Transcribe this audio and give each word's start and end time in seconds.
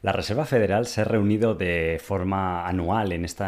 La 0.00 0.12
Reserva 0.12 0.44
Federal 0.44 0.86
se 0.86 1.00
ha 1.00 1.04
reunido 1.04 1.56
de 1.56 2.00
forma 2.00 2.64
anual 2.68 3.10
en 3.10 3.24
este 3.24 3.42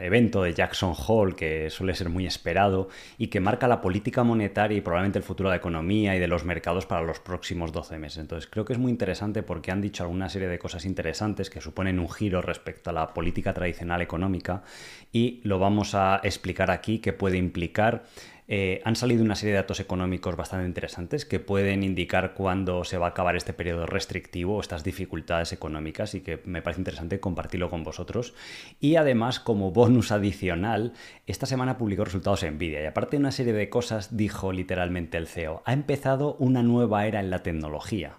evento 0.00 0.42
de 0.42 0.52
Jackson 0.52 0.92
Hole, 0.94 1.34
que 1.34 1.70
suele 1.70 1.94
ser 1.94 2.10
muy 2.10 2.26
esperado 2.26 2.90
y 3.16 3.28
que 3.28 3.40
marca 3.40 3.66
la 3.66 3.80
política 3.80 4.22
monetaria 4.22 4.76
y 4.76 4.82
probablemente 4.82 5.18
el 5.18 5.24
futuro 5.24 5.48
de 5.48 5.54
la 5.54 5.58
economía 5.58 6.14
y 6.14 6.18
de 6.18 6.28
los 6.28 6.44
mercados 6.44 6.84
para 6.84 7.00
los 7.00 7.20
próximos 7.20 7.72
12 7.72 7.98
meses. 7.98 8.18
Entonces 8.18 8.50
creo 8.50 8.66
que 8.66 8.74
es 8.74 8.78
muy 8.78 8.90
interesante 8.90 9.42
porque 9.42 9.70
han 9.70 9.80
dicho 9.80 10.02
alguna 10.02 10.28
serie 10.28 10.48
de 10.48 10.58
cosas 10.58 10.84
interesantes 10.84 11.48
que 11.48 11.62
suponen 11.62 11.98
un 11.98 12.10
giro 12.10 12.42
respecto 12.42 12.90
a 12.90 12.92
la 12.92 13.14
política 13.14 13.54
tradicional 13.54 14.02
económica 14.02 14.64
y 15.10 15.40
lo 15.44 15.58
vamos 15.58 15.94
a 15.94 16.20
explicar 16.22 16.70
aquí 16.70 16.98
que 16.98 17.14
puede 17.14 17.38
implicar 17.38 18.04
eh, 18.50 18.80
han 18.84 18.96
salido 18.96 19.22
una 19.22 19.34
serie 19.34 19.52
de 19.52 19.60
datos 19.60 19.78
económicos 19.78 20.34
bastante 20.34 20.66
interesantes 20.66 21.26
que 21.26 21.38
pueden 21.38 21.82
indicar 21.82 22.32
cuándo 22.32 22.82
se 22.84 22.96
va 22.96 23.06
a 23.06 23.10
acabar 23.10 23.36
este 23.36 23.52
periodo 23.52 23.84
restrictivo 23.84 24.56
o 24.56 24.60
estas 24.60 24.84
dificultades 24.84 25.52
económicas 25.52 26.14
y 26.14 26.22
que 26.22 26.40
me 26.46 26.62
parece 26.62 26.80
interesante 26.80 27.20
compartirlo 27.20 27.68
con 27.68 27.84
vosotros. 27.84 28.32
Y 28.80 28.96
además, 28.96 29.38
como 29.38 29.70
bonus 29.70 30.12
adicional, 30.12 30.94
esta 31.26 31.44
semana 31.44 31.76
publicó 31.76 32.06
resultados 32.06 32.42
Nvidia 32.42 32.82
y 32.82 32.86
aparte 32.86 33.16
de 33.16 33.20
una 33.20 33.32
serie 33.32 33.52
de 33.52 33.68
cosas, 33.68 34.16
dijo 34.16 34.50
literalmente 34.52 35.18
el 35.18 35.26
CEO, 35.26 35.62
ha 35.66 35.74
empezado 35.74 36.36
una 36.38 36.62
nueva 36.62 37.06
era 37.06 37.20
en 37.20 37.28
la 37.28 37.42
tecnología 37.42 38.18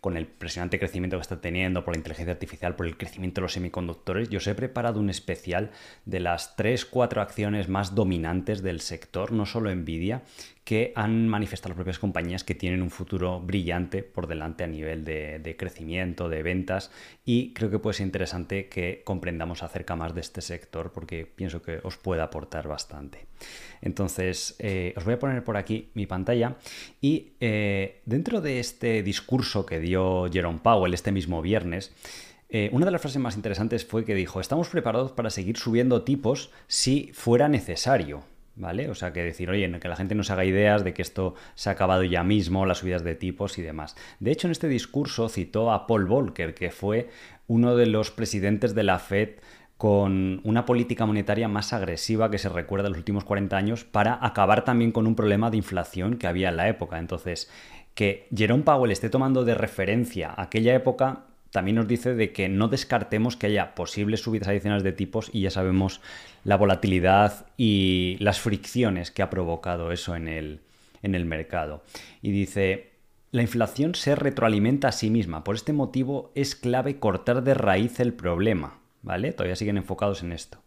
con 0.00 0.16
el 0.16 0.24
impresionante 0.24 0.78
crecimiento 0.78 1.16
que 1.16 1.22
está 1.22 1.40
teniendo 1.40 1.84
por 1.84 1.94
la 1.94 1.98
inteligencia 1.98 2.32
artificial, 2.32 2.74
por 2.74 2.86
el 2.86 2.96
crecimiento 2.96 3.40
de 3.40 3.42
los 3.42 3.52
semiconductores, 3.52 4.30
yo 4.30 4.38
os 4.38 4.46
he 4.46 4.54
preparado 4.54 4.98
un 5.00 5.10
especial 5.10 5.70
de 6.06 6.20
las 6.20 6.56
3-4 6.56 7.20
acciones 7.20 7.68
más 7.68 7.94
dominantes 7.94 8.62
del 8.62 8.80
sector, 8.80 9.32
no 9.32 9.46
solo 9.46 9.74
Nvidia, 9.74 10.22
que 10.70 10.92
han 10.94 11.26
manifestado 11.26 11.70
las 11.70 11.78
propias 11.78 11.98
compañías 11.98 12.44
que 12.44 12.54
tienen 12.54 12.80
un 12.80 12.90
futuro 12.90 13.40
brillante 13.40 14.04
por 14.04 14.28
delante 14.28 14.62
a 14.62 14.68
nivel 14.68 15.04
de, 15.04 15.56
crecimiento, 15.58 16.28
de 16.28 16.44
ventas 16.44 16.92
y 17.24 17.52
creo 17.54 17.70
que 17.72 17.80
puede 17.80 17.94
ser 17.94 18.06
interesante 18.06 18.68
que 18.68 19.02
comprendamos 19.04 19.64
acerca 19.64 19.96
más 19.96 20.14
de 20.14 20.20
este 20.20 20.40
sector 20.40 20.92
porque 20.92 21.26
pienso 21.26 21.60
que 21.60 21.80
os 21.82 21.96
puede 21.96 22.22
aportar 22.22 22.68
bastante. 22.68 23.26
Entonces, 23.82 24.54
eh, 24.60 24.94
os 24.96 25.04
voy 25.04 25.14
a 25.14 25.18
poner 25.18 25.42
por 25.42 25.56
aquí 25.56 25.90
mi 25.94 26.06
pantalla 26.06 26.56
y 27.00 27.32
eh, 27.40 28.00
dentro 28.06 28.40
de 28.40 28.60
este 28.60 29.02
discurso 29.02 29.66
que 29.66 29.80
dio 29.80 30.30
Jerome 30.30 30.60
Powell 30.62 30.94
este 30.94 31.10
mismo 31.10 31.42
viernes, 31.42 31.92
eh, 32.48 32.70
una 32.72 32.86
de 32.86 32.92
las 32.92 33.00
frases 33.00 33.20
más 33.20 33.34
interesantes 33.34 33.84
fue 33.84 34.04
que 34.04 34.14
dijo, 34.14 34.40
estamos 34.40 34.68
preparados 34.68 35.10
para 35.10 35.30
seguir 35.30 35.56
subiendo 35.56 36.02
tipos 36.02 36.52
si 36.68 37.10
fuera 37.12 37.48
necesario. 37.48 38.29
¿Vale? 38.60 38.90
O 38.90 38.94
sea, 38.94 39.12
que 39.12 39.24
decir, 39.24 39.50
oye, 39.50 39.70
que 39.80 39.88
la 39.88 39.96
gente 39.96 40.14
no 40.14 40.22
se 40.22 40.32
haga 40.32 40.44
ideas 40.44 40.84
de 40.84 40.94
que 40.94 41.02
esto 41.02 41.34
se 41.54 41.70
ha 41.70 41.72
acabado 41.72 42.04
ya 42.04 42.22
mismo, 42.22 42.66
las 42.66 42.78
subidas 42.78 43.02
de 43.02 43.14
tipos 43.14 43.58
y 43.58 43.62
demás. 43.62 43.96
De 44.20 44.30
hecho, 44.30 44.46
en 44.46 44.52
este 44.52 44.68
discurso 44.68 45.28
citó 45.28 45.72
a 45.72 45.86
Paul 45.86 46.06
Volcker, 46.06 46.54
que 46.54 46.70
fue 46.70 47.08
uno 47.46 47.74
de 47.74 47.86
los 47.86 48.10
presidentes 48.10 48.74
de 48.74 48.84
la 48.84 48.98
Fed 48.98 49.30
con 49.76 50.42
una 50.44 50.66
política 50.66 51.06
monetaria 51.06 51.48
más 51.48 51.72
agresiva 51.72 52.30
que 52.30 52.36
se 52.36 52.50
recuerda 52.50 52.88
en 52.88 52.92
los 52.92 52.98
últimos 52.98 53.24
40 53.24 53.56
años 53.56 53.84
para 53.84 54.18
acabar 54.24 54.62
también 54.62 54.92
con 54.92 55.06
un 55.06 55.16
problema 55.16 55.50
de 55.50 55.56
inflación 55.56 56.18
que 56.18 56.26
había 56.26 56.50
en 56.50 56.58
la 56.58 56.68
época. 56.68 56.98
Entonces, 56.98 57.50
que 57.94 58.28
Jerome 58.34 58.62
Powell 58.62 58.92
esté 58.92 59.08
tomando 59.08 59.44
de 59.44 59.54
referencia 59.54 60.34
aquella 60.36 60.74
época 60.74 61.29
también 61.50 61.76
nos 61.76 61.88
dice 61.88 62.14
de 62.14 62.32
que 62.32 62.48
no 62.48 62.68
descartemos 62.68 63.36
que 63.36 63.46
haya 63.46 63.74
posibles 63.74 64.20
subidas 64.20 64.48
adicionales 64.48 64.84
de 64.84 64.92
tipos 64.92 65.30
y 65.32 65.42
ya 65.42 65.50
sabemos 65.50 66.00
la 66.44 66.56
volatilidad 66.56 67.46
y 67.56 68.16
las 68.20 68.40
fricciones 68.40 69.10
que 69.10 69.22
ha 69.22 69.30
provocado 69.30 69.92
eso 69.92 70.14
en 70.14 70.28
el, 70.28 70.60
en 71.02 71.14
el 71.14 71.24
mercado. 71.24 71.82
Y 72.22 72.30
dice, 72.30 72.92
la 73.32 73.42
inflación 73.42 73.94
se 73.94 74.14
retroalimenta 74.14 74.88
a 74.88 74.92
sí 74.92 75.10
misma, 75.10 75.44
por 75.44 75.56
este 75.56 75.72
motivo 75.72 76.32
es 76.34 76.54
clave 76.54 76.98
cortar 76.98 77.42
de 77.42 77.54
raíz 77.54 78.00
el 78.00 78.12
problema, 78.12 78.78
¿vale? 79.02 79.32
Todavía 79.32 79.56
siguen 79.56 79.76
enfocados 79.76 80.22
en 80.22 80.32
esto. 80.32 80.58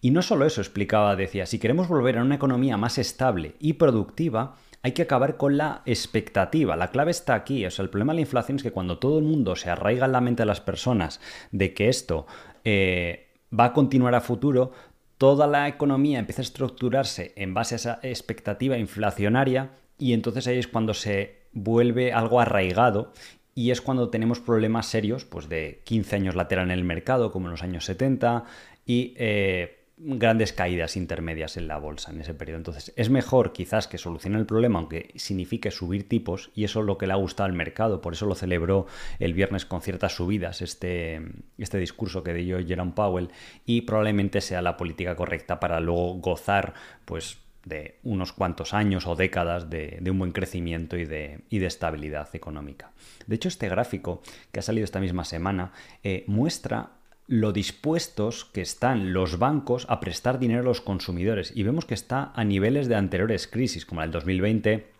Y 0.00 0.10
no 0.10 0.20
solo 0.20 0.44
eso, 0.44 0.60
explicaba, 0.60 1.16
decía, 1.16 1.46
si 1.46 1.58
queremos 1.58 1.88
volver 1.88 2.18
a 2.18 2.22
una 2.22 2.34
economía 2.34 2.76
más 2.76 2.98
estable 2.98 3.54
y 3.58 3.74
productiva, 3.74 4.56
hay 4.84 4.92
que 4.92 5.02
acabar 5.02 5.38
con 5.38 5.56
la 5.56 5.80
expectativa. 5.86 6.76
La 6.76 6.90
clave 6.90 7.10
está 7.10 7.34
aquí. 7.34 7.64
O 7.64 7.70
sea, 7.70 7.82
el 7.82 7.88
problema 7.88 8.12
de 8.12 8.16
la 8.16 8.20
inflación 8.20 8.56
es 8.56 8.62
que 8.62 8.70
cuando 8.70 8.98
todo 8.98 9.18
el 9.18 9.24
mundo 9.24 9.56
se 9.56 9.70
arraiga 9.70 10.04
en 10.04 10.12
la 10.12 10.20
mente 10.20 10.42
de 10.42 10.46
las 10.46 10.60
personas 10.60 11.22
de 11.52 11.72
que 11.72 11.88
esto 11.88 12.26
eh, 12.64 13.28
va 13.58 13.64
a 13.64 13.72
continuar 13.72 14.14
a 14.14 14.20
futuro, 14.20 14.72
toda 15.16 15.46
la 15.46 15.68
economía 15.68 16.18
empieza 16.18 16.42
a 16.42 16.44
estructurarse 16.44 17.32
en 17.36 17.54
base 17.54 17.74
a 17.74 17.76
esa 17.76 17.98
expectativa 18.02 18.76
inflacionaria 18.76 19.70
y 19.96 20.12
entonces 20.12 20.46
ahí 20.48 20.58
es 20.58 20.68
cuando 20.68 20.92
se 20.92 21.46
vuelve 21.52 22.12
algo 22.12 22.38
arraigado 22.38 23.14
y 23.54 23.70
es 23.70 23.80
cuando 23.80 24.10
tenemos 24.10 24.40
problemas 24.40 24.84
serios, 24.84 25.24
pues 25.24 25.48
de 25.48 25.80
15 25.84 26.16
años 26.16 26.34
lateral 26.34 26.66
en 26.66 26.72
el 26.72 26.84
mercado, 26.84 27.32
como 27.32 27.46
en 27.46 27.52
los 27.52 27.62
años 27.62 27.86
70, 27.86 28.44
y 28.84 29.14
eh, 29.16 29.83
grandes 29.96 30.52
caídas 30.52 30.96
intermedias 30.96 31.56
en 31.56 31.68
la 31.68 31.78
bolsa 31.78 32.10
en 32.10 32.20
ese 32.20 32.34
periodo. 32.34 32.58
Entonces, 32.58 32.92
es 32.96 33.10
mejor 33.10 33.52
quizás 33.52 33.86
que 33.86 33.98
solucione 33.98 34.38
el 34.38 34.46
problema, 34.46 34.78
aunque 34.78 35.12
signifique 35.16 35.70
subir 35.70 36.08
tipos, 36.08 36.50
y 36.54 36.64
eso 36.64 36.80
es 36.80 36.86
lo 36.86 36.98
que 36.98 37.06
le 37.06 37.12
ha 37.12 37.16
gustado 37.16 37.46
al 37.46 37.52
mercado, 37.52 38.00
por 38.00 38.14
eso 38.14 38.26
lo 38.26 38.34
celebró 38.34 38.86
el 39.20 39.34
viernes 39.34 39.66
con 39.66 39.82
ciertas 39.82 40.14
subidas, 40.14 40.62
este, 40.62 41.22
este 41.58 41.78
discurso 41.78 42.24
que 42.24 42.34
dio 42.34 42.64
Jerome 42.64 42.92
Powell, 42.92 43.30
y 43.64 43.82
probablemente 43.82 44.40
sea 44.40 44.62
la 44.62 44.76
política 44.76 45.14
correcta 45.14 45.60
para 45.60 45.78
luego 45.80 46.14
gozar, 46.14 46.74
pues, 47.04 47.38
de 47.64 47.98
unos 48.02 48.32
cuantos 48.32 48.74
años 48.74 49.06
o 49.06 49.16
décadas 49.16 49.70
de, 49.70 50.02
un 50.10 50.18
buen 50.18 50.32
crecimiento 50.32 50.98
y 50.98 51.06
de, 51.06 51.40
y 51.48 51.60
de, 51.60 51.66
estabilidad 51.66 52.28
económica. 52.34 52.92
De 53.26 53.36
hecho, 53.36 53.48
este 53.48 53.70
gráfico 53.70 54.22
que 54.52 54.60
ha 54.60 54.62
salido 54.62 54.84
esta 54.84 55.00
misma 55.00 55.24
semana 55.24 55.72
eh, 56.02 56.24
muestra 56.26 56.90
lo 57.26 57.52
dispuestos 57.52 58.44
que 58.44 58.60
están 58.60 59.12
los 59.12 59.38
bancos 59.38 59.86
a 59.88 60.00
prestar 60.00 60.38
dinero 60.38 60.60
a 60.60 60.64
los 60.64 60.80
consumidores. 60.80 61.52
Y 61.54 61.62
vemos 61.62 61.84
que 61.84 61.94
está 61.94 62.32
a 62.34 62.44
niveles 62.44 62.88
de 62.88 62.96
anteriores 62.96 63.46
crisis, 63.46 63.86
como 63.86 64.02
el 64.02 64.10
2020 64.10 64.93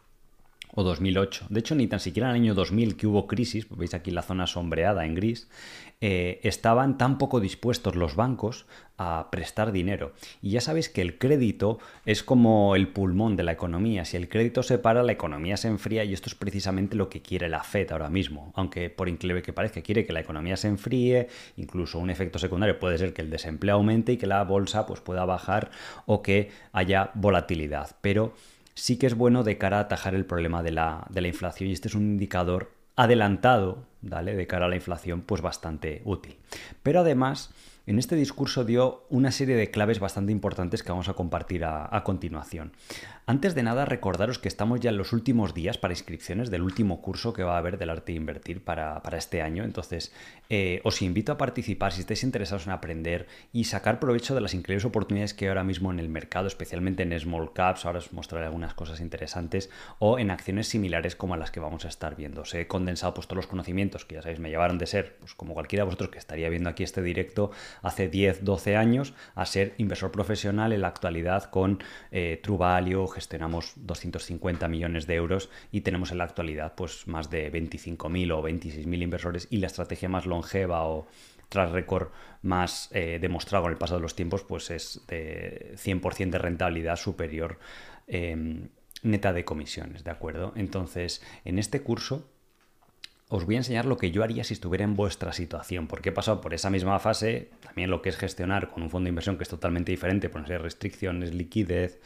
o 0.75 0.83
2008. 0.83 1.47
De 1.49 1.61
hecho, 1.61 1.75
ni 1.75 1.87
tan 1.87 2.01
siquiera 2.01 2.31
en 2.31 2.37
el 2.37 2.43
año 2.43 2.55
2000 2.55 2.97
que 2.97 3.07
hubo 3.07 3.27
crisis, 3.27 3.67
veis 3.71 3.95
aquí 3.95 4.11
la 4.11 4.23
zona 4.23 4.47
sombreada 4.47 5.05
en 5.07 5.15
gris, 5.15 5.49
eh, 6.01 6.41
estaban 6.43 6.99
tan 6.99 7.17
poco 7.17 7.41
dispuestos 7.41 7.95
los 7.95 8.17
bancos 8.17 8.67
a 8.99 9.29
prestar 9.31 9.73
dinero. 9.73 10.13
Y 10.43 10.51
ya 10.51 10.61
sabéis 10.61 10.89
que 10.89 11.01
el 11.01 11.19
crédito 11.19 11.79
es 12.05 12.23
como 12.23 12.77
el 12.77 12.89
pulmón 12.89 13.37
de 13.37 13.43
la 13.43 13.53
economía. 13.53 14.05
Si 14.05 14.17
el 14.17 14.29
crédito 14.29 14.63
se 14.63 14.79
para, 14.79 15.03
la 15.03 15.13
economía 15.13 15.57
se 15.57 15.69
enfría 15.69 16.05
y 16.05 16.13
esto 16.13 16.29
es 16.29 16.35
precisamente 16.35 16.97
lo 16.97 17.09
que 17.09 17.23
quiere 17.23 17.49
la 17.49 17.63
Fed 17.63 17.91
ahora 17.93 18.11
mismo. 18.11 18.53
Aunque 18.55 18.91
por 18.91 19.09
increíble 19.09 19.43
que 19.43 19.53
parezca, 19.53 19.83
quiere 19.83 20.05
que 20.05 20.13
la 20.13 20.21
economía 20.21 20.57
se 20.57 20.69
enfríe, 20.69 21.29
incluso 21.57 21.99
un 21.99 22.11
efecto 22.11 22.39
secundario 22.39 22.79
puede 22.79 22.99
ser 22.99 23.15
que 23.15 23.23
el 23.23 23.31
desempleo 23.31 23.77
aumente 23.77 24.13
y 24.13 24.17
que 24.17 24.27
la 24.27 24.43
bolsa 24.45 24.87
pues, 24.87 25.01
pueda 25.01 25.25
bajar 25.25 25.71
o 26.07 26.23
que 26.23 26.51
haya 26.73 27.11
volatilidad. 27.15 27.97
Pero 28.01 28.35
sí 28.75 28.99
que 28.99 29.07
es 29.07 29.15
bueno 29.15 29.43
de 29.43 29.59
cara 29.59 29.79
a 29.79 29.81
atajar 29.81 30.15
el 30.15 30.27
problema 30.27 30.63
de 30.63 30.73
la, 30.73 31.07
de 31.11 31.21
la 31.21 31.29
inflación 31.29 31.71
y 31.71 31.73
este 31.73 31.89
es 31.89 31.95
un 31.95 32.03
indicador 32.03 32.73
adelantado, 32.97 33.85
¿vale? 34.03 34.35
De 34.37 34.47
cara 34.47 34.67
a 34.67 34.69
la 34.69 34.77
inflación, 34.77 35.23
pues 35.23 35.41
bastante 35.41 36.03
útil. 36.05 36.37
Pero 36.83 37.01
además 37.01 37.53
en 37.87 37.99
este 37.99 38.17
discurso 38.17 38.65
dio 38.65 39.05
una 39.11 39.31
serie 39.31 39.57
de 39.57 39.71
claves 39.71 40.01
bastante 40.01 40.33
importantes 40.33 40.83
que 40.83 40.91
vamos 40.91 41.09
a 41.09 41.15
compartir 41.15 41.65
a, 41.65 42.03
continuación. 42.03 42.73
Antes 43.27 43.55
de 43.55 43.63
nada, 43.63 43.87
recordaros 43.87 44.39
que 44.39 44.49
estamos 44.49 44.81
ya 44.81 44.91
en 44.91 44.99
los 44.99 45.15
últimos 45.15 45.55
días 45.55 45.79
para 45.79 45.95
inscripciones 45.95 46.51
del 46.51 46.61
último 46.61 47.01
curso 47.01 47.33
que 47.33 47.43
va 47.43 47.55
a 47.55 47.59
haber 47.59 47.79
del 47.79 47.89
arte 47.89 48.13
de 48.13 48.19
invertir 48.19 48.63
para, 48.63 49.01
este 49.17 49.41
año. 49.41 49.65
Entonces, 49.65 50.13
eh, 50.51 50.83
os 50.85 51.01
invito 51.01 51.33
a 51.33 51.39
participar 51.39 51.95
si 51.95 52.01
estáis 52.01 52.23
interesados 52.23 52.67
en 52.67 52.73
aprender 52.73 53.27
y 53.51 53.65
sacar 53.65 53.99
provecho 53.99 54.35
de 54.35 54.43
las 54.43 54.53
increíbles 54.53 54.85
oportunidades 54.85 55.33
que 55.33 55.47
hay 55.47 55.49
ahora 55.49 55.65
mismo 55.65 55.91
en 55.91 56.01
el 56.01 56.11
mercado, 56.11 56.49
especialmente 56.49 57.03
en 57.03 57.19
small 57.19 57.55
caps. 57.55 57.87
Ahora 57.87 58.01
os 58.01 58.13
mostraré 58.13 58.45
algunas 58.45 58.75
cosas 58.75 59.01
interesantes 59.01 59.71
o 60.01 60.19
en 60.19 60.31
acciones 60.31 60.69
similares 60.69 61.17
como 61.17 61.35
las 61.39 61.51
que 61.51 61.61
vamos 61.61 61.87
a 61.87 61.89
estar 61.89 62.17
viendo. 62.17 62.43
Os 62.43 62.53
he 62.53 62.67
condensado 62.67 63.15
pues, 63.15 63.27
todos 63.27 63.37
los 63.37 63.47
conocimientos 63.47 64.05
que 64.05 64.17
ya 64.17 64.23
sabéis 64.23 64.39
me 64.39 64.51
llevaron 64.51 64.77
de 64.77 64.87
ser, 64.87 65.17
pues 65.21 65.35
como 65.35 65.55
cualquiera 65.55 65.85
de 65.85 65.87
vosotros 65.87 66.11
que 66.11 66.19
estaría 66.19 66.51
viendo 66.51 66.69
aquí 66.69 66.83
este 66.83 67.01
directo 67.01 67.53
hace 67.81 68.11
10, 68.11 68.45
12 68.45 68.77
años 68.77 69.15
a 69.35 69.47
ser 69.47 69.73
inversor 69.79 70.13
profesional 70.13 70.75
en 70.75 70.83
la 70.83 70.89
actualidad 70.89 71.45
con 71.45 71.83
eh, 72.11 72.39
True 72.43 72.59
gestionamos 73.15 73.73
250 73.77 74.69
millones 74.69 75.07
de 75.07 75.15
euros 75.15 75.51
y 75.71 75.81
tenemos 75.83 76.11
en 76.11 76.19
la 76.19 76.25
actualidad 76.25 76.75
pues 76.75 77.07
más 77.07 77.31
de 77.31 77.51
25.000 77.53 78.33
o 78.33 78.43
26.000 78.43 79.03
inversores 79.03 79.49
y 79.51 79.59
la 79.59 79.69
estrategia 79.69 80.09
más 80.09 80.27
longeva 80.27 80.85
o 80.85 81.07
tras 81.49 81.71
récord 81.71 82.09
más 82.43 82.89
eh, 82.93 83.19
demostrado 83.21 83.67
en 83.67 83.73
el 83.73 83.79
paso 83.79 83.95
de 83.95 84.01
los 84.01 84.17
tiempos 84.17 84.43
pues 84.43 84.71
es 84.71 85.01
de 85.07 85.75
100% 85.77 86.31
de 86.31 86.39
rentabilidad 86.39 86.97
superior 86.97 87.59
em, 88.07 88.69
neta 89.03 89.33
de 89.33 89.45
comisiones, 89.45 90.03
¿de 90.03 90.11
acuerdo? 90.11 90.53
Entonces, 90.57 91.23
en 91.45 91.59
este 91.59 91.83
curso 91.83 92.27
os 93.29 93.47
voy 93.47 93.55
a 93.55 93.59
enseñar 93.59 93.87
lo 93.87 93.97
que 93.97 94.11
yo 94.11 94.23
haría 94.23 94.45
si 94.45 94.55
estuviera 94.55 94.85
en 94.85 94.95
vuestra 94.95 95.33
situación, 95.33 95.87
porque 95.87 96.11
he 96.11 96.13
pasado 96.13 96.41
por 96.41 96.55
esa 96.55 96.71
misma 96.71 96.99
fase, 96.99 97.51
también 97.63 97.91
lo 97.91 98.03
que 98.03 98.11
es 98.11 98.17
gestionar 98.17 98.71
con 98.71 98.83
un 98.83 98.91
fondo 98.91 99.07
de 99.07 99.11
inversión 99.11 99.37
que 99.37 99.45
es 99.45 99.49
totalmente 99.49 99.91
diferente, 99.91 100.29
ponerse 100.29 100.59
restricciones, 100.59 101.35
liquidez 101.35 102.01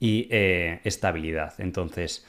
y 0.00 0.28
eh, 0.30 0.80
estabilidad. 0.84 1.54
Entonces, 1.58 2.24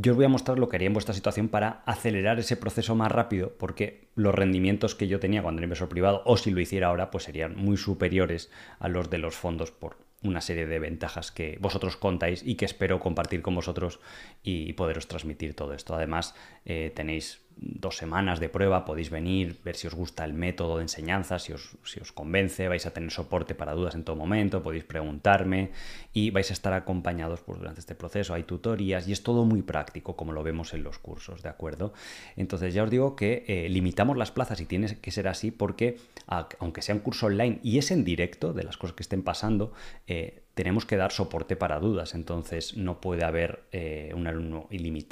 Yo 0.00 0.12
os 0.12 0.16
voy 0.16 0.26
a 0.26 0.28
mostrar 0.28 0.60
lo 0.60 0.68
que 0.68 0.76
haría 0.76 0.86
en 0.86 0.92
vuestra 0.92 1.12
situación 1.12 1.48
para 1.48 1.82
acelerar 1.84 2.38
ese 2.38 2.56
proceso 2.56 2.94
más 2.94 3.10
rápido, 3.10 3.54
porque 3.58 4.10
los 4.14 4.32
rendimientos 4.32 4.94
que 4.94 5.08
yo 5.08 5.18
tenía 5.18 5.42
cuando 5.42 5.58
era 5.58 5.64
inversor 5.64 5.88
privado, 5.88 6.22
o 6.24 6.36
si 6.36 6.52
lo 6.52 6.60
hiciera 6.60 6.86
ahora, 6.86 7.10
pues 7.10 7.24
serían 7.24 7.56
muy 7.56 7.76
superiores 7.76 8.48
a 8.78 8.88
los 8.88 9.10
de 9.10 9.18
los 9.18 9.34
fondos 9.34 9.72
por 9.72 9.96
una 10.22 10.40
serie 10.40 10.66
de 10.66 10.78
ventajas 10.78 11.32
que 11.32 11.58
vosotros 11.60 11.96
contáis 11.96 12.44
y 12.44 12.54
que 12.54 12.64
espero 12.64 13.00
compartir 13.00 13.42
con 13.42 13.56
vosotros 13.56 13.98
y 14.44 14.72
poderos 14.74 15.08
transmitir 15.08 15.54
todo 15.54 15.74
esto. 15.74 15.96
Además, 15.96 16.36
eh, 16.64 16.92
tenéis 16.94 17.40
dos 17.60 17.96
semanas 17.96 18.38
de 18.40 18.48
prueba, 18.48 18.84
podéis 18.84 19.10
venir, 19.10 19.56
ver 19.64 19.74
si 19.74 19.86
os 19.86 19.94
gusta 19.94 20.24
el 20.24 20.32
método 20.32 20.76
de 20.76 20.82
enseñanza, 20.82 21.38
si 21.38 21.52
os, 21.52 21.76
si 21.84 22.00
os 22.00 22.12
convence, 22.12 22.68
vais 22.68 22.86
a 22.86 22.92
tener 22.92 23.10
soporte 23.10 23.54
para 23.54 23.74
dudas 23.74 23.94
en 23.94 24.04
todo 24.04 24.16
momento, 24.16 24.62
podéis 24.62 24.84
preguntarme 24.84 25.70
y 26.12 26.30
vais 26.30 26.50
a 26.50 26.52
estar 26.52 26.72
acompañados 26.72 27.40
pues, 27.40 27.58
durante 27.58 27.80
este 27.80 27.94
proceso. 27.94 28.34
Hay 28.34 28.44
tutorías 28.44 29.08
y 29.08 29.12
es 29.12 29.22
todo 29.22 29.44
muy 29.44 29.62
práctico, 29.62 30.16
como 30.16 30.32
lo 30.32 30.42
vemos 30.42 30.72
en 30.74 30.84
los 30.84 30.98
cursos, 30.98 31.42
¿de 31.42 31.48
acuerdo? 31.48 31.92
Entonces 32.36 32.74
ya 32.74 32.84
os 32.84 32.90
digo 32.90 33.16
que 33.16 33.44
eh, 33.48 33.68
limitamos 33.68 34.16
las 34.16 34.30
plazas 34.30 34.60
y 34.60 34.66
tiene 34.66 34.96
que 35.00 35.10
ser 35.10 35.26
así 35.28 35.50
porque, 35.50 35.98
aunque 36.26 36.82
sea 36.82 36.94
un 36.94 37.00
curso 37.00 37.26
online 37.26 37.58
y 37.62 37.78
es 37.78 37.90
en 37.90 38.04
directo 38.04 38.52
de 38.52 38.62
las 38.62 38.76
cosas 38.76 38.94
que 38.94 39.02
estén 39.02 39.22
pasando, 39.22 39.72
eh, 40.06 40.42
tenemos 40.58 40.84
que 40.84 40.96
dar 40.96 41.12
soporte 41.12 41.54
para 41.54 41.78
dudas, 41.78 42.16
entonces 42.16 42.76
no 42.76 43.00
puede 43.00 43.24
haber 43.24 43.62
eh, 43.70 44.12
un, 44.12 44.24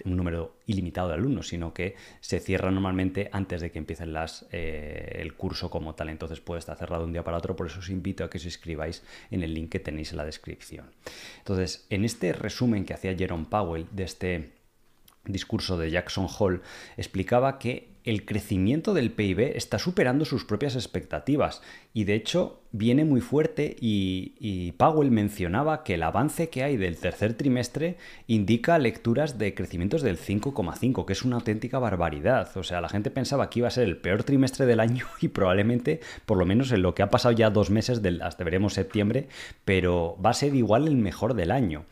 número 0.05 0.57
ilimitado 0.67 1.07
de 1.07 1.15
alumnos, 1.15 1.47
sino 1.47 1.73
que 1.73 1.95
se 2.19 2.41
cierra 2.41 2.73
normalmente 2.73 3.31
antes 3.31 3.61
de 3.61 3.71
que 3.71 3.79
empiecen 3.79 4.13
eh, 4.51 5.19
el 5.21 5.35
curso 5.35 5.71
como 5.71 5.95
tal, 5.95 6.09
entonces 6.09 6.41
puede 6.41 6.59
estar 6.59 6.77
cerrado 6.77 7.05
un 7.05 7.13
día 7.13 7.23
para 7.23 7.37
otro, 7.37 7.55
por 7.55 7.69
eso 7.69 7.79
os 7.79 7.91
invito 7.91 8.25
a 8.25 8.29
que 8.29 8.39
os 8.39 8.45
inscribáis 8.45 9.05
en 9.31 9.45
el 9.45 9.55
link 9.55 9.71
que 9.71 9.79
tenéis 9.79 10.11
en 10.11 10.17
la 10.17 10.25
descripción. 10.25 10.91
Entonces, 11.39 11.87
en 11.91 12.05
este 12.05 12.33
resumen 12.33 12.85
que 12.85 12.95
hacía 12.95 13.15
Jerome 13.15 13.47
Powell 13.49 13.87
de 13.93 14.03
este 14.03 14.51
discurso 15.27 15.79
de 15.79 15.93
Jackson 15.93 16.27
Hall, 16.27 16.63
explicaba 16.97 17.61
que 17.61 17.96
el 18.07 18.25
crecimiento 18.25 18.95
del 18.95 19.11
PIB 19.11 19.57
está 19.57 19.81
superando 19.81 20.25
sus 20.25 20.45
propias 20.45 20.77
expectativas 20.77 21.61
y 21.93 22.05
de 22.05 22.15
hecho 22.15 22.63
viene 22.71 23.05
muy 23.05 23.21
fuerte 23.21 23.77
y, 23.81 24.73
Powell 24.79 25.11
mencionaba 25.11 25.83
que 25.83 25.95
el 25.95 26.03
avance 26.05 26.49
que 26.49 26.63
hay 26.63 26.77
del 26.77 26.99
tercer 26.99 27.35
trimestre 27.35 27.97
indica 28.29 28.79
lecturas 28.79 29.39
de 29.39 29.55
crecimientos 29.55 30.03
del 30.03 30.19
5,5, 30.19 31.05
que 31.05 31.13
es 31.15 31.25
una 31.25 31.37
auténtica 31.37 31.79
barbaridad. 31.79 32.57
O 32.57 32.63
sea, 32.63 32.81
la 32.81 32.89
gente 32.89 33.11
pensaba 33.11 33.51
que 33.51 33.61
iba 33.61 33.69
a 33.69 33.73
ser 33.73 33.85
el 33.85 33.97
peor 33.97 34.23
trimestre 34.23 34.67
del 34.67 34.81
año 34.81 35.07
y 35.21 35.29
probablemente, 35.29 36.01
por 36.27 36.39
lo 36.39 36.47
menos 36.47 36.71
en 36.71 36.83
lo 36.83 36.95
que 36.95 37.03
ha 37.03 37.11
pasado 37.11 37.33
ya 37.33 37.51
dos 37.51 37.71
meses, 37.71 38.03
del, 38.03 38.23
hasta 38.23 38.45
veremos 38.45 38.75
septiembre, 38.75 39.29
pero 39.65 40.17
va 40.25 40.31
a 40.31 40.35
ser 40.35 40.55
igual 40.55 40.87
el 40.87 40.97
mejor 40.97 41.35
del 41.35 41.51
año. 41.51 41.87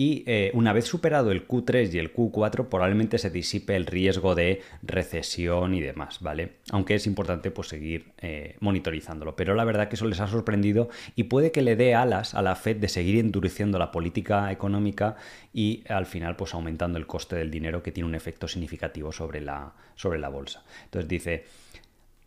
Y 0.00 0.22
eh, 0.26 0.52
una 0.54 0.72
vez 0.72 0.84
superado 0.84 1.32
el 1.32 1.48
Q3 1.48 1.92
y 1.92 1.98
el 1.98 2.14
Q4, 2.14 2.68
probablemente 2.68 3.18
se 3.18 3.30
disipe 3.30 3.74
el 3.74 3.84
riesgo 3.84 4.36
de 4.36 4.62
recesión 4.80 5.74
y 5.74 5.80
demás, 5.80 6.18
¿vale? 6.20 6.58
Aunque 6.70 6.94
es 6.94 7.08
importante 7.08 7.50
pues, 7.50 7.66
seguir 7.66 8.12
eh, 8.18 8.54
monitorizándolo. 8.60 9.34
Pero 9.34 9.56
la 9.56 9.64
verdad 9.64 9.88
que 9.88 9.96
eso 9.96 10.06
les 10.06 10.20
ha 10.20 10.28
sorprendido 10.28 10.88
y 11.16 11.24
puede 11.24 11.50
que 11.50 11.62
le 11.62 11.74
dé 11.74 11.96
alas 11.96 12.34
a 12.34 12.42
la 12.42 12.54
Fed 12.54 12.76
de 12.76 12.88
seguir 12.88 13.18
endureciendo 13.18 13.76
la 13.80 13.90
política 13.90 14.52
económica 14.52 15.16
y 15.52 15.82
al 15.88 16.06
final 16.06 16.36
pues 16.36 16.54
aumentando 16.54 16.96
el 16.96 17.08
coste 17.08 17.34
del 17.34 17.50
dinero 17.50 17.82
que 17.82 17.90
tiene 17.90 18.08
un 18.08 18.14
efecto 18.14 18.46
significativo 18.46 19.10
sobre 19.10 19.40
la, 19.40 19.72
sobre 19.96 20.20
la 20.20 20.28
bolsa. 20.28 20.62
Entonces 20.84 21.08
dice... 21.08 21.44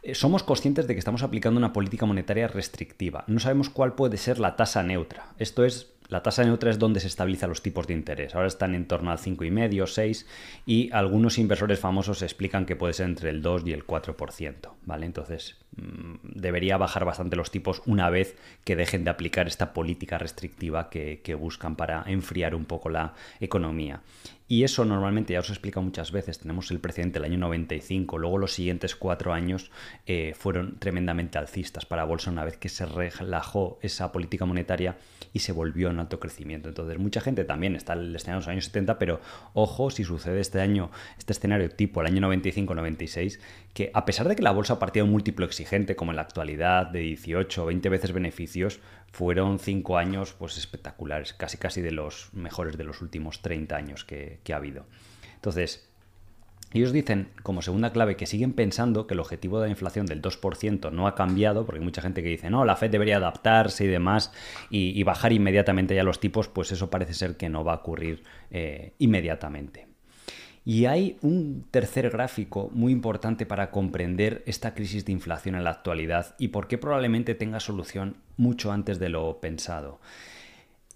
Eh, 0.03 0.15
somos 0.15 0.41
conscientes 0.41 0.87
de 0.87 0.95
que 0.95 0.99
estamos 0.99 1.21
aplicando 1.21 1.59
una 1.59 1.73
política 1.73 2.07
monetaria 2.07 2.47
restrictiva. 2.47 3.23
No 3.27 3.39
sabemos 3.39 3.69
cuál 3.69 3.93
puede 3.93 4.17
ser 4.17 4.39
la 4.39 4.55
tasa 4.55 4.81
neutra. 4.81 5.27
Esto 5.37 5.63
es 5.63 5.93
la 6.11 6.21
tasa 6.21 6.43
neutra 6.43 6.69
es 6.69 6.77
donde 6.77 6.99
se 6.99 7.07
estabilizan 7.07 7.47
los 7.47 7.61
tipos 7.61 7.87
de 7.87 7.93
interés. 7.93 8.35
Ahora 8.35 8.49
están 8.49 8.75
en 8.75 8.85
torno 8.85 9.11
al 9.11 9.17
5,5, 9.17 9.87
6 9.87 10.27
y 10.65 10.91
algunos 10.91 11.37
inversores 11.37 11.79
famosos 11.79 12.21
explican 12.21 12.65
que 12.65 12.75
puede 12.75 12.91
ser 12.91 13.05
entre 13.05 13.29
el 13.29 13.41
2 13.41 13.63
y 13.67 13.71
el 13.71 13.87
4%, 13.87 14.73
¿vale? 14.83 15.05
Entonces, 15.05 15.55
mm, 15.77 16.15
debería 16.35 16.75
bajar 16.75 17.05
bastante 17.05 17.37
los 17.37 17.49
tipos 17.49 17.81
una 17.85 18.09
vez 18.09 18.35
que 18.65 18.75
dejen 18.75 19.05
de 19.05 19.09
aplicar 19.09 19.47
esta 19.47 19.71
política 19.71 20.17
restrictiva 20.17 20.89
que, 20.89 21.21
buscan 21.39 21.77
para 21.77 22.03
enfriar 22.07 22.55
un 22.55 22.65
poco 22.65 22.89
la 22.89 23.13
economía. 23.39 24.01
Y 24.49 24.65
eso 24.65 24.83
normalmente 24.83 25.31
ya 25.31 25.39
os 25.39 25.49
he 25.49 25.53
explicado 25.53 25.81
muchas 25.81 26.11
veces. 26.11 26.39
Tenemos 26.39 26.69
el 26.71 26.81
precedente 26.81 27.19
del 27.19 27.31
año 27.31 27.37
95, 27.37 28.17
luego 28.17 28.37
los 28.37 28.51
siguientes 28.53 28.97
cuatro 28.97 29.31
años 29.31 29.71
eh, 30.05 30.33
fueron 30.37 30.77
tremendamente 30.77 31.37
alcistas 31.37 31.85
para 31.85 32.03
bolsa 32.03 32.31
una 32.31 32.43
vez 32.43 32.57
que 32.57 32.67
se 32.67 32.85
relajó 32.85 33.79
esa 33.81 34.11
política 34.11 34.45
monetaria 34.45 34.97
y 35.33 35.39
se 35.39 35.51
volvió 35.51 35.89
en 35.89 35.99
alto 35.99 36.19
crecimiento. 36.19 36.69
Entonces, 36.69 36.97
mucha 36.97 37.21
gente 37.21 37.43
también 37.43 37.75
está 37.75 37.93
en 37.93 37.99
el 37.99 38.15
escenario 38.15 38.39
los 38.39 38.47
años 38.47 38.65
70, 38.65 38.99
pero 38.99 39.21
ojo 39.53 39.89
si 39.89 40.03
sucede 40.03 40.39
este 40.39 40.59
año, 40.61 40.91
este 41.17 41.33
escenario 41.33 41.69
tipo 41.69 42.01
el 42.01 42.07
año 42.07 42.27
95-96, 42.27 43.39
que 43.73 43.91
a 43.93 44.05
pesar 44.05 44.27
de 44.27 44.35
que 44.35 44.43
la 44.43 44.51
bolsa 44.51 44.79
partía 44.79 45.03
de 45.03 45.05
un 45.05 45.11
múltiplo 45.11 45.45
exigente 45.45 45.95
como 45.95 46.11
en 46.11 46.17
la 46.17 46.23
actualidad 46.23 46.87
de 46.87 46.99
18 46.99 47.63
o 47.63 47.65
20 47.67 47.89
veces 47.89 48.11
beneficios, 48.11 48.79
fueron 49.11 49.59
cinco 49.59 49.97
años 49.97 50.33
pues 50.37 50.57
espectaculares, 50.57 51.33
casi 51.33 51.57
casi 51.57 51.81
de 51.81 51.91
los 51.91 52.33
mejores 52.33 52.77
de 52.77 52.83
los 52.83 53.01
últimos 53.01 53.41
30 53.41 53.75
años 53.75 54.05
que, 54.05 54.39
ha 54.51 54.55
habido. 54.55 54.85
Entonces, 55.35 55.89
ellos 56.73 56.93
dicen, 56.93 57.29
como 57.43 57.61
segunda 57.61 57.91
clave, 57.91 58.15
que 58.15 58.25
siguen 58.25 58.53
pensando 58.53 59.07
que 59.07 59.13
el 59.13 59.19
objetivo 59.19 59.59
de 59.59 59.67
la 59.67 59.71
inflación 59.71 60.05
del 60.05 60.21
2% 60.21 60.91
no 60.91 61.07
ha 61.07 61.15
cambiado, 61.15 61.65
porque 61.65 61.79
hay 61.79 61.85
mucha 61.85 62.01
gente 62.01 62.23
que 62.23 62.29
dice, 62.29 62.49
no, 62.49 62.63
la 62.63 62.77
Fed 62.77 62.91
debería 62.91 63.17
adaptarse 63.17 63.83
y 63.83 63.87
demás, 63.87 64.31
y, 64.69 65.01
bajar 65.03 65.33
inmediatamente 65.33 65.95
ya 65.95 66.03
los 66.03 66.19
tipos, 66.19 66.47
pues 66.47 66.71
eso 66.71 66.89
parece 66.89 67.13
ser 67.13 67.35
que 67.35 67.49
no 67.49 67.63
va 67.63 67.73
a 67.73 67.77
ocurrir 67.77 68.23
eh, 68.51 68.93
inmediatamente. 68.99 69.87
Y 70.63 70.85
hay 70.85 71.17
un 71.21 71.65
tercer 71.71 72.09
gráfico 72.11 72.69
muy 72.71 72.91
importante 72.91 73.45
para 73.45 73.71
comprender 73.71 74.43
esta 74.45 74.75
crisis 74.75 75.05
de 75.05 75.11
inflación 75.11 75.55
en 75.55 75.63
la 75.63 75.71
actualidad 75.71 76.35
y 76.37 76.49
por 76.49 76.67
qué 76.67 76.77
probablemente 76.77 77.33
tenga 77.33 77.59
solución 77.59 78.17
mucho 78.37 78.71
antes 78.71 78.99
de 78.99 79.09
lo 79.09 79.41
pensado. 79.41 79.99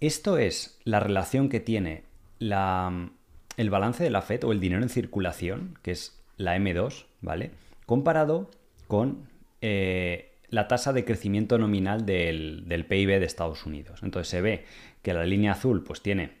Esto 0.00 0.38
es 0.38 0.78
la 0.84 1.00
relación 1.00 1.48
que 1.48 1.58
tiene 1.58 2.04
el 3.56 3.70
balance 3.70 4.04
de 4.04 4.10
la 4.10 4.22
FED 4.22 4.44
o 4.44 4.52
el 4.52 4.60
dinero 4.60 4.82
en 4.82 4.88
circulación, 4.88 5.78
que 5.82 5.92
es 5.92 6.22
la 6.36 6.56
M2, 6.56 7.06
¿vale? 7.20 7.52
Comparado 7.86 8.50
con 8.88 9.28
eh, 9.60 10.32
la 10.50 10.68
tasa 10.68 10.92
de 10.92 11.04
crecimiento 11.04 11.58
nominal 11.58 12.06
del, 12.06 12.64
del, 12.66 12.84
PIB 12.84 13.18
de 13.18 13.24
Estados 13.26 13.66
Unidos. 13.66 14.00
Entonces 14.02 14.28
se 14.28 14.40
ve 14.40 14.64
que 15.02 15.14
la 15.14 15.24
línea 15.24 15.52
azul 15.52 15.82
pues 15.82 16.02
tiene 16.02 16.32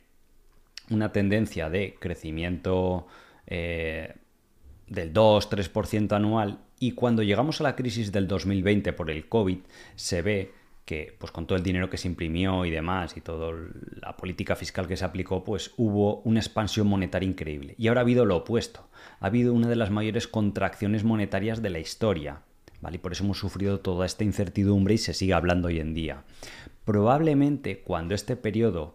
una 0.90 1.12
tendencia 1.12 1.70
de 1.70 1.96
crecimiento 1.98 3.06
eh, 3.46 4.14
del 4.86 5.12
2-3% 5.12 6.12
anual 6.12 6.60
y 6.78 6.92
cuando 6.92 7.22
llegamos 7.22 7.60
a 7.60 7.64
la 7.64 7.76
crisis 7.76 8.12
del 8.12 8.28
2020 8.28 8.92
por 8.92 9.10
el 9.10 9.28
COVID 9.28 9.58
se 9.96 10.22
ve 10.22 10.52
que 10.86 11.16
pues 11.18 11.32
con 11.32 11.46
todo 11.46 11.58
el 11.58 11.64
dinero 11.64 11.90
que 11.90 11.98
se 11.98 12.06
imprimió 12.06 12.64
y 12.64 12.70
demás 12.70 13.16
y 13.16 13.20
toda 13.20 13.52
la 14.00 14.16
política 14.16 14.54
fiscal 14.54 14.86
que 14.86 14.96
se 14.96 15.04
aplicó, 15.04 15.42
pues 15.42 15.72
hubo 15.76 16.20
una 16.22 16.38
expansión 16.38 16.86
monetaria 16.86 17.28
increíble. 17.28 17.74
Y 17.76 17.88
ahora 17.88 18.00
ha 18.00 18.04
habido 18.04 18.24
lo 18.24 18.36
opuesto. 18.36 18.88
Ha 19.18 19.26
habido 19.26 19.52
una 19.52 19.68
de 19.68 19.74
las 19.74 19.90
mayores 19.90 20.28
contracciones 20.28 21.02
monetarias 21.02 21.60
de 21.60 21.70
la 21.70 21.80
historia. 21.80 22.42
¿Vale? 22.80 22.96
Y 22.96 22.98
por 23.00 23.12
eso 23.12 23.24
hemos 23.24 23.38
sufrido 23.38 23.80
toda 23.80 24.06
esta 24.06 24.22
incertidumbre 24.22 24.94
y 24.94 24.98
se 24.98 25.12
sigue 25.12 25.34
hablando 25.34 25.68
hoy 25.68 25.80
en 25.80 25.92
día. 25.92 26.22
Probablemente 26.84 27.80
cuando 27.80 28.14
este 28.14 28.36
periodo 28.36 28.94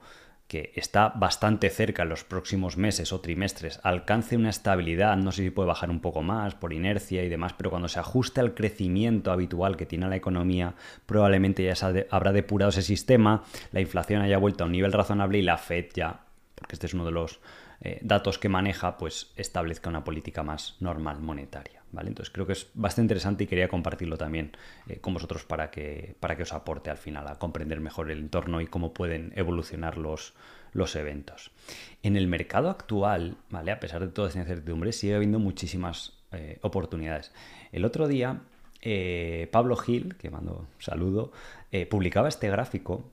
que 0.52 0.74
está 0.76 1.14
bastante 1.16 1.70
cerca 1.70 2.04
en 2.04 2.10
los 2.10 2.26
próximos 2.26 2.76
meses 2.76 3.14
o 3.14 3.22
trimestres, 3.22 3.80
alcance 3.84 4.36
una 4.36 4.50
estabilidad, 4.50 5.16
no 5.16 5.32
sé 5.32 5.44
si 5.44 5.50
puede 5.50 5.68
bajar 5.68 5.90
un 5.90 6.02
poco 6.02 6.24
más 6.24 6.56
por 6.56 6.74
inercia 6.74 7.24
y 7.24 7.30
demás, 7.30 7.54
pero 7.54 7.70
cuando 7.70 7.88
se 7.88 8.02
ajuste 8.02 8.42
al 8.42 8.54
crecimiento 8.54 9.32
habitual 9.32 9.78
que 9.78 9.86
tiene 9.86 10.10
la 10.10 10.18
economía, 10.18 10.74
probablemente 11.06 11.64
ya 11.64 11.74
habrá 12.10 12.34
depurado 12.34 12.72
ese 12.72 12.82
sistema, 12.82 13.46
la 13.72 13.80
inflación 13.80 14.24
haya 14.24 14.38
vuelto 14.40 14.66
a 14.66 14.68
un 14.68 14.74
nivel 14.74 14.92
razonable 14.92 15.38
y 15.38 15.42
la 15.42 15.58
Fed 15.58 15.86
ya, 15.94 16.20
porque 16.54 16.76
este 16.76 16.88
es 16.88 16.94
uno 16.94 17.06
de 17.06 17.12
los 17.12 17.40
eh, 17.80 18.00
datos 18.02 18.38
que 18.38 18.50
maneja, 18.50 18.98
pues 18.98 19.32
establezca 19.38 19.90
una 19.90 20.04
política 20.04 20.44
más 20.44 20.76
normal 20.82 21.22
monetaria. 21.22 21.81
Entonces 22.00 22.32
creo 22.32 22.46
que 22.46 22.54
es 22.54 22.70
bastante 22.74 23.06
interesante 23.06 23.44
y 23.44 23.48
quería 23.48 23.68
compartirlo 23.68 24.18
también 24.18 24.52
eh, 24.88 25.00
con 25.00 25.14
vosotros 25.14 25.44
para 25.44 25.72
que, 25.72 26.16
para 26.20 26.36
que 26.36 26.44
os 26.44 26.54
aporte 26.54 26.90
al 26.90 26.98
final 26.98 27.28
a 27.28 27.36
comprender 27.36 27.80
mejor 27.80 28.10
el 28.12 28.20
entorno 28.20 28.62
y 28.62 28.68
cómo 28.68 28.94
pueden 28.94 29.34
evolucionar 29.36 29.98
los, 29.98 30.34
los 30.74 30.96
eventos. 30.96 31.52
En 32.04 32.16
el 32.16 32.28
mercado 32.28 32.70
actual, 32.70 33.38
¿vale? 33.50 33.72
a 33.72 33.80
pesar 33.80 34.02
de 34.02 34.08
toda 34.08 34.30
esa 34.30 34.40
incertidumbre, 34.40 34.92
sigue 34.92 35.16
habiendo 35.16 35.40
muchísimas 35.40 36.14
eh, 36.32 36.60
oportunidades. 36.62 37.32
El 37.72 37.86
otro 37.86 38.08
día, 38.08 38.42
Pablo 39.52 39.76
Gil, 39.76 40.16
que 40.16 40.32
mando 40.32 40.66
saludo, 40.80 41.32
publicaba 41.90 42.28
este 42.28 42.50
gráfico 42.50 43.06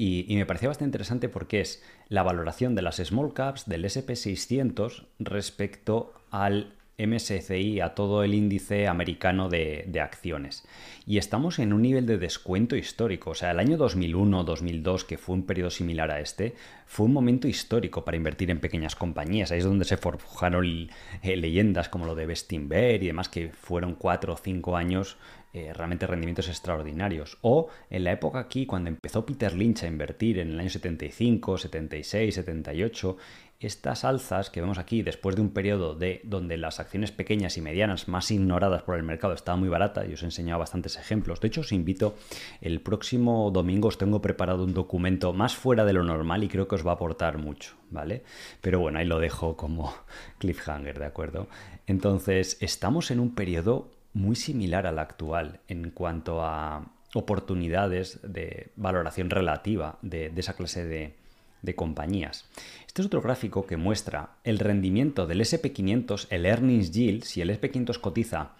y, 0.00 0.36
me 0.36 0.46
parecía 0.46 0.68
bastante 0.68 0.90
interesante 0.90 1.28
porque 1.28 1.60
es 1.60 1.82
la 2.08 2.22
valoración 2.22 2.76
de 2.76 2.82
las 2.82 2.98
small 2.98 3.34
caps 3.34 3.66
del 3.66 3.84
SP600 3.84 5.06
respecto 5.18 6.14
al 6.30 6.72
MSCI, 6.98 7.80
a 7.80 7.94
todo 7.94 8.24
el 8.24 8.34
índice 8.34 8.88
americano 8.88 9.48
de, 9.48 9.84
de, 9.86 10.00
acciones. 10.00 10.66
Y 11.06 11.18
estamos 11.18 11.58
en 11.58 11.72
un 11.72 11.82
nivel 11.82 12.06
de 12.06 12.18
descuento 12.18 12.76
histórico. 12.76 13.30
O 13.30 13.34
sea, 13.34 13.52
el 13.52 13.60
año 13.60 13.78
2001-2002, 13.78 15.06
que 15.06 15.16
fue 15.16 15.36
un 15.36 15.46
periodo 15.46 15.70
similar 15.70 16.10
a 16.10 16.20
este, 16.20 16.54
fue 16.86 17.06
un 17.06 17.12
momento 17.12 17.46
histórico 17.46 18.04
para 18.04 18.16
invertir 18.16 18.50
en 18.50 18.60
pequeñas 18.60 18.96
compañías. 18.96 19.52
Ahí 19.52 19.58
es 19.58 19.64
donde 19.64 19.84
se 19.84 19.96
forjaron 19.96 20.88
eh, 21.22 21.36
leyendas 21.36 21.88
como 21.88 22.06
lo 22.06 22.14
de 22.14 22.26
Bestinver 22.26 23.02
y 23.02 23.06
demás, 23.06 23.28
que 23.28 23.50
fueron 23.50 23.94
cuatro 23.94 24.34
o 24.34 24.36
cinco 24.36 24.76
años 24.76 25.16
eh, 25.52 25.72
realmente 25.72 26.06
rendimientos 26.06 26.48
extraordinarios. 26.48 27.38
O 27.40 27.68
en 27.88 28.04
la 28.04 28.12
época 28.12 28.38
aquí, 28.38 28.66
cuando 28.66 28.90
empezó 28.90 29.24
Peter 29.24 29.54
Lynch 29.54 29.84
a 29.84 29.86
invertir 29.86 30.38
en 30.38 30.50
el 30.50 30.60
año 30.60 30.70
75, 30.70 31.58
76, 31.58 32.34
78, 32.34 33.16
estas 33.60 34.04
alzas 34.04 34.50
que 34.50 34.60
vemos 34.60 34.78
aquí 34.78 35.02
después 35.02 35.34
de 35.34 35.42
un 35.42 35.50
periodo 35.50 35.94
de 35.94 36.20
donde 36.22 36.56
las 36.56 36.78
acciones 36.78 37.10
pequeñas 37.10 37.56
y 37.56 37.60
medianas 37.60 38.06
más 38.06 38.30
ignoradas 38.30 38.82
por 38.82 38.96
el 38.96 39.02
mercado 39.02 39.34
estaban 39.34 39.58
muy 39.58 39.68
baratas, 39.68 40.06
y 40.08 40.12
os 40.12 40.22
he 40.22 40.26
enseñado 40.26 40.60
bastantes 40.60 40.96
ejemplos. 40.96 41.40
De 41.40 41.48
hecho, 41.48 41.62
os 41.62 41.72
invito, 41.72 42.14
el 42.60 42.80
próximo 42.80 43.50
domingo 43.50 43.88
os 43.88 43.98
tengo 43.98 44.22
preparado 44.22 44.62
un 44.62 44.74
documento 44.74 45.32
más 45.32 45.56
fuera 45.56 45.84
de 45.84 45.92
lo 45.92 46.04
normal 46.04 46.44
y 46.44 46.48
creo 46.48 46.68
que 46.68 46.76
os 46.76 46.86
va 46.86 46.92
a 46.92 46.94
aportar 46.94 47.38
mucho, 47.38 47.74
¿vale? 47.90 48.22
Pero 48.60 48.78
bueno, 48.78 49.00
ahí 49.00 49.06
lo 49.06 49.18
dejo 49.18 49.56
como 49.56 49.92
cliffhanger, 50.38 50.98
¿de 50.98 51.06
acuerdo? 51.06 51.48
Entonces, 51.86 52.58
estamos 52.60 53.10
en 53.10 53.18
un 53.18 53.34
periodo 53.34 53.90
muy 54.18 54.36
similar 54.36 54.86
al 54.86 54.98
actual 54.98 55.60
en 55.68 55.90
cuanto 55.90 56.42
a 56.42 56.90
oportunidades 57.14 58.20
de 58.22 58.70
valoración 58.76 59.30
relativa 59.30 59.98
de, 60.02 60.32
esa 60.36 60.54
clase 60.54 60.84
de, 60.84 61.14
de 61.62 61.74
compañías. 61.74 62.44
Este 62.86 63.00
es 63.00 63.06
otro 63.06 63.22
gráfico 63.22 63.66
que 63.66 63.76
muestra 63.76 64.30
el 64.44 64.58
rendimiento 64.58 65.26
del 65.26 65.40
SP500, 65.40 66.26
el 66.30 66.46
earnings 66.46 66.90
yield, 66.90 67.22
si 67.22 67.40
el 67.40 67.50
SP500 67.50 68.00
cotiza 68.00 68.50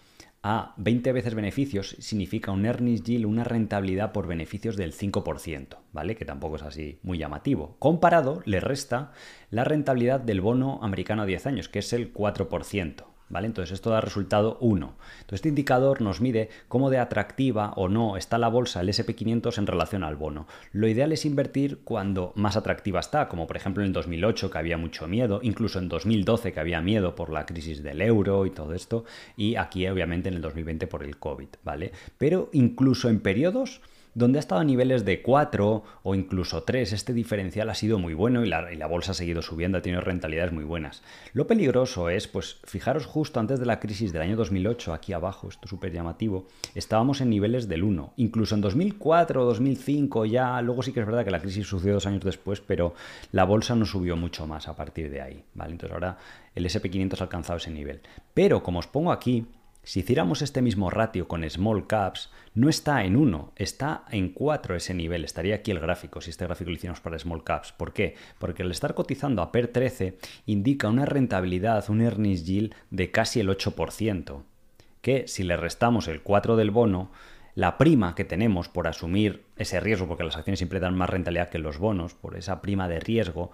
a 0.42 0.74
20 0.76 1.12
veces 1.12 1.34
beneficios, 1.34 1.96
significa 1.98 2.52
un 2.52 2.64
earnings 2.64 3.02
yield, 3.02 3.26
una 3.26 3.42
rentabilidad 3.42 4.12
por 4.12 4.28
beneficios 4.28 4.76
del 4.76 4.94
5%, 4.94 5.76
¿vale? 5.92 6.14
Que 6.14 6.24
tampoco 6.24 6.56
es 6.56 6.62
así 6.62 7.00
muy 7.02 7.18
llamativo. 7.18 7.76
Comparado, 7.80 8.42
le 8.44 8.60
resta 8.60 9.12
la 9.50 9.64
rentabilidad 9.64 10.20
del 10.20 10.40
bono 10.40 10.78
americano 10.82 11.22
a 11.22 11.26
10 11.26 11.46
años, 11.46 11.68
que 11.68 11.80
es 11.80 11.92
el 11.92 12.14
4%. 12.14 13.17
¿Vale? 13.30 13.46
Entonces 13.46 13.74
esto 13.74 13.90
da 13.90 14.00
resultado 14.00 14.56
1. 14.60 14.86
Entonces 14.86 15.34
este 15.34 15.48
indicador 15.50 16.00
nos 16.00 16.20
mide 16.20 16.48
cómo 16.68 16.88
de 16.90 16.98
atractiva 16.98 17.72
o 17.76 17.88
no 17.88 18.16
está 18.16 18.38
la 18.38 18.48
bolsa, 18.48 18.80
el 18.80 18.88
SP500 18.88 19.58
en 19.58 19.66
relación 19.66 20.02
al 20.02 20.16
bono. 20.16 20.46
Lo 20.72 20.88
ideal 20.88 21.12
es 21.12 21.26
invertir 21.26 21.80
cuando 21.84 22.32
más 22.36 22.56
atractiva 22.56 23.00
está, 23.00 23.28
como 23.28 23.46
por 23.46 23.56
ejemplo 23.56 23.82
en 23.82 23.88
el 23.88 23.92
2008 23.92 24.50
que 24.50 24.58
había 24.58 24.78
mucho 24.78 25.06
miedo, 25.08 25.40
incluso 25.42 25.78
en 25.78 25.88
2012 25.88 26.52
que 26.52 26.60
había 26.60 26.80
miedo 26.80 27.14
por 27.14 27.30
la 27.30 27.44
crisis 27.44 27.82
del 27.82 28.00
euro 28.00 28.46
y 28.46 28.50
todo 28.50 28.72
esto, 28.74 29.04
y 29.36 29.56
aquí 29.56 29.86
obviamente 29.86 30.28
en 30.28 30.36
el 30.36 30.42
2020 30.42 30.86
por 30.86 31.04
el 31.04 31.18
COVID, 31.18 31.48
¿vale? 31.64 31.92
Pero 32.16 32.48
incluso 32.52 33.08
en 33.08 33.20
periodos 33.20 33.80
donde 34.18 34.38
ha 34.38 34.40
estado 34.40 34.60
a 34.60 34.64
niveles 34.64 35.04
de 35.04 35.22
4 35.22 35.84
o 36.02 36.14
incluso 36.16 36.64
3. 36.64 36.92
Este 36.92 37.12
diferencial 37.12 37.70
ha 37.70 37.74
sido 37.74 38.00
muy 38.00 38.14
bueno 38.14 38.44
y 38.44 38.48
la, 38.48 38.86
bolsa 38.88 39.12
ha 39.12 39.14
seguido 39.14 39.42
subiendo, 39.42 39.78
ha 39.78 39.82
tenido 39.82 40.00
rentabilidades 40.00 40.52
muy 40.52 40.64
buenas. 40.64 41.04
Lo 41.34 41.46
peligroso 41.46 42.10
es, 42.10 42.26
pues 42.26 42.58
fijaros 42.64 43.06
justo 43.06 43.38
antes 43.38 43.60
de 43.60 43.66
la 43.66 43.78
crisis 43.78 44.12
del 44.12 44.22
año 44.22 44.34
2008, 44.36 44.92
aquí 44.92 45.12
abajo, 45.12 45.48
esto 45.48 45.66
es 45.66 45.70
súper 45.70 45.92
llamativo, 45.92 46.48
estábamos 46.74 47.20
en 47.20 47.30
niveles 47.30 47.68
del 47.68 47.84
1. 47.84 48.14
Incluso 48.16 48.56
en 48.56 48.60
2004 48.60 49.40
o 49.40 49.44
2005 49.44 50.26
ya, 50.26 50.60
luego 50.62 50.82
sí 50.82 50.92
que 50.92 50.98
es 50.98 51.06
verdad 51.06 51.24
que 51.24 51.30
la 51.30 51.40
crisis 51.40 51.68
sucedió 51.68 51.94
dos 51.94 52.06
años 52.06 52.24
después, 52.24 52.60
pero 52.60 52.94
la 53.30 53.44
bolsa 53.44 53.76
no 53.76 53.86
subió 53.86 54.16
mucho 54.16 54.48
más 54.48 54.66
a 54.66 54.74
partir 54.74 55.10
de 55.10 55.20
ahí. 55.20 55.44
Entonces 55.54 55.92
ahora 55.92 56.18
el 56.56 56.66
SP500 56.66 57.20
ha 57.20 57.24
alcanzado 57.24 57.58
ese 57.58 57.70
nivel. 57.70 58.00
Pero 58.34 58.64
como 58.64 58.80
os 58.80 58.88
pongo 58.88 59.12
aquí, 59.12 59.46
si 59.88 60.00
hiciéramos 60.00 60.42
este 60.42 60.60
mismo 60.60 60.90
ratio 60.90 61.28
con 61.28 61.48
small 61.48 61.86
caps, 61.86 62.30
no 62.52 62.68
está 62.68 63.06
en 63.06 63.16
1, 63.16 63.52
está 63.56 64.04
en 64.10 64.28
4 64.34 64.76
ese 64.76 64.92
nivel. 64.92 65.24
Estaría 65.24 65.54
aquí 65.54 65.70
el 65.70 65.80
gráfico, 65.80 66.20
si 66.20 66.28
este 66.28 66.44
gráfico 66.44 66.68
lo 66.68 66.76
hicimos 66.76 67.00
para 67.00 67.18
small 67.18 67.42
caps. 67.42 67.72
¿Por 67.72 67.94
qué? 67.94 68.14
Porque 68.38 68.62
al 68.62 68.70
estar 68.70 68.92
cotizando 68.92 69.40
a 69.40 69.50
PER 69.50 69.68
13 69.68 70.18
indica 70.44 70.88
una 70.88 71.06
rentabilidad, 71.06 71.88
un 71.88 72.02
earnings 72.02 72.44
yield 72.44 72.74
de 72.90 73.10
casi 73.10 73.40
el 73.40 73.48
8%, 73.48 74.42
que 75.00 75.26
si 75.26 75.42
le 75.42 75.56
restamos 75.56 76.06
el 76.06 76.20
4 76.20 76.56
del 76.56 76.70
bono, 76.70 77.10
la 77.54 77.78
prima 77.78 78.14
que 78.14 78.26
tenemos 78.26 78.68
por 78.68 78.88
asumir 78.88 79.46
ese 79.56 79.80
riesgo, 79.80 80.06
porque 80.06 80.22
las 80.22 80.36
acciones 80.36 80.58
siempre 80.58 80.80
dan 80.80 80.98
más 80.98 81.08
rentabilidad 81.08 81.48
que 81.48 81.58
los 81.58 81.78
bonos, 81.78 82.12
por 82.12 82.36
esa 82.36 82.60
prima 82.60 82.88
de 82.88 83.00
riesgo, 83.00 83.52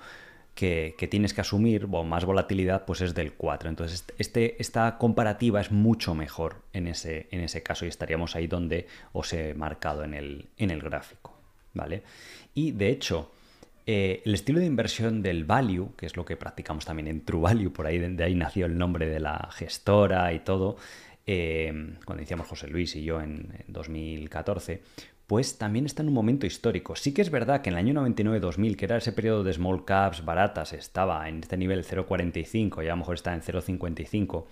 que, 0.54 0.94
tienes 1.10 1.34
que 1.34 1.40
asumir, 1.40 1.88
o 1.90 2.04
más 2.04 2.24
volatilidad, 2.24 2.84
pues 2.84 3.00
es 3.00 3.14
del 3.14 3.32
4. 3.32 3.68
Entonces, 3.68 4.04
este, 4.18 4.60
esta 4.60 4.98
comparativa 4.98 5.60
es 5.60 5.70
mucho 5.70 6.14
mejor 6.14 6.56
en 6.72 6.86
ese, 6.86 7.26
en 7.30 7.40
ese 7.40 7.62
caso 7.62 7.84
y 7.84 7.88
estaríamos 7.88 8.36
ahí 8.36 8.46
donde 8.46 8.86
os 9.12 9.32
he 9.32 9.54
marcado 9.54 10.04
en 10.04 10.14
el, 10.14 10.46
en 10.56 10.70
el 10.70 10.80
gráfico. 10.80 11.34
¿vale? 11.74 12.02
Y 12.54 12.70
de 12.70 12.88
hecho, 12.88 13.32
eh, 13.86 14.22
el 14.24 14.34
estilo 14.34 14.60
de 14.60 14.66
inversión 14.66 15.22
del 15.22 15.44
value, 15.44 15.92
que 15.96 16.06
es 16.06 16.16
lo 16.16 16.24
que 16.24 16.36
practicamos 16.36 16.84
también 16.84 17.08
en 17.08 17.24
True 17.24 17.42
Value, 17.42 17.72
por 17.72 17.86
ahí 17.86 17.98
de 17.98 18.24
ahí 18.24 18.34
nació 18.34 18.66
el 18.66 18.78
nombre 18.78 19.06
de 19.06 19.20
la 19.20 19.50
gestora 19.52 20.32
y 20.32 20.40
todo, 20.40 20.76
eh, 21.26 21.70
cuando 22.04 22.22
iniciamos 22.22 22.46
José 22.46 22.68
Luis 22.68 22.96
y 22.96 23.02
yo 23.02 23.20
en 23.20 23.48
2014, 23.68 24.82
pues 25.34 25.58
también 25.58 25.84
está 25.84 26.00
en 26.04 26.10
un 26.10 26.14
momento 26.14 26.46
histórico. 26.46 26.94
Sí 26.94 27.12
que 27.12 27.20
es 27.20 27.28
verdad 27.28 27.60
que 27.60 27.68
en 27.68 27.74
el 27.74 27.80
año 27.80 28.00
99-2000, 28.02 28.76
que 28.76 28.84
era 28.84 28.98
ese 28.98 29.10
periodo 29.10 29.42
de 29.42 29.52
small 29.52 29.84
caps 29.84 30.24
baratas, 30.24 30.72
estaba 30.72 31.28
en 31.28 31.40
este 31.40 31.56
nivel 31.56 31.84
0,45, 31.84 32.84
ya 32.84 32.92
a 32.92 32.94
lo 32.94 32.98
mejor 32.98 33.16
está 33.16 33.34
en 33.34 33.42
0,55 33.42 34.44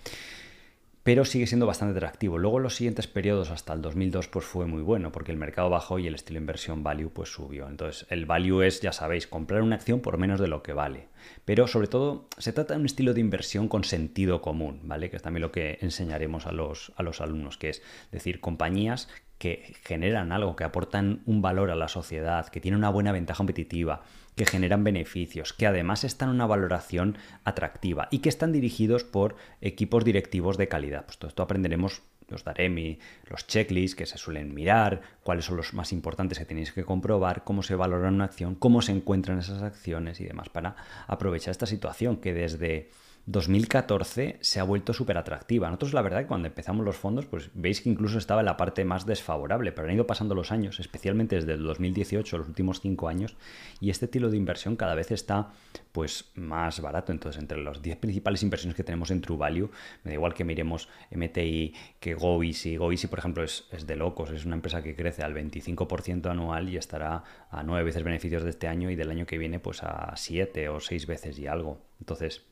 pero 1.05 1.25
sigue 1.25 1.49
siendo 1.49 1.67
bastante 1.67 1.97
atractivo. 1.97 2.39
Luego 2.39 2.59
en 2.59 2.63
los 2.63 2.77
siguientes 2.77 3.09
periodos 3.09 3.51
hasta 3.51 3.73
el 3.73 3.83
2002 3.83 4.29
pues 4.29 4.45
fue 4.45 4.67
muy 4.67 4.83
bueno 4.83 5.11
porque 5.11 5.33
el 5.33 5.39
mercado 5.39 5.69
bajó 5.69 5.99
y 5.99 6.07
el 6.07 6.15
estilo 6.15 6.39
inversión 6.39 6.85
value 6.85 7.11
pues 7.11 7.29
subió. 7.29 7.69
Entonces 7.69 8.07
el 8.09 8.25
value 8.25 8.63
es, 8.63 8.81
ya 8.81 8.93
sabéis, 8.93 9.27
comprar 9.27 9.63
una 9.63 9.77
acción 9.77 10.01
por 10.01 10.19
menos 10.19 10.39
de 10.39 10.47
lo 10.47 10.63
que 10.63 10.73
vale. 10.73 11.09
Pero 11.45 11.67
sobre 11.67 11.89
todo 11.89 12.29
se 12.39 12.53
trata 12.53 12.75
de 12.75 12.81
un 12.81 12.87
estilo 12.87 13.15
de 13.15 13.21
inversión 13.21 13.69
con 13.69 13.83
sentido 13.83 14.41
común, 14.43 14.81
¿vale? 14.85 15.11
Que 15.11 15.17
es 15.17 15.23
también 15.23 15.43
lo 15.43 15.51
que 15.51 15.79
enseñaremos 15.81 16.47
a 16.47 16.53
los, 16.53 16.93
a 16.97 17.03
los 17.03 17.21
alumnos, 17.21 17.59
que 17.59 17.71
es 17.71 17.83
decir, 18.13 18.41
compañías 18.41 19.09
que 19.43 19.75
generan 19.83 20.31
algo, 20.31 20.55
que 20.55 20.63
aportan 20.63 21.21
un 21.27 21.43
valor 21.43 21.73
a 21.73 21.75
la 21.75 21.89
sociedad, 21.89 22.47
que 22.47 22.61
tienen 22.61 22.79
una 22.79 22.91
buena 22.91 23.11
ventaja 23.11 23.39
competitiva, 23.39 24.05
que 24.37 24.47
generan 24.47 24.85
beneficios, 24.85 25.53
que 25.53 25.67
además 25.67 26.05
están 26.05 26.29
en 26.29 26.37
una 26.37 26.47
valoración 26.47 27.19
atractiva 27.43 28.07
y 28.13 28.21
que 28.21 28.29
están 28.29 28.53
dirigidos 28.53 29.03
por 29.03 29.35
equipos 29.61 30.05
directivos 30.05 30.59
de 30.59 30.69
calidad. 30.69 31.07
Pues 31.07 31.19
todo 31.19 31.29
esto 31.29 31.43
aprenderemos, 31.43 32.03
os 32.33 32.45
daré 32.45 32.69
mi, 32.69 33.01
los 33.29 33.49
checklists 33.49 33.97
que 33.97 34.07
se 34.07 34.17
suelen 34.17 34.55
mirar, 34.55 35.01
cuáles 35.25 35.47
son 35.47 35.57
los 35.57 35.75
más 35.75 35.91
importantes 35.91 36.39
que 36.39 36.45
tenéis 36.45 36.71
que 36.71 36.85
comprobar, 36.85 37.43
cómo 37.43 37.65
se 37.65 37.75
valora 37.75 38.11
una 38.11 38.27
acción, 38.27 38.55
cómo 38.55 38.81
se 38.81 38.93
encuentran 38.93 39.41
esas 39.41 39.61
acciones 39.65 40.21
y 40.21 40.25
demás 40.25 40.51
para 40.51 40.77
aprovechar 41.09 41.51
esta 41.51 41.67
situación 41.67 42.19
que 42.19 42.33
desde 42.33 42.91
2014 43.27 44.39
se 44.41 44.59
ha 44.59 44.65
vuelto 44.65 44.93
súper 44.93 45.17
atractiva. 45.17 45.69
Nosotros 45.69 45.93
la 45.93 46.03
verdad 46.03 46.23
que 46.23 46.27
cuando 46.27 46.49
empezamos 46.49 46.85
los 46.85 46.97
fondos, 46.97 47.27
pues 47.27 47.51
veis 47.55 47.81
que 47.81 47.89
incluso 47.89 48.19
estaba 48.19 48.41
en 48.41 48.47
la 48.47 48.57
parte 48.57 48.85
más 48.85 49.07
desfavorable, 49.07 49.71
pero 49.71 49.87
han 49.87 49.95
ido 49.95 50.09
pasando 50.09 50.35
los 50.35 50.51
años, 50.51 50.81
especialmente 50.81 51.37
desde 51.37 51.53
el 51.53 51.63
2018, 51.63 52.39
los 52.39 52.49
últimos 52.49 52.81
cinco 52.81 53.09
años, 53.09 53.37
y 53.81 53.91
este 53.91 54.07
estilo 54.07 54.29
de 54.29 54.37
inversión 54.37 54.75
cada 54.75 54.97
vez 54.97 55.13
está 55.13 55.53
pues 55.93 56.33
más 56.35 56.81
barato. 56.81 57.13
Entonces, 57.13 57.41
entre 57.41 57.63
las 57.63 57.81
10 57.81 57.99
principales 57.99 58.43
inversiones 58.43 58.75
que 58.75 58.83
tenemos 58.83 59.13
en 59.13 59.21
True 59.21 59.39
me 59.39 59.69
da 60.11 60.15
igual 60.15 60.35
que 60.35 60.45
miremos 60.45 60.89
MTI, 61.13 61.75
que 62.01 62.15
GoEasy. 62.15 62.77
GoEasy, 62.77 63.07
por 63.07 63.21
ejemplo, 63.21 63.45
es, 63.45 63.69
es 63.71 63.87
de 63.87 63.95
locos, 63.95 64.31
es 64.31 64.45
una 64.45 64.57
empresa 64.57 64.83
que 64.83 64.97
crece 64.97 65.23
al 65.23 65.35
25% 65.35 66.27
anual 66.29 66.69
y 66.69 66.77
estará 66.77 67.23
a 67.51 67.63
nueve 67.63 67.85
veces 67.85 68.03
beneficios 68.03 68.43
de 68.43 68.51
este 68.51 68.67
año 68.67 68.91
y 68.91 68.97
del 68.97 69.11
año 69.11 69.27
que 69.27 69.39
viene 69.39 69.61
pues 69.61 69.85
a 69.85 70.15
siete 70.17 70.69
o 70.69 70.81
seis 70.81 71.07
veces 71.07 71.39
y 71.39 71.47
algo. 71.47 71.79
Entonces, 72.01 72.43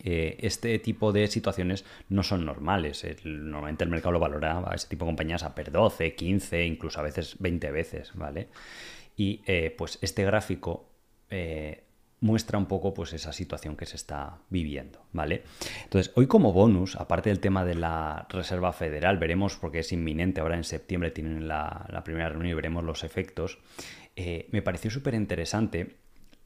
eh, 0.00 0.36
este 0.40 0.78
tipo 0.78 1.12
de 1.12 1.26
situaciones 1.28 1.84
no 2.08 2.22
son 2.22 2.44
normales. 2.44 3.04
normalmente 3.24 3.84
el 3.84 3.90
mercado 3.90 4.12
lo 4.12 4.20
valora 4.20 4.62
a 4.66 4.74
ese 4.74 4.88
tipo 4.88 5.04
de 5.04 5.10
compañías 5.10 5.42
a 5.42 5.54
per 5.54 5.70
12, 5.70 6.14
15, 6.14 6.64
incluso 6.64 7.00
a 7.00 7.02
veces 7.02 7.36
20 7.38 7.70
veces, 7.70 8.12
¿vale? 8.14 8.48
Y 9.16 9.42
eh, 9.46 9.74
pues 9.76 9.98
este 10.02 10.24
gráfico 10.24 10.88
eh, 11.30 11.84
muestra 12.20 12.58
un 12.58 12.66
poco 12.66 12.94
pues 12.94 13.12
esa 13.12 13.32
situación 13.32 13.76
que 13.76 13.86
se 13.86 13.96
está 13.96 14.38
viviendo, 14.48 15.04
¿vale? 15.12 15.42
Entonces, 15.84 16.12
hoy 16.16 16.26
como 16.26 16.52
bonus, 16.52 16.96
aparte 16.96 17.30
del 17.30 17.40
tema 17.40 17.64
de 17.64 17.74
la 17.74 18.26
Reserva 18.28 18.72
Federal, 18.72 19.18
veremos, 19.18 19.56
porque 19.56 19.80
es 19.80 19.92
inminente, 19.92 20.40
ahora 20.40 20.56
en 20.56 20.64
septiembre 20.64 21.10
tienen 21.10 21.48
la, 21.48 21.86
la 21.90 22.04
primera 22.04 22.28
reunión 22.28 22.52
y 22.52 22.54
veremos 22.54 22.84
los 22.84 23.04
efectos, 23.04 23.58
me 24.14 24.60
pareció 24.60 24.90
súper 24.90 25.14
interesante 25.14 25.96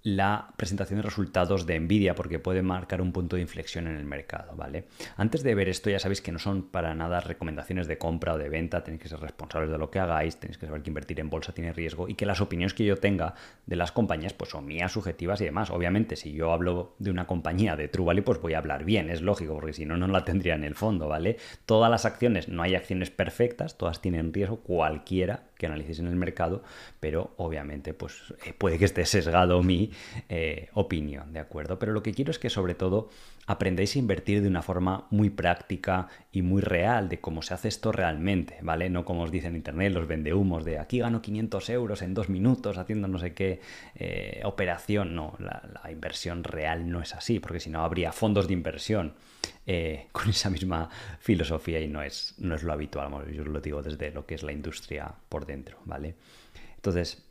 la 0.06 0.52
presentación 0.56 0.98
de 0.98 1.02
resultados 1.02 1.66
de 1.66 1.80
Nvidia 1.80 2.14
porque 2.14 2.38
puede 2.38 2.62
marcar 2.62 3.00
un 3.02 3.10
punto 3.10 3.34
de 3.34 3.42
inflexión 3.42 3.88
en 3.88 3.96
el 3.96 4.04
mercado, 4.04 4.54
¿vale? 4.54 4.84
Antes 5.16 5.42
de 5.42 5.52
ver 5.56 5.68
esto 5.68 5.90
ya 5.90 5.98
sabéis 5.98 6.20
que 6.20 6.30
no 6.30 6.38
son 6.38 6.62
para 6.62 6.94
nada 6.94 7.18
recomendaciones 7.18 7.88
de 7.88 7.98
compra 7.98 8.34
o 8.34 8.38
de 8.38 8.48
venta, 8.48 8.84
tenéis 8.84 9.02
que 9.02 9.08
ser 9.08 9.18
responsables 9.18 9.68
de 9.68 9.78
lo 9.78 9.90
que 9.90 9.98
hagáis, 9.98 10.36
tenéis 10.36 10.58
que 10.58 10.66
saber 10.66 10.82
que 10.82 10.90
invertir 10.90 11.18
en 11.18 11.28
bolsa 11.28 11.52
tiene 11.52 11.72
riesgo 11.72 12.08
y 12.08 12.14
que 12.14 12.24
las 12.24 12.40
opiniones 12.40 12.72
que 12.72 12.84
yo 12.84 12.98
tenga 12.98 13.34
de 13.66 13.74
las 13.74 13.90
compañías 13.90 14.32
pues 14.32 14.50
son 14.50 14.64
mías, 14.64 14.92
subjetivas 14.92 15.40
y 15.40 15.46
demás. 15.46 15.70
Obviamente 15.70 16.14
si 16.14 16.32
yo 16.32 16.52
hablo 16.52 16.94
de 17.00 17.10
una 17.10 17.26
compañía 17.26 17.74
de 17.74 17.88
True 17.88 18.06
Value 18.06 18.22
pues 18.22 18.40
voy 18.40 18.54
a 18.54 18.58
hablar 18.58 18.84
bien, 18.84 19.10
es 19.10 19.22
lógico, 19.22 19.54
porque 19.54 19.72
si 19.72 19.86
no 19.86 19.96
no 19.96 20.06
la 20.06 20.24
tendría 20.24 20.54
en 20.54 20.62
el 20.62 20.76
fondo, 20.76 21.08
¿vale? 21.08 21.36
Todas 21.64 21.90
las 21.90 22.04
acciones, 22.04 22.48
no 22.48 22.62
hay 22.62 22.76
acciones 22.76 23.10
perfectas, 23.10 23.76
todas 23.76 24.00
tienen 24.00 24.32
riesgo, 24.32 24.58
cualquiera 24.60 25.46
que 25.56 25.66
analicéis 25.66 25.98
en 25.98 26.06
el 26.06 26.16
mercado, 26.16 26.62
pero 27.00 27.34
obviamente 27.36 27.94
pues 27.94 28.34
eh, 28.44 28.52
puede 28.56 28.78
que 28.78 28.84
esté 28.84 29.04
sesgado 29.06 29.62
mi 29.62 29.90
eh, 30.28 30.68
opinión, 30.74 31.32
¿de 31.32 31.40
acuerdo? 31.40 31.78
Pero 31.78 31.92
lo 31.92 32.02
que 32.02 32.12
quiero 32.12 32.30
es 32.30 32.38
que 32.38 32.50
sobre 32.50 32.74
todo 32.74 33.08
aprendáis 33.46 33.94
a 33.94 33.98
invertir 33.98 34.42
de 34.42 34.48
una 34.48 34.62
forma 34.62 35.06
muy 35.10 35.30
práctica 35.30 36.08
y 36.32 36.42
muy 36.42 36.60
real 36.60 37.08
de 37.08 37.20
cómo 37.20 37.42
se 37.42 37.54
hace 37.54 37.68
esto 37.68 37.92
realmente, 37.92 38.58
¿vale? 38.62 38.90
No 38.90 39.04
como 39.04 39.22
os 39.22 39.30
dice 39.30 39.46
en 39.46 39.56
internet 39.56 39.92
los 39.92 40.08
vendehumos 40.08 40.64
de 40.64 40.78
aquí 40.78 40.98
gano 40.98 41.22
500 41.22 41.70
euros 41.70 42.02
en 42.02 42.14
dos 42.14 42.28
minutos 42.28 42.76
haciendo 42.76 43.06
no 43.08 43.18
sé 43.18 43.34
qué 43.34 43.60
eh, 43.94 44.40
operación. 44.44 45.14
No, 45.14 45.36
la, 45.38 45.62
inversión 45.90 46.42
real 46.42 46.90
no 46.90 47.00
es 47.00 47.14
así, 47.14 47.38
porque 47.38 47.60
si 47.60 47.70
no 47.70 47.82
habría 47.82 48.12
fondos 48.12 48.48
de 48.48 48.52
inversión 48.54 49.14
con 50.12 50.28
esa 50.28 50.50
misma 50.50 50.90
filosofía 51.20 51.80
y 51.80 51.88
no 51.88 52.02
es, 52.02 52.34
no 52.38 52.54
es 52.54 52.62
lo 52.64 52.72
habitual, 52.72 53.10
yo 53.32 53.42
os 53.42 53.48
lo 53.48 53.60
digo 53.60 53.82
desde 53.82 54.10
lo 54.10 54.26
que 54.26 54.34
es 54.34 54.42
la 54.42 54.52
industria 54.52 55.12
por 55.28 55.46
dentro, 55.46 55.78
¿vale? 55.84 56.16
Entonces, 56.76 57.26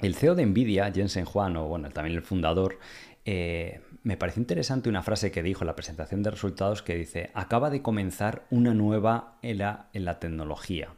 el 0.00 0.14
CEO 0.14 0.34
de 0.34 0.46
Nvidia, 0.46 0.90
Jensen 0.92 1.24
Juan, 1.26 1.56
o 1.56 1.68
bueno, 1.68 1.90
también 1.90 2.16
el 2.16 2.22
fundador, 2.22 2.78
eh, 3.24 3.80
me 4.02 4.16
parece 4.16 4.40
interesante 4.40 4.88
una 4.88 5.02
frase 5.02 5.30
que 5.30 5.42
dijo 5.42 5.62
en 5.62 5.68
la 5.68 5.76
presentación 5.76 6.22
de 6.22 6.30
resultados 6.30 6.82
que 6.82 6.96
dice, 6.96 7.30
acaba 7.34 7.70
de 7.70 7.82
comenzar 7.82 8.46
una 8.50 8.74
nueva 8.74 9.38
era 9.42 9.88
en 9.92 10.04
la 10.04 10.18
tecnología 10.18 10.94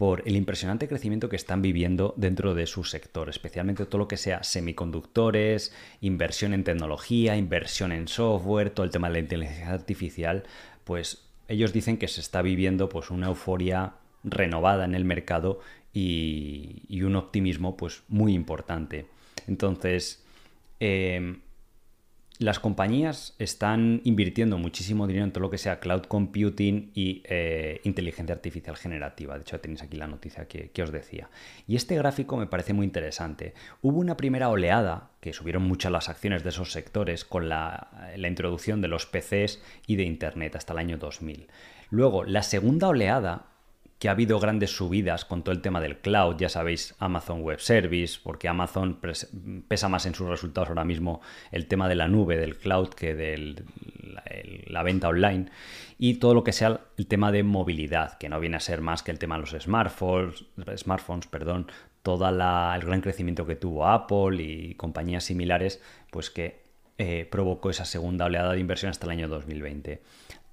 por 0.00 0.22
el 0.26 0.34
impresionante 0.34 0.88
crecimiento 0.88 1.28
que 1.28 1.36
están 1.36 1.60
viviendo 1.60 2.14
dentro 2.16 2.54
de 2.54 2.66
su 2.66 2.84
sector, 2.84 3.28
especialmente 3.28 3.84
todo 3.84 3.98
lo 3.98 4.08
que 4.08 4.16
sea 4.16 4.42
semiconductores, 4.42 5.74
inversión 6.00 6.54
en 6.54 6.64
tecnología, 6.64 7.36
inversión 7.36 7.92
en 7.92 8.08
software, 8.08 8.70
todo 8.70 8.84
el 8.84 8.92
tema 8.92 9.08
de 9.08 9.12
la 9.12 9.18
inteligencia 9.18 9.70
artificial, 9.70 10.44
pues 10.84 11.28
ellos 11.48 11.74
dicen 11.74 11.98
que 11.98 12.08
se 12.08 12.22
está 12.22 12.40
viviendo 12.40 12.88
pues 12.88 13.10
una 13.10 13.26
euforia 13.26 13.92
renovada 14.24 14.86
en 14.86 14.94
el 14.94 15.04
mercado 15.04 15.60
y, 15.92 17.02
un 17.02 17.16
optimismo 17.16 17.76
pues 17.76 18.02
muy 18.08 18.32
importante. 18.32 19.04
Entonces, 19.46 20.24
em, 20.78 21.40
las 22.40 22.58
compañías 22.58 23.34
están 23.38 24.00
invirtiendo 24.02 24.56
muchísimo 24.56 25.06
dinero 25.06 25.26
en 25.26 25.30
todo 25.30 25.42
lo 25.42 25.50
que 25.50 25.58
sea 25.58 25.78
cloud 25.78 26.04
computing 26.04 26.90
y 26.94 27.22
eh, 27.26 27.82
inteligencia 27.84 28.34
artificial 28.34 28.78
generativa. 28.78 29.34
De 29.34 29.42
hecho, 29.42 29.60
tenéis 29.60 29.82
aquí 29.82 29.98
la 29.98 30.06
noticia 30.06 30.48
que, 30.48 30.82
os 30.82 30.90
decía. 30.90 31.28
Y 31.68 31.76
este 31.76 31.96
gráfico 31.96 32.38
me 32.38 32.46
parece 32.46 32.72
muy 32.72 32.86
interesante. 32.86 33.52
Hubo 33.82 33.98
una 33.98 34.16
primera 34.16 34.48
oleada, 34.48 35.10
que 35.20 35.34
subieron 35.34 35.64
muchas 35.64 35.92
las 35.92 36.08
acciones 36.08 36.42
de 36.42 36.48
esos 36.48 36.72
sectores, 36.72 37.26
con 37.26 37.50
la, 37.50 38.10
la 38.16 38.28
introducción 38.28 38.80
de 38.80 38.88
los 38.88 39.04
PCs 39.04 39.62
y 39.86 39.96
de 39.96 40.04
Internet 40.04 40.56
hasta 40.56 40.72
el 40.72 40.78
año 40.78 40.96
2000. 40.96 41.46
Luego, 41.90 42.24
la 42.24 42.42
segunda 42.42 42.88
oleada 42.88 43.50
que 44.00 44.08
ha 44.08 44.12
habido 44.12 44.40
grandes 44.40 44.74
subidas 44.74 45.26
con 45.26 45.42
todo 45.44 45.54
el 45.54 45.60
tema 45.60 45.78
del 45.78 45.98
cloud, 45.98 46.36
ya 46.38 46.48
sabéis, 46.48 46.94
Amazon 46.98 47.42
Web 47.42 47.60
Service, 47.60 48.18
porque 48.22 48.48
Amazon 48.48 48.98
pesa 49.68 49.90
más 49.90 50.06
en 50.06 50.14
sus 50.14 50.26
resultados 50.26 50.70
ahora 50.70 50.86
mismo 50.86 51.20
el 51.52 51.66
tema 51.66 51.86
de 51.86 51.96
la 51.96 52.08
nube, 52.08 52.38
del 52.38 52.56
cloud, 52.56 52.88
que 52.88 53.14
de 53.14 53.62
la, 54.68 54.82
venta 54.82 55.08
online, 55.08 55.50
y 55.98 56.14
todo 56.14 56.32
lo 56.32 56.42
que 56.42 56.52
sea 56.52 56.80
el 56.96 57.06
tema 57.08 57.30
de 57.30 57.42
movilidad, 57.42 58.16
que 58.16 58.30
no 58.30 58.40
viene 58.40 58.56
a 58.56 58.60
ser 58.60 58.80
más 58.80 59.02
que 59.02 59.10
el 59.10 59.18
tema 59.18 59.34
de 59.34 59.42
los 59.42 59.50
smartphones, 59.50 60.46
smartphones 60.76 61.26
perdón, 61.26 61.70
todo 62.02 62.26
el 62.26 62.38
gran 62.38 63.02
crecimiento 63.02 63.46
que 63.46 63.56
tuvo 63.56 63.86
Apple 63.86 64.42
y 64.42 64.74
compañías 64.76 65.24
similares, 65.24 65.82
pues 66.10 66.30
que 66.30 66.62
eh, 66.96 67.28
provocó 67.30 67.68
esa 67.68 67.84
segunda 67.84 68.24
oleada 68.24 68.54
de 68.54 68.60
inversión 68.60 68.88
hasta 68.88 69.04
el 69.04 69.12
año 69.12 69.28
2020. 69.28 70.02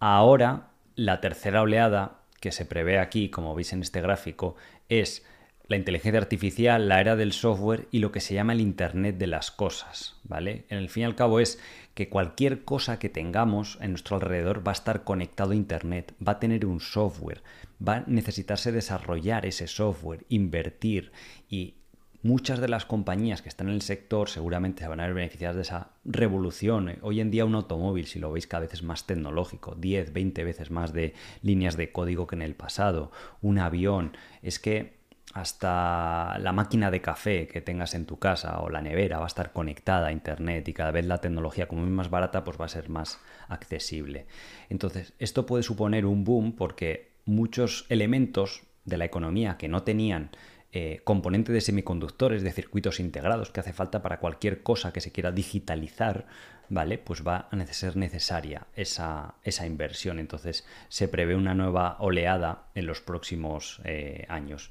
Ahora, 0.01 0.71
la 0.95 1.21
tercera 1.21 1.61
oleada 1.61 2.16
que 2.39 2.51
se 2.51 2.65
prevé 2.65 2.99
aquí, 2.99 3.29
como 3.29 3.55
veis 3.55 3.73
en 3.73 3.81
este 3.81 4.01
gráfico, 4.01 4.55
es 4.89 5.25
la 5.67 5.75
inteligencia 5.75 6.19
artificial, 6.19 6.87
la 6.87 7.01
era 7.01 7.15
del 7.15 7.33
software 7.33 7.87
y 7.91 7.99
lo 7.99 8.11
que 8.11 8.21
se 8.21 8.33
llama 8.33 8.53
el 8.53 8.61
Internet 8.61 9.17
de 9.17 9.27
las 9.27 9.51
cosas, 9.51 10.15
¿vale? 10.23 10.65
En 10.69 10.77
el 10.77 10.89
fin 10.89 11.03
y 11.03 11.05
al 11.05 11.15
cabo 11.15 11.39
es 11.39 11.59
que 11.93 12.09
cualquier 12.09 12.63
cosa 12.63 12.99
que 12.99 13.09
tengamos 13.09 13.77
en 13.81 13.91
nuestro 13.91 14.15
alrededor 14.15 14.65
va 14.65 14.71
a 14.71 14.73
estar 14.73 15.03
conectado 15.03 15.51
a 15.51 15.55
Internet, 15.55 16.13
va 16.25 16.33
a 16.33 16.39
tener 16.39 16.65
un 16.65 16.79
software, 16.79 17.43
va 17.85 17.95
a 17.95 18.03
necesitarse 18.07 18.71
desarrollar 18.71 19.45
ese 19.45 19.67
software, 19.67 20.25
invertir 20.29 21.11
y 21.49 21.75
muchas 22.23 22.59
de 22.59 22.67
las 22.67 22.85
compañías 22.85 23.41
que 23.41 23.49
están 23.49 23.67
en 23.67 23.75
el 23.75 23.81
sector 23.81 24.29
seguramente 24.29 24.83
se 24.83 24.87
van 24.87 24.99
a 24.99 25.05
ver 25.05 25.13
beneficiadas 25.13 25.55
de 25.55 25.61
esa 25.61 25.91
revolución. 26.05 26.97
Hoy 27.01 27.21
en 27.21 27.31
día 27.31 27.45
un 27.45 27.55
automóvil, 27.55 28.07
si 28.07 28.19
lo 28.19 28.31
veis 28.31 28.47
cada 28.47 28.61
vez 28.61 28.73
es 28.73 28.83
más 28.83 29.05
tecnológico, 29.05 29.75
10, 29.75 30.13
20 30.13 30.43
veces 30.43 30.71
más 30.71 30.93
de 30.93 31.13
líneas 31.41 31.77
de 31.77 31.91
código 31.91 32.27
que 32.27 32.35
en 32.35 32.41
el 32.41 32.55
pasado. 32.55 33.11
Un 33.41 33.59
avión, 33.59 34.17
es 34.41 34.59
que 34.59 34.97
hasta 35.33 36.37
la 36.39 36.51
máquina 36.53 36.89
de 36.89 37.01
café 37.01 37.47
que 37.47 37.61
tengas 37.61 37.93
en 37.93 38.05
tu 38.05 38.17
casa 38.17 38.59
o 38.59 38.69
la 38.69 38.81
nevera 38.81 39.19
va 39.19 39.25
a 39.25 39.27
estar 39.27 39.51
conectada 39.51 40.07
a 40.07 40.11
Internet 40.11 40.67
y 40.67 40.73
cada 40.73 40.91
vez 40.91 41.05
la 41.05 41.19
tecnología 41.19 41.67
como 41.67 41.83
es 41.83 41.89
más 41.89 42.09
barata 42.09 42.43
pues 42.43 42.59
va 42.59 42.65
a 42.65 42.69
ser 42.69 42.89
más 42.89 43.19
accesible. 43.47 44.25
Entonces, 44.69 45.13
esto 45.19 45.45
puede 45.45 45.63
suponer 45.63 46.05
un 46.05 46.23
boom 46.23 46.53
porque 46.53 47.11
muchos 47.25 47.85
elementos 47.89 48.63
de 48.85 48.97
la 48.97 49.05
economía 49.05 49.57
que 49.57 49.67
no 49.67 49.83
tenían 49.83 50.31
eh, 50.79 51.01
componente 51.03 51.51
de 51.51 51.59
semiconductores, 51.59 52.43
de 52.43 52.51
circuitos 52.51 52.99
integrados 52.99 53.49
que 53.49 53.61
hace 53.61 53.73
falta 53.73 54.03
para 54.03 54.19
cualquier 54.19 54.61
cosa 54.61 54.93
que 54.93 55.01
se 55.01 55.11
quiera 55.11 55.31
digitalizar, 55.31 56.27
¿vale? 56.69 56.99
Pues 56.99 57.25
va 57.25 57.47
a 57.49 57.65
ser 57.73 57.97
necesaria 57.97 58.67
esa, 58.75 59.33
inversión. 59.65 60.19
Entonces 60.19 60.67
se 60.89 61.07
prevé 61.07 61.33
una 61.33 61.55
nueva 61.55 61.97
oleada 61.99 62.67
en 62.75 62.85
los 62.85 63.01
próximos 63.01 63.81
eh, 63.85 64.27
años. 64.29 64.69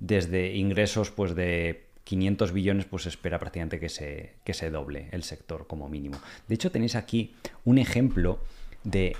Desde 0.00 0.56
ingresos 0.56 1.12
pues 1.12 1.36
de 1.36 1.84
500 2.02 2.50
billones, 2.50 2.86
pues 2.86 3.06
espera 3.06 3.38
prácticamente 3.38 3.78
que 3.78 3.88
se, 3.88 4.34
que 4.42 4.52
se 4.52 4.70
doble 4.70 5.10
el 5.12 5.22
sector 5.22 5.68
como 5.68 5.88
mínimo. 5.88 6.18
De 6.48 6.56
hecho, 6.56 6.72
tenéis 6.72 6.96
aquí 6.96 7.36
un 7.64 7.78
ejemplo 7.78 8.40
de 8.82 9.14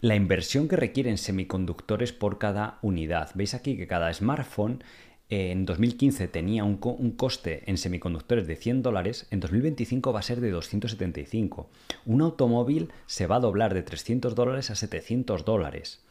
la 0.00 0.14
inversión 0.14 0.68
que 0.68 0.76
requieren 0.76 1.18
semiconductores 1.18 2.12
por 2.12 2.38
cada 2.38 2.78
unidad. 2.82 3.30
Veis 3.34 3.54
aquí 3.54 3.76
que 3.76 3.86
cada 3.86 4.12
smartphone 4.14 4.82
en 5.30 5.66
2015 5.66 6.26
tenía 6.28 6.64
un, 6.64 6.78
coste 6.78 7.62
en 7.66 7.76
semiconductores 7.76 8.46
de 8.46 8.56
100 8.56 8.82
dólares, 8.82 9.26
en 9.30 9.40
2025 9.40 10.12
va 10.12 10.20
a 10.20 10.22
ser 10.22 10.40
de 10.40 10.50
275. 10.50 11.68
Un 12.06 12.22
automóvil 12.22 12.90
se 13.06 13.26
va 13.26 13.36
a 13.36 13.40
doblar 13.40 13.74
de 13.74 13.82
300 13.82 14.34
dólares 14.34 14.70
a 14.70 14.74
700 14.74 15.44
dólares. 15.44 16.02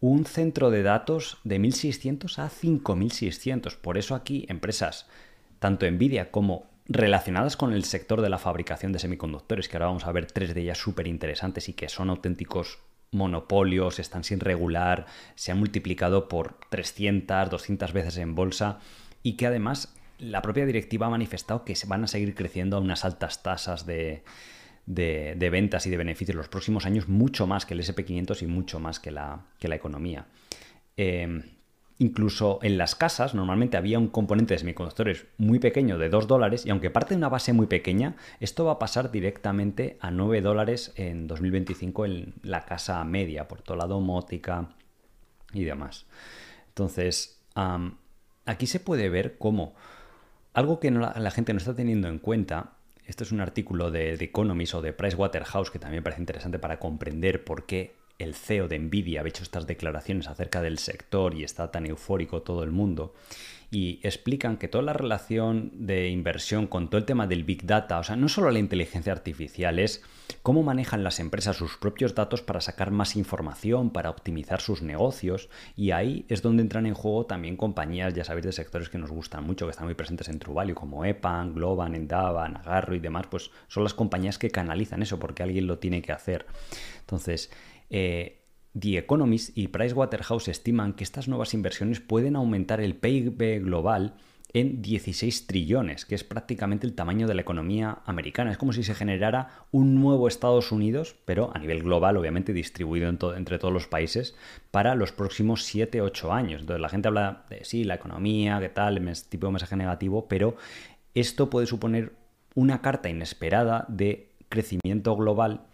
Un 0.00 0.26
centro 0.26 0.70
de 0.70 0.82
datos 0.82 1.38
de 1.44 1.60
1600 1.60 2.38
a 2.40 2.48
5600. 2.48 3.76
Por 3.76 3.98
eso 3.98 4.16
aquí 4.16 4.46
empresas, 4.48 5.06
tanto 5.60 5.88
Nvidia 5.88 6.32
como 6.32 6.66
relacionadas 6.88 7.56
con 7.56 7.72
el 7.72 7.84
sector 7.84 8.20
de 8.20 8.30
la 8.30 8.38
fabricación 8.38 8.92
de 8.92 8.98
semiconductores, 8.98 9.68
que 9.68 9.76
ahora 9.76 9.86
vamos 9.86 10.06
a 10.06 10.12
ver 10.12 10.26
tres 10.26 10.54
de 10.54 10.62
ellas 10.62 10.78
súper 10.78 11.06
interesantes 11.06 11.68
y 11.68 11.72
que 11.72 11.88
son 11.88 12.10
auténticos 12.10 12.80
monopolios, 13.12 13.98
están 13.98 14.24
sin 14.24 14.40
regular, 14.40 15.06
se 15.34 15.52
han 15.52 15.58
multiplicado 15.58 16.28
por 16.28 16.58
300, 16.70 17.50
200 17.50 17.92
veces 17.92 18.16
en 18.18 18.34
bolsa 18.34 18.78
y 19.22 19.34
que 19.34 19.46
además 19.46 19.94
la 20.18 20.42
propia 20.42 20.66
directiva 20.66 21.06
ha 21.06 21.10
manifestado 21.10 21.64
que 21.64 21.76
se 21.76 21.86
van 21.86 22.04
a 22.04 22.08
seguir 22.08 22.34
creciendo 22.34 22.76
a 22.76 22.80
unas 22.80 23.04
altas 23.04 23.42
tasas 23.42 23.86
de, 23.86 24.22
ventas 24.86 25.86
y 25.86 25.90
de 25.90 25.96
beneficios 25.96 26.36
los 26.36 26.48
próximos 26.48 26.86
años, 26.86 27.08
mucho 27.08 27.46
más 27.46 27.66
que 27.66 27.74
el 27.74 27.80
SP500 27.80 28.42
y 28.42 28.46
mucho 28.46 28.80
más 28.80 29.00
que 29.00 29.10
la, 29.10 29.46
que 29.58 29.68
la 29.68 29.76
economía. 29.76 30.26
Eh, 30.96 31.55
Incluso 31.98 32.58
en 32.62 32.76
las 32.76 32.94
casas 32.94 33.34
normalmente 33.34 33.78
había 33.78 33.98
un 33.98 34.08
componente 34.08 34.54
de 34.54 34.58
semiconductores 34.58 35.26
muy 35.38 35.58
pequeño 35.58 35.96
de 35.96 36.10
2 36.10 36.26
dólares 36.26 36.66
y 36.66 36.70
aunque 36.70 36.90
parte 36.90 37.14
de 37.14 37.18
una 37.18 37.30
base 37.30 37.54
muy 37.54 37.66
pequeña, 37.66 38.16
esto 38.38 38.66
va 38.66 38.72
a 38.72 38.78
pasar 38.78 39.10
directamente 39.10 39.96
a 40.00 40.10
9 40.10 40.42
dólares 40.42 40.92
en 40.96 41.26
2025 41.26 42.04
en 42.04 42.34
la 42.42 42.66
casa 42.66 43.02
media, 43.04 43.48
por 43.48 43.62
todo 43.62 43.78
la 43.78 43.86
domótica 43.86 44.68
y 45.54 45.64
demás. 45.64 46.06
Entonces, 46.68 47.40
aquí 48.44 48.66
se 48.66 48.80
puede 48.80 49.08
ver 49.08 49.38
cómo 49.38 49.74
algo 50.56 50.80
que 50.80 50.90
la, 50.90 51.30
gente 51.30 51.52
no 51.52 51.58
está 51.58 51.74
teniendo 51.74 52.08
en 52.08 52.18
cuenta, 52.18 52.72
esto 53.04 53.24
es 53.24 53.30
un 53.30 53.42
artículo 53.42 53.90
de 53.90 54.16
The 54.16 54.24
Economist 54.24 54.74
o 54.74 54.80
de 54.80 54.94
Pricewaterhouse 54.94 55.70
que 55.70 55.78
también 55.78 56.02
parece 56.02 56.22
interesante 56.22 56.58
para 56.58 56.78
comprender 56.78 57.44
por 57.44 57.66
qué 57.66 57.94
el 58.18 58.34
CEO 58.34 58.68
de 58.68 58.78
Nvidia 58.78 59.22
ha 59.22 59.28
hecho 59.28 59.42
estas 59.42 59.66
declaraciones 59.66 60.28
acerca 60.28 60.62
del 60.62 60.78
sector 60.78 61.34
y 61.34 61.44
está 61.44 61.70
tan 61.70 61.86
eufórico 61.86 62.42
todo 62.42 62.62
el 62.62 62.70
mundo 62.70 63.14
y 63.70 64.00
explican 64.02 64.56
que 64.56 64.68
toda 64.68 64.84
la 64.84 64.92
relación 64.92 65.70
de 65.74 66.08
inversión 66.08 66.66
con 66.66 66.88
todo 66.88 66.98
el 66.98 67.04
tema 67.04 67.26
del 67.26 67.44
Big 67.44 67.66
Data, 67.66 67.98
o 67.98 68.04
sea, 68.04 68.16
no 68.16 68.28
solo 68.28 68.50
la 68.50 68.58
inteligencia 68.58 69.12
artificial, 69.12 69.78
es 69.78 70.02
cómo 70.42 70.62
manejan 70.62 71.02
las 71.02 71.18
empresas 71.18 71.56
sus 71.56 71.76
propios 71.76 72.14
datos 72.14 72.42
para 72.42 72.60
sacar 72.60 72.90
más 72.90 73.16
información, 73.16 73.90
para 73.90 74.10
optimizar 74.10 74.60
sus 74.60 74.82
negocios, 74.82 75.48
y 75.76 75.90
ahí 75.90 76.24
es 76.28 76.42
donde 76.42 76.62
entran 76.62 76.86
en 76.86 76.94
juego 76.94 77.26
también 77.26 77.56
compañías, 77.56 78.14
ya 78.14 78.24
sabéis, 78.24 78.46
de 78.46 78.52
sectores 78.52 78.88
que 78.88 78.98
nos 78.98 79.10
gustan 79.10 79.44
mucho, 79.44 79.66
que 79.66 79.72
están 79.72 79.86
muy 79.86 79.94
presentes 79.94 80.28
en 80.28 80.38
True 80.38 80.74
como 80.74 81.04
EPAN, 81.04 81.54
Globan, 81.54 81.94
Endava, 81.94 82.48
Nagarro 82.48 82.94
y 82.94 83.00
demás, 83.00 83.26
pues 83.28 83.50
son 83.68 83.82
las 83.82 83.94
compañías 83.94 84.38
que 84.38 84.50
canalizan 84.50 85.02
eso 85.02 85.18
porque 85.18 85.42
alguien 85.42 85.66
lo 85.66 85.78
tiene 85.78 86.02
que 86.02 86.12
hacer. 86.12 86.46
Entonces, 87.00 87.50
eh, 87.90 88.42
The 88.78 88.98
Economist 88.98 89.56
y 89.56 89.68
Pricewaterhouse 89.68 90.48
estiman 90.48 90.92
que 90.92 91.04
estas 91.04 91.28
nuevas 91.28 91.54
inversiones 91.54 92.00
pueden 92.00 92.36
aumentar 92.36 92.80
el 92.80 92.94
PIB 92.94 93.62
global 93.62 94.16
en 94.52 94.80
16 94.80 95.46
trillones, 95.46 96.04
que 96.06 96.14
es 96.14 96.24
prácticamente 96.24 96.86
el 96.86 96.94
tamaño 96.94 97.26
de 97.26 97.34
la 97.34 97.42
economía 97.42 97.98
americana. 98.06 98.50
Es 98.50 98.58
como 98.58 98.72
si 98.72 98.82
se 98.82 98.94
generara 98.94 99.66
un 99.70 99.94
nuevo 99.94 100.28
Estados 100.28 100.72
Unidos, 100.72 101.16
pero 101.24 101.50
a 101.54 101.58
nivel 101.58 101.82
global, 101.82 102.16
obviamente 102.16 102.52
distribuido 102.52 103.08
entre 103.36 103.58
todos 103.58 103.74
los 103.74 103.86
países, 103.86 104.34
para 104.70 104.94
los 104.94 105.12
próximos 105.12 105.62
7-8 105.74 106.32
años. 106.32 106.60
Entonces 106.62 106.80
la 106.80 106.88
gente 106.88 107.08
habla 107.08 107.44
de 107.50 107.64
sí, 107.64 107.84
la 107.84 107.96
economía, 107.96 108.58
qué 108.60 108.68
tal, 108.68 108.98
tipo 109.28 109.46
de 109.46 109.52
mensaje 109.52 109.76
negativo, 109.76 110.26
pero 110.26 110.56
esto 111.14 111.50
puede 111.50 111.66
suponer 111.66 112.12
una 112.54 112.80
carta 112.80 113.10
inesperada 113.10 113.84
de 113.88 114.30
crecimiento 114.48 115.16
global 115.16 115.66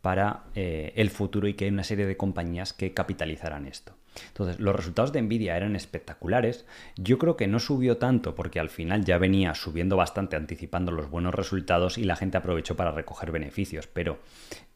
para 0.00 0.44
eh, 0.54 0.92
el 0.96 1.10
futuro 1.10 1.48
y 1.48 1.54
que 1.54 1.64
hay 1.64 1.70
una 1.70 1.84
serie 1.84 2.06
de 2.06 2.16
compañías 2.16 2.72
que 2.72 2.94
capitalizarán 2.94 3.66
esto. 3.66 3.94
Entonces, 4.28 4.58
los 4.58 4.74
resultados 4.74 5.12
de 5.12 5.22
Nvidia 5.22 5.56
eran 5.56 5.76
espectaculares. 5.76 6.66
Yo 6.96 7.18
creo 7.18 7.36
que 7.36 7.46
no 7.46 7.58
subió 7.58 7.98
tanto 7.98 8.34
porque 8.34 8.60
al 8.60 8.70
final 8.70 9.04
ya 9.04 9.18
venía 9.18 9.54
subiendo 9.54 9.96
bastante 9.96 10.36
anticipando 10.36 10.92
los 10.92 11.10
buenos 11.10 11.34
resultados 11.34 11.98
y 11.98 12.04
la 12.04 12.16
gente 12.16 12.36
aprovechó 12.36 12.76
para 12.76 12.92
recoger 12.92 13.30
beneficios, 13.30 13.86
pero 13.86 14.18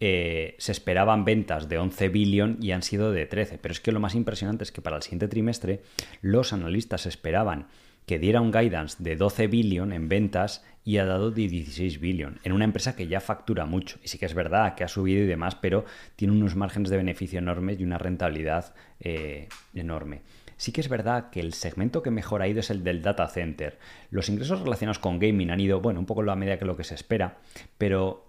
eh, 0.01 0.55
se 0.59 0.73
esperaban 0.73 1.25
ventas 1.25 1.69
de 1.69 1.79
11 1.79 2.09
billion 2.09 2.59
y 2.61 2.73
han 2.73 2.83
sido 2.83 3.13
de 3.13 3.27
13. 3.27 3.59
Pero 3.59 3.73
es 3.73 3.81
que 3.81 3.93
lo 3.93 4.01
más 4.01 4.15
impresionante 4.15 4.65
es 4.65 4.73
que 4.73 4.83
para 4.83 4.97
el 4.97 5.03
siguiente 5.03 5.29
trimestre 5.29 5.83
los 6.21 6.53
analistas 6.53 7.07
esperaban 7.07 7.69
que 8.13 8.19
diera 8.19 8.43
un 8.43 8.53
guidance 8.53 9.03
de 9.03 9.17
12 9.17 9.47
billion 9.47 9.91
en 9.91 10.07
ventas 10.11 10.63
y 10.85 10.99
ha 10.99 11.07
dado 11.07 11.31
de 11.31 11.49
16 11.49 11.99
billion 11.99 12.39
en 12.45 12.53
una 12.53 12.67
empresa 12.67 12.95
que 12.95 13.07
ya 13.07 13.23
factura 13.23 13.65
mucho. 13.65 13.99
Y 14.05 14.09
sí 14.09 14.19
que 14.19 14.27
es 14.27 14.35
verdad 14.35 14.75
que 14.75 14.85
ha 14.85 14.89
subido 14.89 15.23
y 15.23 15.27
demás, 15.27 15.55
pero 15.55 15.87
tiene 16.15 16.35
unos 16.35 16.55
márgenes 16.55 16.91
de 16.91 16.99
beneficio 16.99 17.39
enormes 17.39 17.81
y 17.81 17.85
una 17.85 17.97
rentabilidad 17.97 18.75
eh, 19.01 19.49
enorme. 19.73 20.21
Sí 20.59 20.73
que 20.73 20.83
es 20.83 20.91
verdad 20.91 21.31
que 21.31 21.41
el 21.41 21.55
segmento 21.55 22.03
que 22.03 22.11
mejor 22.11 22.43
ha 22.43 22.49
ido 22.49 22.61
es 22.61 22.69
el 22.69 22.85
del 22.85 23.01
data 23.01 23.27
center. 23.29 23.79
Los 24.11 24.29
ingresos 24.29 24.61
relacionados 24.61 24.99
con 24.99 25.19
gaming 25.19 25.51
han 25.51 25.61
ido, 25.61 25.81
bueno, 25.81 25.99
un 25.99 26.05
poco 26.05 26.21
a 26.21 26.25
la 26.25 26.37
media 26.37 26.59
que 26.59 26.67
lo 26.67 26.77
que 26.77 26.85
se 26.85 26.95
espera, 26.95 27.39
pero 27.79 28.29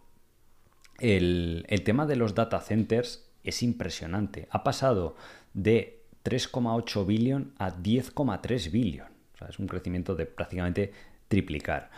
el, 1.00 1.66
el 1.68 1.84
tema 1.84 2.06
de 2.06 2.16
los 2.16 2.36
data 2.36 2.62
centers 2.62 3.30
es 3.44 3.62
impresionante. 3.62 4.48
Ha 4.50 4.64
pasado 4.64 5.18
de 5.54 6.06
3,8 6.24 7.06
billion 7.06 7.54
a 7.58 7.76
10,3 7.76 8.72
billion. 8.72 9.13
Es 9.50 9.60
un 9.60 9.68
crecimiento 9.68 10.16
de 10.16 10.26
prácticamente 10.26 10.92
triplicar. 11.28 11.90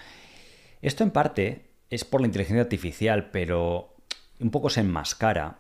Esto 0.81 1.03
en 1.03 1.11
parte 1.11 1.65
es 1.89 2.05
por 2.05 2.21
la 2.21 2.27
inteligencia 2.27 2.61
artificial, 2.61 3.29
pero 3.31 3.95
un 4.39 4.51
poco 4.51 4.69
se 4.69 4.81
enmascara. 4.81 5.59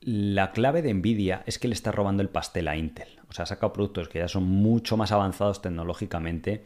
La 0.00 0.52
clave 0.52 0.82
de 0.82 0.94
Nvidia 0.94 1.42
es 1.46 1.58
que 1.58 1.68
le 1.68 1.74
está 1.74 1.92
robando 1.92 2.22
el 2.22 2.30
pastel 2.30 2.68
a 2.68 2.76
Intel. 2.76 3.20
O 3.28 3.32
sea, 3.32 3.42
ha 3.42 3.46
sacado 3.46 3.72
productos 3.72 4.08
que 4.08 4.18
ya 4.18 4.28
son 4.28 4.44
mucho 4.44 4.96
más 4.96 5.12
avanzados 5.12 5.62
tecnológicamente 5.62 6.64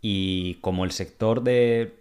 y 0.00 0.54
como 0.56 0.84
el 0.84 0.92
sector 0.92 1.42
de 1.42 1.99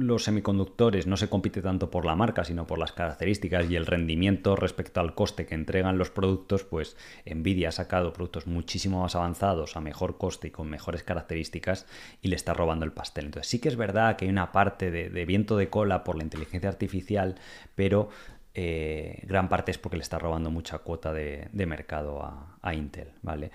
los 0.00 0.24
semiconductores 0.24 1.06
no 1.06 1.16
se 1.16 1.28
compite 1.28 1.62
tanto 1.62 1.90
por 1.90 2.04
la 2.04 2.16
marca, 2.16 2.44
sino 2.44 2.66
por 2.66 2.78
las 2.78 2.92
características 2.92 3.70
y 3.70 3.76
el 3.76 3.86
rendimiento 3.86 4.56
respecto 4.56 5.00
al 5.00 5.14
coste 5.14 5.46
que 5.46 5.54
entregan 5.54 5.98
los 5.98 6.10
productos, 6.10 6.64
pues 6.64 6.96
Nvidia 7.26 7.68
ha 7.68 7.72
sacado 7.72 8.12
productos 8.12 8.46
muchísimo 8.46 9.02
más 9.02 9.14
avanzados, 9.14 9.76
a 9.76 9.80
mejor 9.80 10.18
coste 10.18 10.48
y 10.48 10.50
con 10.50 10.68
mejores 10.68 11.02
características, 11.02 11.86
y 12.22 12.28
le 12.28 12.36
está 12.36 12.54
robando 12.54 12.84
el 12.84 12.92
pastel. 12.92 13.26
Entonces 13.26 13.50
sí 13.50 13.58
que 13.58 13.68
es 13.68 13.76
verdad 13.76 14.16
que 14.16 14.24
hay 14.24 14.30
una 14.30 14.52
parte 14.52 14.90
de, 14.90 15.24
viento 15.24 15.56
de 15.56 15.68
cola 15.68 16.04
por 16.04 16.16
la 16.16 16.24
inteligencia 16.24 16.68
artificial, 16.68 17.36
pero 17.74 18.08
eh, 18.54 19.22
gran 19.24 19.48
parte 19.48 19.70
es 19.70 19.78
porque 19.78 19.96
le 19.96 20.02
está 20.02 20.18
robando 20.18 20.50
mucha 20.50 20.78
cuota 20.78 21.12
de, 21.12 21.48
mercado 21.52 22.22
a, 22.22 22.56
a 22.62 22.74
Intel, 22.74 23.12
¿vale? 23.22 23.50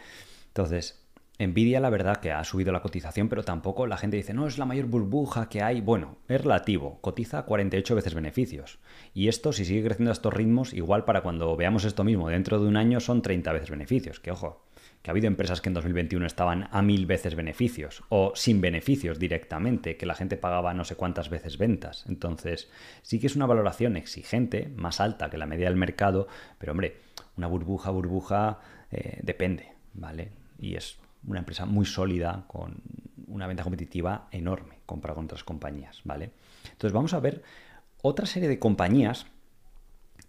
Entonces, 0.47 1.04
Nvidia 1.37 1.81
la 1.81 1.89
verdad 1.89 2.17
que 2.17 2.31
ha 2.31 2.43
subido 2.45 2.71
la 2.71 2.81
cotización, 2.81 3.27
pero 3.27 3.43
tampoco 3.43 3.87
la 3.87 3.97
gente 3.97 4.15
dice, 4.15 4.33
no, 4.33 4.47
es 4.47 4.57
la 4.57 4.65
mayor 4.65 4.85
burbuja 4.85 5.49
que 5.49 5.61
hay. 5.61 5.81
Bueno, 5.81 6.17
es 6.29 6.41
relativo, 6.41 6.99
cotiza 7.01 7.43
48 7.43 7.95
veces 7.95 8.13
beneficios. 8.13 8.79
Y 9.13 9.27
esto, 9.27 9.51
si 9.51 9.65
sigue 9.65 9.83
creciendo 9.83 10.11
a 10.11 10.13
estos 10.13 10.33
ritmos, 10.33 10.73
igual 10.73 11.03
para 11.03 11.21
cuando 11.21 11.55
veamos 11.57 11.83
esto 11.83 12.03
mismo 12.03 12.29
dentro 12.29 12.59
de 12.59 12.67
un 12.67 12.77
año 12.77 12.99
son 12.99 13.21
30 13.21 13.51
veces 13.51 13.69
beneficios. 13.69 14.21
Que 14.21 14.31
ojo, 14.31 14.65
que 15.01 15.11
ha 15.11 15.13
habido 15.13 15.27
empresas 15.27 15.59
que 15.59 15.69
en 15.69 15.73
2021 15.73 16.25
estaban 16.25 16.69
a 16.71 16.81
mil 16.81 17.05
veces 17.05 17.35
beneficios 17.35 18.03
o 18.09 18.31
sin 18.33 18.61
beneficios 18.61 19.19
directamente, 19.19 19.97
que 19.97 20.05
la 20.05 20.15
gente 20.15 20.37
pagaba 20.37 20.73
no 20.73 20.85
sé 20.85 20.95
cuántas 20.95 21.29
veces 21.29 21.57
ventas. 21.57 22.05
Entonces, 22.07 22.71
sí 23.01 23.19
que 23.19 23.27
es 23.27 23.35
una 23.35 23.45
valoración 23.45 23.97
exigente, 23.97 24.71
más 24.75 25.01
alta 25.01 25.29
que 25.29 25.37
la 25.37 25.45
media 25.45 25.67
del 25.67 25.75
mercado, 25.75 26.27
pero 26.57 26.71
hombre, 26.71 26.97
una 27.35 27.47
burbuja, 27.47 27.91
burbuja, 27.91 28.59
eh, 28.89 29.19
depende, 29.21 29.73
¿vale? 29.93 30.31
Y 30.59 30.75
es 30.75 30.97
una 31.27 31.39
empresa 31.39 31.65
muy 31.65 31.85
sólida, 31.85 32.45
con 32.47 32.81
una 33.27 33.47
venta 33.47 33.63
competitiva 33.63 34.27
enorme 34.31 34.75
comparado 34.85 35.15
con 35.15 35.25
otras 35.25 35.43
compañías, 35.43 36.01
¿vale? 36.03 36.31
Entonces 36.65 36.93
vamos 36.93 37.13
a 37.13 37.19
ver 37.19 37.43
otra 38.01 38.25
serie 38.25 38.47
de 38.47 38.59
compañías 38.59 39.25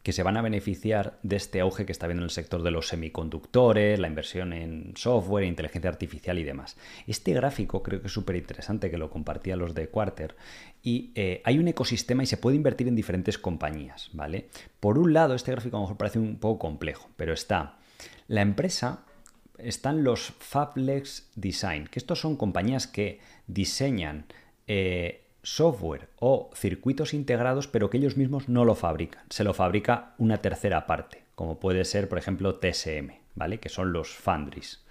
que 0.02 0.12
se 0.12 0.22
van 0.22 0.36
a 0.36 0.42
beneficiar 0.42 1.18
de 1.24 1.34
este 1.34 1.60
auge 1.60 1.84
que 1.84 1.90
está 1.90 2.06
viendo 2.06 2.22
en 2.22 2.26
el 2.26 2.30
sector 2.30 2.62
de 2.62 2.70
los 2.70 2.88
semiconductores, 2.88 3.98
la 3.98 4.06
inversión 4.06 4.52
en 4.52 4.92
software, 4.96 5.44
inteligencia 5.44 5.90
artificial 5.90 6.38
y 6.38 6.44
demás. 6.44 6.76
Este 7.08 7.32
gráfico 7.32 7.82
creo 7.82 8.00
que 8.00 8.06
es 8.06 8.12
súper 8.12 8.36
interesante, 8.36 8.88
que 8.88 8.98
lo 8.98 9.10
compartía 9.10 9.56
los 9.56 9.74
de 9.74 9.88
Quarter, 9.88 10.36
y 10.80 11.10
eh, 11.16 11.42
hay 11.44 11.58
un 11.58 11.66
ecosistema 11.66 12.22
y 12.22 12.26
se 12.26 12.36
puede 12.36 12.56
invertir 12.56 12.86
en 12.86 12.94
diferentes 12.94 13.36
compañías, 13.36 14.10
¿vale? 14.12 14.48
Por 14.78 14.96
un 14.96 15.12
lado, 15.12 15.34
este 15.34 15.50
gráfico 15.50 15.76
a 15.76 15.80
lo 15.80 15.86
mejor 15.86 15.96
parece 15.96 16.20
un 16.20 16.38
poco 16.38 16.60
complejo, 16.60 17.10
pero 17.16 17.32
está 17.32 17.76
la 18.28 18.42
empresa 18.42 19.05
están 19.58 20.04
los 20.04 20.32
Fablex 20.38 21.30
Design, 21.34 21.86
que 21.86 21.98
estos 21.98 22.20
son 22.20 22.36
compañías 22.36 22.86
que 22.86 23.20
diseñan 23.46 24.26
eh, 24.66 25.24
software 25.42 26.08
o 26.18 26.50
circuitos 26.54 27.14
integrados, 27.14 27.68
pero 27.68 27.90
que 27.90 27.98
ellos 27.98 28.16
mismos 28.16 28.48
no 28.48 28.64
lo 28.64 28.74
fabrican. 28.74 29.24
Se 29.30 29.44
lo 29.44 29.54
fabrica 29.54 30.14
una 30.18 30.38
tercera 30.38 30.86
parte, 30.86 31.22
como 31.34 31.60
puede 31.60 31.84
ser, 31.84 32.08
por 32.08 32.18
ejemplo, 32.18 32.56
TSM, 32.56 33.12
¿vale? 33.34 33.58
Que 33.58 33.68
son 33.68 33.92
los 33.92 34.08
foundries. 34.08 34.84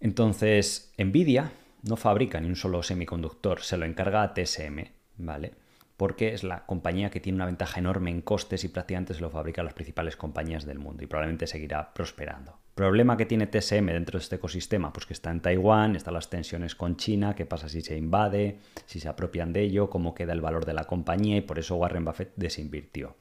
Entonces, 0.00 0.92
Nvidia 0.98 1.52
no 1.82 1.96
fabrica 1.96 2.40
ni 2.40 2.48
un 2.48 2.56
solo 2.56 2.82
semiconductor, 2.82 3.60
se 3.60 3.76
lo 3.76 3.86
encarga 3.86 4.22
a 4.22 4.34
TSM, 4.34 4.84
¿vale? 5.18 5.52
porque 5.96 6.34
es 6.34 6.44
la 6.44 6.66
compañía 6.66 7.10
que 7.10 7.20
tiene 7.20 7.36
una 7.36 7.46
ventaja 7.46 7.80
enorme 7.80 8.10
en 8.10 8.20
costes 8.20 8.64
y 8.64 8.68
prácticamente 8.68 9.14
se 9.14 9.20
lo 9.20 9.30
fabrican 9.30 9.64
las 9.64 9.74
principales 9.74 10.16
compañías 10.16 10.66
del 10.66 10.78
mundo 10.78 11.02
y 11.02 11.06
probablemente 11.06 11.46
seguirá 11.46 11.92
prosperando. 11.94 12.58
Problema 12.76 13.16
que 13.16 13.24
tiene 13.24 13.46
TSM 13.46 13.86
dentro 13.86 14.18
de 14.18 14.22
este 14.22 14.36
ecosistema, 14.36 14.92
pues 14.92 15.06
que 15.06 15.14
está 15.14 15.30
en 15.30 15.40
Taiwán, 15.40 15.96
están 15.96 16.12
las 16.12 16.28
tensiones 16.28 16.74
con 16.74 16.98
China, 16.98 17.34
qué 17.34 17.46
pasa 17.46 17.70
si 17.70 17.80
se 17.80 17.96
invade, 17.96 18.58
si 18.84 19.00
se 19.00 19.08
apropian 19.08 19.54
de 19.54 19.62
ello, 19.62 19.88
cómo 19.88 20.14
queda 20.14 20.34
el 20.34 20.42
valor 20.42 20.66
de 20.66 20.74
la 20.74 20.84
compañía 20.84 21.38
y 21.38 21.40
por 21.40 21.58
eso 21.58 21.76
Warren 21.76 22.04
Buffett 22.04 22.34
desinvirtió. 22.36 23.16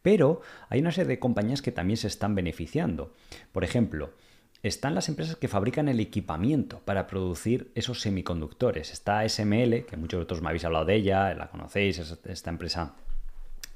Pero 0.00 0.42
hay 0.68 0.78
una 0.78 0.92
serie 0.92 1.08
de 1.08 1.18
compañías 1.18 1.60
que 1.60 1.72
también 1.72 1.96
se 1.96 2.06
están 2.06 2.36
beneficiando. 2.36 3.12
Por 3.50 3.64
ejemplo, 3.64 4.12
están 4.62 4.94
las 4.94 5.08
empresas 5.08 5.34
que 5.34 5.48
fabrican 5.48 5.88
el 5.88 5.98
equipamiento 5.98 6.78
para 6.84 7.08
producir 7.08 7.72
esos 7.74 8.00
semiconductores. 8.00 8.92
Está 8.92 9.28
SML, 9.28 9.86
que 9.86 9.96
muchos 9.96 10.18
de 10.18 10.22
vosotros 10.22 10.40
me 10.40 10.50
habéis 10.50 10.64
hablado 10.64 10.84
de 10.84 10.94
ella, 10.94 11.34
la 11.34 11.48
conocéis, 11.48 11.98
es 11.98 12.16
esta 12.26 12.50
empresa 12.50 12.94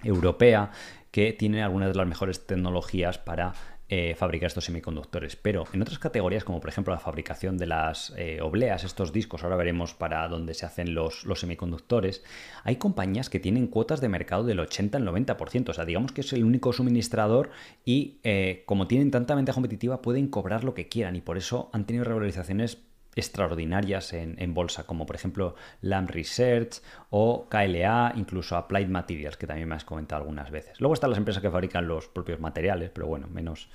europea 0.04 0.70
que 1.10 1.32
tiene 1.32 1.62
algunas 1.62 1.88
de 1.88 1.96
las 1.96 2.06
mejores 2.06 2.46
tecnologías 2.46 3.18
para 3.18 3.54
eh, 3.96 4.16
fabricar 4.16 4.48
estos 4.48 4.64
semiconductores. 4.64 5.36
Pero 5.36 5.66
en 5.72 5.80
otras 5.80 6.00
categorías, 6.00 6.42
como 6.42 6.58
por 6.58 6.68
ejemplo 6.68 6.92
la 6.92 6.98
fabricación 6.98 7.56
de 7.56 7.66
las 7.66 8.12
eh, 8.16 8.40
obleas, 8.42 8.82
estos 8.82 9.12
discos, 9.12 9.44
ahora 9.44 9.54
veremos 9.54 9.94
para 9.94 10.26
dónde 10.26 10.54
se 10.54 10.66
hacen 10.66 10.94
los, 10.94 11.24
semiconductores, 11.36 12.24
hay 12.64 12.74
compañías 12.74 13.30
que 13.30 13.38
tienen 13.38 13.68
cuotas 13.68 14.00
de 14.00 14.08
mercado 14.08 14.42
del 14.42 14.58
80 14.58 14.98
al 14.98 15.06
90%. 15.06 15.68
O 15.68 15.72
sea, 15.72 15.84
digamos 15.84 16.10
que 16.10 16.22
es 16.22 16.32
el 16.32 16.42
único 16.42 16.72
suministrador 16.72 17.50
y 17.84 18.18
eh, 18.24 18.64
como 18.66 18.88
tienen 18.88 19.12
tanta 19.12 19.36
venta 19.36 19.52
competitiva 19.52 20.02
pueden 20.02 20.26
cobrar 20.26 20.64
lo 20.64 20.74
que 20.74 20.88
quieran 20.88 21.14
y 21.14 21.20
por 21.20 21.36
eso 21.36 21.70
han 21.72 21.86
tenido 21.86 22.02
revalorizaciones 22.02 22.78
extraordinarias 23.16 24.12
en, 24.12 24.54
bolsa, 24.54 24.84
como 24.86 25.06
por 25.06 25.16
ejemplo 25.16 25.54
Lam 25.80 26.06
Research 26.06 26.80
o 27.10 27.48
KLA, 27.48 28.12
incluso 28.16 28.56
Applied 28.56 28.88
Materials, 28.88 29.36
que 29.36 29.46
también 29.46 29.68
me 29.68 29.74
has 29.74 29.84
comentado 29.84 30.22
algunas 30.22 30.50
veces. 30.50 30.80
Luego 30.80 30.94
están 30.94 31.10
las 31.10 31.18
empresas 31.18 31.42
que 31.42 31.50
fabrican 31.50 31.86
los 31.86 32.08
propios 32.08 32.40
materiales, 32.40 32.90
pero 32.90 33.06
bueno, 33.06 33.28
menos 33.28 33.68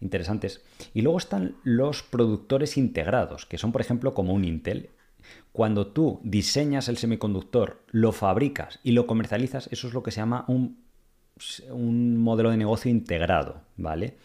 interesantes. 0.00 0.64
Y 0.94 1.02
luego 1.02 1.18
están 1.18 1.56
los 1.64 2.02
productores 2.02 2.76
integrados, 2.76 3.46
que 3.46 3.58
son 3.58 3.72
por 3.72 3.80
ejemplo 3.80 4.14
como 4.14 4.32
un 4.34 4.44
Intel. 4.44 4.90
Cuando 5.52 5.88
tú 5.88 6.20
diseñas 6.22 6.88
el 6.88 6.98
semiconductor, 6.98 7.82
lo 7.90 8.12
fabricas 8.12 8.78
y 8.82 8.92
lo 8.92 9.06
comercializas, 9.06 9.68
eso 9.72 9.88
es 9.88 9.94
lo 9.94 10.02
que 10.02 10.10
se 10.10 10.20
llama 10.20 10.44
un, 10.48 10.84
un 11.70 12.16
modelo 12.18 12.50
de 12.50 12.56
negocio 12.56 12.90
integrado, 12.90 13.62
¿vale? 13.76 14.16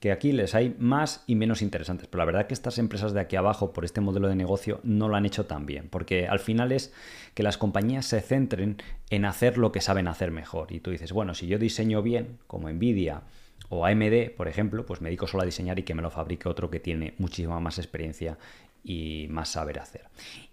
Que 0.00 0.12
aquí 0.12 0.32
les 0.32 0.54
hay 0.54 0.76
más 0.78 1.24
y 1.26 1.34
menos 1.34 1.62
interesantes. 1.62 2.08
Pero 2.08 2.18
la 2.18 2.26
verdad 2.26 2.46
que 2.46 2.54
estas 2.54 2.78
empresas 2.78 3.12
de 3.12 3.20
aquí 3.20 3.36
abajo, 3.36 3.72
por 3.72 3.84
este 3.84 4.00
modelo 4.00 4.28
de 4.28 4.36
negocio, 4.36 4.80
no 4.82 5.08
lo 5.08 5.16
han 5.16 5.26
hecho 5.26 5.46
tan 5.46 5.66
bien. 5.66 5.88
Porque 5.88 6.28
al 6.28 6.38
final 6.38 6.72
es 6.72 6.92
que 7.34 7.42
las 7.42 7.58
compañías 7.58 8.06
se 8.06 8.20
centren 8.20 8.76
en 9.10 9.24
hacer 9.24 9.58
lo 9.58 9.72
que 9.72 9.80
saben 9.80 10.08
hacer 10.08 10.30
mejor. 10.30 10.72
Y 10.72 10.80
tú 10.80 10.90
dices, 10.90 11.12
bueno, 11.12 11.34
si 11.34 11.46
yo 11.46 11.58
diseño 11.58 12.02
bien, 12.02 12.38
como 12.46 12.70
Nvidia 12.70 13.22
o 13.68 13.86
AMD, 13.86 14.30
por 14.36 14.48
ejemplo, 14.48 14.84
pues 14.84 15.00
me 15.00 15.08
dedico 15.08 15.26
solo 15.26 15.42
a 15.42 15.46
diseñar 15.46 15.78
y 15.78 15.82
que 15.82 15.94
me 15.94 16.02
lo 16.02 16.10
fabrique 16.10 16.48
otro 16.48 16.70
que 16.70 16.80
tiene 16.80 17.14
muchísima 17.18 17.58
más 17.58 17.78
experiencia 17.78 18.38
y 18.84 19.26
más 19.30 19.48
saber 19.48 19.78
hacer. 19.78 20.04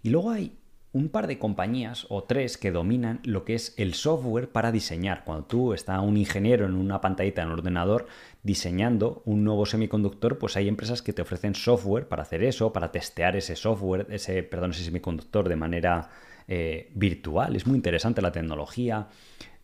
Y 0.02 0.10
luego 0.10 0.30
hay 0.30 0.56
un 0.94 1.08
par 1.08 1.26
de 1.26 1.38
compañías 1.38 2.06
o 2.08 2.22
tres 2.22 2.56
que 2.56 2.70
dominan 2.70 3.20
lo 3.24 3.44
que 3.44 3.56
es 3.56 3.74
el 3.76 3.94
software 3.94 4.48
para 4.48 4.70
diseñar. 4.70 5.24
Cuando 5.24 5.44
tú 5.44 5.74
estás 5.74 6.00
un 6.00 6.16
ingeniero 6.16 6.66
en 6.66 6.74
una 6.74 7.00
pantallita 7.00 7.42
en 7.42 7.48
un 7.48 7.54
ordenador 7.54 8.06
diseñando 8.44 9.22
un 9.24 9.42
nuevo 9.42 9.66
semiconductor, 9.66 10.38
pues 10.38 10.56
hay 10.56 10.68
empresas 10.68 11.02
que 11.02 11.14
te 11.14 11.22
ofrecen 11.22 11.54
software 11.54 12.06
para 12.06 12.22
hacer 12.22 12.44
eso, 12.44 12.72
para 12.72 12.92
testear 12.92 13.34
ese 13.36 13.56
software, 13.56 14.06
ese, 14.10 14.42
perdón, 14.42 14.70
ese 14.72 14.84
semiconductor 14.84 15.48
de 15.48 15.56
manera 15.56 16.10
eh, 16.46 16.90
virtual. 16.94 17.56
Es 17.56 17.66
muy 17.66 17.76
interesante 17.76 18.20
la 18.20 18.30
tecnología, 18.30 19.08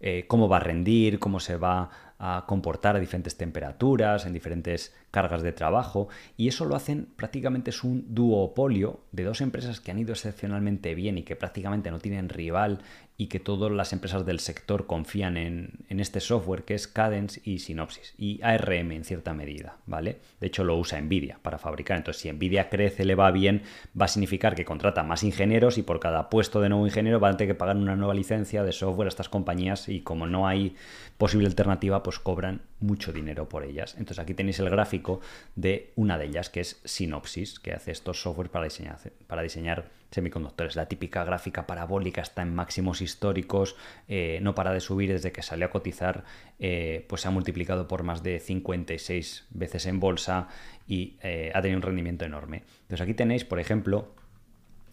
eh, 0.00 0.24
cómo 0.26 0.48
va 0.48 0.56
a 0.56 0.60
rendir, 0.60 1.18
cómo 1.18 1.40
se 1.40 1.56
va 1.56 1.90
a 2.22 2.44
comportar 2.46 2.96
a 2.96 3.00
diferentes 3.00 3.36
temperaturas, 3.38 4.26
en 4.26 4.34
diferentes 4.34 4.94
cargas 5.10 5.42
de 5.42 5.52
trabajo, 5.52 6.08
y 6.36 6.48
eso 6.48 6.66
lo 6.66 6.76
hacen 6.76 7.08
prácticamente 7.16 7.70
es 7.70 7.82
un 7.82 8.14
duopolio 8.14 9.00
de 9.10 9.24
dos 9.24 9.40
empresas 9.40 9.80
que 9.80 9.90
han 9.90 9.98
ido 9.98 10.12
excepcionalmente 10.12 10.94
bien 10.94 11.16
y 11.16 11.22
que 11.22 11.34
prácticamente 11.34 11.90
no 11.90 11.98
tienen 11.98 12.28
rival 12.28 12.80
y 13.20 13.26
que 13.26 13.38
todas 13.38 13.70
las 13.70 13.92
empresas 13.92 14.24
del 14.24 14.40
sector 14.40 14.86
confían 14.86 15.36
en, 15.36 15.84
este 15.88 16.20
software 16.20 16.64
que 16.64 16.74
es 16.74 16.88
Cadence 16.88 17.42
y 17.44 17.58
Synopsys 17.58 18.14
y 18.16 18.40
ARM 18.42 18.92
en 18.92 19.04
cierta 19.04 19.34
medida, 19.34 19.76
¿vale? 19.84 20.20
De 20.40 20.46
hecho 20.46 20.64
lo 20.64 20.78
usa 20.78 20.98
Nvidia 20.98 21.38
para 21.42 21.58
fabricar, 21.58 21.98
entonces 21.98 22.22
si 22.22 22.32
Nvidia 22.32 22.70
crece, 22.70 23.04
le 23.04 23.14
va 23.14 23.30
bien, 23.30 23.62
va 23.98 24.06
a 24.06 24.08
significar 24.08 24.54
que 24.54 24.64
contrata 24.64 25.02
más 25.02 25.22
ingenieros 25.22 25.76
y 25.76 25.82
por 25.82 26.00
cada 26.00 26.30
puesto 26.30 26.62
de 26.62 26.70
nuevo 26.70 26.86
ingeniero 26.86 27.20
van 27.20 27.34
a 27.34 27.36
tener 27.36 27.54
que 27.54 27.58
pagar 27.58 27.76
una 27.76 27.94
nueva 27.94 28.14
licencia 28.14 28.62
de 28.62 28.72
software 28.72 29.08
a 29.08 29.10
estas 29.10 29.28
compañías 29.28 29.90
y 29.90 30.00
como 30.00 30.26
no 30.26 30.48
hay 30.48 30.74
posible 31.18 31.46
alternativa, 31.46 32.02
pues 32.02 32.09
cobran 32.18 32.62
mucho 32.80 33.12
dinero 33.12 33.48
por 33.48 33.64
ellas. 33.64 33.94
Entonces 33.98 34.18
aquí 34.18 34.34
tenéis 34.34 34.58
el 34.58 34.70
gráfico 34.70 35.20
de 35.54 35.92
una 35.96 36.18
de 36.18 36.26
ellas, 36.26 36.50
que 36.50 36.60
es 36.60 36.80
Synopsys, 36.84 37.60
que 37.60 37.72
hace 37.72 37.92
estos 37.92 38.20
software 38.20 38.50
para 38.50 38.64
diseñar, 38.64 38.98
para 39.26 39.42
diseñar 39.42 39.90
semiconductores. 40.10 40.76
La 40.76 40.86
típica 40.86 41.24
gráfica 41.24 41.66
parabólica 41.66 42.20
está 42.20 42.42
en 42.42 42.54
máximos 42.54 43.00
históricos, 43.00 43.76
eh, 44.08 44.40
no 44.42 44.54
para 44.54 44.72
de 44.72 44.80
subir 44.80 45.12
desde 45.12 45.32
que 45.32 45.42
salió 45.42 45.66
a 45.66 45.70
cotizar, 45.70 46.24
eh, 46.58 47.04
pues 47.08 47.22
se 47.22 47.28
ha 47.28 47.30
multiplicado 47.30 47.86
por 47.86 48.02
más 48.02 48.22
de 48.22 48.40
56 48.40 49.46
veces 49.50 49.86
en 49.86 50.00
bolsa 50.00 50.48
y 50.88 51.16
eh, 51.22 51.52
ha 51.54 51.62
tenido 51.62 51.78
un 51.78 51.82
rendimiento 51.82 52.24
enorme. 52.24 52.64
Entonces 52.82 53.02
aquí 53.02 53.14
tenéis, 53.14 53.44
por 53.44 53.60
ejemplo, 53.60 54.12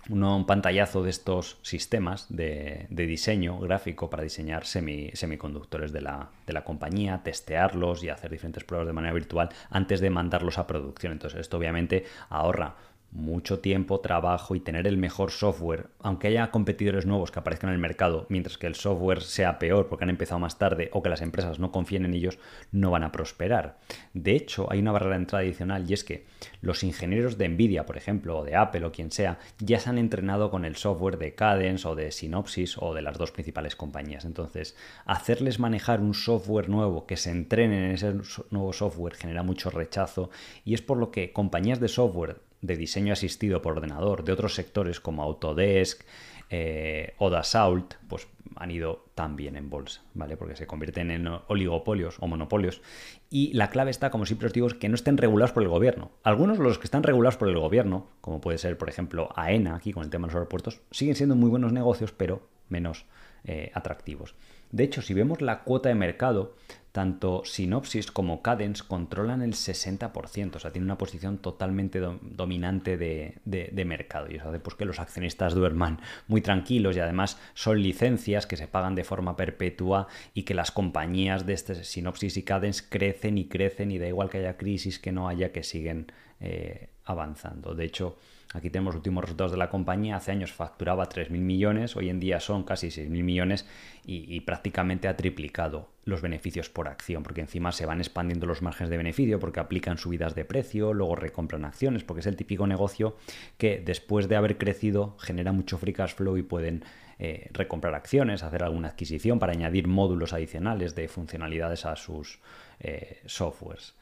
un 0.10 0.46
pantallazo 0.46 1.04
de 1.04 1.10
estos 1.10 1.58
sistemas 1.62 2.28
de, 2.30 2.88
diseño 2.89 3.60
gráfico 3.60 4.10
para 4.10 4.24
diseñar 4.24 4.65
semiconductores 4.65 5.91
de 5.91 6.02
la, 6.02 6.30
de 6.46 6.54
la, 6.54 6.63
compañía, 6.63 7.22
testearlos 7.24 8.04
y 8.04 8.10
hacer 8.10 8.32
diferentes 8.32 8.63
pruebas 8.63 8.88
de 8.88 8.93
manera 8.93 9.13
virtual 9.13 9.50
antes 9.70 10.00
de 10.00 10.10
mandarlos 10.10 10.58
a 10.58 10.67
producción. 10.67 11.13
Entonces 11.13 11.41
esto 11.41 11.58
obviamente 11.58 12.06
ahorra 12.30 12.76
mucho 13.12 13.60
tiempo, 13.60 14.00
trabajo 14.00 14.56
y 14.56 14.60
tener 14.60 14.86
el 14.86 14.98
mejor 14.98 15.32
software, 15.32 15.88
aunque 16.00 16.28
haya 16.28 16.52
competidores 16.52 17.06
nuevos 17.06 17.32
que 17.32 17.39
aparezcan 17.39 17.70
en 17.70 17.76
el 17.76 17.82
mercado, 17.82 18.26
mientras 18.30 18.58
que 18.58 18.67
el 18.67 18.76
software 18.76 19.22
sea 19.22 19.60
peor 19.60 19.88
porque 19.88 20.04
han 20.04 20.10
empezado 20.10 20.39
más 20.39 20.58
tarde 20.58 20.89
o 20.93 21.02
que 21.02 21.10
las 21.10 21.22
empresas 21.22 21.60
no 21.60 21.72
confíen 21.72 22.06
en 22.06 22.13
ellos, 22.13 22.38
no 22.72 22.91
van 22.91 23.04
a 23.04 23.12
prosperar. 23.12 23.78
De 24.13 24.36
hecho, 24.36 24.72
hay 24.72 24.80
una 24.80 24.91
barrera 24.91 25.15
de 25.15 25.22
entrada 25.22 25.43
adicional 25.43 25.89
y 25.89 25.93
es 25.93 26.04
que 26.04 26.26
los 26.62 26.84
ingenieros 26.84 27.38
de 27.38 27.48
Nvidia, 27.50 27.86
por 27.86 27.98
ejemplo, 27.98 28.38
o 28.38 28.43
de 28.43 28.56
Apple 28.56 28.86
o 28.86 28.91
quien 28.91 29.12
sea, 29.12 29.39
ya 29.60 29.80
se 29.80 29.89
han 29.89 29.98
entrenado 29.98 30.52
con 30.52 30.65
el 30.65 30.76
software 30.76 31.17
de 31.17 31.34
Cadence 31.34 31.88
o 31.88 31.96
de 31.96 32.12
Synopsys 32.12 32.78
o 32.78 32.93
de 32.93 33.02
las 33.02 33.17
dos 33.17 33.32
principales 33.32 33.76
compañías. 33.76 34.26
Entonces, 34.26 34.76
hacerles 35.06 35.60
manejar 35.60 36.02
un 36.02 36.13
software 36.13 36.70
nuevo 36.70 37.06
que 37.06 37.17
se 37.17 37.32
entrenen 37.32 37.84
en 37.84 37.91
ese 37.91 38.13
nuevo 38.52 38.74
software 38.74 39.15
genera 39.15 39.43
mucho 39.43 39.70
rechazo 39.70 40.30
y 40.65 40.74
es 40.74 40.82
por 40.82 40.98
lo 40.98 41.12
que 41.12 41.32
compañías 41.32 41.80
de 41.80 41.88
software 41.88 42.47
de 42.62 42.76
diseño 42.76 43.13
asistido 43.13 43.62
por 43.62 43.74
ordenador 43.74 44.24
de 44.24 44.32
otros 44.32 44.56
sectores 44.56 45.00
como 45.00 45.24
Autodesk 45.24 46.04
eh, 46.50 47.13
o 47.17 47.30
Dassault, 47.30 47.96
pues 48.08 48.28
han 48.56 48.72
ido 48.72 49.06
también 49.15 49.56
en 49.56 49.70
bolsa, 49.70 50.02
¿vale? 50.13 50.38
Porque 50.38 50.56
se 50.56 50.65
convierten 50.65 51.12
en 51.12 51.28
oligopolios 51.48 52.17
o 52.20 52.28
monopolios. 52.28 52.82
Y 53.30 53.54
la 53.54 53.70
clave 53.70 53.91
está, 53.91 54.10
como 54.10 54.26
siempre 54.26 54.48
os 54.48 54.54
digo, 54.54 54.67
que 54.80 54.89
no 54.89 54.96
estén 54.96 55.17
regulados 55.17 55.52
por 55.52 55.63
el 55.63 55.70
gobierno. 55.70 56.12
Algunos 56.24 56.58
de 56.58 56.63
los 56.63 56.80
que 56.80 56.86
están 56.86 57.04
regulados 57.04 57.38
por 57.38 57.50
el 57.50 57.60
gobierno, 57.60 58.08
como 58.22 58.41
puede 58.41 58.58
ser, 58.58 58.78
por 58.78 58.89
ejemplo, 58.89 59.30
AENA, 59.36 59.76
aquí 59.76 59.93
con 59.93 60.04
el 60.04 60.10
tema 60.10 60.28
de 60.28 60.32
los 60.32 60.36
aeropuertos, 60.36 60.82
siguen 60.91 61.15
siendo 61.15 61.36
muy 61.36 61.50
buenos 61.50 61.74
negocios, 61.74 62.12
pero 62.12 62.48
menos 62.70 63.06
eh, 63.43 63.72
atractivos. 63.74 64.36
De 64.72 64.84
hecho, 64.84 65.02
si 65.02 65.13
vemos 65.13 65.41
la 65.41 65.63
cuota 65.63 65.89
de 65.89 65.96
mercado, 65.96 66.56
tanto 66.98 67.44
Synopsys 67.46 68.12
como 68.12 68.42
Cadence 68.42 68.84
controlan 68.84 69.44
el 69.44 69.54
60%, 69.54 70.56
o 70.56 70.60
sea, 70.60 70.72
tienen 70.72 70.88
una 70.88 70.98
posición 70.98 71.38
totalmente 71.38 72.00
dominante 72.00 72.98
de, 72.98 73.86
mercado. 73.86 74.26
Y 74.32 74.38
eso 74.38 74.50
hace 74.50 74.60
pues, 74.60 74.76
que 74.76 74.84
los 74.84 74.98
accionistas 74.98 75.54
duerman 75.54 76.00
muy 76.28 76.42
tranquilos 76.42 76.96
y 76.96 77.00
además 77.00 77.40
son 77.54 77.84
licencias 77.84 78.48
que 78.48 78.58
se 78.58 78.68
pagan 78.68 78.96
de 78.96 79.04
forma 79.04 79.36
perpetua 79.36 80.08
y 80.34 80.42
que 80.42 80.56
las 80.56 80.72
compañías 80.72 81.46
de 81.46 81.54
este 81.54 81.84
Synopsys 81.84 82.36
y 82.36 82.42
Cadence 82.42 82.86
crecen 82.90 83.38
y 83.38 83.46
crecen 83.48 83.92
y 83.92 84.00
da 84.00 84.08
igual 84.08 84.32
que 84.32 84.40
haya 84.40 84.58
crisis, 84.58 84.98
que 84.98 85.12
no 85.12 85.30
haya, 85.30 85.52
que 85.52 85.62
siguen 85.62 86.12
eh, 86.40 86.90
avanzando. 87.06 87.76
De 87.76 87.86
hecho, 87.86 88.18
Aquí 88.54 88.70
tenemos 88.70 88.94
los 88.94 89.00
últimos 89.00 89.24
resultados 89.24 89.52
de 89.52 89.58
la 89.58 89.70
compañía. 89.70 90.16
Hace 90.16 90.32
años 90.32 90.54
facturaba 90.54 91.10
3.000 91.10 91.30
millones, 91.40 91.96
hoy 91.96 92.10
en 92.10 92.20
día 92.20 92.40
son 92.40 92.64
casi 92.64 92.88
6.000 92.88 93.10
millones 93.24 93.66
y, 94.06 94.40
prácticamente 94.42 95.10
ha 95.10 95.18
triplicado 95.18 95.90
los 96.06 96.22
beneficios 96.22 96.70
por 96.70 96.88
acción, 96.88 97.24
porque 97.24 97.42
encima 97.42 97.74
se 97.74 97.86
van 97.86 98.00
expandiendo 98.00 98.46
los 98.46 98.62
márgenes 98.62 98.90
de 98.90 98.96
beneficio, 98.96 99.40
porque 99.40 99.60
aplican 99.60 99.98
subidas 99.98 100.34
de 100.34 100.46
precio, 100.46 100.94
luego 100.94 101.18
recompran 101.18 101.66
acciones, 101.66 102.06
porque 102.06 102.22
es 102.22 102.28
el 102.28 102.38
típico 102.38 102.66
negocio 102.68 103.18
que 103.58 103.82
después 103.84 104.30
de 104.30 104.38
haber 104.38 104.58
crecido 104.58 105.18
genera 105.20 105.52
mucho 105.52 105.78
free 105.78 105.92
cash 105.92 106.14
flow 106.14 106.38
y 106.38 106.44
pueden 106.44 106.86
eh, 107.20 107.50
recomprar 107.52 107.96
acciones, 107.96 108.44
hacer 108.44 108.64
alguna 108.64 108.90
adquisición 108.90 109.40
para 109.40 109.52
añadir 109.52 109.90
módulos 109.90 110.32
adicionales 110.32 110.96
de 110.96 111.10
funcionalidades 111.10 111.86
a 111.86 111.98
sus 111.98 112.40
eh, 112.80 113.22
softwares. 113.26 113.96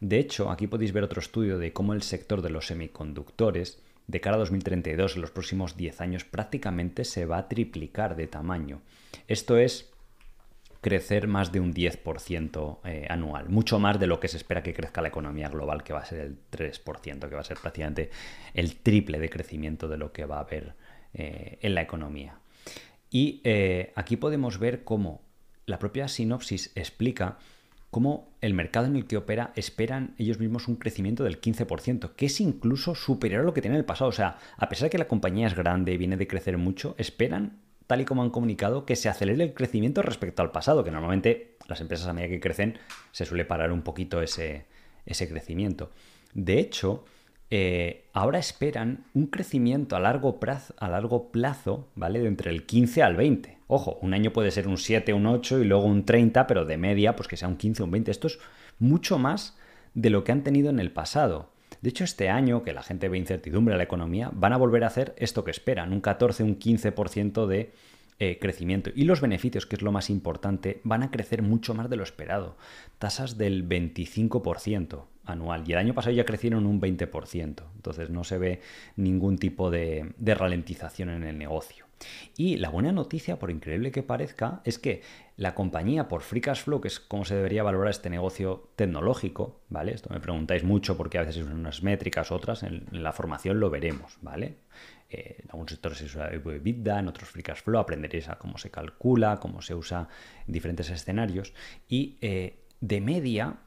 De 0.00 0.18
hecho, 0.18 0.50
aquí 0.50 0.68
podéis 0.68 0.92
ver 0.92 1.04
otro 1.04 1.20
estudio 1.20 1.58
de 1.58 1.74
cómo 1.74 1.92
el 1.92 2.02
sector 2.02 2.40
de 2.40 2.50
los 2.50 2.68
semiconductores 2.68 3.82
de 4.10 4.20
cara 4.20 4.36
a 4.36 4.38
2032, 4.40 5.16
en 5.16 5.22
los 5.22 5.30
próximos 5.30 5.76
10 5.76 6.00
años, 6.00 6.24
prácticamente 6.24 7.04
se 7.04 7.26
va 7.26 7.38
a 7.38 7.48
triplicar 7.48 8.16
de 8.16 8.26
tamaño. 8.26 8.82
Esto 9.28 9.56
es 9.56 9.90
crecer 10.80 11.28
más 11.28 11.52
de 11.52 11.60
un 11.60 11.74
10% 11.74 12.78
eh, 12.84 13.06
anual, 13.08 13.48
mucho 13.48 13.78
más 13.78 14.00
de 14.00 14.06
lo 14.06 14.18
que 14.18 14.28
se 14.28 14.38
espera 14.38 14.62
que 14.62 14.72
crezca 14.72 15.02
la 15.02 15.08
economía 15.08 15.48
global, 15.48 15.82
que 15.82 15.92
va 15.92 16.00
a 16.00 16.04
ser 16.04 16.20
el 16.20 16.38
3%, 16.50 17.28
que 17.28 17.34
va 17.34 17.40
a 17.40 17.44
ser 17.44 17.58
prácticamente 17.58 18.10
el 18.54 18.76
triple 18.76 19.18
de 19.18 19.28
crecimiento 19.28 19.88
de 19.88 19.98
lo 19.98 20.12
que 20.12 20.24
va 20.24 20.38
a 20.38 20.40
haber 20.40 20.74
eh, 21.12 21.58
en 21.60 21.74
la 21.74 21.82
economía. 21.82 22.38
Y 23.10 23.40
eh, 23.44 23.92
aquí 23.94 24.16
podemos 24.16 24.58
ver 24.58 24.84
cómo 24.84 25.22
la 25.66 25.78
propia 25.78 26.08
sinopsis 26.08 26.72
explica 26.74 27.38
cómo 27.90 28.32
el 28.40 28.54
mercado 28.54 28.86
en 28.86 28.96
el 28.96 29.06
que 29.06 29.16
opera 29.16 29.52
esperan 29.56 30.14
ellos 30.16 30.38
mismos 30.38 30.68
un 30.68 30.76
crecimiento 30.76 31.24
del 31.24 31.40
15%, 31.40 32.14
que 32.14 32.26
es 32.26 32.40
incluso 32.40 32.94
superior 32.94 33.42
a 33.42 33.44
lo 33.44 33.52
que 33.52 33.60
tiene 33.60 33.76
en 33.76 33.80
el 33.80 33.86
pasado. 33.86 34.08
O 34.08 34.12
sea, 34.12 34.38
a 34.56 34.68
pesar 34.68 34.86
de 34.86 34.90
que 34.90 34.98
la 34.98 35.08
compañía 35.08 35.46
es 35.46 35.54
grande 35.54 35.92
y 35.92 35.96
viene 35.96 36.16
de 36.16 36.28
crecer 36.28 36.56
mucho, 36.56 36.94
esperan, 36.98 37.58
tal 37.86 38.00
y 38.00 38.04
como 38.04 38.22
han 38.22 38.30
comunicado, 38.30 38.86
que 38.86 38.96
se 38.96 39.08
acelere 39.08 39.42
el 39.42 39.54
crecimiento 39.54 40.02
respecto 40.02 40.42
al 40.42 40.52
pasado, 40.52 40.84
que 40.84 40.92
normalmente 40.92 41.56
las 41.66 41.80
empresas 41.80 42.06
a 42.06 42.12
medida 42.12 42.28
que 42.28 42.40
crecen 42.40 42.78
se 43.10 43.26
suele 43.26 43.44
parar 43.44 43.72
un 43.72 43.82
poquito 43.82 44.22
ese, 44.22 44.66
ese 45.04 45.28
crecimiento. 45.28 45.90
De 46.32 46.60
hecho, 46.60 47.04
eh, 47.50 48.04
ahora 48.12 48.38
esperan 48.38 49.04
un 49.12 49.26
crecimiento 49.26 49.96
a 49.96 50.00
largo, 50.00 50.38
plazo, 50.38 50.72
a 50.78 50.88
largo 50.88 51.32
plazo, 51.32 51.88
¿vale? 51.96 52.20
De 52.20 52.28
entre 52.28 52.50
el 52.50 52.64
15 52.64 53.02
al 53.02 53.16
20. 53.16 53.58
Ojo, 53.66 53.98
un 54.02 54.14
año 54.14 54.32
puede 54.32 54.52
ser 54.52 54.68
un 54.68 54.78
7, 54.78 55.12
un 55.12 55.26
8 55.26 55.58
y 55.58 55.64
luego 55.64 55.84
un 55.84 56.04
30, 56.04 56.46
pero 56.46 56.64
de 56.64 56.76
media, 56.76 57.16
pues 57.16 57.28
que 57.28 57.36
sea 57.36 57.48
un 57.48 57.56
15 57.56 57.82
o 57.82 57.86
un 57.86 57.90
20. 57.90 58.10
Esto 58.10 58.28
es 58.28 58.38
mucho 58.78 59.18
más 59.18 59.58
de 59.94 60.10
lo 60.10 60.22
que 60.22 60.30
han 60.30 60.44
tenido 60.44 60.70
en 60.70 60.78
el 60.78 60.92
pasado. 60.92 61.50
De 61.80 61.90
hecho, 61.90 62.04
este 62.04 62.28
año, 62.28 62.62
que 62.62 62.72
la 62.72 62.82
gente 62.82 63.08
ve 63.08 63.18
incertidumbre 63.18 63.74
en 63.74 63.78
la 63.78 63.84
economía, 63.84 64.30
van 64.32 64.52
a 64.52 64.56
volver 64.56 64.84
a 64.84 64.88
hacer 64.88 65.14
esto 65.18 65.42
que 65.44 65.50
esperan, 65.50 65.92
un 65.92 66.00
14, 66.00 66.44
un 66.44 66.58
15% 66.58 67.46
de 67.46 67.72
eh, 68.20 68.38
crecimiento. 68.40 68.90
Y 68.94 69.04
los 69.04 69.20
beneficios, 69.20 69.66
que 69.66 69.76
es 69.76 69.82
lo 69.82 69.90
más 69.90 70.10
importante, 70.10 70.80
van 70.84 71.02
a 71.02 71.10
crecer 71.10 71.42
mucho 71.42 71.74
más 71.74 71.90
de 71.90 71.96
lo 71.96 72.04
esperado. 72.04 72.56
Tasas 72.98 73.38
del 73.38 73.68
25% 73.68 75.04
Y 75.66 75.72
el 75.72 75.78
año 75.78 75.94
pasado 75.94 76.14
ya 76.14 76.24
crecieron 76.24 76.66
un 76.66 76.80
20%. 76.80 77.62
Entonces 77.76 78.10
no 78.10 78.24
se 78.24 78.38
ve 78.38 78.60
ningún 78.96 79.38
tipo 79.38 79.70
de, 79.70 80.12
de 80.16 80.34
ralentización 80.34 81.10
en 81.10 81.24
el 81.24 81.38
negocio. 81.38 81.90
Y 82.36 82.56
la 82.56 82.70
buena 82.70 82.92
noticia, 82.92 83.38
por 83.38 83.50
increíble 83.50 83.92
que 83.92 84.02
parezca, 84.02 84.62
es 84.64 84.78
que 84.78 85.02
la 85.36 85.54
compañía, 85.54 86.08
por 86.08 86.22
Free 86.22 86.40
Cash 86.40 86.62
Flow, 86.62 86.80
que 86.80 86.88
es 86.88 87.00
como 87.00 87.24
se 87.24 87.34
debería 87.34 87.62
valorar 87.62 87.90
este 87.90 88.10
negocio 88.10 88.70
tecnológico, 88.76 89.60
¿vale? 89.68 89.92
Esto 89.92 90.10
me 90.10 90.20
preguntáis 90.20 90.64
mucho 90.64 90.96
porque 90.96 91.18
a 91.18 91.22
veces 91.22 91.44
son 91.44 91.52
unas 91.52 91.82
métricas, 91.82 92.30
otras, 92.30 92.62
en, 92.62 92.86
la 92.90 93.12
formación 93.12 93.60
lo 93.60 93.70
veremos, 93.70 94.18
¿vale? 94.22 94.58
Eh, 95.10 95.36
en 95.42 95.50
algunos 95.50 95.72
sectores 95.72 95.98
se 95.98 96.04
usa 96.04 96.30
EBITDA, 96.32 97.00
en 97.00 97.08
otros 97.08 97.28
Free 97.28 97.42
Cash 97.42 97.62
Flow 97.62 97.80
aprenderéis 97.80 98.28
a 98.28 98.36
cómo 98.36 98.58
se 98.58 98.70
calcula, 98.70 99.38
cómo 99.38 99.60
se 99.60 99.74
usa 99.74 100.08
en 100.46 100.52
diferentes 100.52 100.88
escenarios. 100.90 101.52
Y 101.88 102.16
eh, 102.20 102.60
de 102.80 103.00
media 103.00 103.58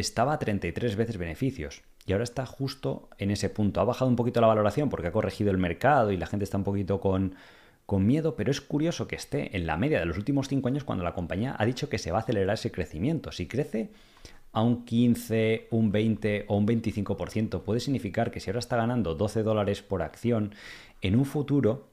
estaba 0.00 0.34
a 0.34 0.38
33 0.38 0.96
veces 0.96 1.16
beneficios. 1.16 1.82
Y 2.06 2.12
ahora 2.12 2.24
está 2.24 2.46
justo 2.46 3.08
en 3.18 3.30
ese 3.30 3.50
punto. 3.50 3.80
Ha 3.80 3.84
bajado 3.84 4.10
un 4.10 4.16
poquito 4.16 4.40
la 4.40 4.46
valoración 4.46 4.88
porque 4.88 5.08
ha 5.08 5.12
corregido 5.12 5.50
el 5.50 5.58
mercado 5.58 6.10
y 6.10 6.16
la 6.16 6.26
gente 6.26 6.44
está 6.44 6.56
un 6.56 6.64
poquito 6.64 7.00
con, 7.00 7.36
con 7.86 8.06
miedo, 8.06 8.36
pero 8.36 8.50
es 8.50 8.60
curioso 8.60 9.06
que 9.06 9.16
esté 9.16 9.56
en 9.56 9.66
la 9.66 9.76
media 9.76 10.00
de 10.00 10.06
los 10.06 10.16
últimos 10.16 10.48
cinco 10.48 10.68
años 10.68 10.84
cuando 10.84 11.04
la 11.04 11.14
compañía 11.14 11.54
ha 11.58 11.66
dicho 11.66 11.88
que 11.88 11.98
se 11.98 12.10
va 12.10 12.18
a 12.18 12.22
acelerar 12.22 12.54
ese 12.54 12.72
crecimiento. 12.72 13.32
Si 13.32 13.46
crece 13.46 13.90
a 14.52 14.62
un 14.62 14.84
15, 14.84 15.68
un 15.70 15.92
20 15.92 16.46
o 16.48 16.56
un 16.56 16.66
25%, 16.66 17.62
puede 17.62 17.80
significar 17.80 18.30
que 18.30 18.40
si 18.40 18.50
ahora 18.50 18.60
está 18.60 18.76
ganando 18.76 19.14
12 19.14 19.42
dólares 19.42 19.82
por 19.82 20.02
acción, 20.02 20.54
en 21.02 21.16
un 21.16 21.24
futuro 21.24 21.88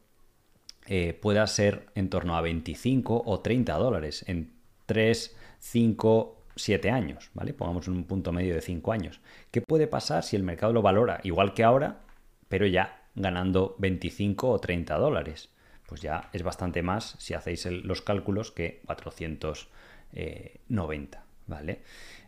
eh, 0.88 1.14
pueda 1.14 1.46
ser 1.48 1.88
en 1.96 2.10
torno 2.10 2.36
a 2.38 2.42
25 2.42 3.24
o 3.26 3.40
30 3.42 3.74
dólares 3.76 4.24
en 4.28 4.52
3, 4.86 5.36
5, 5.60 6.37
7 6.58 6.92
años, 6.92 7.32
¿vale? 7.34 7.54
Pongamos 7.54 7.88
un 7.88 8.04
punto 8.04 8.32
medio 8.32 8.54
de 8.54 8.62
5 8.62 8.92
años. 8.92 9.22
¿Qué 9.52 9.62
puede 9.62 9.88
pasar 9.88 10.24
si 10.24 10.36
el 10.36 10.44
mercado 10.44 10.74
lo 10.74 10.82
valora 10.82 11.22
igual 11.24 11.54
que 11.54 11.64
ahora, 11.64 12.02
pero 12.50 12.66
ya 12.66 13.02
ganando 13.16 13.76
25 13.80 14.50
o 14.50 14.60
30 14.60 14.98
dólares? 14.98 15.50
pues 15.88 16.02
ya 16.02 16.30
es 16.34 16.44
bastante 16.44 16.84
más 16.84 17.16
si 17.18 17.34
hacéis 17.34 17.66
los 17.66 18.04
cálculos 18.04 18.52
que 18.52 18.82
490, 18.86 21.24
¿vale? 21.48 21.82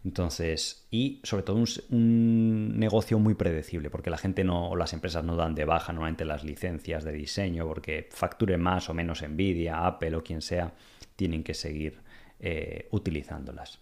Entonces, 0.06 0.88
y 0.90 1.20
sobre 1.24 1.44
todo 1.44 1.62
un, 1.90 2.80
negocio 2.80 3.20
muy 3.20 3.36
predecible, 3.36 3.90
porque 3.90 4.10
la 4.10 4.18
gente 4.18 4.46
no, 4.46 4.70
o 4.70 4.78
las 4.78 4.94
empresas 4.94 5.26
no 5.26 5.36
dan 5.36 5.56
de 5.56 5.66
baja 5.66 5.92
normalmente 5.92 6.24
las 6.24 6.46
licencias 6.46 7.04
de 7.04 7.12
diseño, 7.12 7.68
porque 7.68 8.08
facture 8.12 8.58
más 8.58 8.90
o 8.90 8.94
menos 8.94 9.22
Nvidia, 9.22 9.86
Apple 9.86 10.16
o 10.16 10.24
quien 10.24 10.42
sea, 10.42 10.74
tienen 11.18 11.44
que 11.44 11.54
seguir 11.54 12.00
eh, 12.40 12.88
utilizándolas. 12.92 13.82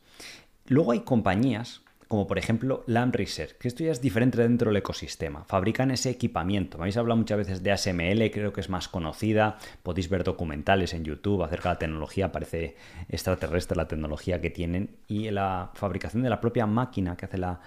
Luego 0.67 0.91
hay 0.91 1.01
compañías 1.01 1.81
como 2.07 2.27
por 2.27 2.37
ejemplo 2.37 2.83
Lam 2.87 3.11
Research, 3.11 3.57
que 3.57 3.67
esto 3.67 3.83
ya 3.83 3.91
es 3.91 4.01
diferente 4.01 4.41
dentro 4.41 4.69
del 4.69 4.77
ecosistema. 4.77 5.43
Fabrican 5.43 5.91
ese 5.91 6.09
equipamiento. 6.09 6.77
Me 6.77 6.83
habéis 6.83 6.97
hablado 6.97 7.17
muchas 7.17 7.37
veces 7.37 7.63
de 7.63 7.71
ASML, 7.71 8.31
creo 8.31 8.53
que 8.53 8.61
es 8.61 8.69
más 8.69 8.87
conocida. 8.87 9.57
Podéis 9.83 10.09
ver 10.09 10.23
documentales 10.23 10.93
en 10.93 11.03
YouTube 11.03 11.43
acerca 11.43 11.69
de 11.69 11.75
la 11.75 11.79
tecnología, 11.79 12.31
parece 12.31 12.75
extraterrestre 13.09 13.75
la 13.75 13.87
tecnología 13.87 14.39
que 14.39 14.49
tienen. 14.49 14.97
Y 15.07 15.29
la 15.31 15.71
fabricación 15.73 16.23
de 16.23 16.29
la 16.29 16.39
propia 16.39 16.65
máquina 16.65 17.17
que 17.17 17.25
hace 17.25 17.37
la, 17.37 17.59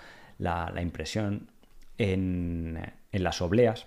impresión 0.81 1.49
en, 1.99 2.81
en 3.13 3.23
las 3.23 3.43
obleas 3.43 3.87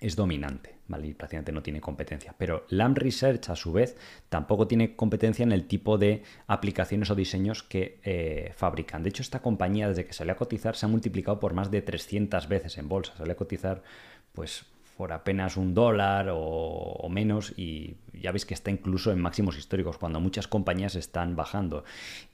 es 0.00 0.14
dominante. 0.14 0.75
¿Vale? 0.88 1.08
Y 1.08 1.14
prácticamente 1.14 1.52
no 1.52 1.62
tiene 1.62 1.80
competencia. 1.80 2.34
Pero 2.38 2.64
Lam 2.68 2.94
Research, 2.94 3.48
a 3.50 3.56
su 3.56 3.72
vez, 3.72 3.96
tampoco 4.28 4.66
tiene 4.66 4.96
competencia 4.96 5.42
en 5.42 5.52
el 5.52 5.66
tipo 5.66 5.98
de 5.98 6.22
aplicaciones 6.46 7.10
o 7.10 7.14
diseños 7.14 7.62
que 7.62 7.98
eh, 8.04 8.52
fabrican. 8.56 9.02
De 9.02 9.08
hecho, 9.08 9.22
esta 9.22 9.40
compañía, 9.40 9.88
desde 9.88 10.06
que 10.06 10.12
salió 10.12 10.32
a 10.32 10.36
cotizar, 10.36 10.76
se 10.76 10.86
ha 10.86 10.88
multiplicado 10.88 11.40
por 11.40 11.54
más 11.54 11.70
de 11.70 11.82
300 11.82 12.48
veces 12.48 12.78
en 12.78 12.88
bolsa. 12.88 13.14
Salió 13.16 13.32
a 13.32 13.36
cotizar, 13.36 13.82
pues, 14.32 14.64
por 14.96 15.12
apenas 15.12 15.56
un 15.56 15.74
dólar 15.74 16.28
o, 16.32 17.06
menos 17.10 17.52
y 17.56 17.96
ya 18.12 18.32
veis 18.32 18.46
que 18.46 18.54
está 18.54 18.70
incluso 18.70 19.12
en 19.12 19.20
máximos 19.20 19.56
históricos 19.58 19.98
cuando 19.98 20.20
muchas 20.20 20.48
compañías 20.48 20.96
están 20.96 21.36
bajando. 21.36 21.84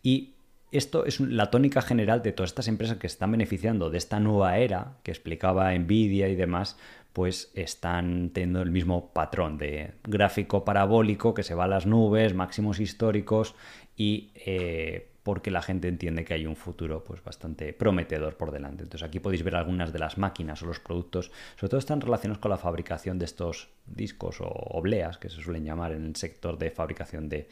Y 0.02 0.34
esto 0.70 1.04
es 1.04 1.20
la 1.20 1.50
tónica 1.50 1.82
general 1.82 2.22
de 2.22 2.32
todas 2.32 2.50
estas 2.50 2.68
empresas 2.68 2.96
que 2.96 3.06
están 3.06 3.32
beneficiando 3.32 3.90
de 3.90 3.98
esta 3.98 4.20
nueva 4.20 4.58
era 4.58 4.94
que 5.02 5.10
explicaba 5.10 5.76
Nvidia 5.76 6.28
y 6.28 6.36
demás, 6.36 6.78
pues 7.12 7.50
están 7.54 8.30
teniendo 8.30 8.62
el 8.62 8.70
mismo 8.70 9.12
patrón 9.12 9.58
de 9.58 9.92
gráfico 10.04 10.64
parabólico 10.64 11.34
que 11.34 11.42
se 11.42 11.54
va 11.54 11.64
a 11.64 11.68
las 11.68 11.86
nubes, 11.86 12.34
máximos 12.34 12.80
históricos 12.80 13.54
y 13.96 14.30
eh, 14.34 15.08
porque 15.22 15.50
la 15.50 15.62
gente 15.62 15.88
entiende 15.88 16.24
que 16.24 16.34
hay 16.34 16.46
un 16.46 16.56
futuro 16.56 17.04
pues 17.04 17.22
bastante 17.22 17.72
prometedor 17.72 18.36
por 18.36 18.50
delante. 18.50 18.82
Entonces 18.82 19.06
aquí 19.06 19.20
podéis 19.20 19.44
ver 19.44 19.54
algunas 19.54 19.92
de 19.92 19.98
las 19.98 20.18
máquinas 20.18 20.62
o 20.62 20.66
los 20.66 20.80
productos, 20.80 21.30
sobre 21.56 21.70
todo 21.70 21.78
están 21.78 22.00
relacionados 22.00 22.40
con 22.40 22.50
la 22.50 22.58
fabricación 22.58 23.18
de 23.18 23.26
estos 23.26 23.68
discos 23.86 24.40
o 24.40 24.46
obleas 24.46 25.18
que 25.18 25.28
se 25.28 25.40
suelen 25.40 25.64
llamar 25.64 25.92
en 25.92 26.06
el 26.06 26.16
sector 26.16 26.58
de 26.58 26.70
fabricación 26.70 27.28
de 27.28 27.48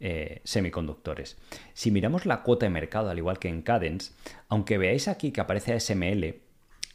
eh, 0.00 0.40
semiconductores. 0.44 1.38
Si 1.72 1.90
miramos 1.90 2.26
la 2.26 2.42
cuota 2.42 2.66
de 2.66 2.70
mercado, 2.70 3.10
al 3.10 3.18
igual 3.18 3.38
que 3.38 3.48
en 3.48 3.62
Cadence, 3.62 4.12
aunque 4.48 4.76
veáis 4.76 5.08
aquí 5.08 5.30
que 5.30 5.40
aparece 5.40 5.78
SML, 5.78 6.43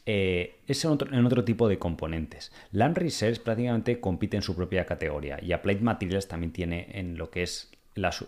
eh, 0.06 0.60
es 0.66 0.84
en 0.84 0.90
otro, 1.26 1.44
tipo 1.44 1.68
de 1.68 1.78
componentes. 1.78 2.52
Land 2.72 2.98
Research 2.98 3.40
prácticamente 3.40 4.00
compite 4.00 4.36
en 4.36 4.42
su 4.42 4.56
propia 4.56 4.86
categoría 4.86 5.38
y 5.42 5.52
Applied 5.52 5.80
Materials 5.80 6.28
también 6.28 6.52
tiene 6.52 6.88
en 6.92 7.18
lo 7.18 7.30
que 7.30 7.42
es 7.42 7.70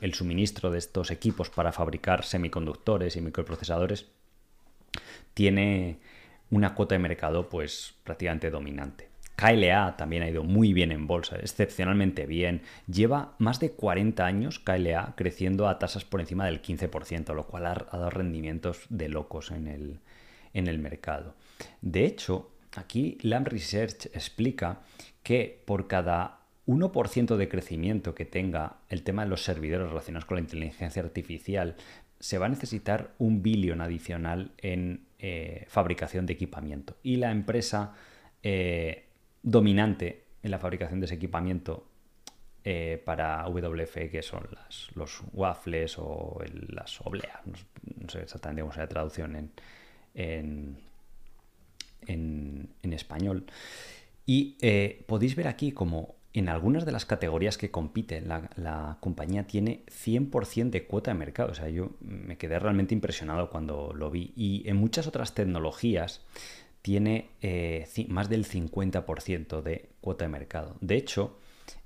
el 0.01 0.15
suministro 0.15 0.71
de 0.71 0.79
estos 0.79 1.11
equipos 1.11 1.51
para 1.51 1.73
fabricar 1.73 2.25
semiconductores 2.25 3.17
y 3.17 3.21
microprocesadores, 3.21 4.11
tiene 5.35 5.99
una 6.51 6.75
cuota 6.75 6.95
de 6.95 6.99
mercado 6.99 7.49
pues 7.49 7.95
prácticamente 8.05 8.51
dominante. 8.51 9.09
KLA 9.37 9.97
también 9.97 10.23
ha 10.23 10.29
ido 10.29 10.45
muy 10.45 10.73
bien 10.73 10.93
en 10.93 11.07
bolsa, 11.07 11.37
excepcionalmente 11.37 12.27
bien. 12.27 12.63
Lleva 12.87 13.35
más 13.39 13.61
de 13.61 13.73
40 13.73 14.25
años 14.25 14.59
KLA 14.59 15.15
creciendo 15.17 15.69
a 15.69 15.79
tasas 15.79 16.05
por 16.05 16.21
encima 16.21 16.47
del 16.47 16.61
15%, 16.61 17.35
lo 17.35 17.47
cual 17.47 17.67
ha, 17.67 17.75
dado 17.75 18.11
rendimientos 18.11 18.85
de 18.91 19.09
locos 19.09 19.51
en 19.51 19.69
el, 19.69 20.01
en 20.53 20.69
el 20.69 20.79
mercado. 20.79 21.35
De 21.81 22.05
hecho, 22.05 22.51
aquí 22.77 23.18
Lam 23.22 23.44
Research 23.44 24.07
explica 24.14 24.81
que 25.22 25.62
por 25.64 25.87
cada 25.87 26.40
1% 26.66 27.37
de 27.37 27.48
crecimiento 27.48 28.14
que 28.14 28.25
tenga 28.25 28.77
el 28.88 29.03
tema 29.03 29.25
de 29.25 29.31
los 29.31 29.44
servidores 29.44 29.88
relacionados 29.88 30.25
con 30.27 30.37
la 30.37 30.42
inteligencia 30.42 31.03
artificial, 31.03 31.77
se 32.18 32.38
va 32.38 32.46
a 32.46 32.48
necesitar 32.48 33.14
un 33.18 33.42
billón 33.42 33.81
adicional 33.81 34.53
en 34.59 35.07
eh, 35.18 35.66
fabricación 35.68 36.25
de 36.25 36.35
equipamiento. 36.35 36.96
Y 37.03 37.16
la 37.16 37.33
empresa 37.33 37.94
eh, 38.42 39.07
dominante 39.42 40.25
en 40.42 40.51
la 40.53 40.59
fabricación 40.59 41.01
de 41.01 41.07
ese 41.07 41.16
equipamiento 41.16 41.88
eh, 42.64 43.03
para 43.05 43.44
WF, 43.48 44.09
que 44.09 44.22
son 44.22 44.48
los 44.94 45.20
waffles 45.33 45.96
o 45.98 46.40
las 46.68 47.01
obleas, 47.01 47.40
no, 47.44 48.09
sé 48.09 48.22
exactamente 48.22 48.62
cómo 48.62 48.72
sea 48.72 48.85
la 48.85 48.88
traducción 48.88 49.51
en, 50.14 50.77
en, 52.07 52.75
español. 52.83 53.47
Y 54.27 54.57
eh, 54.61 55.05
podéis 55.07 55.35
ver 55.35 55.49
aquí 55.49 55.73
como 55.73 56.17
en 56.35 56.49
algunas 56.49 56.87
de 56.87 56.93
las 56.93 57.05
categorías 57.05 57.59
que 57.59 57.71
compite 57.71 58.23
la, 58.23 58.97
compañía 59.01 59.47
tiene 59.47 59.85
100% 59.87 60.71
de 60.71 60.87
cuota 60.87 61.12
de 61.12 61.19
mercado. 61.19 61.53
O 61.53 61.55
sea, 61.55 61.69
yo 61.69 61.93
me 62.01 62.38
quedé 62.38 62.59
realmente 62.59 62.95
impresionado 62.95 63.51
cuando 63.51 63.93
lo 63.95 64.11
vi. 64.11 64.33
Y 64.37 64.62
en 64.67 64.77
muchas 64.77 65.07
otras 65.07 65.35
tecnologías 65.35 66.23
tiene 66.81 67.31
eh, 67.43 67.87
más 68.09 68.29
del 68.29 68.47
50% 68.47 69.62
de 69.62 69.91
cuota 70.01 70.25
de 70.25 70.31
mercado. 70.31 70.77
De 70.81 70.97
hecho, 70.97 71.38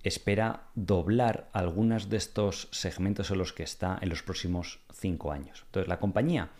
espera 0.02 0.68
doblar 0.74 1.48
algunos 1.52 2.08
de 2.08 2.16
estos 2.16 2.68
segmentos 2.70 3.30
en 3.30 3.38
los 3.38 3.52
que 3.52 3.62
está 3.62 3.98
en 4.00 4.08
los 4.08 4.22
próximos 4.22 4.80
5 4.92 5.32
años. 5.32 5.62
Entonces, 5.66 5.88
la 5.88 5.98
compañía 5.98 6.50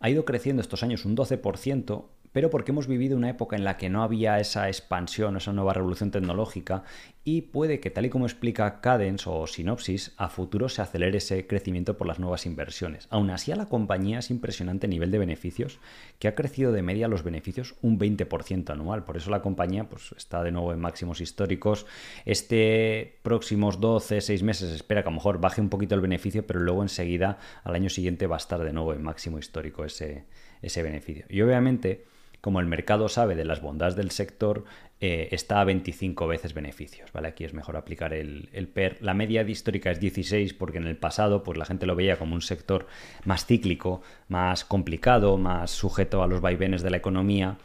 ha 0.00 0.10
ido 0.10 0.24
creciendo 0.24 0.62
estos 0.62 0.82
años 0.82 1.04
un 1.04 1.16
12%, 1.16 2.04
pero 2.34 2.50
porque 2.50 2.72
hemos 2.72 2.88
vivido 2.88 3.16
una 3.16 3.30
época 3.30 3.54
en 3.54 3.62
la 3.62 3.76
que 3.76 3.88
no 3.88 4.02
había 4.02 4.40
esa 4.40 4.66
expansión, 4.66 5.36
esa 5.36 5.52
nueva 5.52 5.72
revolución 5.72 6.10
tecnológica 6.10 6.82
y 7.22 7.42
puede 7.42 7.78
que 7.78 7.90
tal 7.90 8.06
y 8.06 8.10
como 8.10 8.26
explica 8.26 8.80
Cadence 8.80 9.30
o 9.30 9.46
Synopsis, 9.46 10.12
a 10.16 10.28
futuro 10.28 10.68
se 10.68 10.82
acelere 10.82 11.18
ese 11.18 11.46
crecimiento 11.46 11.96
por 11.96 12.08
las 12.08 12.18
nuevas 12.18 12.44
inversiones. 12.44 13.06
Aún 13.10 13.30
así 13.30 13.52
a 13.52 13.56
la 13.56 13.66
compañía 13.66 14.18
es 14.18 14.30
impresionante 14.32 14.88
nivel 14.88 15.12
de 15.12 15.18
beneficios, 15.18 15.78
que 16.18 16.26
ha 16.26 16.34
crecido 16.34 16.72
de 16.72 16.82
media 16.82 17.06
los 17.06 17.22
beneficios 17.22 17.76
un 17.82 18.00
20% 18.00 18.68
anual, 18.68 19.04
por 19.04 19.16
eso 19.16 19.30
la 19.30 19.40
compañía 19.40 19.88
pues, 19.88 20.12
está 20.16 20.42
de 20.42 20.50
nuevo 20.50 20.72
en 20.72 20.80
máximos 20.80 21.20
históricos. 21.20 21.86
Este 22.24 23.16
próximos 23.22 23.80
12, 23.80 24.20
6 24.20 24.42
meses 24.42 24.72
espera 24.72 25.04
que 25.04 25.08
a 25.08 25.12
lo 25.12 25.18
mejor 25.18 25.40
baje 25.40 25.60
un 25.60 25.68
poquito 25.68 25.94
el 25.94 26.00
beneficio, 26.00 26.44
pero 26.44 26.58
luego 26.58 26.82
enseguida 26.82 27.38
al 27.62 27.76
año 27.76 27.90
siguiente 27.90 28.26
va 28.26 28.34
a 28.34 28.38
estar 28.38 28.58
de 28.58 28.72
nuevo 28.72 28.92
en 28.92 29.04
máximo 29.04 29.38
histórico 29.38 29.84
ese, 29.84 30.24
ese 30.62 30.82
beneficio. 30.82 31.26
Y 31.28 31.40
obviamente 31.40 32.12
como 32.44 32.60
el 32.60 32.66
mercado 32.66 33.08
sabe 33.08 33.36
de 33.36 33.46
las 33.46 33.62
bondades 33.62 33.96
del 33.96 34.10
sector, 34.10 34.66
eh, 35.00 35.28
está 35.30 35.62
a 35.62 35.64
25 35.64 36.26
veces 36.26 36.52
beneficios, 36.52 37.10
¿vale? 37.10 37.28
Aquí 37.28 37.44
es 37.44 37.54
mejor 37.54 37.74
aplicar 37.74 38.12
el, 38.12 38.68
PER. 38.74 38.98
La 39.00 39.14
media 39.14 39.40
histórica 39.40 39.90
es 39.90 39.98
16 39.98 40.52
porque 40.52 40.76
en 40.76 40.86
el 40.86 40.98
pasado 40.98 41.42
pues 41.42 41.56
la 41.56 41.64
gente 41.64 41.86
lo 41.86 41.96
veía 41.96 42.18
como 42.18 42.34
un 42.34 42.42
sector 42.42 42.86
más 43.24 43.46
cíclico, 43.46 44.02
más 44.28 44.66
complicado, 44.66 45.38
más 45.38 45.70
sujeto 45.70 46.22
a 46.22 46.26
los 46.26 46.42
vaivenes 46.42 46.82
de 46.82 46.90
la 46.90 46.98
economía, 46.98 47.56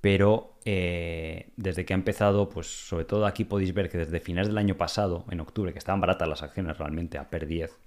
pero 0.00 0.58
eh, 0.64 1.50
desde 1.56 1.84
que 1.84 1.94
ha 1.94 1.96
empezado, 1.96 2.48
pues 2.48 2.66
sobre 2.88 3.04
todo 3.04 3.26
aquí 3.26 3.44
podéis 3.44 3.72
ver 3.72 3.88
que 3.88 3.98
desde 3.98 4.18
finales 4.18 4.48
del 4.48 4.58
año 4.58 4.76
pasado, 4.76 5.26
en 5.30 5.38
octubre, 5.38 5.72
que 5.72 5.78
estaban 5.78 6.00
baratas 6.00 6.28
las 6.28 6.42
acciones 6.42 6.76
realmente 6.76 7.18
a 7.18 7.30
PER 7.30 7.46
10, 7.46 7.78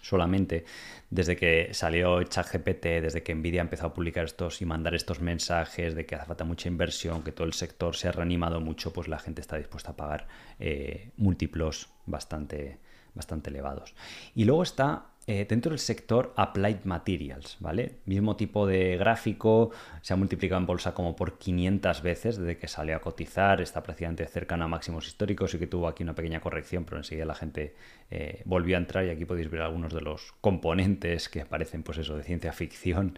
solamente 0.00 0.64
desde 1.10 1.36
que 1.36 1.74
salió 1.74 2.22
ChatGPT, 2.22 3.02
desde 3.02 3.22
que 3.22 3.34
Nvidia 3.34 3.60
empezó 3.60 3.86
a 3.86 3.94
publicar 3.94 4.24
estos 4.24 4.62
y 4.62 4.64
mandar 4.64 4.94
estos 4.94 5.20
mensajes 5.20 5.94
de 5.94 6.06
que 6.06 6.14
hace 6.14 6.24
falta 6.24 6.44
mucha 6.44 6.68
inversión, 6.68 7.22
que 7.22 7.32
todo 7.32 7.46
el 7.46 7.52
sector 7.52 7.94
se 7.96 8.08
ha 8.08 8.12
reanimado 8.12 8.60
mucho, 8.60 8.92
pues 8.92 9.08
la 9.08 9.18
gente 9.18 9.42
está 9.42 9.58
dispuesta 9.58 9.90
a 9.90 9.96
pagar 9.96 10.26
eh, 10.58 11.10
múltiplos 11.18 11.90
bastante, 12.06 12.78
bastante 13.14 13.50
elevados. 13.50 13.94
Y 14.34 14.44
luego 14.44 14.62
está 14.62 15.11
eh, 15.28 15.46
dentro 15.48 15.70
del 15.70 15.78
sector 15.78 16.34
Applied 16.36 16.84
Materials, 16.84 17.56
¿vale? 17.60 18.00
Mismo 18.06 18.34
tipo 18.34 18.66
de 18.66 18.96
gráfico, 18.96 19.70
se 20.00 20.12
ha 20.12 20.16
multiplicado 20.16 20.60
en 20.60 20.66
bolsa 20.66 20.94
como 20.94 21.14
por 21.14 21.38
500 21.38 22.02
veces 22.02 22.38
desde 22.38 22.58
que 22.58 22.66
salió 22.66 22.96
a 22.96 23.00
cotizar, 23.00 23.60
está 23.60 23.84
prácticamente 23.84 24.26
cercano 24.26 24.64
a 24.64 24.68
máximos 24.68 25.06
históricos 25.06 25.54
y 25.54 25.60
que 25.60 25.68
tuvo 25.68 25.86
aquí 25.86 26.02
una 26.02 26.16
pequeña 26.16 26.40
corrección, 26.40 26.84
pero 26.84 26.96
enseguida 26.96 27.24
la 27.24 27.36
gente 27.36 27.76
eh, 28.10 28.42
volvió 28.46 28.76
a 28.76 28.80
entrar 28.80 29.04
y 29.04 29.10
aquí 29.10 29.24
podéis 29.24 29.48
ver 29.48 29.62
algunos 29.62 29.94
de 29.94 30.00
los 30.00 30.32
componentes 30.40 31.28
que 31.28 31.46
parecen, 31.46 31.84
pues 31.84 31.98
eso, 31.98 32.16
de 32.16 32.24
ciencia 32.24 32.52
ficción, 32.52 33.16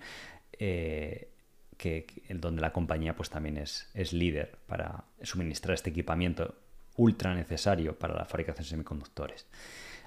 eh, 0.59 1.31
que, 1.79 2.07
donde 2.29 2.61
la 2.61 2.75
compañía 2.75 3.17
pues 3.17 3.31
también 3.31 3.57
es, 3.57 3.91
es 3.95 4.13
líder 4.13 4.59
para 4.67 5.05
suministrar 5.23 5.75
este 5.75 5.89
equipamiento 5.89 6.55
ultra 6.97 7.35
necesario 7.35 7.99
para 7.99 8.15
la 8.15 8.27
fabricación 8.27 8.65
de 8.65 8.69
semiconductores. 8.69 9.47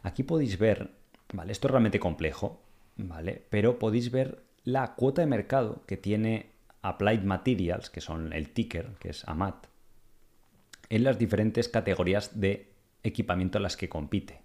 Aquí 0.04 0.22
podéis 0.24 0.60
ver 0.60 0.92
¿vale? 1.34 1.52
Esto 1.52 1.68
es 1.68 1.72
realmente 1.72 2.00
complejo, 2.00 2.62
¿vale? 2.96 3.44
Pero 3.50 3.80
podéis 3.80 4.12
ver 4.12 4.44
la 4.64 4.96
cuota 4.96 5.22
de 5.22 5.28
mercado 5.28 5.84
que 5.86 5.98
tiene 5.98 6.52
Applied 6.82 7.24
Materials, 7.24 7.90
que 7.90 8.02
son 8.02 8.34
el 8.34 8.50
ticker, 8.50 8.96
que 9.00 9.10
es 9.10 9.28
AMAT, 9.28 9.68
en 10.90 11.04
las 11.04 11.20
diferentes 11.20 11.70
categorías 11.70 12.40
de 12.40 12.72
equipamiento 13.04 13.58
en 13.58 13.64
las 13.64 13.78
que 13.78 13.90
compite. 13.90 14.42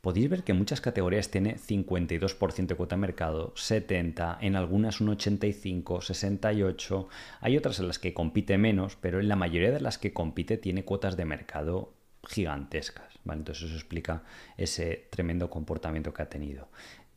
Podéis 0.00 0.28
ver 0.28 0.44
que 0.44 0.52
muchas 0.52 0.80
categorías 0.80 1.30
tiene 1.30 1.56
52% 1.56 2.66
de 2.66 2.74
cuota 2.76 2.94
de 2.94 3.00
mercado, 3.00 3.52
70, 3.56 4.38
en 4.40 4.54
algunas 4.54 5.00
un 5.00 5.08
85, 5.08 6.00
68. 6.00 7.08
Hay 7.40 7.56
otras 7.56 7.80
en 7.80 7.88
las 7.88 7.98
que 7.98 8.14
compite 8.14 8.56
menos, 8.56 8.96
pero 9.00 9.18
en 9.18 9.28
la 9.28 9.34
mayoría 9.34 9.72
de 9.72 9.80
las 9.80 9.98
que 9.98 10.12
compite 10.12 10.58
tiene 10.58 10.84
cuotas 10.84 11.16
de 11.16 11.24
mercado 11.24 11.95
gigantescas. 12.26 13.16
Entonces 13.24 13.64
eso 13.64 13.74
explica 13.74 14.22
ese 14.56 15.08
tremendo 15.10 15.50
comportamiento 15.50 16.12
que 16.12 16.22
ha 16.22 16.28
tenido. 16.28 16.68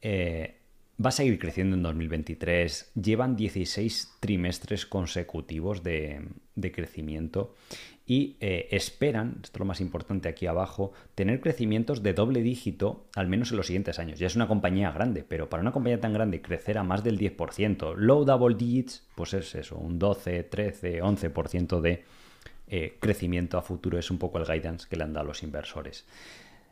Eh, 0.01 0.55
va 1.03 1.09
a 1.09 1.11
seguir 1.11 1.39
creciendo 1.39 1.75
en 1.75 1.83
2023. 1.83 2.91
Llevan 2.95 3.35
16 3.35 4.17
trimestres 4.19 4.85
consecutivos 4.85 5.83
de, 5.83 6.21
crecimiento 6.73 7.55
y 8.05 8.37
eh, 8.41 8.67
esperan, 8.71 9.39
esto 9.43 9.57
es 9.57 9.59
lo 9.59 9.65
más 9.65 9.81
importante 9.81 10.27
aquí 10.27 10.45
abajo, 10.47 10.91
tener 11.15 11.39
crecimientos 11.39 12.03
de 12.03 12.13
doble 12.13 12.41
dígito 12.41 13.07
al 13.15 13.27
menos 13.27 13.51
en 13.51 13.57
los 13.57 13.67
siguientes 13.67 13.99
años. 13.99 14.19
Ya 14.19 14.27
es 14.27 14.35
una 14.35 14.47
compañía 14.47 14.91
grande, 14.91 15.23
pero 15.23 15.49
para 15.49 15.61
una 15.61 15.71
compañía 15.71 16.01
tan 16.01 16.13
grande 16.13 16.41
crecer 16.41 16.77
a 16.77 16.83
más 16.83 17.03
del 17.03 17.17
10%, 17.19 17.95
low 17.95 18.25
double 18.25 18.55
digits, 18.55 19.07
pues 19.15 19.33
es 19.33 19.55
eso, 19.55 19.77
un 19.77 19.99
12, 19.99 20.43
13, 20.43 21.01
11% 21.01 21.79
de 21.81 22.03
eh, 22.69 22.97
crecimiento 22.99 23.57
a 23.57 23.61
futuro 23.61 23.97
es 23.97 24.11
un 24.11 24.17
poco 24.17 24.37
el 24.37 24.45
guidance 24.45 24.87
que 24.89 24.95
le 24.95 25.03
han 25.03 25.13
dado 25.13 25.27
los 25.27 25.43
inversores. 25.43 26.05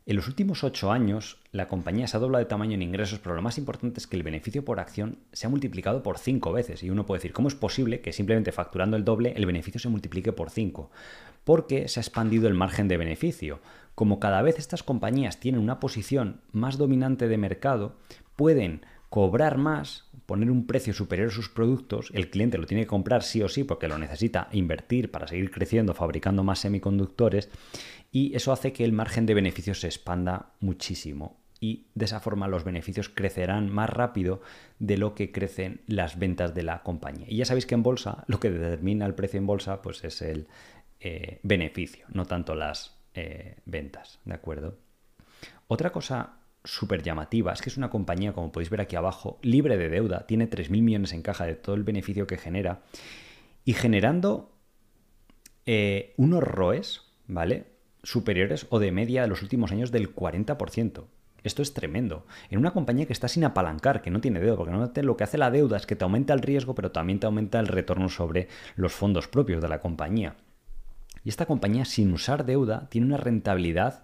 En 0.08 0.16
los 0.16 0.30
últimos 0.30 0.64
ocho 0.64 0.90
años, 0.94 1.38
la 1.52 1.68
compañía 1.68 2.08
se 2.08 2.16
ha 2.16 2.22
doblado 2.22 2.42
de 2.42 2.50
tamaño 2.50 2.76
en 2.76 2.82
ingresos, 2.82 3.20
pero 3.20 3.36
lo 3.36 3.42
más 3.42 3.58
importante 3.58 4.00
es 4.00 4.08
que 4.08 4.16
el 4.16 4.24
beneficio 4.24 4.64
por 4.64 4.80
acción 4.80 5.20
se 5.34 5.48
ha 5.48 5.50
multiplicado 5.50 6.02
por 6.02 6.18
cinco 6.18 6.54
veces. 6.54 6.82
Y 6.82 6.90
uno 6.90 7.06
puede 7.06 7.20
decir, 7.20 7.34
¿cómo 7.34 7.50
es 7.50 7.56
posible 7.56 8.00
que 8.00 8.14
simplemente 8.14 8.54
facturando 8.54 8.96
el 8.96 9.04
doble 9.04 9.34
el 9.36 9.46
beneficio 9.46 9.82
se 9.82 9.90
multiplique 9.90 10.32
por 10.32 10.50
cinco? 10.50 10.92
Porque 11.44 11.90
se 11.90 12.00
ha 12.00 12.04
expandido 12.04 12.48
el 12.48 12.54
margen 12.54 12.88
de 12.88 12.96
beneficio. 12.96 13.60
Como 13.96 14.22
cada 14.22 14.42
vez 14.42 14.60
estas 14.60 14.82
compañías 14.82 15.42
tienen 15.42 15.60
una 15.60 15.82
posición 15.82 16.40
más 16.54 16.78
dominante 16.78 17.28
de 17.28 17.38
mercado, 17.38 17.98
pueden 18.38 18.86
cobrar 19.10 19.58
más, 19.58 20.07
poner 20.28 20.52
un 20.52 20.68
precio 20.68 20.94
superior 20.94 21.30
a 21.30 21.32
sus 21.32 21.50
productos, 21.50 22.12
el 22.14 22.30
cliente 22.30 22.58
lo 22.58 22.68
tiene 22.68 22.84
que 22.84 22.88
comprar 22.88 23.24
sí 23.24 23.42
o 23.42 23.50
sí 23.50 23.64
porque 23.64 23.88
lo 23.88 23.98
necesita 23.98 24.50
invertir 24.52 25.10
para 25.10 25.26
seguir 25.26 25.50
creciendo, 25.50 25.94
fabricando 25.96 26.44
más 26.44 26.60
semiconductores, 26.60 27.50
y 28.12 28.36
eso 28.36 28.52
hace 28.52 28.74
que 28.74 28.84
el 28.84 28.92
margen 28.92 29.26
de 29.26 29.34
beneficios 29.34 29.80
se 29.80 29.88
expanda 29.88 30.52
muchísimo. 30.60 31.40
Y 31.60 31.88
de 31.96 32.06
esa 32.06 32.20
forma 32.20 32.48
los 32.48 32.66
beneficios 32.66 33.10
crecerán 33.10 33.72
más 33.72 33.90
rápido 33.90 34.42
de 34.80 34.98
lo 34.98 35.16
que 35.16 35.32
crecen 35.32 35.82
las 35.88 36.20
ventas 36.20 36.54
de 36.54 36.64
la 36.64 36.84
compañía. 36.84 37.26
Y 37.30 37.38
ya 37.38 37.46
sabéis 37.46 37.66
que 37.66 37.76
en 37.76 37.84
bolsa 37.84 38.26
lo 38.28 38.40
que 38.40 38.52
determina 38.52 39.06
el 39.06 39.16
precio 39.16 39.40
en 39.40 39.48
bolsa 39.48 39.82
pues 39.82 40.04
es 40.04 40.22
el 40.22 40.48
eh, 41.00 41.40
beneficio, 41.42 42.06
no 42.10 42.26
tanto 42.26 42.54
las 42.54 42.98
eh, 43.14 43.56
ventas. 43.66 44.20
¿De 44.26 44.34
acuerdo? 44.34 44.78
Otra 45.68 45.92
cosa 45.92 46.37
súper 46.68 47.02
llamativa 47.02 47.54
es 47.54 47.62
que 47.62 47.70
es 47.70 47.78
una 47.78 47.90
compañía, 47.90 48.34
como 48.34 48.52
podéis 48.52 48.70
ver 48.70 48.82
aquí 48.82 48.96
abajo, 48.96 49.40
libre 49.42 49.78
de 49.78 49.90
deuda, 49.90 50.28
tiene 50.28 50.50
3.000 50.50 50.82
millones 50.82 51.14
en 51.14 51.22
caja 51.22 51.46
de 51.46 51.56
todo 51.56 51.76
el 51.76 51.84
beneficio 51.84 52.28
que 52.28 52.38
genera 52.38 52.82
y 53.64 53.74
generando 53.74 54.52
eh, 55.66 56.14
unos 56.18 56.44
ROEs, 56.44 57.02
¿vale? 57.28 57.68
Superiores 58.04 58.68
o 58.70 58.80
de 58.80 58.92
media 58.92 59.24
de 59.24 59.28
los 59.28 59.42
últimos 59.42 59.72
años 59.72 59.92
del 59.92 60.14
40%. 60.14 61.06
Esto 61.44 61.62
es 61.62 61.74
tremendo. 61.74 62.26
En 62.50 62.60
una 62.60 62.72
compañía 62.72 63.06
que 63.06 63.14
está 63.14 63.28
sin 63.28 63.46
apalancar, 63.46 64.02
que 64.02 64.12
no 64.12 64.20
tiene 64.20 64.40
deuda, 64.40 64.58
porque 64.58 65.04
lo 65.04 65.18
que 65.18 65.24
hace 65.24 65.38
la 65.38 65.52
deuda 65.52 65.78
es 65.78 65.86
que 65.86 65.96
te 65.96 66.04
aumenta 66.04 66.34
el 66.34 66.42
riesgo, 66.42 66.76
pero 66.76 66.92
también 66.92 67.20
te 67.20 67.26
aumenta 67.26 67.60
el 67.60 67.68
retorno 67.68 68.10
sobre 68.10 68.50
los 68.76 68.94
fondos 68.94 69.28
propios 69.28 69.62
de 69.62 69.70
la 69.70 69.80
compañía. 69.80 70.36
Y 71.24 71.30
esta 71.30 71.46
compañía, 71.46 71.86
sin 71.86 72.12
usar 72.12 72.46
deuda, 72.46 72.88
tiene 72.90 73.08
una 73.08 73.18
rentabilidad 73.18 74.04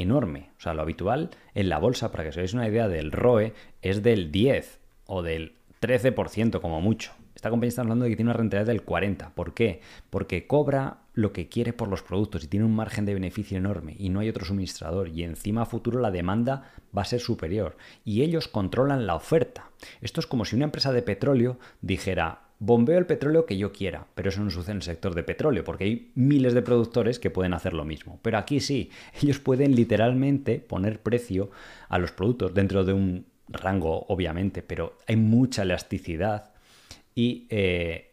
enorme. 0.00 0.50
O 0.58 0.60
sea, 0.60 0.74
lo 0.74 0.82
habitual 0.82 1.30
en 1.54 1.68
la 1.68 1.78
bolsa, 1.78 2.10
para 2.10 2.24
que 2.24 2.30
os 2.30 2.36
hagáis 2.36 2.54
una 2.54 2.68
idea 2.68 2.88
del 2.88 3.12
ROE, 3.12 3.52
es 3.82 4.02
del 4.02 4.32
10 4.32 4.80
o 5.06 5.22
del 5.22 5.54
13% 5.80 6.60
como 6.60 6.80
mucho. 6.80 7.12
Esta 7.34 7.50
compañía 7.50 7.68
está 7.68 7.82
hablando 7.82 8.04
de 8.04 8.10
que 8.10 8.16
tiene 8.16 8.32
una 8.32 8.38
rentabilidad 8.38 8.66
del 8.66 8.82
40. 8.82 9.34
¿Por 9.36 9.54
qué? 9.54 9.80
Porque 10.10 10.48
cobra 10.48 11.02
lo 11.14 11.32
que 11.32 11.48
quiere 11.48 11.72
por 11.72 11.86
los 11.86 12.02
productos 12.02 12.42
y 12.42 12.48
tiene 12.48 12.66
un 12.66 12.74
margen 12.74 13.04
de 13.04 13.14
beneficio 13.14 13.56
enorme 13.56 13.94
y 13.96 14.08
no 14.08 14.18
hay 14.18 14.28
otro 14.28 14.44
suministrador 14.44 15.08
y 15.08 15.22
encima 15.22 15.62
a 15.62 15.66
futuro 15.66 16.00
la 16.00 16.10
demanda 16.10 16.72
va 16.96 17.02
a 17.02 17.04
ser 17.04 17.20
superior 17.20 17.76
y 18.04 18.22
ellos 18.22 18.48
controlan 18.48 19.06
la 19.06 19.14
oferta. 19.14 19.70
Esto 20.00 20.18
es 20.18 20.26
como 20.26 20.44
si 20.44 20.56
una 20.56 20.64
empresa 20.64 20.90
de 20.92 21.02
petróleo 21.02 21.60
dijera, 21.80 22.47
bombeo 22.58 22.98
el 22.98 23.06
petróleo 23.06 23.46
que 23.46 23.56
yo 23.56 23.72
quiera, 23.72 24.06
pero 24.14 24.30
eso 24.30 24.42
no 24.42 24.50
sucede 24.50 24.72
en 24.72 24.76
el 24.78 24.82
sector 24.82 25.14
de 25.14 25.22
petróleo, 25.22 25.64
porque 25.64 25.84
hay 25.84 26.10
miles 26.14 26.54
de 26.54 26.62
productores 26.62 27.18
que 27.18 27.30
pueden 27.30 27.54
hacer 27.54 27.72
lo 27.72 27.84
mismo. 27.84 28.18
Pero 28.22 28.38
aquí 28.38 28.60
sí, 28.60 28.90
ellos 29.22 29.38
pueden 29.38 29.74
literalmente 29.74 30.58
poner 30.58 31.00
precio 31.00 31.50
a 31.88 31.98
los 31.98 32.12
productos 32.12 32.54
dentro 32.54 32.84
de 32.84 32.92
un 32.92 33.26
rango, 33.48 34.04
obviamente, 34.08 34.62
pero 34.62 34.98
hay 35.06 35.16
mucha 35.16 35.62
elasticidad 35.62 36.50
y 37.14 37.46
eh, 37.48 38.07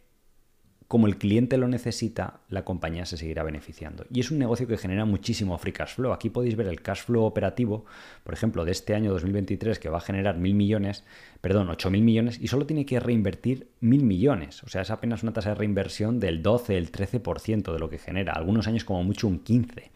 como 0.88 1.07
el 1.07 1.17
cliente 1.17 1.57
lo 1.57 1.67
necesita, 1.67 2.41
la 2.49 2.63
compañía 2.63 3.05
se 3.05 3.17
seguirá 3.17 3.43
beneficiando. 3.43 4.05
Y 4.11 4.19
es 4.19 4.29
un 4.29 4.38
negocio 4.38 4.67
que 4.67 4.77
genera 4.77 5.05
muchísimo 5.05 5.57
free 5.57 5.73
cash 5.73 5.95
flow. 5.95 6.13
Aquí 6.13 6.29
podéis 6.29 6.55
ver 6.55 6.67
el 6.67 6.81
cash 6.81 7.03
flow 7.05 7.23
operativo, 7.23 7.86
por 8.23 8.33
ejemplo, 8.36 8.65
de 8.65 8.71
este 8.71 8.93
año 8.93 9.11
2023, 9.11 9.79
que 9.79 9.89
va 9.89 9.97
a 9.97 10.01
generar 10.01 10.38
mil 10.38 10.53
millones, 10.53 11.03
perdón, 11.41 11.69
8 11.69 11.89
mil 11.89 12.03
millones, 12.03 12.39
y 12.39 12.47
solo 12.49 12.67
tiene 12.67 12.86
que 12.86 12.99
reinvertir 12.99 13.67
mil 13.79 14.03
millones. 14.03 14.63
O 14.63 14.69
sea, 14.69 14.83
es 14.83 14.91
apenas 14.91 15.23
una 15.23 15.33
tasa 15.33 15.49
de 15.49 15.55
reinversión 15.55 16.19
del 16.19 16.43
12, 16.43 16.77
el 16.77 16.91
13% 16.91 17.73
de 17.73 17.79
lo 17.79 17.89
que 17.89 17.97
genera. 17.97 18.33
Algunos 18.33 18.67
años 18.67 18.86
como 18.86 19.03
mucho 19.03 19.27
un 19.27 19.43
15%. 19.43 19.89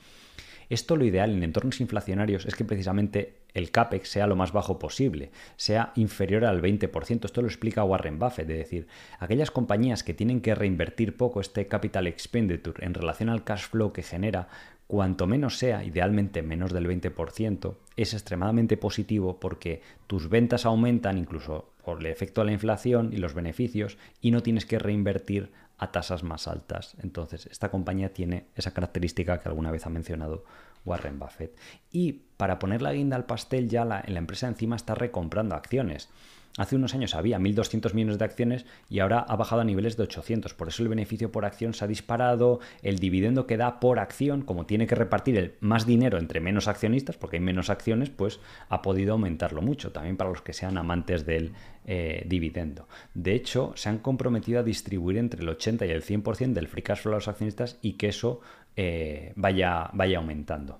Esto 0.69 0.95
lo 0.95 1.05
ideal 1.05 1.31
en 1.31 1.43
entornos 1.43 1.81
inflacionarios 1.81 2.45
es 2.45 2.55
que 2.55 2.63
precisamente 2.63 3.38
el 3.53 3.71
CAPEX 3.71 4.09
sea 4.09 4.27
lo 4.27 4.35
más 4.35 4.51
bajo 4.51 4.79
posible, 4.79 5.31
sea 5.55 5.91
inferior 5.95 6.45
al 6.45 6.61
20%. 6.61 7.25
Esto 7.25 7.41
lo 7.41 7.47
explica 7.47 7.83
Warren 7.83 8.19
Buffett, 8.19 8.49
es 8.49 8.57
decir, 8.57 8.87
aquellas 9.19 9.51
compañías 9.51 10.03
que 10.03 10.13
tienen 10.13 10.41
que 10.41 10.55
reinvertir 10.55 11.17
poco 11.17 11.41
este 11.41 11.67
capital 11.67 12.07
expenditure 12.07 12.85
en 12.85 12.93
relación 12.93 13.29
al 13.29 13.43
cash 13.43 13.67
flow 13.67 13.91
que 13.91 14.03
genera, 14.03 14.47
cuanto 14.87 15.27
menos 15.27 15.57
sea, 15.57 15.83
idealmente 15.83 16.41
menos 16.41 16.73
del 16.73 16.87
20%, 16.87 17.75
es 17.95 18.13
extremadamente 18.13 18.77
positivo 18.77 19.39
porque 19.39 19.81
tus 20.07 20.29
ventas 20.29 20.65
aumentan 20.65 21.17
incluso 21.17 21.73
por 21.83 21.99
el 21.99 22.07
efecto 22.07 22.41
de 22.41 22.45
la 22.45 22.53
inflación 22.53 23.11
y 23.13 23.17
los 23.17 23.33
beneficios 23.33 23.97
y 24.21 24.31
no 24.31 24.41
tienes 24.43 24.65
que 24.65 24.79
reinvertir 24.79 25.51
a 25.79 25.91
tasas 25.91 26.23
más 26.23 26.47
altas. 26.47 26.95
Entonces, 27.01 27.47
esta 27.47 27.71
compañía 27.71 28.13
tiene 28.13 28.47
esa 28.55 28.73
característica 28.73 29.39
que 29.39 29.47
alguna 29.47 29.71
vez 29.71 29.85
ha 29.85 29.89
mencionado 29.89 30.43
Warren 30.85 31.19
Buffett. 31.19 31.55
Y 31.91 32.21
para 32.37 32.59
poner 32.59 32.81
la 32.81 32.93
guinda 32.93 33.15
al 33.15 33.25
pastel, 33.25 33.69
ya 33.69 33.85
la, 33.85 34.03
la 34.07 34.19
empresa 34.19 34.47
encima 34.47 34.75
está 34.75 34.95
recomprando 34.95 35.55
acciones. 35.55 36.09
hace 36.57 36.75
unos 36.75 36.93
años 36.93 37.15
había 37.15 37.39
1.200 37.39 37.93
millones 37.93 38.17
de 38.17 38.25
acciones 38.25 38.65
y 38.89 38.99
ahora 38.99 39.19
ha 39.19 39.35
bajado 39.35 39.61
a 39.61 39.65
niveles 39.65 39.97
de 39.97 40.03
800. 40.03 40.53
Por 40.53 40.67
eso 40.67 40.83
el 40.83 40.89
beneficio 40.89 41.31
por 41.31 41.45
acción 41.45 41.73
se 41.73 41.85
ha 41.85 41.87
disparado, 41.87 42.59
el 42.81 42.99
dividendo 42.99 43.45
que 43.47 43.57
da 43.57 43.79
por 43.79 43.99
acción, 43.99 44.41
como 44.41 44.65
tiene 44.65 44.87
que 44.87 44.95
repartir 44.95 45.37
el 45.37 45.55
más 45.59 45.85
dinero 45.85 46.17
entre 46.17 46.39
menos 46.39 46.67
accionistas, 46.67 47.17
porque 47.17 47.37
hay 47.37 47.43
menos 47.43 47.69
acciones, 47.69 48.09
pues 48.09 48.39
ha 48.69 48.81
podido 48.81 49.13
aumentarlo 49.13 49.61
mucho, 49.61 49.91
también 49.91 50.17
para 50.17 50.29
los 50.29 50.41
que 50.41 50.53
sean 50.53 50.77
amantes 50.77 51.25
del 51.25 51.53
eh, 51.85 52.23
dividendo. 52.27 52.87
De 53.13 53.33
hecho, 53.33 53.71
se 53.75 53.89
han 53.89 53.97
comprometido 53.97 54.59
a 54.59 54.63
distribuir 54.63 55.17
entre 55.17 55.41
el 55.41 55.49
80 55.49 55.85
y 55.87 55.89
el 55.89 56.03
100% 56.03 56.53
del 56.53 56.67
free 56.67 56.83
cash 56.83 57.01
flow 57.01 57.13
a 57.13 57.17
los 57.17 57.27
accionistas 57.27 57.79
y 57.81 57.93
que 57.93 58.09
eso 58.09 58.41
eh, 58.81 59.33
vaya, 59.35 59.89
vaya 59.91 60.19
aumentando. 60.19 60.79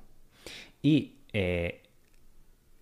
Y 0.81 1.17
eh, 1.33 1.83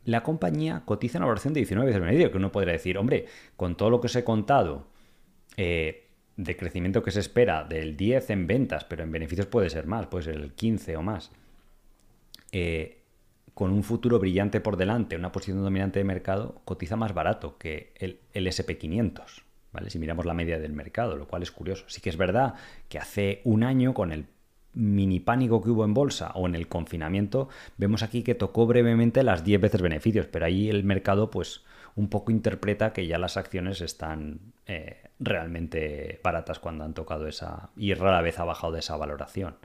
la 0.05 0.21
compañía 0.21 0.83
cotiza 0.85 1.17
en 1.17 1.23
una 1.23 1.29
valoración 1.29 1.55
de 1.55 1.61
19 1.61 1.87
veces 1.87 2.03
medio, 2.03 2.29
que 2.29 2.37
uno 2.37 2.51
podría 2.51 2.73
decir, 2.73 2.99
hombre, 2.99 3.25
con 3.55 3.75
todo 3.75 3.89
lo 3.89 3.99
que 3.99 4.05
os 4.05 4.15
he 4.15 4.23
contado, 4.23 4.85
eh, 5.57 6.05
de 6.35 6.55
crecimiento 6.55 7.01
que 7.01 7.09
se 7.09 7.19
espera 7.19 7.63
del 7.63 7.97
10 7.97 8.29
en 8.29 8.45
ventas, 8.45 8.85
pero 8.85 9.01
en 9.01 9.11
beneficios 9.11 9.47
puede 9.47 9.71
ser 9.71 9.87
más, 9.87 10.05
puede 10.05 10.25
ser 10.25 10.35
el 10.35 10.53
15 10.53 10.97
o 10.97 11.01
más, 11.01 11.31
con 13.55 13.71
un 13.71 13.81
futuro 13.81 14.19
brillante 14.19 14.61
por 14.61 14.77
delante, 14.77 15.15
una 15.15 15.31
posición 15.31 15.63
dominante 15.63 15.97
de 15.97 16.05
mercado, 16.05 16.61
cotiza 16.63 16.95
más 16.95 17.15
barato 17.15 17.57
que 17.57 17.91
el, 17.95 18.19
el 18.33 18.45
SP500. 18.45 19.41
¿Vale? 19.73 19.89
Si 19.89 19.99
miramos 19.99 20.25
la 20.25 20.33
media 20.33 20.59
del 20.59 20.73
mercado, 20.73 21.17
lo 21.17 21.27
cual 21.27 21.41
es 21.41 21.51
curioso. 21.51 21.85
Sí 21.87 22.01
que 22.01 22.09
es 22.09 22.17
verdad 22.17 22.53
que 22.87 22.99
hace 22.99 23.41
un 23.43 23.63
año, 23.63 23.93
con 23.93 24.11
el 24.11 24.27
mini 24.77 25.19
pánico 25.19 25.61
que 25.61 25.71
hubo 25.71 25.83
en 25.83 25.93
bolsa 25.93 26.31
o 26.35 26.47
en 26.47 26.55
el 26.55 26.67
confinamiento, 26.67 27.49
vemos 27.77 28.03
aquí 28.03 28.23
que 28.23 28.35
tocó 28.35 28.67
brevemente 28.67 29.23
las 29.23 29.43
10 29.43 29.59
veces 29.59 29.81
beneficios, 29.81 30.27
pero 30.27 30.45
ahí 30.45 30.69
el 30.69 30.83
mercado 30.83 31.29
pues 31.29 31.63
un 31.95 32.09
poco 32.09 32.31
interpreta 32.31 32.93
que 32.93 33.07
ya 33.07 33.17
las 33.17 33.37
acciones 33.37 33.81
están 33.81 34.39
eh, 34.67 35.01
realmente 35.19 36.19
baratas 36.23 36.59
cuando 36.59 36.83
han 36.83 36.93
tocado 36.93 37.27
esa 37.27 37.71
y 37.75 37.93
rara 37.95 38.21
vez 38.21 38.39
ha 38.39 38.45
bajado 38.45 38.73
de 38.73 38.79
esa 38.79 38.95
valoración. 38.95 39.55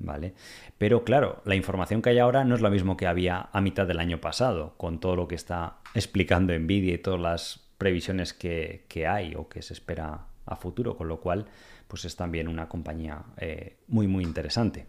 ¿Vale? 0.00 0.34
Pero 0.76 1.02
claro, 1.02 1.42
la 1.44 1.56
información 1.56 2.02
que 2.02 2.10
hay 2.10 2.20
ahora 2.20 2.44
no 2.44 2.54
es 2.54 2.60
lo 2.60 2.70
mismo 2.70 2.96
que 2.96 3.08
había 3.08 3.48
a 3.52 3.60
mitad 3.60 3.84
del 3.84 3.98
año 3.98 4.20
pasado, 4.20 4.74
con 4.76 5.00
todo 5.00 5.16
lo 5.16 5.26
que 5.26 5.34
está 5.34 5.78
explicando 5.92 6.56
Nvidia 6.56 6.94
y 6.94 6.98
todas 6.98 7.20
las 7.20 7.68
previsiones 7.78 8.32
que, 8.32 8.84
que 8.86 9.08
hay 9.08 9.34
o 9.34 9.48
que 9.48 9.60
se 9.60 9.72
espera 9.72 10.26
a 10.46 10.56
futuro, 10.56 10.96
con 10.96 11.08
lo 11.08 11.18
cual 11.18 11.46
pues 11.88 12.04
es 12.04 12.14
también 12.16 12.46
una 12.48 12.68
compañía 12.68 13.24
eh, 13.38 13.78
muy, 13.88 14.06
muy 14.06 14.22
interesante. 14.22 14.86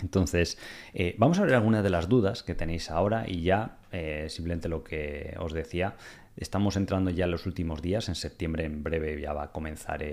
Entonces, 0.00 0.58
eh, 0.94 1.14
vamos 1.18 1.38
a 1.38 1.44
ver 1.44 1.54
algunas 1.54 1.82
de 1.82 1.90
las 1.90 2.08
dudas 2.08 2.42
que 2.42 2.54
tenéis 2.54 2.90
ahora 2.90 3.24
y 3.28 3.42
ya 3.42 3.78
eh, 3.92 4.26
simplemente 4.28 4.68
lo 4.68 4.84
que 4.84 5.34
os 5.38 5.52
decía, 5.52 5.96
estamos 6.36 6.76
entrando 6.76 7.10
ya 7.10 7.24
en 7.24 7.30
los 7.30 7.46
últimos 7.46 7.82
días, 7.82 8.08
en 8.08 8.14
septiembre 8.14 8.64
en 8.64 8.82
breve 8.82 9.20
ya 9.20 9.32
va 9.32 9.44
a 9.44 9.52
comenzar 9.52 10.04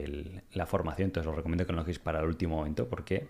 la 0.53 0.65
formación, 0.65 1.07
entonces 1.07 1.29
os 1.29 1.35
recomiendo 1.35 1.65
que 1.65 1.73
lo 1.73 1.79
dejéis 1.79 1.99
para 1.99 2.19
el 2.19 2.25
último 2.25 2.57
momento 2.57 2.87
porque 2.87 3.27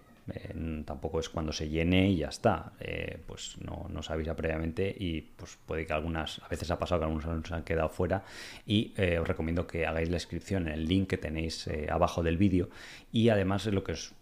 tampoco 0.85 1.19
es 1.19 1.29
cuando 1.29 1.51
se 1.51 1.69
llene 1.69 2.09
y 2.09 2.17
ya 2.17 2.29
está. 2.29 2.73
Eh, 2.79 3.19
pues 3.25 3.57
no, 3.61 3.87
no 3.89 4.03
se 4.03 4.13
avisa 4.13 4.35
previamente 4.35 4.95
y 4.97 5.21
pues 5.21 5.57
puede 5.65 5.85
que 5.85 5.93
algunas, 5.93 6.39
a 6.43 6.47
veces 6.47 6.69
ha 6.71 6.79
pasado 6.79 7.01
que 7.01 7.05
algunos 7.05 7.47
se 7.47 7.53
han 7.53 7.63
quedado 7.63 7.89
fuera 7.89 8.23
y 8.65 8.93
eh, 8.97 9.19
os 9.19 9.27
recomiendo 9.27 9.67
que 9.67 9.85
hagáis 9.85 10.09
la 10.09 10.17
inscripción 10.17 10.67
en 10.67 10.73
el 10.73 10.87
link 10.87 11.09
que 11.09 11.17
tenéis 11.17 11.67
eh, 11.67 11.87
abajo 11.89 12.23
del 12.23 12.37
vídeo 12.37 12.69
y 13.11 13.29
además 13.29 13.65
es 13.65 13.73
lo 13.73 13.83
que 13.83 13.93
os, 13.93 14.13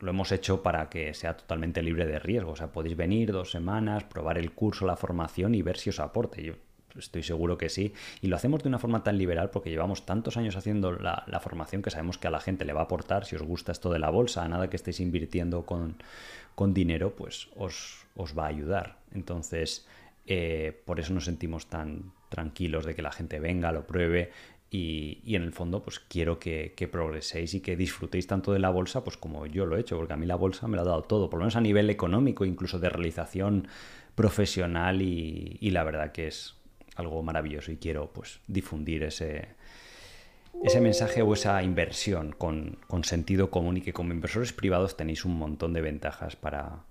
lo 0.00 0.10
hemos 0.10 0.32
hecho 0.32 0.62
para 0.62 0.88
que 0.88 1.14
sea 1.14 1.36
totalmente 1.36 1.82
libre 1.82 2.06
de 2.06 2.18
riesgo. 2.18 2.52
O 2.52 2.56
sea, 2.56 2.72
podéis 2.72 2.96
venir 2.96 3.32
dos 3.32 3.50
semanas, 3.50 4.04
probar 4.04 4.38
el 4.38 4.52
curso, 4.52 4.86
la 4.86 4.96
formación 4.96 5.54
y 5.54 5.62
ver 5.62 5.78
si 5.78 5.90
os 5.90 6.00
aporte. 6.00 6.42
Yo 6.42 6.54
Estoy 6.98 7.22
seguro 7.22 7.58
que 7.58 7.68
sí. 7.68 7.92
Y 8.20 8.28
lo 8.28 8.36
hacemos 8.36 8.62
de 8.62 8.68
una 8.68 8.78
forma 8.78 9.02
tan 9.02 9.18
liberal 9.18 9.50
porque 9.50 9.70
llevamos 9.70 10.06
tantos 10.06 10.36
años 10.36 10.56
haciendo 10.56 10.92
la, 10.92 11.40
formación 11.40 11.82
que 11.82 11.90
sabemos 11.90 12.18
que 12.18 12.28
a 12.28 12.30
la 12.30 12.40
gente 12.40 12.64
le 12.64 12.72
va 12.72 12.80
a 12.80 12.84
aportar. 12.84 13.24
Si 13.24 13.36
os 13.36 13.42
gusta 13.42 13.72
esto 13.72 13.90
de 13.90 13.98
la 13.98 14.10
bolsa, 14.10 14.48
nada 14.48 14.70
que 14.70 14.76
estéis 14.76 15.00
invirtiendo 15.00 15.66
con, 15.66 15.96
dinero, 16.74 17.14
pues 17.14 17.48
os, 17.56 18.06
va 18.38 18.44
a 18.44 18.48
ayudar. 18.48 18.98
Entonces, 19.12 19.86
eh, 20.26 20.82
por 20.84 21.00
eso 21.00 21.12
nos 21.12 21.24
sentimos 21.24 21.66
tan 21.66 22.12
tranquilos 22.28 22.84
de 22.84 22.94
que 22.94 23.02
la 23.02 23.12
gente 23.12 23.40
venga, 23.40 23.72
lo 23.72 23.86
pruebe. 23.86 24.30
Y, 24.70 25.34
en 25.34 25.42
el 25.42 25.52
fondo, 25.52 25.82
pues 25.82 26.00
quiero 26.00 26.38
que, 26.38 26.88
progreséis 26.90 27.54
y 27.54 27.60
que 27.60 27.76
disfrutéis 27.76 28.26
tanto 28.26 28.52
de 28.52 28.58
la 28.58 28.70
bolsa, 28.70 29.04
pues 29.04 29.16
como 29.16 29.46
yo 29.46 29.64
lo 29.64 29.76
he 29.76 29.80
hecho, 29.80 29.96
porque 29.96 30.12
a 30.12 30.16
mí 30.16 30.26
la 30.26 30.34
bolsa 30.34 30.66
me 30.66 30.76
lo 30.76 30.82
ha 30.82 30.86
dado 30.86 31.02
todo, 31.02 31.30
por 31.30 31.38
lo 31.38 31.44
menos 31.44 31.56
a 31.56 31.60
nivel 31.60 31.88
económico, 31.88 32.44
incluso 32.44 32.78
de 32.78 32.88
realización 32.88 33.68
profesional, 34.16 35.02
y 35.02 35.70
la 35.70 35.84
verdad 35.84 36.10
que 36.10 36.26
es, 36.28 36.55
algo 36.96 37.22
maravilloso 37.22 37.70
y 37.70 37.76
quiero 37.76 38.10
pues 38.12 38.40
difundir 38.46 39.04
ese, 39.04 39.48
ese 40.62 40.80
mensaje 40.80 41.22
o 41.22 41.32
esa 41.34 41.62
inversión 41.62 42.32
con, 42.32 42.78
sentido 43.04 43.50
común 43.50 43.76
y 43.78 43.82
que 43.82 43.92
como 43.92 44.12
inversores 44.12 44.52
privados 44.52 44.96
tenéis 44.96 45.24
un 45.24 45.36
montón 45.36 45.72
de 45.72 45.80
ventajas 45.80 46.36
para, 46.36 46.84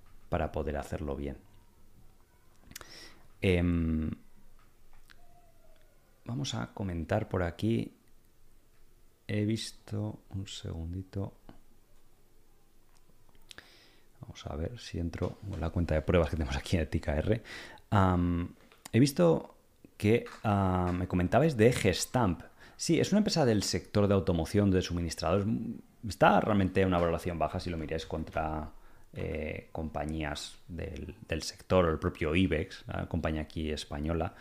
poder 0.51 0.78
hacerlo 0.78 1.16
bien. 1.16 1.38
Em, 3.41 4.12
vamos 6.26 6.53
a 6.53 6.74
comentar 6.74 7.28
por 7.28 7.43
aquí. 7.43 7.97
He 9.28 9.45
visto 9.45 10.20
un 10.30 10.47
segundito. 10.47 11.34
Vamos 14.22 14.45
a 14.45 14.56
ver 14.56 14.80
si 14.80 14.99
entro 14.99 15.39
con 15.49 15.60
la 15.60 15.70
cuenta 15.70 15.95
de 15.95 16.01
pruebas 16.01 16.30
que 16.30 16.38
tenemos 16.38 16.56
aquí 16.56 16.78
en 16.78 16.88
TKR. 16.89 17.41
he 18.91 18.99
visto 18.99 19.55
que 19.98 20.26
ah, 20.43 20.91
me 20.93 21.08
comentabais 21.08 21.58
de 21.58 21.72
Gestamp. 21.72 22.41
Sí, 22.78 23.00
es 23.00 23.12
una 23.12 23.20
empresa 23.20 23.46
del 23.46 23.64
sector 23.64 24.08
de 24.08 24.14
automoción, 24.14 24.72
de 24.72 24.82
suministradores. 24.82 25.48
Está 26.08 26.39
realmente 26.41 26.86
una 26.86 26.98
valoración 26.98 27.39
baja 27.39 27.60
si 27.60 27.70
lo 27.70 27.78
miráis 27.78 28.06
contra 28.06 28.72
eh, 29.14 29.70
compañías 29.72 30.58
del, 30.68 31.16
sector 31.41 31.86
o 31.86 31.89
el 31.91 32.00
propio 32.00 32.36
IBEX, 32.36 32.84
la 32.88 33.08
compañía 33.08 33.41
aquí 33.43 33.72
española. 33.72 34.36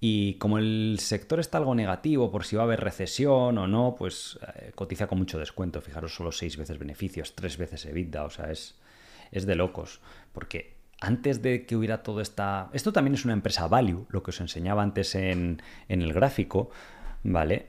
Y 0.00 0.34
como 0.34 0.58
el 0.58 0.96
sector 1.00 1.38
está 1.38 1.58
algo 1.58 1.74
negativo 1.74 2.30
por 2.30 2.44
si 2.44 2.56
va 2.56 2.62
a 2.62 2.64
haber 2.64 2.80
recesión 2.80 3.58
o 3.58 3.66
no, 3.66 3.94
pues 3.96 4.38
eh, 4.56 4.72
cotiza 4.74 5.06
con 5.06 5.18
mucho 5.18 5.38
descuento. 5.38 5.80
Fijaros, 5.80 6.14
solo 6.14 6.32
seis 6.32 6.56
veces 6.56 6.78
beneficios, 6.78 7.34
tres 7.36 7.58
veces 7.58 7.86
EBITDA, 7.86 8.24
o 8.24 8.30
sea, 8.30 8.50
es, 8.50 8.76
es 9.30 9.46
de 9.46 9.54
locos. 9.54 10.00
Porque 10.32 10.77
antes 11.00 11.42
de 11.42 11.66
que 11.66 11.76
hubiera 11.76 12.02
todo 12.02 12.20
esta... 12.20 12.70
Esto 12.72 12.92
también 12.92 13.14
es 13.14 13.24
una 13.24 13.34
empresa 13.34 13.68
value, 13.68 14.06
lo 14.10 14.22
que 14.22 14.30
os 14.30 14.40
enseñaba 14.40 14.82
antes 14.82 15.14
en, 15.14 15.62
el 15.88 16.12
gráfico, 16.12 16.70
¿vale? 17.22 17.68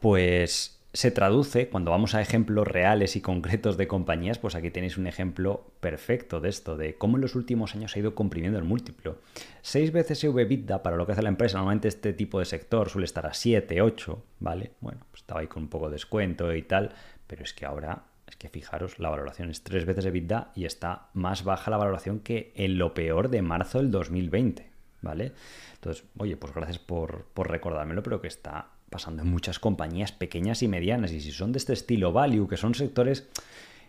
Pues 0.00 0.80
se 0.92 1.10
traduce, 1.12 1.68
cuando 1.68 1.92
vamos 1.92 2.14
a 2.14 2.20
ejemplos 2.20 2.66
reales 2.66 3.14
y 3.14 3.20
concretos 3.20 3.76
de 3.76 3.86
compañías, 3.86 4.38
pues 4.38 4.56
aquí 4.56 4.70
tenéis 4.70 4.96
un 4.96 5.06
ejemplo 5.06 5.72
perfecto 5.80 6.40
de 6.40 6.48
esto, 6.48 6.76
de 6.76 6.96
cómo 6.96 7.16
en 7.16 7.20
los 7.20 7.36
últimos 7.36 7.76
años 7.76 7.92
se 7.92 7.98
ha 7.98 8.02
ido 8.02 8.14
comprimiendo 8.14 8.58
el 8.58 8.64
múltiplo. 8.64 9.18
Seis 9.62 9.92
veces 9.92 10.24
EBITDA 10.24 10.82
para 10.82 10.96
lo 10.96 11.06
que 11.06 11.12
hace 11.12 11.22
la 11.22 11.28
empresa, 11.28 11.58
normalmente 11.58 11.86
este 11.86 12.12
tipo 12.12 12.40
de 12.40 12.44
sector 12.46 12.88
suele 12.88 13.04
estar 13.04 13.26
a 13.26 13.34
7, 13.34 13.82
8, 13.82 14.24
¿vale? 14.40 14.72
Bueno, 14.80 15.02
pues 15.10 15.22
estaba 15.22 15.40
ahí 15.40 15.46
con 15.46 15.64
un 15.64 15.68
poco 15.68 15.86
de 15.86 15.92
descuento 15.92 16.52
y 16.54 16.62
tal, 16.62 16.92
pero 17.28 17.44
es 17.44 17.52
que 17.52 17.66
ahora 17.66 18.09
es 18.30 18.36
que 18.36 18.48
fijaros, 18.48 18.98
la 18.98 19.10
valoración 19.10 19.50
es 19.50 19.62
tres 19.62 19.84
veces 19.84 20.06
EBITDA 20.06 20.52
y 20.54 20.64
está 20.64 21.08
más 21.14 21.44
baja 21.44 21.70
la 21.70 21.76
valoración 21.76 22.20
que 22.20 22.52
en 22.54 22.78
lo 22.78 22.94
peor 22.94 23.28
de 23.28 23.42
marzo 23.42 23.78
del 23.78 23.90
2020, 23.90 24.70
¿vale? 25.02 25.32
Entonces, 25.74 26.04
oye, 26.16 26.36
pues 26.36 26.54
gracias 26.54 26.78
por, 26.78 27.24
por 27.34 27.50
recordármelo, 27.50 28.02
pero 28.02 28.20
que 28.20 28.28
está 28.28 28.68
pasando 28.88 29.22
en 29.22 29.28
muchas 29.28 29.58
compañías 29.58 30.12
pequeñas 30.12 30.62
y 30.62 30.68
medianas. 30.68 31.12
Y 31.12 31.20
si 31.20 31.32
son 31.32 31.52
de 31.52 31.58
este 31.58 31.72
estilo 31.72 32.12
value, 32.12 32.48
que 32.48 32.56
son 32.56 32.74
sectores 32.74 33.28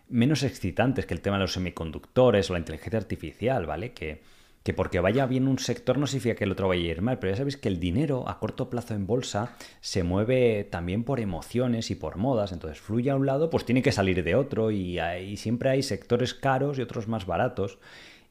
menos 0.10 0.44
excitantes 0.44 1.06
que 1.06 1.14
el 1.14 1.22
tema 1.22 1.38
de 1.38 1.44
los 1.44 1.54
semiconductores 1.54 2.50
o 2.50 2.54
la 2.54 2.60
inteligencia 2.60 3.00
artificial, 3.00 3.66
¿vale? 3.66 3.94
Que, 3.94 4.22
que 4.64 4.74
porque 4.74 5.00
vaya 5.00 5.26
bien 5.26 5.48
un 5.48 5.58
sector 5.58 5.98
no 5.98 6.06
significa 6.06 6.36
que 6.36 6.44
el 6.44 6.52
otro 6.52 6.68
vaya 6.68 6.84
a 6.84 6.92
ir 6.92 7.02
mal, 7.02 7.18
pero 7.20 7.34
ya 7.34 7.38
sabéis 7.38 7.58
que 7.58 7.68
el 7.68 7.80
dinero 7.80 8.30
a 8.30 8.40
corto 8.40 8.70
plazo 8.70 8.94
en 8.94 9.08
bolsa 9.08 9.56
se 9.80 10.04
mueve 10.04 10.64
también 10.66 11.04
por 11.04 11.20
emociones 11.20 11.90
y 11.90 11.96
por 11.96 12.18
modas, 12.18 12.52
entonces 12.52 12.80
fluye 12.80 13.10
a 13.10 13.16
un 13.16 13.26
lado, 13.26 13.50
pues 13.50 13.66
tiene 13.66 13.82
que 13.82 13.92
salir 13.92 14.24
de 14.24 14.36
otro 14.36 14.72
y, 14.72 15.00
siempre 15.38 15.70
hay 15.70 15.82
sectores 15.82 16.34
caros 16.34 16.78
y 16.78 16.82
otros 16.82 17.08
más 17.08 17.26
baratos. 17.26 17.80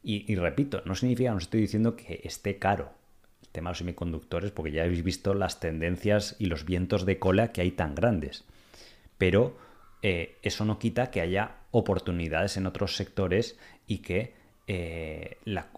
Y, 0.03 0.35
repito, 0.37 0.83
no 0.87 0.95
significa, 0.95 1.33
no 1.33 1.39
estoy 1.39 1.61
diciendo 1.61 1.95
que 1.95 2.21
esté 2.25 2.59
caro 2.59 2.93
el 3.43 3.49
tema 3.49 3.69
de 3.69 3.73
los 3.73 3.79
semiconductores, 3.79 4.51
porque 4.51 4.71
ya 4.71 4.85
habéis 4.85 5.03
visto 5.03 5.35
las 5.35 5.61
tendencias 5.61 6.37
y 6.39 6.47
los 6.47 6.65
vientos 6.65 7.05
de 7.05 7.19
cola 7.19 7.53
que 7.53 7.61
hay 7.61 7.73
tan 7.73 7.95
grandes. 7.95 8.45
Pero 9.19 9.59
eh, 10.03 10.37
eso 10.43 10.65
no 10.65 10.79
quita 10.79 11.11
que 11.11 11.21
haya 11.21 11.57
oportunidades 11.71 12.57
en 12.57 12.67
otros 12.67 12.97
sectores 12.97 13.59
y 13.87 13.99
que 13.99 14.33
eh, 14.67 15.37
la, 15.45 15.69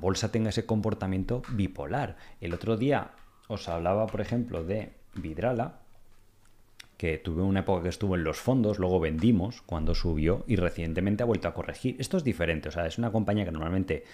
bolsa 0.00 0.30
tenga 0.30 0.50
ese 0.50 0.66
comportamiento 0.66 1.42
bipolar. 1.50 2.16
El 2.40 2.54
otro 2.54 2.76
día 2.76 3.12
os 3.48 3.68
hablaba, 3.68 4.06
por 4.06 4.20
ejemplo, 4.20 4.64
de 4.64 4.92
Vidrala, 5.14 5.80
que 6.96 7.18
tuve 7.18 7.42
una 7.42 7.60
época 7.60 7.84
que 7.84 7.88
estuvo 7.88 8.16
en 8.16 8.24
los 8.24 8.38
fondos, 8.38 8.78
luego 8.78 8.98
vendimos 9.00 9.62
cuando 9.62 9.94
subió 9.94 10.44
y 10.46 10.56
recientemente 10.56 11.22
ha 11.22 11.26
vuelto 11.26 11.48
a 11.48 11.54
corregir. 11.54 11.96
Esto 11.98 12.16
es 12.16 12.24
diferente, 12.24 12.68
o 12.68 12.72
sea, 12.72 12.86
es 12.86 12.98
una 12.98 13.12
compañía 13.12 13.44
que 13.44 13.52
normalmente 13.52 14.04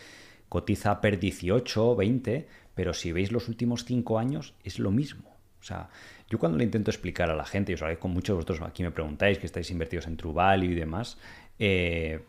cotiza 0.48 1.00
per 1.00 1.18
18, 1.18 1.96
20, 1.96 2.46
pero 2.74 2.92
si 2.92 3.12
veis 3.12 3.32
los 3.32 3.48
últimos 3.48 3.84
5 3.84 4.18
años 4.18 4.54
es 4.62 4.78
lo 4.78 4.90
mismo. 4.90 5.34
O 5.60 5.66
sea, 5.66 5.88
yo 6.28 6.38
cuando 6.38 6.58
le 6.58 6.64
intento 6.64 6.90
explicar 6.90 7.30
a 7.30 7.34
la 7.34 7.46
gente, 7.46 7.72
y 7.72 7.74
os 7.74 7.80
agradezco 7.80 8.08
mucho 8.08 8.34
vosotros 8.34 8.60
aquí 8.60 8.82
me 8.82 8.90
preguntáis 8.90 9.38
que 9.38 9.46
estáis 9.46 9.70
invertidos 9.70 10.06
en 10.06 10.18
True 10.18 10.34
Value 10.34 10.72
y 10.72 10.74
demás, 10.74 11.16
eh, 11.58 12.20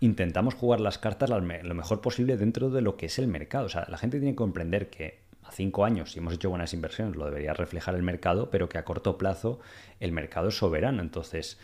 intentamos 0.00 0.54
jugar 0.54 0.80
las 0.80 0.98
cartas 0.98 1.30
lo 1.30 1.40
mejor 1.74 2.00
posible 2.00 2.36
dentro 2.36 2.70
de 2.70 2.80
lo 2.80 2.96
que 2.96 3.06
es 3.06 3.18
el 3.18 3.28
mercado. 3.28 3.66
O 3.66 3.68
sea, 3.68 3.86
la 3.88 3.98
gente 3.98 4.18
tiene 4.18 4.32
que 4.32 4.36
comprender 4.36 4.90
que 4.90 5.20
a 5.42 5.52
cinco 5.52 5.84
años, 5.84 6.12
si 6.12 6.18
hemos 6.18 6.34
hecho 6.34 6.50
buenas 6.50 6.74
inversiones, 6.74 7.16
lo 7.16 7.26
debería 7.26 7.52
reflejar 7.52 7.94
el 7.94 8.02
mercado, 8.02 8.50
pero 8.50 8.68
que 8.68 8.78
a 8.78 8.84
corto 8.84 9.18
plazo 9.18 9.60
el 10.00 10.12
mercado 10.12 10.48
es 10.48 10.56
soberano. 10.56 11.02
Entonces, 11.02 11.58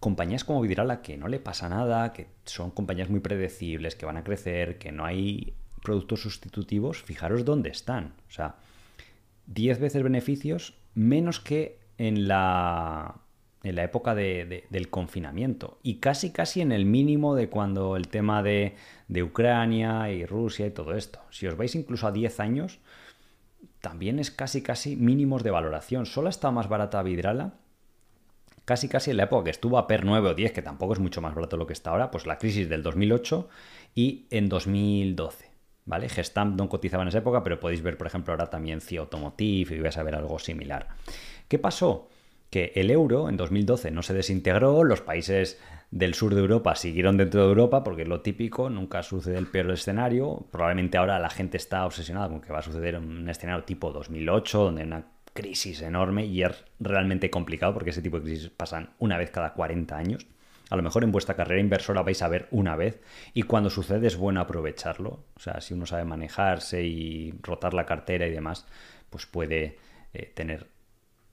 compañías 0.00 0.44
como 0.44 0.60
Vidrala, 0.60 1.02
que 1.02 1.16
no 1.16 1.28
le 1.28 1.38
pasa 1.38 1.68
nada, 1.68 2.12
que 2.12 2.26
son 2.44 2.70
compañías 2.70 3.08
muy 3.08 3.20
predecibles, 3.20 3.94
que 3.94 4.06
van 4.06 4.16
a 4.16 4.24
crecer, 4.24 4.78
que 4.78 4.90
no 4.90 5.04
hay 5.04 5.54
productos 5.82 6.22
sustitutivos, 6.22 7.02
fijaros 7.02 7.44
dónde 7.44 7.70
están. 7.70 8.14
O 8.28 8.32
sea, 8.32 8.56
10 9.46 9.80
veces 9.80 10.02
beneficios 10.02 10.74
menos 10.94 11.40
que 11.40 11.78
en 11.98 12.26
la 12.26 13.16
en 13.62 13.76
la 13.76 13.84
época 13.84 14.14
del 14.14 14.88
confinamiento 14.90 15.78
y 15.82 15.96
casi 15.96 16.32
casi 16.32 16.60
en 16.62 16.72
el 16.72 16.86
mínimo 16.86 17.34
de 17.34 17.48
cuando 17.48 17.96
el 17.96 18.08
tema 18.08 18.42
de, 18.42 18.74
Ucrania 19.22 20.10
y 20.10 20.24
Rusia 20.24 20.66
y 20.66 20.70
todo 20.70 20.94
esto. 20.94 21.20
Si 21.30 21.46
os 21.46 21.56
vais 21.56 21.74
incluso 21.74 22.06
a 22.06 22.12
10 22.12 22.40
años, 22.40 22.78
también 23.80 24.18
es 24.18 24.30
casi 24.30 24.62
casi 24.62 24.96
mínimos 24.96 25.42
de 25.42 25.50
valoración. 25.50 26.06
Solo 26.06 26.28
está 26.28 26.50
más 26.50 26.68
barata 26.68 27.02
Vidrala. 27.02 27.54
Casi 28.64 28.88
casi 28.88 29.10
en 29.10 29.16
la 29.16 29.24
época 29.24 29.44
que 29.44 29.50
estuvo 29.50 29.78
a 29.78 29.86
PER 29.86 30.04
9 30.04 30.28
o 30.30 30.34
10, 30.34 30.52
que 30.52 30.62
tampoco 30.62 30.92
es 30.92 31.00
mucho 31.00 31.20
más 31.20 31.34
barato 31.34 31.56
lo 31.56 31.66
que 31.66 31.72
está 31.72 31.90
ahora, 31.90 32.10
pues 32.10 32.26
la 32.26 32.38
crisis 32.38 32.68
del 32.68 32.82
2008 32.82 33.48
y 33.94 34.26
en 34.30 34.48
2012. 34.48 35.50
¿Vale? 35.86 36.08
Gestamp 36.08 36.56
no 36.56 36.68
cotizaba 36.68 37.02
en 37.02 37.08
esa 37.08 37.18
época, 37.18 37.42
pero 37.42 37.58
podéis 37.58 37.82
ver, 37.82 37.98
por 37.98 38.06
ejemplo, 38.06 38.32
ahora 38.32 38.48
también 38.48 38.80
CIA 38.80 39.00
Automotive 39.00 39.74
y 39.74 39.80
vais 39.80 39.96
a 39.96 40.02
ver 40.04 40.14
algo 40.14 40.38
similar. 40.38 40.88
¿Qué 41.48 41.58
pasó? 41.58 42.08
Que 42.50 42.72
el 42.74 42.90
euro 42.90 43.28
en 43.28 43.36
2012 43.36 43.90
no 43.92 44.02
se 44.02 44.12
desintegró, 44.12 44.84
los 44.84 45.00
países 45.00 45.58
del 45.90 46.14
sur 46.14 46.34
de 46.34 46.40
Europa 46.40 46.74
siguieron 46.74 47.16
dentro 47.16 47.42
de 47.42 47.48
Europa, 47.48 47.82
porque 47.82 48.02
es 48.02 48.08
lo 48.08 48.20
típico, 48.20 48.70
nunca 48.70 49.02
sucede 49.02 49.38
el 49.38 49.46
peor 49.46 49.70
escenario. 49.70 50.46
Probablemente 50.50 50.98
ahora 50.98 51.18
la 51.18 51.30
gente 51.30 51.56
está 51.56 51.86
obsesionada 51.86 52.28
con 52.28 52.40
que 52.40 52.52
va 52.52 52.58
a 52.58 52.62
suceder 52.62 52.96
un 52.96 53.28
escenario 53.28 53.64
tipo 53.64 53.92
2008, 53.92 54.64
donde 54.64 54.82
hay 54.82 54.86
una 54.86 55.04
crisis 55.32 55.82
enorme 55.82 56.26
y 56.26 56.42
es 56.42 56.64
realmente 56.80 57.30
complicado 57.30 57.72
porque 57.72 57.90
ese 57.90 58.02
tipo 58.02 58.18
de 58.18 58.24
crisis 58.24 58.50
pasan 58.50 58.90
una 58.98 59.16
vez 59.16 59.30
cada 59.30 59.54
40 59.54 59.96
años. 59.96 60.26
A 60.70 60.76
lo 60.76 60.82
mejor 60.82 61.02
en 61.02 61.10
vuestra 61.10 61.34
carrera 61.34 61.60
inversora 61.60 62.02
vais 62.02 62.22
a 62.22 62.28
ver 62.28 62.46
una 62.52 62.76
vez 62.76 63.00
y 63.34 63.42
cuando 63.42 63.70
sucede 63.70 64.06
es 64.06 64.16
bueno 64.16 64.40
aprovecharlo. 64.40 65.24
O 65.34 65.40
sea, 65.40 65.60
si 65.60 65.74
uno 65.74 65.86
sabe 65.86 66.04
manejarse 66.04 66.84
y 66.84 67.34
rotar 67.42 67.74
la 67.74 67.86
cartera 67.86 68.26
y 68.26 68.30
demás, 68.30 68.66
pues 69.10 69.26
puede 69.26 69.78
eh, 70.12 70.32
tener 70.34 70.68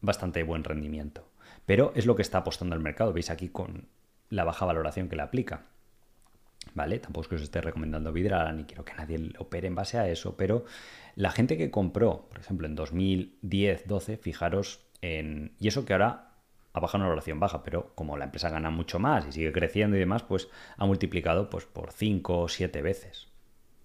bastante 0.01 0.43
buen 0.43 0.63
rendimiento. 0.63 1.29
Pero 1.65 1.91
es 1.95 2.05
lo 2.05 2.15
que 2.15 2.21
está 2.21 2.39
apostando 2.39 2.75
el 2.75 2.81
mercado. 2.81 3.13
Veis 3.13 3.29
aquí 3.29 3.49
con 3.49 3.87
la 4.29 4.43
baja 4.43 4.65
valoración 4.65 5.09
que 5.09 5.15
le 5.15 5.21
aplica. 5.21 5.65
¿Vale? 6.73 6.99
Tampoco 6.99 7.23
es 7.23 7.27
que 7.29 7.35
os 7.35 7.41
esté 7.41 7.61
recomendando 7.61 8.11
Vidra, 8.11 8.51
ni 8.51 8.65
quiero 8.65 8.85
que 8.85 8.93
nadie 8.93 9.31
opere 9.39 9.67
en 9.67 9.75
base 9.75 9.97
a 9.97 10.09
eso, 10.09 10.35
pero 10.35 10.65
la 11.15 11.31
gente 11.31 11.57
que 11.57 11.71
compró, 11.71 12.27
por 12.29 12.39
ejemplo, 12.39 12.67
en 12.67 12.75
2010, 12.75 13.87
12, 13.87 14.17
fijaros 14.17 14.85
en... 15.01 15.55
Y 15.59 15.69
eso 15.69 15.85
que 15.85 15.93
ahora 15.93 16.27
ha 16.73 16.79
bajado 16.79 16.99
una 16.99 17.07
valoración 17.07 17.39
baja, 17.39 17.63
pero 17.63 17.93
como 17.95 18.17
la 18.17 18.25
empresa 18.25 18.49
gana 18.49 18.69
mucho 18.69 18.99
más 18.99 19.25
y 19.25 19.31
sigue 19.31 19.51
creciendo 19.51 19.95
y 19.97 19.99
demás, 19.99 20.23
pues 20.23 20.49
ha 20.77 20.85
multiplicado 20.85 21.49
pues, 21.49 21.65
por 21.65 21.91
5 21.91 22.39
o 22.39 22.47
7 22.47 22.81
veces. 22.81 23.27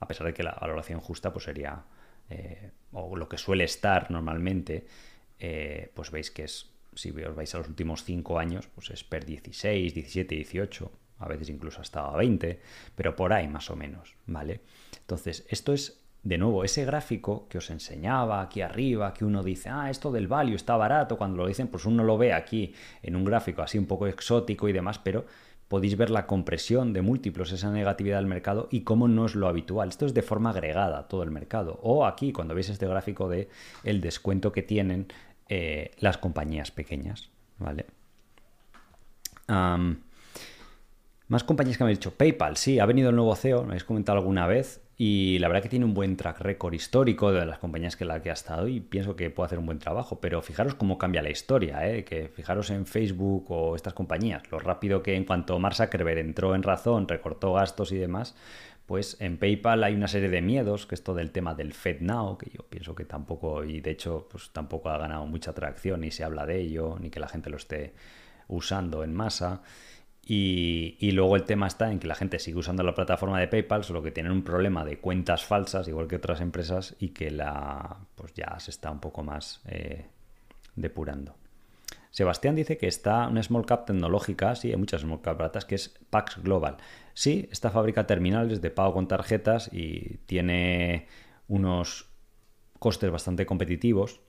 A 0.01 0.07
pesar 0.07 0.27
de 0.27 0.35
que 0.35 0.43
la 0.43 0.59
valoración 0.61 1.01
justa 1.01 1.33
pues 1.33 1.45
sería, 1.45 1.85
eh, 2.29 2.73
o 2.93 3.17
lo 3.17 3.29
que 3.29 3.39
suele 3.39 3.65
estar 3.65 4.11
normalmente, 4.11 4.87
eh, 5.45 5.91
pues 5.93 6.13
veis 6.13 6.31
que 6.31 6.45
es, 6.45 6.71
si 6.95 7.11
os 7.11 7.35
vais 7.35 7.53
a 7.53 7.59
los 7.59 7.67
últimos 7.67 8.05
5 8.05 8.39
años, 8.39 8.69
pues 8.73 8.91
es 8.91 9.03
per 9.03 9.25
16, 9.25 9.93
17, 9.93 10.37
18, 10.37 10.93
a 11.19 11.27
veces 11.27 11.51
incluso 11.51 11.81
hasta 11.81 12.09
20, 12.13 12.61
pero 12.95 13.17
por 13.17 13.33
ahí 13.33 13.49
más 13.49 13.69
o 13.69 13.75
menos, 13.75 14.15
¿vale? 14.27 14.61
Entonces, 15.01 15.45
esto 15.49 15.73
es, 15.73 16.01
de 16.23 16.39
nuevo, 16.39 16.63
ese 16.63 16.85
gráfico 16.85 17.49
que 17.49 17.59
os 17.59 17.71
enseñaba 17.71 18.41
aquí 18.41 18.61
arriba, 18.61 19.13
que 19.13 19.25
uno 19.25 19.43
dice, 19.43 19.69
ah, 19.69 19.91
esto 19.91 20.13
del 20.13 20.29
value 20.29 20.55
está 20.55 20.77
barato, 20.77 21.19
cuando 21.19 21.39
lo 21.39 21.49
dicen, 21.49 21.67
pues 21.67 21.87
uno 21.87 22.05
lo 22.05 22.17
ve 22.19 22.33
aquí 22.33 22.73
en 23.03 23.17
un 23.17 23.25
gráfico 23.25 23.63
así 23.63 23.79
un 23.79 23.87
poco 23.87 24.07
exótico 24.07 24.69
y 24.69 24.73
demás, 24.73 25.01
pero 25.01 25.27
podéis 25.67 25.97
ver 25.97 26.11
la 26.11 26.27
compresión 26.27 26.93
de 26.93 27.01
múltiplos, 27.01 27.51
esa 27.51 27.73
negatividad 27.73 28.19
del 28.19 28.27
mercado 28.27 28.69
y 28.71 28.83
cómo 28.83 29.09
no 29.09 29.25
es 29.25 29.35
lo 29.35 29.49
habitual. 29.49 29.89
Esto 29.89 30.05
es 30.05 30.13
de 30.13 30.21
forma 30.21 30.51
agregada 30.51 31.09
todo 31.09 31.23
el 31.23 31.31
mercado. 31.31 31.81
O 31.83 32.05
aquí, 32.05 32.31
cuando 32.31 32.55
veis 32.55 32.69
este 32.69 32.87
gráfico 32.87 33.27
de 33.27 33.49
el 33.83 34.03
descuento 34.03 34.53
que 34.53 34.61
tienen 34.61 35.07
eh, 35.49 35.93
las 35.99 36.19
compañías 36.19 36.71
pequeñas, 36.71 37.31
¿vale? 37.59 37.87
más 41.29 41.45
compañías 41.45 41.77
que 41.77 41.85
me 41.85 41.91
han 41.91 41.97
dicho, 41.97 42.15
PayPal, 42.15 42.57
sí, 42.57 42.79
ha 42.79 42.87
venido 42.87 43.11
el 43.11 43.17
nuevo 43.17 43.35
CEO, 43.35 43.59
lo 43.59 43.69
habéis 43.69 43.85
comentado 43.85 44.19
alguna 44.19 44.47
vez, 44.47 44.83
y 45.05 45.39
la 45.41 45.49
verdad 45.49 45.63
que 45.63 45.69
tiene 45.69 45.85
un 45.85 45.95
buen 45.95 46.17
track 46.17 46.41
record 46.43 46.75
histórico 46.75 47.33
de 47.33 47.45
las 47.45 47.59
compañías 47.59 47.97
que 47.97 48.05
la 48.05 48.23
que 48.23 48.31
ha 48.31 48.35
estado 48.35 48.69
y 48.69 48.81
pienso 48.81 49.17
que 49.17 49.31
puede 49.31 49.47
hacer 49.47 49.59
un 49.59 49.67
buen 49.67 49.79
trabajo, 49.79 50.21
pero 50.21 50.43
fijaros 50.43 50.75
cómo 50.75 50.97
cambia 50.97 51.23
la 51.23 51.31
historia, 51.31 51.89
¿eh? 51.89 52.05
que 52.05 52.29
fijaros 52.29 52.71
en 52.71 52.87
Facebook 52.87 53.51
o 53.51 53.75
estas 53.75 53.95
compañías, 53.95 54.43
lo 54.53 54.59
rápido 54.59 55.03
que 55.03 55.17
en 55.17 55.25
cuanto 55.25 55.59
Mark 55.59 55.75
Zuckerberg 55.75 56.19
entró 56.19 56.55
en 56.55 56.63
razón, 56.63 57.09
recortó 57.09 57.55
gastos 57.55 57.91
y 57.93 57.97
demás, 57.97 58.37
pues 58.87 59.17
en 59.21 59.39
PayPal 59.39 59.85
hay 59.85 59.95
una 59.95 60.09
serie 60.09 60.29
de 60.29 60.43
miedos, 60.43 60.87
que 60.87 60.95
es 60.95 61.05
todo 61.05 61.21
el 61.21 61.31
tema 61.31 61.55
del 61.55 61.73
FedNow, 61.73 62.37
que 62.37 62.51
yo 62.51 62.65
pienso 62.69 62.95
que 62.95 63.05
tampoco, 63.05 63.65
y 63.65 63.81
de 63.81 63.91
hecho, 63.91 64.27
pues 64.31 64.51
tampoco 64.51 64.91
ha 64.91 64.99
ganado 64.99 65.27
mucha 65.27 65.53
atracción, 65.53 66.01
ni 66.01 66.11
se 66.11 66.25
habla 66.25 66.47
de 66.47 66.61
ello, 66.61 66.99
ni 67.01 67.11
que 67.11 67.21
la 67.21 67.29
gente 67.29 67.51
lo 67.51 67.57
esté 67.57 67.95
usando 68.49 69.05
en 69.05 69.15
masa. 69.15 69.63
Y, 70.25 71.11
luego 71.13 71.35
el 71.35 71.43
tema 71.45 71.67
está 71.67 71.91
en 71.91 71.99
que 71.99 72.07
la 72.07 72.15
gente 72.15 72.39
sigue 72.39 72.59
usando 72.59 72.83
la 72.85 72.95
plataforma 72.95 73.41
de 73.41 73.49
PayPal, 73.49 73.83
solo 73.83 74.03
que 74.03 74.13
tienen 74.13 74.33
un 74.33 74.45
problema 74.45 74.85
de 74.85 74.99
cuentas 74.99 75.45
falsas, 75.45 75.89
igual 75.89 76.07
que 76.07 76.17
otras 76.17 76.41
empresas, 76.41 76.95
y 77.01 77.09
que 77.09 77.31
la 77.31 77.97
pues 78.15 78.33
ya 78.35 78.59
se 78.61 78.71
está 78.71 78.91
un 78.91 79.01
poco 79.01 79.23
más 79.25 79.61
eh, 79.67 80.07
depurando. 80.77 81.35
Sebastián 82.11 82.55
dice 82.55 82.77
que 82.79 82.87
está 82.87 83.27
una 83.27 83.43
small 83.43 83.67
cap 83.67 83.87
tecnológica, 83.87 84.55
sí, 84.55 84.71
hay 84.71 84.77
muchas 84.77 85.01
small 85.01 85.23
cap 85.23 85.39
baratas, 85.39 85.65
que 85.65 85.75
es 85.75 85.99
Pax 86.11 86.43
Global. 86.43 86.77
Sí, 87.15 87.49
esta 87.51 87.71
fábrica 87.71 88.07
terminales 88.07 88.61
de 88.61 88.71
pago 88.71 88.95
con 88.95 89.09
tarjetas 89.09 89.71
y 89.73 90.19
tiene 90.27 91.07
unos 91.49 92.09
costes 92.79 93.11
bastante 93.11 93.47
competitivos 93.47 94.21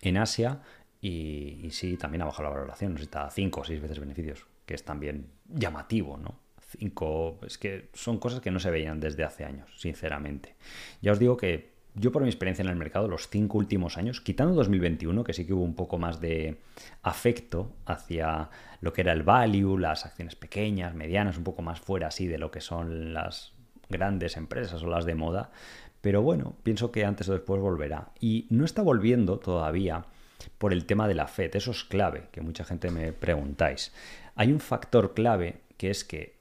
en 0.00 0.16
Asia 0.16 0.62
y, 1.00 1.68
sí, 1.70 1.96
también 1.96 2.22
ha 2.22 2.26
bajado 2.26 2.44
la 2.44 2.54
valoración, 2.54 2.92
nos 2.92 3.02
está 3.02 3.26
a 3.26 3.30
5 3.30 3.60
o 3.60 3.64
6 3.64 3.82
veces 3.82 3.98
beneficios, 3.98 4.46
que 4.64 4.74
es 4.74 4.84
también 4.84 5.30
llamativo, 5.48 6.16
¿no? 6.16 6.40
5, 6.78 7.40
es 7.46 7.58
que 7.58 7.90
son 7.92 8.18
cosas 8.18 8.40
que 8.40 8.50
no 8.50 8.58
se 8.58 8.70
veían 8.70 9.00
desde 9.00 9.24
hace 9.24 9.44
años, 9.44 9.70
sinceramente. 9.76 10.56
Ya 11.02 11.12
os 11.12 11.18
digo 11.18 11.36
que 11.36 11.73
yo 11.94 12.10
por 12.10 12.22
mi 12.22 12.28
experiencia 12.28 12.62
en 12.62 12.68
el 12.68 12.76
mercado, 12.76 13.06
los 13.06 13.28
cinco 13.28 13.58
últimos 13.58 13.96
años, 13.96 14.20
quitando 14.20 14.54
2021, 14.54 15.22
que 15.22 15.32
sí 15.32 15.46
que 15.46 15.52
hubo 15.52 15.62
un 15.62 15.74
poco 15.74 15.96
más 15.98 16.20
de 16.20 16.58
afecto 17.02 17.70
hacia 17.86 18.50
lo 18.80 18.92
que 18.92 19.02
era 19.02 19.12
el 19.12 19.22
value, 19.22 19.78
las 19.78 20.04
acciones 20.04 20.34
pequeñas, 20.34 20.94
medianas, 20.94 21.38
un 21.38 21.44
poco 21.44 21.62
más 21.62 21.80
fuera 21.80 22.08
así 22.08 22.26
de 22.26 22.38
lo 22.38 22.50
que 22.50 22.60
son 22.60 23.14
las 23.14 23.52
grandes 23.88 24.36
empresas 24.36 24.82
o 24.82 24.88
las 24.88 25.04
de 25.04 25.14
moda, 25.14 25.50
pero 26.00 26.20
bueno, 26.20 26.56
pienso 26.62 26.90
que 26.90 27.04
antes 27.04 27.28
o 27.28 27.32
después 27.32 27.60
volverá. 27.62 28.10
Y 28.20 28.46
no 28.50 28.64
está 28.64 28.82
volviendo 28.82 29.38
todavía 29.38 30.04
por 30.58 30.72
el 30.72 30.84
tema 30.86 31.08
de 31.08 31.14
la 31.14 31.28
FED, 31.28 31.56
eso 31.56 31.70
es 31.70 31.84
clave, 31.84 32.28
que 32.32 32.40
mucha 32.40 32.64
gente 32.64 32.90
me 32.90 33.12
preguntáis. 33.12 33.92
Hay 34.34 34.52
un 34.52 34.60
factor 34.60 35.14
clave 35.14 35.60
que 35.76 35.90
es 35.90 36.04
que 36.04 36.34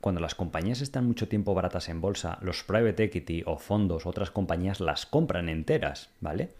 cuando 0.00 0.20
las 0.20 0.34
compañías 0.34 0.80
están 0.80 1.06
mucho 1.06 1.28
tiempo 1.28 1.54
baratas 1.54 1.88
en 1.88 2.00
bolsa, 2.00 2.38
los 2.40 2.62
private 2.62 3.04
equity 3.04 3.42
o 3.46 3.58
fondos, 3.58 4.06
otras 4.06 4.30
compañías 4.30 4.80
las 4.80 5.06
compran 5.06 5.48
enteras, 5.48 6.10
¿vale? 6.20 6.50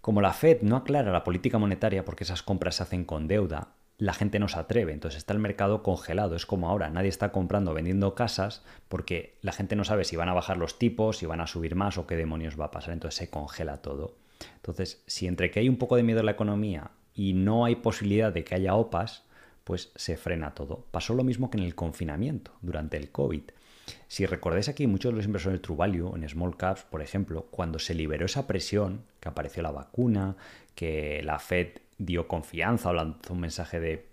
Como 0.00 0.20
la 0.20 0.32
Fed 0.32 0.62
no 0.62 0.76
aclara 0.76 1.10
la 1.10 1.24
política 1.24 1.58
monetaria 1.58 2.04
porque 2.04 2.24
esas 2.24 2.42
compras 2.42 2.76
se 2.76 2.84
hacen 2.84 3.04
con 3.04 3.26
deuda, 3.26 3.70
la 3.98 4.12
gente 4.12 4.38
no 4.38 4.46
se 4.46 4.58
atreve, 4.58 4.92
entonces 4.92 5.18
está 5.18 5.32
el 5.32 5.38
mercado 5.40 5.82
congelado, 5.82 6.36
es 6.36 6.46
como 6.46 6.68
ahora, 6.68 6.90
nadie 6.90 7.08
está 7.08 7.32
comprando, 7.32 7.74
vendiendo 7.74 8.14
casas 8.14 8.62
porque 8.88 9.38
la 9.40 9.52
gente 9.52 9.74
no 9.74 9.84
sabe 9.84 10.04
si 10.04 10.16
van 10.16 10.28
a 10.28 10.34
bajar 10.34 10.58
los 10.58 10.78
tipos, 10.78 11.18
si 11.18 11.26
van 11.26 11.40
a 11.40 11.46
subir 11.46 11.74
más 11.74 11.98
o 11.98 12.06
qué 12.06 12.14
demonios 12.16 12.60
va 12.60 12.66
a 12.66 12.70
pasar, 12.70 12.92
entonces 12.92 13.18
se 13.18 13.30
congela 13.30 13.78
todo. 13.78 14.18
Entonces, 14.56 15.02
si 15.06 15.26
entre 15.26 15.50
que 15.50 15.60
hay 15.60 15.68
un 15.68 15.78
poco 15.78 15.96
de 15.96 16.02
miedo 16.02 16.20
a 16.20 16.24
la 16.24 16.32
economía 16.32 16.90
y 17.14 17.32
no 17.32 17.64
hay 17.64 17.76
posibilidad 17.76 18.32
de 18.32 18.44
que 18.44 18.54
haya 18.54 18.74
OPAs, 18.74 19.24
pues 19.66 19.90
se 19.96 20.16
frena 20.16 20.54
todo. 20.54 20.86
Pasó 20.92 21.12
lo 21.12 21.24
mismo 21.24 21.50
que 21.50 21.58
en 21.58 21.64
el 21.64 21.74
confinamiento, 21.74 22.52
durante 22.62 22.96
el 22.96 23.10
COVID. 23.10 23.42
Si 24.06 24.24
recordáis 24.24 24.68
aquí, 24.68 24.86
muchos 24.86 25.10
de 25.10 25.16
los 25.16 25.26
inversores 25.26 25.58
de 25.58 25.62
True 25.62 25.76
Value, 25.76 26.14
en 26.14 26.28
Small 26.28 26.56
Caps, 26.56 26.84
por 26.84 27.02
ejemplo, 27.02 27.48
cuando 27.50 27.80
se 27.80 27.92
liberó 27.92 28.26
esa 28.26 28.46
presión, 28.46 29.02
que 29.18 29.28
apareció 29.28 29.64
la 29.64 29.72
vacuna, 29.72 30.36
que 30.76 31.20
la 31.24 31.40
Fed 31.40 31.78
dio 31.98 32.28
confianza 32.28 32.90
o 32.90 32.92
lanzó 32.92 33.34
un 33.34 33.40
mensaje 33.40 33.80
de, 33.80 34.06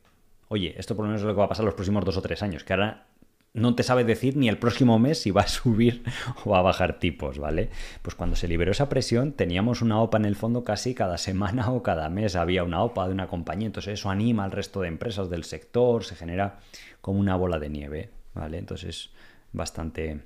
oye, 0.48 0.74
esto 0.76 0.96
por 0.96 1.06
lo 1.06 1.10
menos 1.10 1.22
es 1.22 1.28
lo 1.28 1.34
que 1.36 1.40
va 1.40 1.46
a 1.46 1.50
pasar 1.50 1.66
los 1.66 1.76
próximos 1.76 2.04
dos 2.04 2.18
o 2.18 2.24
tres 2.24 2.42
años, 2.42 2.64
que 2.64 2.74
ahora 2.74 3.06
no 3.54 3.76
te 3.76 3.84
sabe 3.84 4.04
decir 4.04 4.36
ni 4.36 4.50
el 4.50 4.58
próximo 4.58 4.98
mes 5.00 5.22
si 5.22 5.32
va 5.32 5.42
a 5.42 5.48
subir 5.48 6.04
o 6.44 6.50
va 6.50 6.60
a 6.60 6.64
bajar 6.64 7.00
tipos, 7.00 7.38
¿vale? 7.38 7.70
Pues 8.02 8.16
cuando 8.16 8.36
se 8.36 8.48
liberó 8.48 8.72
esa 8.72 8.90
presión 8.90 9.34
teníamos 9.34 9.82
una 9.82 10.02
OPA 10.02 10.18
en 10.18 10.26
el 10.26 10.36
fondo 10.36 10.64
casi 10.64 10.94
cada 10.96 11.18
semana 11.18 11.72
o 11.72 11.84
cada 11.84 12.10
mes 12.10 12.36
había 12.36 12.64
una 12.64 12.84
OPA 12.84 13.08
de 13.08 13.14
una 13.14 13.28
compañía, 13.28 13.68
entonces 13.68 14.00
eso 14.00 14.10
anima 14.10 14.44
al 14.44 14.52
resto 14.52 14.82
de 14.82 14.88
empresas 14.88 15.30
del 15.30 15.44
sector, 15.44 16.04
se 16.04 16.16
genera 16.16 16.60
como 17.02 17.20
una 17.20 17.36
bola 17.36 17.60
de 17.60 17.70
nieve, 17.70 18.10
¿vale? 18.34 18.58
Entonces 18.58 19.12
bastante 19.52 20.22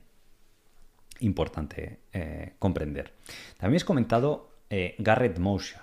importante 1.19 1.99
eh, 2.13 2.53
comprender. 2.59 3.13
También 3.57 3.78
has 3.78 3.84
comentado 3.84 4.51
eh, 4.69 4.95
Garrett 4.99 5.39
Motion 5.39 5.82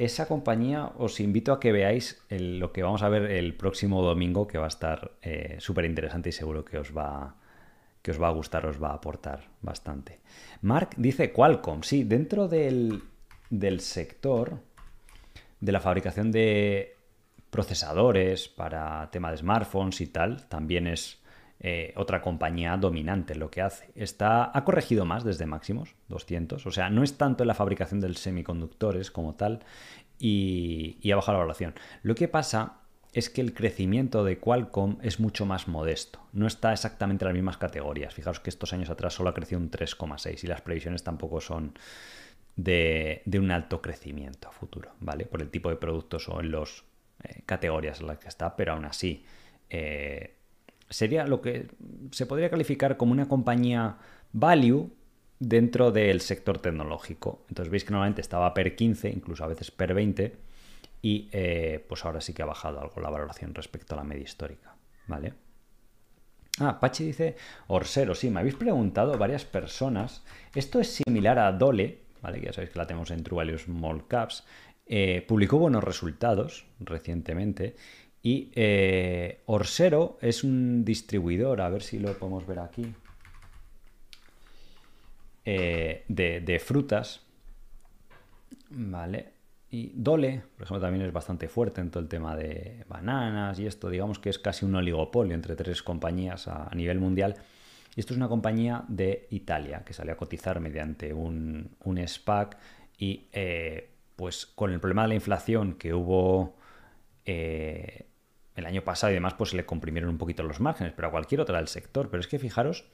esa 0.00 0.26
compañía 0.26 0.92
os 0.96 1.20
invito 1.20 1.52
a 1.52 1.60
que 1.60 1.76
veáis 1.76 2.24
lo 2.30 2.72
que 2.72 2.82
vamos 2.82 3.02
a 3.02 3.10
ver 3.10 3.30
el 3.30 3.52
próximo 3.52 4.00
domingo, 4.00 4.46
que 4.46 4.56
va 4.56 4.64
a 4.64 4.72
estar 4.72 5.12
eh, 5.20 5.56
súper 5.60 5.84
interesante 5.84 6.30
y 6.30 6.32
seguro 6.32 6.64
que 6.64 6.78
os 6.78 6.96
va, 6.96 7.36
que 8.00 8.10
os 8.10 8.20
va 8.20 8.28
a 8.28 8.32
gustar, 8.32 8.64
os 8.64 8.82
va 8.82 8.88
a 8.88 8.94
aportar 8.94 9.50
bastante. 9.60 10.20
Mark 10.62 10.96
dice 10.96 11.32
Qualcomm, 11.32 11.82
sí, 11.82 12.04
dentro 12.04 12.48
del, 12.48 13.02
sector 13.80 14.62
de 15.60 15.72
la 15.72 15.80
fabricación 15.80 16.32
de 16.32 16.96
procesadores 17.50 18.48
para 18.48 19.10
tema 19.10 19.30
de 19.30 19.36
smartphones 19.36 20.00
y 20.00 20.06
tal, 20.06 20.48
también 20.48 20.86
es 20.86 21.19
eh, 21.62 21.92
otra 21.96 22.22
compañía 22.22 22.74
dominante 22.78 23.34
lo 23.34 23.50
que 23.50 23.60
hace. 23.60 23.90
Está, 23.94 24.50
ha 24.56 24.64
corregido 24.64 25.04
más 25.04 25.24
desde 25.24 25.44
máximos, 25.44 25.94
200. 26.08 26.64
O 26.64 26.70
sea, 26.70 26.88
no 26.88 27.02
es 27.02 27.18
tanto 27.18 27.42
en 27.44 27.48
la 27.48 27.54
fabricación 27.54 28.00
de 28.00 28.14
semiconductores 28.14 29.10
como 29.10 29.34
tal 29.34 29.60
y, 30.18 30.98
ha 31.12 31.16
bajado 31.16 31.34
la 31.34 31.40
valoración. 31.40 31.74
Lo 32.02 32.14
que 32.14 32.28
pasa 32.28 32.78
es 33.12 33.28
que 33.28 33.42
el 33.42 33.52
crecimiento 33.52 34.24
de 34.24 34.38
Qualcomm 34.38 34.98
es 35.02 35.20
mucho 35.20 35.44
más 35.44 35.68
modesto. 35.68 36.20
No 36.32 36.46
está 36.46 36.72
exactamente 36.72 37.24
en 37.24 37.28
las 37.28 37.34
mismas 37.34 37.58
categorías. 37.58 38.14
Fijaos 38.14 38.40
que 38.40 38.48
estos 38.48 38.72
años 38.72 38.88
atrás 38.88 39.12
solo 39.12 39.28
ha 39.28 39.34
crecido 39.34 39.60
un 39.60 39.70
3,6 39.70 40.44
y 40.44 40.46
las 40.46 40.62
previsiones 40.62 41.02
tampoco 41.04 41.42
son 41.42 41.74
de, 42.56 43.22
un 43.34 43.50
alto 43.50 43.82
crecimiento 43.82 44.48
a 44.48 44.52
futuro, 44.52 44.92
¿vale? 45.00 45.26
Por 45.26 45.42
el 45.42 45.50
tipo 45.50 45.68
de 45.68 45.76
productos 45.76 46.26
o 46.30 46.40
en 46.40 46.52
las 46.52 46.84
eh, 47.22 47.42
categorías 47.44 48.00
en 48.00 48.06
las 48.06 48.18
que 48.18 48.28
está, 48.28 48.56
pero 48.56 48.72
aún 48.72 48.86
así 48.86 49.24
eh, 49.68 50.36
sería 50.90 51.26
lo 51.26 51.40
que 51.40 51.68
se 52.10 52.26
podría 52.26 52.50
calificar 52.50 52.96
como 52.96 53.12
una 53.12 53.28
compañía 53.28 53.96
value 54.32 54.90
dentro 55.38 55.90
del 55.90 56.20
sector 56.20 56.58
tecnológico. 56.58 57.44
Entonces 57.48 57.70
veis 57.70 57.84
que 57.84 57.92
normalmente 57.92 58.20
estaba 58.20 58.52
per 58.52 58.76
15, 58.76 59.08
incluso 59.08 59.44
a 59.44 59.46
veces 59.46 59.70
per 59.70 59.94
20, 59.94 60.36
y 61.02 61.28
eh, 61.32 61.84
pues 61.88 62.04
ahora 62.04 62.20
sí 62.20 62.34
que 62.34 62.42
ha 62.42 62.46
bajado 62.46 62.80
algo 62.80 63.00
la 63.00 63.08
valoración 63.08 63.54
respecto 63.54 63.94
a 63.94 63.98
la 63.98 64.04
media 64.04 64.24
histórica. 64.24 64.74
¿Vale? 65.06 65.32
Ah, 66.58 66.78
Pachi 66.78 67.04
dice 67.04 67.36
Orsero, 67.68 68.14
sí, 68.14 68.28
me 68.28 68.40
habéis 68.40 68.56
preguntado 68.56 69.16
varias 69.16 69.44
personas. 69.44 70.22
Esto 70.54 70.78
es 70.78 70.88
similar 70.88 71.38
a 71.38 71.52
Dole, 71.52 72.00
¿vale? 72.20 72.40
Ya 72.40 72.52
sabéis 72.52 72.70
que 72.70 72.78
la 72.78 72.86
tenemos 72.86 73.10
en 73.10 73.22
True 73.22 73.38
Value 73.38 73.58
Small 73.58 74.06
Caps. 74.06 74.44
Eh, 74.86 75.24
publicó 75.26 75.56
buenos 75.58 75.82
resultados 75.84 76.66
recientemente 76.80 77.76
y 78.22 78.50
eh, 78.54 79.40
Orsero 79.46 80.18
es 80.20 80.44
un 80.44 80.84
distribuidor, 80.84 81.60
a 81.60 81.70
ver 81.70 81.82
si 81.82 81.98
lo 81.98 82.12
podemos 82.18 82.46
ver 82.46 82.58
aquí, 82.58 82.94
eh, 85.44 86.04
de, 86.06 86.58
frutas. 86.58 87.22
Vale. 88.68 89.40
Y 89.70 89.92
Dole, 89.94 90.42
por 90.56 90.64
ejemplo, 90.64 90.80
también 90.80 91.06
es 91.06 91.12
bastante 91.12 91.48
fuerte 91.48 91.80
en 91.80 91.90
todo 91.90 92.02
el 92.02 92.08
tema 92.08 92.36
de 92.36 92.84
bananas 92.88 93.58
y 93.58 93.66
esto, 93.66 93.88
digamos 93.88 94.18
que 94.18 94.28
es 94.28 94.38
casi 94.38 94.64
un 94.64 94.74
oligopolio 94.74 95.34
entre 95.34 95.56
tres 95.56 95.82
compañías 95.82 96.48
a, 96.48 96.70
nivel 96.74 96.98
mundial. 96.98 97.36
Y 97.96 98.00
esto 98.00 98.12
es 98.12 98.18
una 98.18 98.28
compañía 98.28 98.84
de 98.88 99.28
Italia 99.30 99.82
que 99.84 99.94
salió 99.94 100.12
a 100.12 100.16
cotizar 100.16 100.60
mediante 100.60 101.12
un, 101.14 101.70
SPAC 102.06 102.58
y 102.98 103.28
eh, 103.32 103.90
pues 104.16 104.44
con 104.46 104.72
el 104.72 104.80
problema 104.80 105.02
de 105.02 105.08
la 105.08 105.14
inflación 105.14 105.74
que 105.74 105.94
hubo 105.94 106.56
el 108.60 108.66
año 108.66 108.82
pasado 108.82 109.10
y 109.10 109.14
demás, 109.14 109.34
pues 109.34 109.50
se 109.50 109.56
le 109.56 109.66
comprimieron 109.66 110.10
un 110.10 110.18
poquito 110.18 110.42
los 110.42 110.60
márgenes, 110.60 110.92
pero 110.94 111.08
a 111.08 111.10
cualquier 111.10 111.40
otra 111.40 111.58
del 111.58 111.68
sector. 111.68 112.08
Pero 112.10 112.20
es 112.20 112.28
que 112.28 112.38
fijaros, 112.38 112.84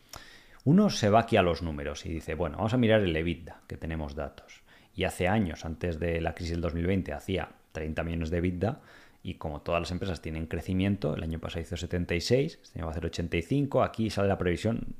uno 0.64 0.90
se 0.90 1.10
va 1.10 1.20
aquí 1.20 1.36
a 1.36 1.42
los 1.42 1.62
números 1.62 2.06
y 2.06 2.08
dice, 2.08 2.34
bueno, 2.34 2.56
vamos 2.56 2.74
a 2.74 2.78
mirar 2.78 3.00
el 3.02 3.14
EBITDA, 3.14 3.60
que 3.66 3.76
tenemos 3.76 4.14
datos. 4.14 4.62
Y 4.94 5.04
hace 5.04 5.28
años, 5.28 5.64
antes 5.64 6.00
de 6.00 6.20
la 6.20 6.34
crisis 6.34 6.52
del 6.52 6.62
2020, 6.62 7.12
hacía 7.12 7.50
30 7.72 8.02
millones 8.02 8.30
de 8.30 8.38
EBITDA 8.38 8.80
y 9.26 9.34
como 9.34 9.60
todas 9.60 9.80
las 9.80 9.90
empresas 9.90 10.22
tienen 10.22 10.46
crecimiento, 10.46 11.14
el 11.16 11.22
año 11.24 11.40
pasado 11.40 11.60
hizo 11.60 11.76
76, 11.76 12.60
este 12.62 12.78
año 12.78 12.86
va 12.86 12.90
a 12.90 12.92
hacer 12.92 13.06
85, 13.06 13.82
aquí 13.82 14.08
sale 14.08 14.28
la 14.28 14.38
previsión, 14.38 14.94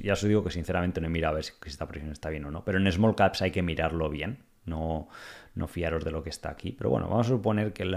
ya 0.00 0.12
os 0.12 0.22
digo 0.22 0.44
que 0.44 0.50
sinceramente 0.50 1.00
no 1.00 1.08
he 1.08 1.10
mirado 1.10 1.32
a 1.32 1.34
ver 1.34 1.44
si 1.44 1.52
esta 1.66 1.88
previsión 1.88 2.12
está 2.12 2.30
bien 2.30 2.44
o 2.44 2.52
no, 2.52 2.64
pero 2.64 2.78
en 2.78 2.90
small 2.92 3.16
caps 3.16 3.42
hay 3.42 3.50
que 3.50 3.60
mirarlo 3.60 4.08
bien, 4.08 4.38
no, 4.66 5.08
no 5.56 5.66
fiaros 5.66 6.04
de 6.04 6.12
lo 6.12 6.22
que 6.22 6.30
está 6.30 6.50
aquí, 6.50 6.70
pero 6.70 6.90
bueno, 6.90 7.08
vamos 7.08 7.26
a 7.26 7.30
suponer 7.30 7.72
que, 7.72 7.90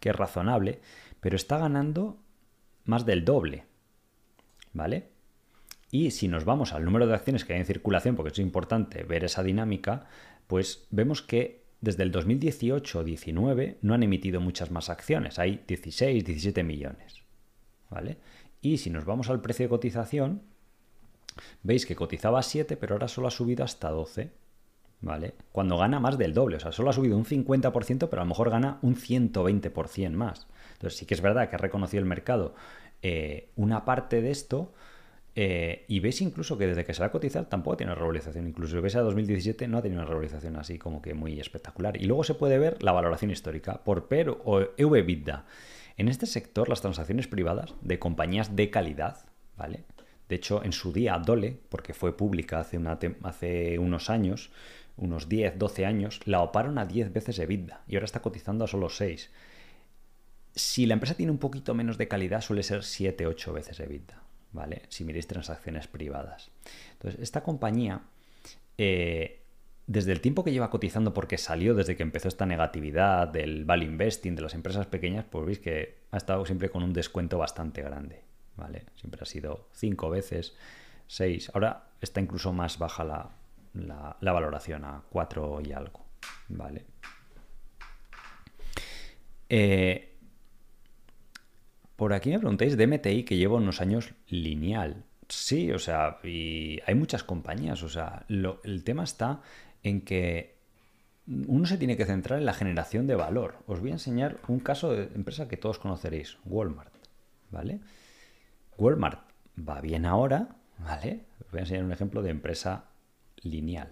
que 0.00 0.10
es 0.10 0.16
razonable 0.16 0.80
pero 1.20 1.36
está 1.36 1.58
ganando 1.58 2.18
más 2.84 3.04
del 3.06 3.24
doble. 3.24 3.64
¿Vale? 4.72 5.08
Y 5.90 6.10
si 6.10 6.28
nos 6.28 6.44
vamos 6.44 6.72
al 6.72 6.84
número 6.84 7.06
de 7.06 7.14
acciones 7.14 7.44
que 7.44 7.54
hay 7.54 7.60
en 7.60 7.66
circulación, 7.66 8.14
porque 8.14 8.32
es 8.32 8.38
importante 8.38 9.04
ver 9.04 9.24
esa 9.24 9.42
dinámica, 9.42 10.06
pues 10.46 10.86
vemos 10.90 11.22
que 11.22 11.64
desde 11.80 12.02
el 12.02 12.12
2018-19 12.12 13.76
no 13.82 13.94
han 13.94 14.02
emitido 14.02 14.40
muchas 14.40 14.70
más 14.70 14.90
acciones, 14.90 15.38
hay 15.38 15.62
16, 15.66 16.24
17 16.24 16.62
millones. 16.62 17.22
¿Vale? 17.88 18.18
Y 18.60 18.78
si 18.78 18.90
nos 18.90 19.04
vamos 19.04 19.30
al 19.30 19.40
precio 19.40 19.64
de 19.64 19.70
cotización, 19.70 20.42
veis 21.62 21.86
que 21.86 21.96
cotizaba 21.96 22.42
7, 22.42 22.76
pero 22.76 22.94
ahora 22.94 23.08
solo 23.08 23.28
ha 23.28 23.30
subido 23.30 23.64
hasta 23.64 23.88
12. 23.90 24.32
¿Vale? 25.00 25.34
Cuando 25.52 25.78
gana 25.78 26.00
más 26.00 26.18
del 26.18 26.34
doble, 26.34 26.56
o 26.56 26.60
sea, 26.60 26.72
solo 26.72 26.90
ha 26.90 26.92
subido 26.92 27.16
un 27.16 27.24
50%, 27.24 28.08
pero 28.10 28.20
a 28.20 28.24
lo 28.24 28.28
mejor 28.28 28.50
gana 28.50 28.78
un 28.82 28.96
120% 28.96 30.10
más. 30.10 30.48
Entonces 30.78 30.98
sí 30.98 31.06
que 31.06 31.14
es 31.14 31.20
verdad 31.20 31.50
que 31.50 31.56
ha 31.56 31.58
reconocido 31.58 32.00
el 32.00 32.08
mercado 32.08 32.54
eh, 33.02 33.50
una 33.56 33.84
parte 33.84 34.22
de 34.22 34.30
esto 34.30 34.72
eh, 35.34 35.84
y 35.88 36.00
ves 36.00 36.20
incluso 36.20 36.56
que 36.56 36.66
desde 36.68 36.84
que 36.84 36.94
se 36.94 37.00
va 37.00 37.06
a 37.06 37.10
cotizar 37.12 37.46
tampoco 37.46 37.78
tiene 37.78 37.90
una 37.92 37.96
revalorización. 37.96 38.46
Incluso 38.46 38.76
si 38.76 38.80
ves 38.80 38.94
a 38.94 39.00
2017 39.00 39.66
no 39.66 39.78
ha 39.78 39.82
tenido 39.82 40.00
una 40.00 40.08
revalorización 40.08 40.56
así 40.56 40.78
como 40.78 41.02
que 41.02 41.14
muy 41.14 41.40
espectacular. 41.40 42.00
Y 42.00 42.06
luego 42.06 42.22
se 42.22 42.34
puede 42.34 42.58
ver 42.58 42.80
la 42.82 42.92
valoración 42.92 43.30
histórica 43.32 43.82
por 43.82 44.06
PER 44.06 44.30
o 44.30 44.60
EV-EBITDA. 44.76 45.44
En 45.96 46.08
este 46.08 46.26
sector 46.26 46.68
las 46.68 46.80
transacciones 46.80 47.26
privadas 47.26 47.74
de 47.82 47.98
compañías 47.98 48.54
de 48.54 48.70
calidad, 48.70 49.26
¿vale? 49.56 49.84
De 50.28 50.36
hecho, 50.36 50.62
en 50.62 50.72
su 50.72 50.92
día 50.92 51.18
Dole, 51.18 51.58
porque 51.68 51.94
fue 51.94 52.16
pública 52.16 52.60
hace 52.60 52.78
unos 53.78 54.10
años, 54.10 54.50
unos 54.96 55.28
10, 55.28 55.58
12 55.58 55.86
años, 55.86 56.20
la 56.24 56.40
oparon 56.40 56.78
a 56.78 56.84
10 56.84 57.12
veces 57.12 57.38
EBITDA 57.38 57.82
y 57.88 57.96
ahora 57.96 58.04
está 58.04 58.20
cotizando 58.20 58.64
a 58.64 58.68
solo 58.68 58.88
6. 58.88 59.30
Si 60.58 60.86
la 60.86 60.94
empresa 60.94 61.14
tiene 61.14 61.30
un 61.30 61.38
poquito 61.38 61.72
menos 61.72 61.98
de 61.98 62.08
calidad, 62.08 62.40
suele 62.40 62.64
ser 62.64 62.80
7-8 62.80 63.52
veces 63.52 63.78
EBITDA, 63.78 64.20
¿vale? 64.52 64.82
Si 64.88 65.04
miréis 65.04 65.28
transacciones 65.28 65.86
privadas. 65.86 66.50
Entonces, 66.94 67.20
esta 67.20 67.44
compañía, 67.44 68.02
eh, 68.76 69.44
desde 69.86 70.10
el 70.10 70.20
tiempo 70.20 70.42
que 70.42 70.50
lleva 70.50 70.68
cotizando, 70.68 71.14
porque 71.14 71.38
salió 71.38 71.74
desde 71.74 71.96
que 71.96 72.02
empezó 72.02 72.26
esta 72.26 72.44
negatividad 72.44 73.28
del 73.28 73.64
value 73.64 73.86
investing 73.86 74.34
de 74.34 74.42
las 74.42 74.54
empresas 74.54 74.86
pequeñas, 74.86 75.24
pues 75.30 75.46
veis 75.46 75.58
que 75.60 75.98
ha 76.10 76.16
estado 76.16 76.44
siempre 76.44 76.70
con 76.70 76.82
un 76.82 76.92
descuento 76.92 77.38
bastante 77.38 77.80
grande, 77.80 78.24
¿vale? 78.56 78.86
Siempre 78.96 79.22
ha 79.22 79.26
sido 79.26 79.68
5 79.74 80.10
veces, 80.10 80.56
6. 81.06 81.52
Ahora 81.54 81.90
está 82.00 82.20
incluso 82.20 82.52
más 82.52 82.78
baja 82.78 83.04
la, 83.04 83.30
la 84.20 84.32
valoración 84.32 84.84
a 84.84 85.04
4 85.10 85.60
y 85.64 85.72
algo, 85.72 86.04
¿vale? 86.48 86.84
Eh, 89.48 90.17
por 91.98 92.12
aquí 92.12 92.30
me 92.30 92.38
preguntáis 92.38 92.76
de 92.76 92.86
MTI 92.86 93.24
que 93.24 93.36
llevo 93.36 93.56
unos 93.56 93.80
años 93.80 94.14
lineal. 94.28 95.02
Sí, 95.28 95.72
o 95.72 95.80
sea, 95.80 96.20
y 96.22 96.78
hay 96.86 96.94
muchas 96.94 97.24
compañías, 97.24 97.82
o 97.82 97.88
sea, 97.88 98.24
el 98.28 98.84
tema 98.84 99.02
está 99.02 99.40
en 99.82 100.02
que 100.02 100.58
uno 101.26 101.66
se 101.66 101.76
tiene 101.76 101.96
que 101.96 102.06
centrar 102.06 102.38
en 102.38 102.46
la 102.46 102.52
generación 102.52 103.08
de 103.08 103.16
valor. 103.16 103.56
Os 103.66 103.80
voy 103.80 103.90
a 103.90 103.94
enseñar 103.94 104.38
un 104.46 104.60
caso 104.60 104.92
de 104.92 105.10
empresa 105.16 105.48
que 105.48 105.56
todos 105.56 105.80
conoceréis, 105.80 106.38
Walmart, 106.44 106.94
¿vale? 107.50 107.80
Walmart 108.76 109.28
va 109.58 109.80
bien 109.80 110.06
ahora, 110.06 110.54
¿vale? 110.78 111.24
Os 111.44 111.50
voy 111.50 111.58
a 111.58 111.62
enseñar 111.62 111.82
un 111.82 111.90
ejemplo 111.90 112.22
de 112.22 112.30
empresa 112.30 112.84
lineal. 113.42 113.90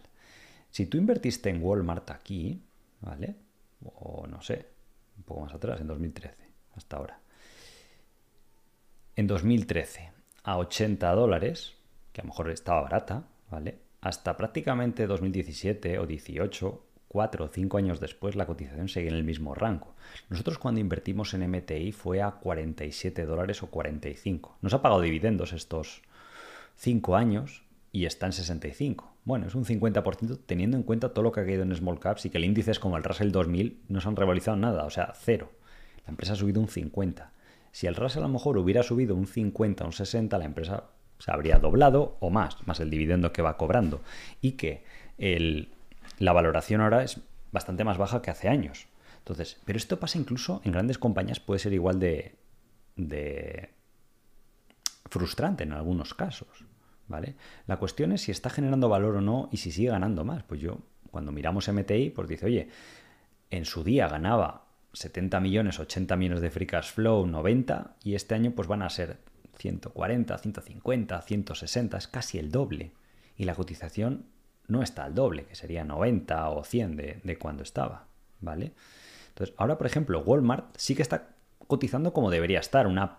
Si 0.71 0.87
tú 0.87 0.97
invertiste 0.97 1.51
en 1.51 1.61
Walmart 1.61 2.09
aquí, 2.13 2.63
¿vale? 3.01 3.35
O 3.83 4.29
no 4.29 4.41
sé, 4.43 4.69
un 5.17 5.25
poco 5.25 5.41
más 5.41 5.55
atrás, 5.55 5.81
en 5.81 5.89
2013, 5.89 6.37
hasta 6.77 6.99
ahora 6.99 7.26
en 9.17 9.27
2013 9.27 10.13
a 10.45 10.59
80 10.59 11.11
dólares, 11.13 11.75
que 12.13 12.21
a 12.21 12.25
lo 12.25 12.29
mejor 12.29 12.51
estaba 12.51 12.83
barata, 12.83 13.25
¿vale? 13.51 13.79
Hasta 14.03 14.37
prácticamente 14.37 15.07
2017 15.07 15.99
o 15.99 16.07
18, 16.07 16.83
cuatro 17.09 17.47
o 17.47 17.49
cinco 17.49 17.79
años 17.79 17.99
después 17.99 18.37
la 18.37 18.47
cotización 18.47 18.89
sigue 18.89 19.09
en 19.09 19.15
el 19.15 19.25
mismo 19.25 19.55
rango. 19.55 19.95
Nosotros 20.29 20.59
cuando 20.59 20.81
invertimos 20.81 21.33
en 21.33 21.51
MTI 21.51 21.93
fue 21.93 22.21
a 22.21 22.33
47 22.33 23.25
dólares 23.25 23.63
o 23.63 23.69
45. 23.69 24.59
Nos 24.61 24.75
ha 24.75 24.83
pagado 24.83 25.01
dividendos 25.01 25.55
estos 25.55 26.03
cinco 26.77 27.17
años 27.17 27.63
y 27.93 28.05
está 28.05 28.27
en 28.27 28.33
65. 28.33 29.15
Bueno, 29.25 29.47
es 29.47 29.55
un 29.55 29.65
50% 29.65 30.41
teniendo 30.45 30.77
en 30.77 30.83
cuenta 30.83 31.15
todo 31.15 31.23
lo 31.23 31.33
que 31.33 31.41
ha 31.41 31.47
caído 31.47 31.63
en 31.63 31.75
small 31.75 31.99
caps 31.99 32.27
y 32.27 32.31
que 32.31 32.37
el 32.37 32.45
índice 32.45 32.71
es 32.71 32.79
como 32.79 32.99
el 32.99 33.03
Russell 33.03 33.33
2000 33.33 33.81
no 33.89 34.01
se 34.03 34.09
han 34.09 34.15
revalorizado 34.15 34.59
nada, 34.59 34.85
o 34.85 34.91
sea, 34.91 35.15
cero. 35.19 35.51
La 36.05 36.11
empresa 36.11 36.35
ha 36.35 36.37
subido 36.37 36.61
un 36.61 36.69
50. 36.69 37.33
Si 37.77 37.87
el 37.87 37.95
Russell 37.95 38.23
a 38.23 38.27
lo 38.27 38.33
mejor 38.33 38.57
hubiera 38.57 38.83
subido 38.83 39.15
un 39.15 39.27
50 39.27 39.85
o 39.85 39.89
un 39.89 39.93
60, 39.93 40.39
la 40.39 40.47
empresa 40.47 40.85
se 41.19 41.31
habría 41.31 41.59
doblado 41.59 42.17
o 42.21 42.31
más, 42.31 42.67
más 42.67 42.81
el 42.81 42.89
dividendo 42.89 43.35
que 43.35 43.43
va 43.43 43.59
cobrando. 43.59 44.01
Y 44.41 44.53
que 44.53 44.83
la 46.19 46.33
valoración 46.33 46.81
ahora 46.81 47.03
es 47.03 47.21
bastante 47.53 47.85
más 47.85 47.99
baja 47.99 48.23
que 48.23 48.31
hace 48.31 48.49
años. 48.49 48.87
Entonces, 49.19 49.61
pero 49.67 49.77
esto 49.77 50.01
pasa 50.01 50.17
incluso 50.17 50.63
en 50.65 50.73
grandes 50.73 50.97
compañías, 50.97 51.39
puede 51.39 51.59
ser 51.59 51.75
igual 51.75 52.01
de, 52.01 52.37
de 52.97 53.69
frustrante 55.11 55.65
en 55.65 55.73
algunos 55.73 56.15
casos. 56.15 56.65
¿Vale? 57.09 57.35
La 57.67 57.77
cuestión 57.77 58.11
es 58.13 58.23
si 58.23 58.31
está 58.31 58.49
generando 58.49 58.89
valor 58.89 59.17
o 59.17 59.21
no 59.21 59.51
y 59.53 59.59
si 59.59 59.71
sigue 59.71 59.91
ganando 59.91 60.25
más. 60.25 60.45
Pues 60.45 60.63
yo, 60.63 60.79
cuando 61.11 61.31
miramos 61.31 61.69
MTI, 61.69 62.09
pues 62.09 62.27
dice, 62.27 62.47
oye, 62.47 62.69
en 63.51 63.67
su 63.67 63.85
día 63.85 64.09
ganaba 64.09 64.66
70 64.97 65.41
millones, 65.41 65.79
80 65.79 66.17
millones 66.17 66.41
de 66.41 66.51
free 66.51 66.67
cash 66.67 66.93
flow, 66.93 67.27
90, 67.27 67.97
y 68.03 68.15
este 68.15 68.35
año 68.35 68.53
pues 68.53 68.67
van 68.67 68.81
a 68.81 68.89
ser 68.89 69.19
140, 69.59 70.39
150, 70.39 71.21
160, 71.21 71.99
es 71.99 72.09
casi 72.09 72.39
el 72.39 72.51
doble. 72.51 72.93
Y 73.37 73.45
la 73.45 73.55
cotización 73.55 74.25
no 74.69 74.83
está 74.83 75.05
al 75.05 75.15
doble, 75.15 75.45
que 75.45 75.55
sería 75.55 75.85
90 75.85 76.49
o 76.49 76.65
100 76.65 76.97
de, 76.97 77.39
cuando 77.39 77.63
estaba, 77.63 78.07
¿vale? 78.41 78.73
Entonces, 79.29 79.55
ahora, 79.59 79.77
por 79.77 79.87
ejemplo, 79.87 80.21
Walmart 80.21 80.75
sí 80.79 80.95
que 80.95 81.03
está 81.03 81.29
cotizando 81.67 82.15
como 82.15 82.31
debería 82.31 82.61
estar, 82.61 82.87
una 82.87 83.19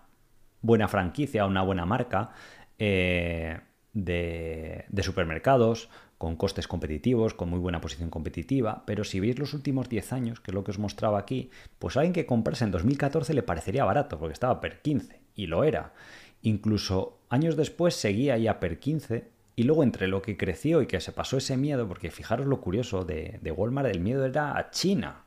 buena 0.64 0.88
franquicia, 0.88 1.46
una 1.46 1.62
buena 1.62 1.86
marca 1.86 2.32
eh, 2.80 3.60
de, 3.94 4.86
de 4.90 5.04
supermercados, 5.04 5.90
con 6.18 6.36
costes 6.36 6.68
competitivos, 6.68 7.34
con 7.34 7.50
muy 7.50 7.60
buena 7.60 7.82
posición 7.82 8.10
competitiva, 8.10 8.84
pero 8.86 9.04
si 9.04 9.20
veis 9.20 9.38
los 9.38 9.54
últimos 9.54 9.88
10 9.88 10.14
años, 10.14 10.40
que 10.40 10.52
es 10.52 10.56
lo 10.56 10.64
que 10.64 10.72
os 10.72 10.80
mostraba 10.80 11.20
aquí, 11.20 11.52
pues 11.78 11.96
alguien 11.96 12.14
que 12.14 12.26
comprase 12.26 12.64
en 12.64 12.72
2014 12.72 13.34
le 13.34 13.44
parecería 13.44 13.86
barato, 13.86 14.18
porque 14.18 14.34
estaba 14.34 14.60
per 14.60 14.82
15, 14.82 15.20
y 15.36 15.48
lo 15.48 15.64
era. 15.64 15.94
Incluso 16.42 17.20
años 17.30 17.56
después 17.56 17.96
seguía 17.96 18.38
ya 18.38 18.60
per 18.60 18.80
15 18.80 19.28
y 19.56 19.64
luego 19.64 19.84
entre 19.84 20.08
lo 20.08 20.22
que 20.22 20.38
creció 20.38 20.82
y 20.82 20.88
que 20.88 21.00
se 21.02 21.12
pasó 21.12 21.38
ese 21.38 21.58
miedo, 21.58 21.88
porque 21.88 22.10
fijaros 22.10 22.48
lo 22.48 22.62
curioso 22.62 23.06
de, 23.06 23.40
Walmart, 23.56 23.90
el 23.90 24.00
miedo 24.00 24.26
era 24.26 24.58
a 24.58 24.72
China, 24.72 25.24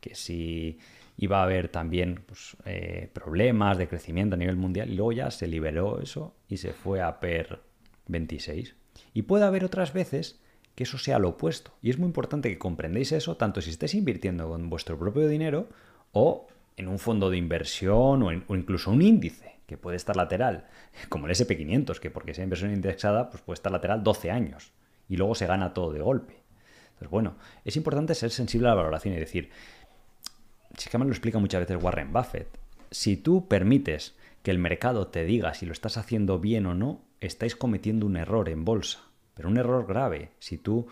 que 0.00 0.14
si 0.14 0.78
iba 1.18 1.40
a 1.40 1.42
haber 1.42 1.68
también 1.68 2.22
pues, 2.26 2.56
eh, 2.64 3.10
problemas 3.12 3.76
de 3.76 3.88
crecimiento 3.88 4.36
a 4.36 4.38
nivel 4.38 4.56
mundial 4.56 4.90
y 4.90 4.94
luego 4.94 5.12
ya 5.12 5.30
se 5.30 5.46
liberó 5.46 6.00
eso 6.00 6.34
y 6.48 6.56
se 6.56 6.72
fue 6.72 7.02
a 7.02 7.20
per 7.20 7.60
26. 8.06 8.74
Y 9.14 9.22
puede 9.22 9.44
haber 9.44 9.64
otras 9.64 9.92
veces 9.92 10.40
que 10.74 10.84
eso 10.84 10.98
sea 10.98 11.18
lo 11.18 11.30
opuesto. 11.30 11.72
Y 11.82 11.90
es 11.90 11.98
muy 11.98 12.06
importante 12.06 12.48
que 12.48 12.58
comprendáis 12.58 13.12
eso, 13.12 13.36
tanto 13.36 13.60
si 13.60 13.70
estáis 13.70 13.94
invirtiendo 13.94 14.48
con 14.48 14.70
vuestro 14.70 14.98
propio 14.98 15.28
dinero 15.28 15.68
o 16.12 16.46
en 16.76 16.88
un 16.88 16.98
fondo 16.98 17.30
de 17.30 17.36
inversión 17.36 18.22
o, 18.22 18.28
o 18.28 18.56
incluso 18.56 18.90
un 18.90 19.02
índice 19.02 19.60
que 19.66 19.76
puede 19.76 19.96
estar 19.96 20.16
lateral, 20.16 20.66
como 21.08 21.26
el 21.26 21.32
SP500, 21.32 21.98
que 22.00 22.10
porque 22.10 22.34
sea 22.34 22.44
inversión 22.44 22.72
indexada, 22.72 23.30
pues 23.30 23.42
puede 23.42 23.54
estar 23.54 23.70
lateral 23.70 24.02
12 24.02 24.30
años 24.30 24.72
y 25.08 25.16
luego 25.16 25.34
se 25.34 25.46
gana 25.46 25.74
todo 25.74 25.92
de 25.92 26.00
golpe. 26.00 26.40
Entonces, 26.88 27.10
bueno, 27.10 27.36
es 27.64 27.76
importante 27.76 28.14
ser 28.14 28.30
sensible 28.30 28.68
a 28.68 28.70
la 28.70 28.76
valoración 28.76 29.14
y 29.14 29.18
decir, 29.18 29.50
si 30.76 30.90
que 30.90 30.98
me 30.98 31.04
lo 31.04 31.10
explica 31.10 31.38
muchas 31.38 31.60
veces 31.60 31.82
Warren 31.82 32.12
Buffett, 32.12 32.48
si 32.90 33.16
tú 33.16 33.48
permites 33.48 34.14
que 34.42 34.50
el 34.50 34.58
mercado 34.58 35.08
te 35.08 35.24
diga 35.24 35.54
si 35.54 35.66
lo 35.66 35.72
estás 35.72 35.96
haciendo 35.96 36.38
bien 36.38 36.66
o 36.66 36.74
no, 36.74 37.02
estáis 37.20 37.56
cometiendo 37.56 38.06
un 38.06 38.16
error 38.16 38.48
en 38.48 38.64
bolsa, 38.64 39.00
pero 39.34 39.48
un 39.48 39.58
error 39.58 39.86
grave. 39.86 40.30
Si 40.38 40.58
tú 40.58 40.88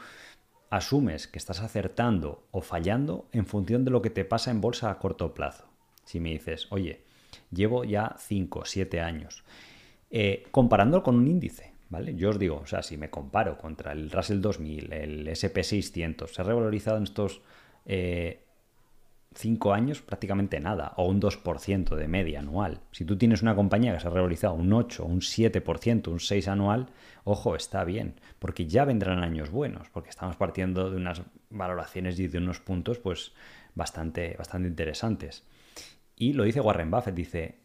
asumes 0.70 1.26
que 1.26 1.38
estás 1.38 1.60
acertando 1.60 2.46
o 2.50 2.60
fallando 2.60 3.28
en 3.32 3.46
función 3.46 3.84
de 3.84 3.90
lo 3.90 4.02
que 4.02 4.10
te 4.10 4.24
pasa 4.24 4.50
en 4.50 4.60
bolsa 4.60 4.90
a 4.90 4.98
corto 4.98 5.32
plazo. 5.32 5.64
Si 6.04 6.20
me 6.20 6.30
dices, 6.30 6.66
oye, 6.70 7.08
Llevo 7.50 7.84
ya 7.84 8.16
5, 8.18 8.62
7 8.64 9.00
años. 9.00 9.44
Eh, 10.10 10.44
comparándolo 10.50 11.02
con 11.02 11.16
un 11.16 11.28
índice, 11.28 11.72
¿vale? 11.88 12.14
Yo 12.14 12.30
os 12.30 12.38
digo, 12.38 12.60
o 12.62 12.66
sea, 12.66 12.82
si 12.82 12.96
me 12.96 13.10
comparo 13.10 13.58
contra 13.58 13.92
el 13.92 14.10
Russell 14.10 14.40
2000, 14.40 14.92
el 14.92 15.28
SP600, 15.28 16.28
se 16.28 16.42
ha 16.42 16.44
revalorizado 16.44 16.96
en 16.96 17.04
estos 17.04 17.42
5 19.38 19.70
eh, 19.70 19.76
años 19.76 20.02
prácticamente 20.02 20.60
nada, 20.60 20.92
o 20.96 21.06
un 21.06 21.20
2% 21.20 21.94
de 21.94 22.08
media 22.08 22.40
anual. 22.40 22.80
Si 22.90 23.04
tú 23.04 23.16
tienes 23.16 23.40
una 23.42 23.54
compañía 23.54 23.94
que 23.94 24.00
se 24.00 24.08
ha 24.08 24.10
revalorizado 24.10 24.54
un 24.54 24.72
8, 24.72 25.04
un 25.04 25.20
7%, 25.20 26.08
un 26.08 26.20
6 26.20 26.48
anual, 26.48 26.88
ojo, 27.24 27.54
está 27.54 27.84
bien, 27.84 28.14
porque 28.38 28.66
ya 28.66 28.84
vendrán 28.84 29.22
años 29.22 29.50
buenos, 29.50 29.88
porque 29.90 30.10
estamos 30.10 30.36
partiendo 30.36 30.90
de 30.90 30.96
unas 30.96 31.22
valoraciones 31.50 32.18
y 32.18 32.26
de 32.26 32.38
unos 32.38 32.60
puntos 32.60 32.98
pues 32.98 33.32
bastante, 33.74 34.34
bastante 34.36 34.68
interesantes. 34.68 35.44
Y 36.16 36.32
lo 36.32 36.42
dice 36.42 36.60
Warren 36.60 36.90
Buffett, 36.90 37.14
dice, 37.14 37.60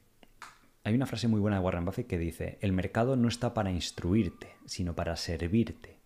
hay 0.84 0.94
una 0.94 1.08
frase 1.08 1.28
muy 1.28 1.40
buena 1.40 1.58
de 1.58 1.64
Warren 1.64 1.86
Buffett 1.86 2.08
que 2.08 2.20
dice, 2.20 2.60
el 2.62 2.72
mercado 2.72 3.16
no 3.16 3.28
está 3.28 3.54
para 3.54 3.72
instruirte, 3.72 4.54
sino 4.66 4.96
para 4.96 5.16
servirte. 5.16 5.98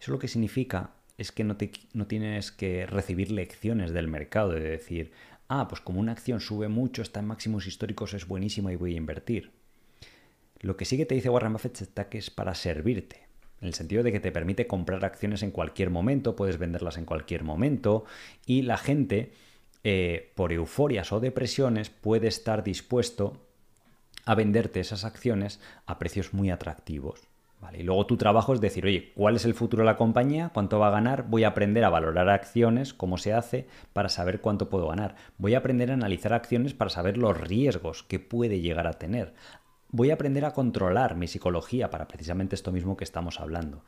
Eso 0.00 0.10
lo 0.10 0.18
que 0.18 0.28
significa 0.28 0.90
es 1.18 1.32
que 1.32 1.44
no, 1.44 1.56
te, 1.56 1.70
no 1.92 2.06
tienes 2.06 2.50
que 2.50 2.86
recibir 2.86 3.30
lecciones 3.30 3.92
del 3.92 4.08
mercado, 4.08 4.50
de 4.50 4.60
decir, 4.60 5.12
ah, 5.48 5.68
pues 5.68 5.80
como 5.80 6.00
una 6.00 6.12
acción 6.12 6.40
sube 6.40 6.68
mucho, 6.68 7.02
está 7.02 7.20
en 7.20 7.26
máximos 7.26 7.66
históricos, 7.66 8.14
es 8.14 8.26
buenísima 8.26 8.72
y 8.72 8.76
voy 8.76 8.94
a 8.94 8.98
invertir. 8.98 9.52
Lo 10.60 10.76
que 10.76 10.84
sí 10.84 10.96
que 10.96 11.06
te 11.06 11.14
dice 11.14 11.28
Warren 11.28 11.52
Buffett 11.52 11.82
es 11.82 12.06
que 12.06 12.18
es 12.18 12.30
para 12.30 12.54
servirte, 12.54 13.26
en 13.60 13.68
el 13.68 13.74
sentido 13.74 14.02
de 14.02 14.12
que 14.12 14.20
te 14.20 14.32
permite 14.32 14.66
comprar 14.66 15.04
acciones 15.04 15.42
en 15.42 15.50
cualquier 15.50 15.90
momento, 15.90 16.36
puedes 16.36 16.58
venderlas 16.58 16.98
en 16.98 17.04
cualquier 17.04 17.44
momento 17.44 18.04
y 18.46 18.62
la 18.62 18.76
gente 18.76 19.32
eh, 19.84 20.32
por 20.34 20.52
euforias 20.52 21.12
o 21.12 21.20
depresiones, 21.20 21.90
puede 21.90 22.28
estar 22.28 22.64
dispuesto 22.64 23.40
a 24.24 24.34
venderte 24.34 24.80
esas 24.80 25.04
acciones 25.04 25.60
a 25.86 25.98
precios 25.98 26.32
muy 26.32 26.50
atractivos. 26.50 27.20
Y 27.72 27.82
luego 27.82 28.06
tu 28.06 28.16
trabajo 28.16 28.52
es 28.52 28.60
decir, 28.60 28.84
oye, 28.84 29.12
¿cuál 29.14 29.36
es 29.36 29.44
el 29.44 29.54
futuro 29.54 29.82
de 29.82 29.86
la 29.86 29.96
compañía? 29.96 30.50
¿Cuánto 30.52 30.78
va 30.78 30.88
a 30.88 30.92
ganar? 30.92 31.26
Voy 31.28 31.44
a 31.44 31.48
aprender 31.48 31.84
a 31.84 31.88
valorar 31.88 32.28
acciones, 32.28 32.92
cómo 32.92 33.16
se 33.16 33.32
hace, 33.32 33.66
para 33.92 34.08
saber 34.08 34.40
cuánto 34.40 34.68
puedo 34.68 34.88
ganar. 34.88 35.16
Voy 35.38 35.54
a 35.54 35.58
aprender 35.58 35.90
a 35.90 35.94
analizar 35.94 36.32
acciones 36.32 36.74
para 36.74 36.90
saber 36.90 37.16
los 37.16 37.40
riesgos 37.40 38.02
que 38.02 38.18
puede 38.18 38.60
llegar 38.60 38.86
a 38.86 38.94
tener. 38.94 39.34
Voy 39.90 40.10
a 40.10 40.14
aprender 40.14 40.44
a 40.44 40.52
controlar 40.52 41.14
mi 41.14 41.28
psicología 41.28 41.90
para 41.90 42.08
precisamente 42.08 42.54
esto 42.54 42.72
mismo 42.72 42.96
que 42.96 43.04
estamos 43.04 43.40
hablando. 43.40 43.84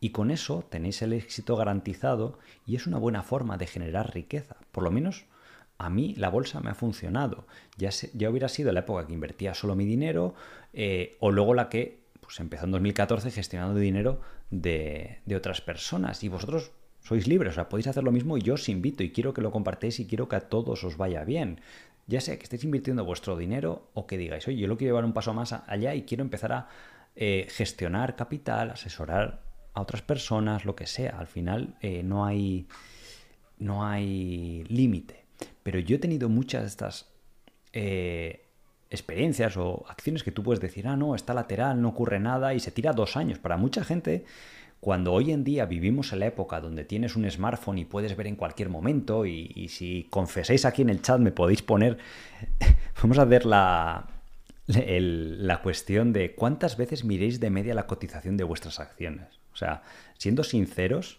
Y 0.00 0.10
con 0.10 0.30
eso 0.30 0.64
tenéis 0.68 1.02
el 1.02 1.12
éxito 1.12 1.56
garantizado 1.56 2.38
y 2.64 2.76
es 2.76 2.86
una 2.86 2.98
buena 2.98 3.22
forma 3.22 3.56
de 3.56 3.66
generar 3.66 4.14
riqueza. 4.14 4.56
Por 4.70 4.84
lo 4.84 4.90
menos 4.90 5.26
a 5.78 5.90
mí 5.90 6.14
la 6.16 6.28
bolsa 6.28 6.60
me 6.60 6.70
ha 6.70 6.74
funcionado. 6.74 7.46
Ya, 7.76 7.90
ya 7.90 8.30
hubiera 8.30 8.48
sido 8.48 8.72
la 8.72 8.80
época 8.80 9.06
que 9.06 9.12
invertía 9.12 9.54
solo 9.54 9.74
mi 9.74 9.84
dinero 9.84 10.34
eh, 10.72 11.16
o 11.20 11.30
luego 11.30 11.54
la 11.54 11.68
que 11.68 11.98
pues, 12.28 12.40
empezó 12.40 12.66
en 12.66 12.72
2014 12.72 13.30
gestionando 13.30 13.80
dinero 13.80 14.20
de, 14.50 15.22
otras 15.34 15.62
personas. 15.62 16.22
Y 16.22 16.28
vosotros 16.28 16.72
sois 17.00 17.26
libres, 17.26 17.52
o 17.52 17.54
sea, 17.54 17.70
podéis 17.70 17.86
hacer 17.86 18.04
lo 18.04 18.12
mismo 18.12 18.36
y 18.36 18.42
yo 18.42 18.52
os 18.52 18.68
invito 18.68 19.02
y 19.02 19.12
quiero 19.12 19.32
que 19.32 19.40
lo 19.40 19.50
compartéis 19.50 19.98
y 19.98 20.06
quiero 20.06 20.28
que 20.28 20.36
a 20.36 20.40
todos 20.40 20.84
os 20.84 20.98
vaya 20.98 21.24
bien. 21.24 21.62
Ya 22.06 22.20
sea 22.20 22.36
que 22.36 22.42
estéis 22.42 22.64
invirtiendo 22.64 23.02
vuestro 23.02 23.34
dinero 23.38 23.88
o 23.94 24.06
que 24.06 24.18
digáis, 24.18 24.46
oye, 24.46 24.58
yo 24.58 24.68
lo 24.68 24.76
quiero 24.76 24.90
llevar 24.90 25.06
un 25.06 25.14
paso 25.14 25.32
más 25.32 25.54
allá 25.54 25.94
y 25.94 26.02
quiero 26.02 26.22
empezar 26.22 26.52
a 26.52 26.68
eh, 27.16 27.46
gestionar 27.48 28.14
capital, 28.14 28.72
asesorar 28.72 29.40
a 29.72 29.80
otras 29.80 30.02
personas, 30.02 30.66
lo 30.66 30.76
que 30.76 30.86
sea. 30.86 31.18
Al 31.18 31.28
final 31.28 31.78
eh, 31.80 32.02
no 32.02 32.26
hay, 32.26 32.68
no 33.56 33.86
hay 33.86 34.64
límite. 34.64 35.24
Pero 35.62 35.78
yo 35.78 35.96
he 35.96 35.98
tenido 35.98 36.28
muchas 36.28 36.60
de 36.60 36.68
estas 36.68 37.10
eh, 37.72 38.47
experiencias 38.90 39.56
o 39.56 39.84
acciones 39.88 40.22
que 40.22 40.32
tú 40.32 40.42
puedes 40.42 40.60
decir, 40.60 40.86
ah, 40.88 40.96
no, 40.96 41.14
está 41.14 41.34
lateral, 41.34 41.80
no 41.80 41.88
ocurre 41.88 42.18
nada 42.18 42.54
y 42.54 42.60
se 42.60 42.70
tira 42.70 42.92
dos 42.92 43.16
años. 43.16 43.38
Para 43.38 43.56
mucha 43.56 43.84
gente, 43.84 44.24
cuando 44.80 45.12
hoy 45.12 45.32
en 45.32 45.44
día 45.44 45.66
vivimos 45.66 46.12
en 46.12 46.20
la 46.20 46.26
época 46.26 46.60
donde 46.60 46.84
tienes 46.84 47.16
un 47.16 47.28
smartphone 47.30 47.78
y 47.78 47.84
puedes 47.84 48.16
ver 48.16 48.26
en 48.26 48.36
cualquier 48.36 48.68
momento, 48.68 49.26
y, 49.26 49.68
si 49.68 50.06
confesáis 50.08 50.64
aquí 50.64 50.82
en 50.82 50.90
el 50.90 51.02
chat 51.02 51.20
me 51.20 51.32
podéis 51.32 51.62
poner, 51.62 51.98
vamos 53.02 53.18
a 53.18 53.24
ver 53.24 53.44
la, 53.44 54.06
la 54.66 55.62
cuestión 55.62 56.12
de 56.12 56.34
cuántas 56.34 56.76
veces 56.76 57.04
miréis 57.04 57.40
de 57.40 57.50
media 57.50 57.74
la 57.74 57.86
cotización 57.86 58.36
de 58.36 58.44
vuestras 58.44 58.80
acciones. 58.80 59.26
O 59.52 59.56
sea, 59.56 59.82
siendo 60.16 60.44
sinceros, 60.44 61.18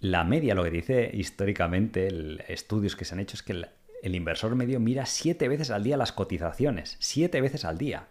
la 0.00 0.22
media, 0.22 0.54
lo 0.54 0.62
que 0.62 0.70
dice 0.70 1.10
históricamente, 1.12 2.06
el, 2.06 2.44
estudios 2.46 2.94
que 2.94 3.04
se 3.04 3.14
han 3.14 3.20
hecho, 3.20 3.34
es 3.34 3.42
que 3.42 3.66
el, 4.02 4.14
inversor 4.14 4.54
medio 4.54 4.80
mira 4.80 5.06
siete 5.06 5.48
veces 5.48 5.70
al 5.70 5.84
día 5.84 5.96
las 5.96 6.12
cotizaciones, 6.12 6.96
siete 7.00 7.40
veces 7.40 7.64
al 7.64 7.78
día. 7.78 8.08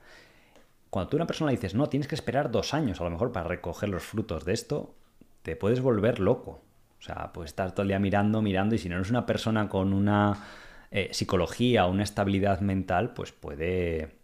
Cuando 0.89 1.09
tú 1.09 1.17
a 1.17 1.19
una 1.19 1.27
persona 1.27 1.51
le 1.51 1.57
dices, 1.57 1.75
no, 1.75 1.89
tienes 1.89 2.07
que 2.07 2.15
esperar 2.15 2.51
dos 2.51 2.73
años 2.73 3.01
a 3.01 3.03
lo 3.03 3.09
mejor 3.09 3.31
para 3.31 3.47
recoger 3.47 3.89
los 3.89 4.03
frutos 4.03 4.45
de 4.45 4.53
esto, 4.53 4.95
te 5.41 5.55
puedes 5.55 5.81
volver 5.81 6.19
loco. 6.19 6.61
O 6.99 7.01
sea, 7.01 7.31
pues 7.33 7.47
estar 7.47 7.71
todo 7.73 7.83
el 7.83 7.89
día 7.89 7.99
mirando, 7.99 8.41
mirando, 8.41 8.75
y 8.75 8.79
si 8.79 8.89
no 8.89 8.95
eres 8.95 9.09
una 9.09 9.25
persona 9.25 9.69
con 9.69 9.93
una 9.93 10.45
eh, 10.89 11.09
psicología, 11.11 11.85
una 11.85 12.03
estabilidad 12.03 12.61
mental, 12.61 13.13
pues 13.13 13.31
puede 13.31 14.15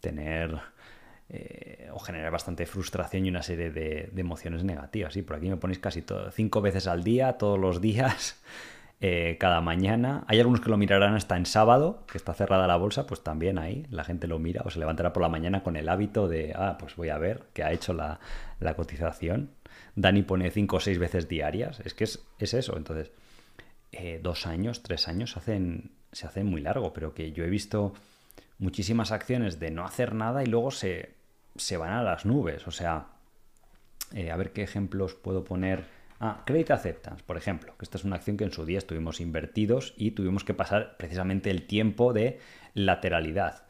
tener 0.00 0.60
eh, 1.30 1.90
o 1.92 1.98
generar 1.98 2.32
bastante 2.32 2.64
frustración 2.64 3.26
y 3.26 3.28
una 3.28 3.42
serie 3.42 3.70
de, 3.70 4.10
emociones 4.16 4.64
negativas. 4.64 5.16
Y 5.16 5.22
por 5.22 5.36
aquí 5.36 5.48
me 5.50 5.56
ponéis 5.56 5.78
casi 5.78 6.02
todo, 6.02 6.30
cinco 6.30 6.62
veces 6.62 6.86
al 6.86 7.04
día, 7.04 7.34
todos 7.34 7.58
los 7.58 7.80
días. 7.80 8.42
Eh, 9.00 9.36
cada 9.38 9.60
mañana. 9.60 10.24
Hay 10.26 10.40
algunos 10.40 10.60
que 10.60 10.70
lo 10.70 10.76
mirarán 10.76 11.14
hasta 11.14 11.36
en 11.36 11.46
sábado, 11.46 12.04
que 12.10 12.18
está 12.18 12.34
cerrada 12.34 12.66
la 12.66 12.76
bolsa, 12.76 13.06
pues 13.06 13.22
también 13.22 13.56
ahí 13.56 13.86
la 13.90 14.02
gente 14.02 14.26
lo 14.26 14.40
mira 14.40 14.62
o 14.64 14.70
se 14.70 14.80
levantará 14.80 15.12
por 15.12 15.22
la 15.22 15.28
mañana 15.28 15.62
con 15.62 15.76
el 15.76 15.88
hábito 15.88 16.26
de, 16.26 16.52
ah, 16.56 16.78
pues 16.80 16.96
voy 16.96 17.10
a 17.10 17.18
ver 17.18 17.44
qué 17.52 17.62
ha 17.62 17.70
hecho 17.70 17.92
la, 17.92 18.18
cotización. 18.74 19.50
Dani 19.94 20.22
pone 20.22 20.50
cinco 20.50 20.76
o 20.78 20.80
seis 20.80 20.98
veces 20.98 21.28
diarias, 21.28 21.78
es 21.84 21.94
que 21.94 22.04
es, 22.04 22.18
eso. 22.40 22.76
Entonces, 22.76 23.12
eh, 23.92 24.18
dos 24.20 24.48
años, 24.48 24.82
tres 24.82 25.06
años 25.06 25.36
hacen, 25.36 25.92
se 26.10 26.26
hacen 26.26 26.46
muy 26.46 26.60
largo, 26.60 26.92
pero 26.92 27.14
que 27.14 27.30
yo 27.30 27.44
he 27.44 27.50
visto 27.50 27.94
muchísimas 28.58 29.12
acciones 29.12 29.60
de 29.60 29.70
no 29.70 29.84
hacer 29.84 30.12
nada 30.12 30.42
y 30.42 30.46
luego 30.46 30.72
se, 30.72 31.14
se 31.54 31.76
van 31.76 31.92
a 31.92 32.02
las 32.02 32.26
nubes. 32.26 32.66
O 32.66 32.72
sea, 32.72 33.06
eh, 34.12 34.32
a 34.32 34.36
ver 34.36 34.52
qué 34.52 34.64
ejemplos 34.64 35.14
puedo 35.14 35.44
poner 35.44 35.84
Ah, 36.20 36.42
Credit 36.44 36.72
Acceptance, 36.72 37.22
por 37.24 37.36
ejemplo, 37.36 37.76
que 37.78 37.84
esta 37.84 37.96
es 37.96 38.04
una 38.04 38.16
acción 38.16 38.36
que 38.36 38.44
en 38.44 38.50
su 38.50 38.66
día 38.66 38.78
estuvimos 38.78 39.20
invertidos 39.20 39.94
y 39.96 40.12
tuvimos 40.12 40.42
que 40.42 40.52
pasar 40.52 40.96
precisamente 40.96 41.50
el 41.50 41.66
tiempo 41.66 42.12
de 42.12 42.40
lateralidad. 42.74 43.66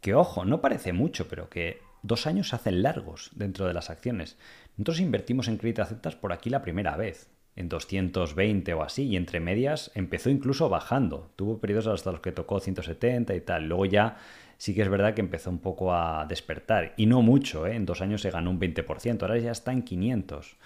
Que 0.00 0.14
ojo, 0.14 0.44
no 0.44 0.60
parece 0.60 0.92
mucho, 0.92 1.28
pero 1.28 1.48
que 1.48 1.80
dos 2.02 2.26
años 2.26 2.48
se 2.48 2.56
hacen 2.56 2.82
largos 2.82 3.30
dentro 3.36 3.68
de 3.68 3.74
las 3.74 3.88
acciones. 3.88 4.36
Nosotros 4.76 4.98
invertimos 4.98 5.46
en 5.46 5.58
Credit 5.58 5.78
Acceptance 5.78 6.18
por 6.18 6.32
aquí 6.32 6.50
la 6.50 6.62
primera 6.62 6.96
vez, 6.96 7.30
en 7.54 7.68
220 7.68 8.74
o 8.74 8.82
así, 8.82 9.04
y 9.04 9.16
entre 9.16 9.38
medias 9.38 9.92
empezó 9.94 10.28
incluso 10.28 10.68
bajando. 10.68 11.30
Tuvo 11.36 11.60
periodos 11.60 11.86
hasta 11.86 12.10
los 12.10 12.20
que 12.20 12.32
tocó 12.32 12.58
170 12.58 13.32
y 13.32 13.40
tal. 13.42 13.68
Luego 13.68 13.86
ya 13.86 14.16
sí 14.58 14.74
que 14.74 14.82
es 14.82 14.88
verdad 14.88 15.14
que 15.14 15.20
empezó 15.20 15.50
un 15.50 15.60
poco 15.60 15.94
a 15.94 16.26
despertar. 16.28 16.94
Y 16.96 17.06
no 17.06 17.22
mucho, 17.22 17.68
¿eh? 17.68 17.76
en 17.76 17.86
dos 17.86 18.00
años 18.00 18.22
se 18.22 18.32
ganó 18.32 18.50
un 18.50 18.58
20%, 18.58 19.22
ahora 19.22 19.38
ya 19.38 19.52
está 19.52 19.70
en 19.70 19.82
500 19.82 20.56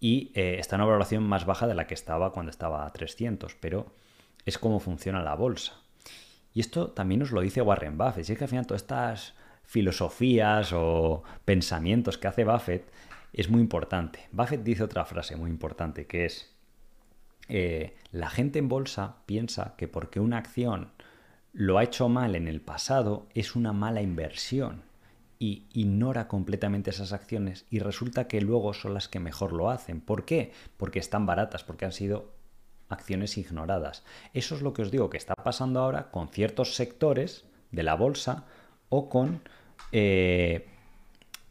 y 0.00 0.30
eh, 0.34 0.56
está 0.58 0.76
en 0.76 0.82
una 0.82 0.90
valoración 0.90 1.24
más 1.24 1.44
baja 1.44 1.66
de 1.66 1.74
la 1.74 1.86
que 1.86 1.94
estaba 1.94 2.32
cuando 2.32 2.50
estaba 2.50 2.86
a 2.86 2.92
300, 2.92 3.56
pero 3.56 3.92
es 4.44 4.58
como 4.58 4.80
funciona 4.80 5.22
la 5.22 5.34
bolsa. 5.34 5.74
Y 6.54 6.60
esto 6.60 6.90
también 6.90 7.20
nos 7.20 7.32
lo 7.32 7.40
dice 7.40 7.62
Warren 7.62 7.98
Buffett. 7.98 8.24
Si 8.24 8.32
es 8.32 8.38
que 8.38 8.44
al 8.44 8.50
final 8.50 8.66
todas 8.66 8.82
estas 8.82 9.34
filosofías 9.64 10.72
o 10.72 11.22
pensamientos 11.44 12.16
que 12.16 12.28
hace 12.28 12.44
Buffett 12.44 12.90
es 13.32 13.50
muy 13.50 13.60
importante. 13.60 14.28
Buffett 14.32 14.62
dice 14.62 14.82
otra 14.82 15.04
frase 15.04 15.36
muy 15.36 15.50
importante 15.50 16.06
que 16.06 16.24
es, 16.24 16.54
eh, 17.48 17.96
la 18.12 18.30
gente 18.30 18.58
en 18.58 18.68
bolsa 18.68 19.16
piensa 19.26 19.74
que 19.76 19.88
porque 19.88 20.20
una 20.20 20.38
acción 20.38 20.92
lo 21.52 21.78
ha 21.78 21.84
hecho 21.84 22.08
mal 22.08 22.34
en 22.34 22.48
el 22.48 22.60
pasado 22.60 23.26
es 23.34 23.56
una 23.56 23.72
mala 23.72 24.00
inversión 24.00 24.87
y 25.38 25.66
ignora 25.72 26.26
completamente 26.26 26.90
esas 26.90 27.12
acciones 27.12 27.64
y 27.70 27.78
resulta 27.78 28.26
que 28.26 28.40
luego 28.40 28.74
son 28.74 28.94
las 28.94 29.08
que 29.08 29.20
mejor 29.20 29.52
lo 29.52 29.70
hacen. 29.70 30.00
¿Por 30.00 30.24
qué? 30.24 30.52
Porque 30.76 30.98
están 30.98 31.26
baratas, 31.26 31.64
porque 31.64 31.84
han 31.84 31.92
sido 31.92 32.32
acciones 32.88 33.38
ignoradas. 33.38 34.04
Eso 34.34 34.54
es 34.54 34.62
lo 34.62 34.72
que 34.72 34.82
os 34.82 34.90
digo 34.90 35.10
que 35.10 35.16
está 35.16 35.34
pasando 35.34 35.80
ahora 35.80 36.10
con 36.10 36.28
ciertos 36.28 36.74
sectores 36.74 37.44
de 37.70 37.82
la 37.82 37.94
bolsa 37.94 38.46
o 38.88 39.08
con 39.08 39.42
eh, 39.92 40.66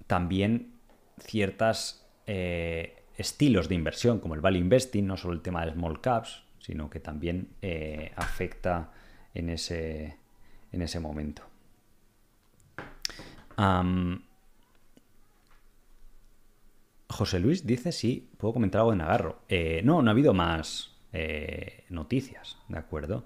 también 0.07 0.73
ciertos 1.19 2.05
eh, 2.25 3.03
estilos 3.17 3.69
de 3.69 3.75
inversión 3.75 4.19
como 4.19 4.35
el 4.35 4.41
value 4.41 4.59
investing, 4.59 5.05
no 5.05 5.17
solo 5.17 5.33
el 5.33 5.41
tema 5.41 5.65
de 5.65 5.73
small 5.73 6.01
caps, 6.01 6.43
sino 6.59 6.89
que 6.89 6.99
también 6.99 7.49
eh, 7.61 8.11
afecta 8.15 8.91
en 9.33 9.49
ese, 9.49 10.17
en 10.71 10.81
ese 10.81 10.99
momento. 10.99 11.43
José 17.09 17.39
Luis 17.39 17.65
dice 17.65 17.91
si 17.91 18.29
puedo 18.37 18.53
comentar 18.53 18.79
algo 18.79 18.91
de 18.91 18.97
Nagarro. 18.97 19.39
Eh, 19.49 19.81
no, 19.83 20.01
no 20.01 20.09
ha 20.09 20.11
habido 20.11 20.33
más 20.33 20.95
eh, 21.13 21.85
noticias, 21.89 22.57
¿de 22.67 22.77
acuerdo? 22.77 23.25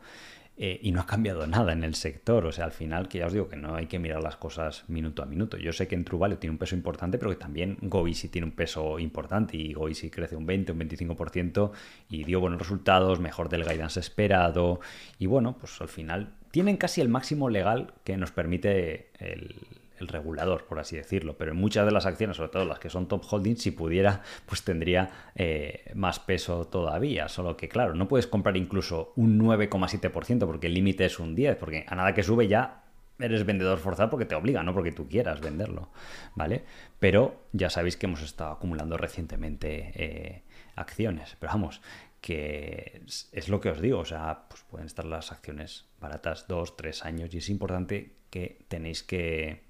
Eh, 0.58 0.80
y 0.84 0.92
no 0.92 1.02
ha 1.02 1.06
cambiado 1.06 1.48
nada 1.48 1.74
en 1.74 1.84
el 1.84 1.96
sector. 1.96 2.46
O 2.46 2.52
sea, 2.52 2.66
al 2.66 2.72
final, 2.72 3.08
que 3.08 3.18
ya 3.18 3.26
os 3.26 3.34
digo 3.34 3.50
que 3.50 3.56
no 3.56 3.76
hay 3.76 3.88
que 3.88 4.00
mirar 4.00 4.22
las 4.22 4.36
cosas 4.36 4.88
minuto 4.88 5.24
a 5.24 5.26
minuto. 5.26 5.58
Yo 5.58 5.74
sé 5.74 5.88
que 5.88 5.96
en 5.96 6.06
True 6.06 6.38
tiene 6.38 6.52
un 6.52 6.60
peso 6.60 6.76
importante, 6.76 7.18
pero 7.18 7.32
que 7.32 7.38
también 7.38 7.78
Goisi 7.82 8.30
tiene 8.30 8.46
un 8.46 8.52
peso 8.52 9.00
importante. 9.00 9.58
Y 9.58 9.74
Goisi 9.74 10.10
crece 10.10 10.36
un 10.36 10.46
20, 10.46 10.72
un 10.74 10.80
25% 10.80 11.72
y 12.10 12.24
dio 12.24 12.40
buenos 12.40 12.60
resultados, 12.60 13.20
mejor 13.20 13.50
del 13.50 13.64
guidance 13.64 14.00
esperado. 14.00 14.80
Y 15.18 15.26
bueno, 15.26 15.58
pues 15.60 15.82
al 15.82 15.90
final 15.90 16.36
tienen 16.52 16.78
casi 16.78 17.02
el 17.02 17.10
máximo 17.10 17.50
legal 17.50 17.94
que 18.04 18.16
nos 18.18 18.32
permite 18.32 19.10
el, 19.18 19.56
el 20.02 20.08
regulador, 20.08 20.66
por 20.66 20.80
así 20.80 20.97
decirlo. 20.97 21.38
Pero 21.38 21.52
en 21.52 21.58
muchas 21.58 21.86
de 21.86 21.91
las 21.91 22.06
acciones, 22.06 22.38
sobre 22.38 22.49
todo 22.49 22.66
las 22.66 22.80
que 22.80 22.89
son 22.89 23.08
top 23.08 23.24
holding, 23.30 23.56
si 23.56 23.72
pudiera, 23.72 24.22
pues 24.45 24.64
tendría 24.64 25.10
eh, 25.36 25.91
más 25.95 26.20
peso 26.20 26.68
todavía. 26.68 27.30
Solo 27.30 27.56
que, 27.56 27.70
claro, 27.70 27.95
no 27.95 28.08
puedes 28.08 28.28
comprar 28.28 28.58
incluso 28.58 29.14
un 29.16 29.39
9,7% 29.39 30.45
porque 30.45 30.68
el 30.68 30.74
límite 30.74 31.06
es 31.06 31.20
un 31.20 31.36
10%, 31.36 31.58
porque 31.58 31.86
a 31.88 31.95
nada 31.95 32.14
que 32.14 32.24
sube 32.24 32.47
ya 32.47 32.84
eres 33.20 33.45
vendedor 33.45 33.78
forzado 33.78 34.10
porque 34.10 34.26
te 34.26 34.36
obliga, 34.36 34.64
no 34.64 34.74
porque 34.74 34.91
tú 34.91 35.08
quieras 35.08 35.41
venderlo, 35.41 35.89
¿vale? 36.36 36.64
Pero 36.99 37.43
ya 37.52 37.70
sabéis 37.70 37.97
que 37.97 38.08
hemos 38.08 38.22
estado 38.22 38.52
acumulando 38.52 38.97
recientemente 38.97 39.91
eh, 39.95 40.43
acciones, 40.76 41.38
pero 41.39 41.54
vamos, 41.54 41.82
que 42.20 43.02
es, 43.32 43.49
lo 43.49 43.60
que 43.60 43.70
os 43.70 43.82
digo, 43.82 43.99
o 43.99 44.06
sea, 44.06 44.45
pues 44.47 44.64
pueden 44.64 44.88
estar 44.88 45.06
las 45.06 45.32
acciones 45.32 45.86
baratas 45.99 46.47
dos, 46.47 46.78
tres 46.78 47.04
años 47.04 47.34
y 47.34 47.39
es 47.39 47.49
importante 47.49 48.16
que 48.30 48.66
tenéis 48.68 49.04
que, 49.04 49.64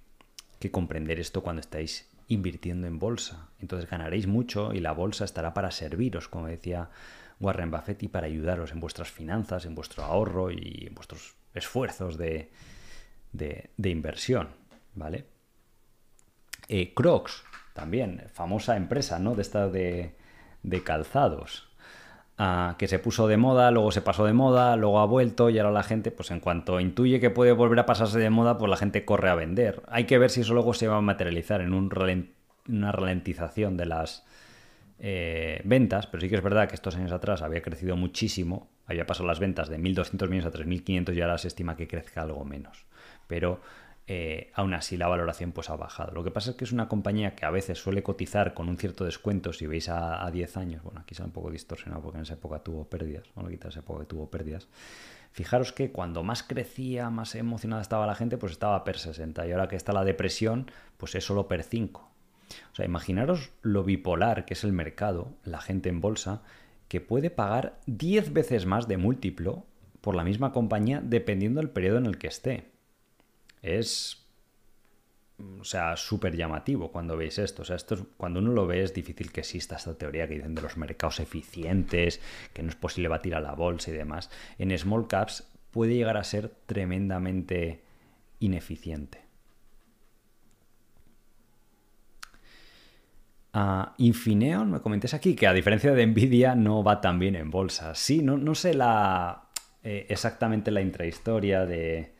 que 0.62 0.72
comprender 0.72 1.20
esto 1.20 1.44
cuando 1.44 1.60
estáis 1.60 2.10
invirtiendo 2.30 2.88
en 2.88 3.00
bolsa. 3.00 3.50
Entonces 3.60 3.90
ganaréis 3.90 4.28
mucho 4.28 4.74
y 4.74 4.80
la 4.80 4.94
bolsa 4.94 5.26
estará 5.26 5.54
para 5.54 5.72
serviros, 5.72 6.30
como 6.30 6.48
decía 6.48 6.90
Warren 7.42 7.72
Buffett, 7.72 8.04
y 8.04 8.08
para 8.08 8.28
ayudaros 8.28 8.72
en 8.72 8.80
vuestras 8.80 9.12
finanzas, 9.12 9.66
en 9.66 9.76
vuestro 9.76 10.04
ahorro 10.04 10.52
y 10.52 10.86
en 10.88 10.96
vuestros 10.96 11.36
esfuerzos 11.54 12.18
de, 12.18 12.52
inversión. 13.84 14.50
¿Vale? 14.94 15.26
Eh, 16.68 16.94
Crocs, 16.94 17.44
también, 17.74 18.30
famosa 18.34 18.78
empresa, 18.78 19.20
¿no? 19.20 19.36
De 19.36 19.42
esta 19.42 19.68
de, 19.68 20.16
de 20.64 20.84
calzados 20.84 21.71
que 22.78 22.88
se 22.88 22.98
puso 22.98 23.28
de 23.28 23.38
moda, 23.38 23.70
luego 23.70 23.92
se 23.92 24.02
pasó 24.02 24.26
de 24.26 24.34
moda, 24.34 24.76
luego 24.76 25.00
ha 25.00 25.06
vuelto 25.06 25.50
y 25.50 25.60
ahora 25.60 25.72
la 25.72 25.84
gente, 25.84 26.10
pues 26.12 26.32
en 26.32 26.40
cuanto 26.40 26.80
intuye 26.80 27.20
que 27.20 27.30
puede 27.30 27.52
volver 27.52 27.80
a 27.80 27.86
pasarse 27.86 28.18
de 28.18 28.30
moda, 28.32 28.58
pues 28.58 28.70
la 28.70 28.78
gente 28.78 29.06
corre 29.06 29.30
a 29.30 29.36
vender. 29.36 29.84
Hay 29.88 30.06
que 30.06 30.18
ver 30.18 30.32
si 30.32 30.42
eso 30.42 30.54
luego 30.54 30.74
se 30.74 30.88
va 30.88 30.98
a 30.98 31.02
materializar 31.02 31.62
en 31.62 31.74
un 31.74 31.92
una 32.68 32.92
ralentización 32.92 33.78
de 33.78 33.86
las 33.86 34.24
eh, 35.00 35.62
ventas, 35.66 36.08
pero 36.08 36.22
sí 36.22 36.30
que 36.30 36.36
es 36.36 36.44
verdad 36.44 36.68
que 36.68 36.76
estos 36.76 36.96
años 36.96 37.12
atrás 37.12 37.42
había 37.42 37.62
crecido 37.62 37.96
muchísimo, 37.96 38.70
había 38.88 39.06
pasado 39.06 39.28
las 39.28 39.40
ventas 39.40 39.70
de 39.70 39.78
1.200 39.78 40.30
millones 40.30 40.46
a 40.46 40.52
3.500 40.52 41.16
y 41.16 41.22
ahora 41.22 41.38
se 41.38 41.48
estima 41.48 41.76
que 41.76 41.88
crezca 41.88 42.22
algo 42.22 42.46
menos. 42.46 42.86
Pero 43.28 43.62
eh, 44.14 44.52
aún 44.56 44.74
así 44.74 44.98
la 44.98 45.08
valoración 45.08 45.54
pues 45.54 45.70
ha 45.70 45.78
bajado. 45.78 46.12
Lo 46.12 46.22
que 46.22 46.32
pasa 46.32 46.52
es 46.52 46.58
que 46.58 46.66
es 46.66 46.74
una 46.74 46.90
compañía 46.90 47.34
que 47.34 47.46
a 47.46 47.50
veces 47.50 47.80
suele 47.80 48.04
cotizar 48.04 48.54
con 48.54 48.68
un 48.68 48.78
cierto 48.78 49.06
descuento, 49.06 49.54
si 49.54 49.68
veis 49.68 49.88
a, 49.88 50.30
10 50.30 50.58
años, 50.58 50.84
bueno, 50.84 51.00
aquí 51.00 51.14
está 51.14 51.24
un 51.24 51.32
poco 51.32 51.50
distorsionado 51.50 52.02
porque 52.02 52.18
en 52.18 52.24
esa 52.24 52.34
época 52.34 52.60
tuvo 52.60 52.84
pérdidas, 52.84 53.24
bueno, 53.36 53.50
quizás 53.50 53.70
esa 53.70 53.80
época 53.80 54.04
tuvo 54.04 54.30
pérdidas. 54.30 54.68
Fijaros 55.32 55.72
que 55.72 55.94
cuando 55.94 56.24
más 56.24 56.44
crecía, 56.44 57.10
más 57.10 57.36
emocionada 57.36 57.82
estaba 57.82 58.06
la 58.06 58.16
gente, 58.16 58.38
pues 58.38 58.52
estaba 58.52 58.84
per 58.84 59.00
60 59.00 59.48
y 59.48 59.52
ahora 59.54 59.70
que 59.70 59.78
está 59.78 59.94
la 59.94 60.04
depresión, 60.04 60.70
pues 60.98 61.16
es 61.16 61.24
solo 61.24 61.48
per 61.48 61.64
5. 61.64 62.02
O 62.02 62.76
sea, 62.76 62.86
imaginaros 62.86 63.52
lo 63.62 63.86
bipolar 63.86 64.44
que 64.44 64.56
es 64.56 64.66
el 64.66 64.74
mercado, 64.74 65.30
la 65.46 65.62
gente 65.62 65.88
en 65.88 66.02
bolsa, 66.02 66.42
que 66.90 67.00
puede 67.00 67.30
pagar 67.30 67.80
10 67.86 68.34
veces 68.34 68.66
más 68.66 68.90
de 68.90 68.98
múltiplo 68.98 69.64
por 70.02 70.16
la 70.16 70.26
misma 70.26 70.52
compañía 70.52 71.00
dependiendo 71.02 71.62
del 71.62 71.70
periodo 71.70 72.00
en 72.00 72.08
el 72.08 72.18
que 72.18 72.28
esté 72.28 72.71
es 73.62 74.22
o 75.60 75.64
sea, 75.64 75.96
súper 75.98 76.36
llamativo 76.36 76.92
cuando 76.92 77.18
veis 77.18 77.40
esto. 77.40 77.62
O 77.62 77.66
sea, 77.66 77.76
esto 77.76 78.08
cuando 78.18 78.40
uno 78.40 78.52
lo 78.52 78.68
ve 78.68 78.84
es 78.84 78.94
difícil 78.94 79.32
que 79.32 79.42
exista 79.42 79.76
esta 79.76 79.98
teoría 79.98 80.28
que 80.28 80.36
dicen 80.36 80.56
de 80.56 80.62
los 80.62 80.78
mercados 80.78 81.20
eficientes, 81.20 82.20
que 82.54 82.64
no 82.64 82.70
es 82.70 82.76
posible 82.76 83.08
batir 83.08 83.36
a 83.36 83.42
la 83.42 83.54
bolsa 83.54 83.92
y 83.92 83.94
demás. 83.94 84.30
En 84.58 84.78
small 84.78 85.08
caps 85.08 85.48
puede 85.72 85.96
llegar 85.96 86.18
a 86.18 86.24
ser 86.24 86.50
tremendamente 86.66 87.82
ineficiente. 88.40 89.20
Uh, 93.54 93.92
Infineon, 93.98 94.72
me 94.72 94.80
comentéis 94.80 95.14
aquí 95.14 95.36
que 95.36 95.46
a 95.46 95.54
diferencia 95.54 95.92
de 95.92 96.08
Nvidia 96.08 96.56
no 96.56 96.84
va 96.84 97.02
tan 97.02 97.20
bien 97.20 97.36
en 97.36 97.52
bolsa. 97.52 97.96
Sí, 97.96 98.22
no, 98.22 98.38
no 98.38 98.56
sé 98.56 98.74
la, 98.74 99.50
eh, 99.84 100.06
exactamente 100.08 100.72
la 100.72 100.82
intrahistoria 100.82 101.66
de, 101.66 102.14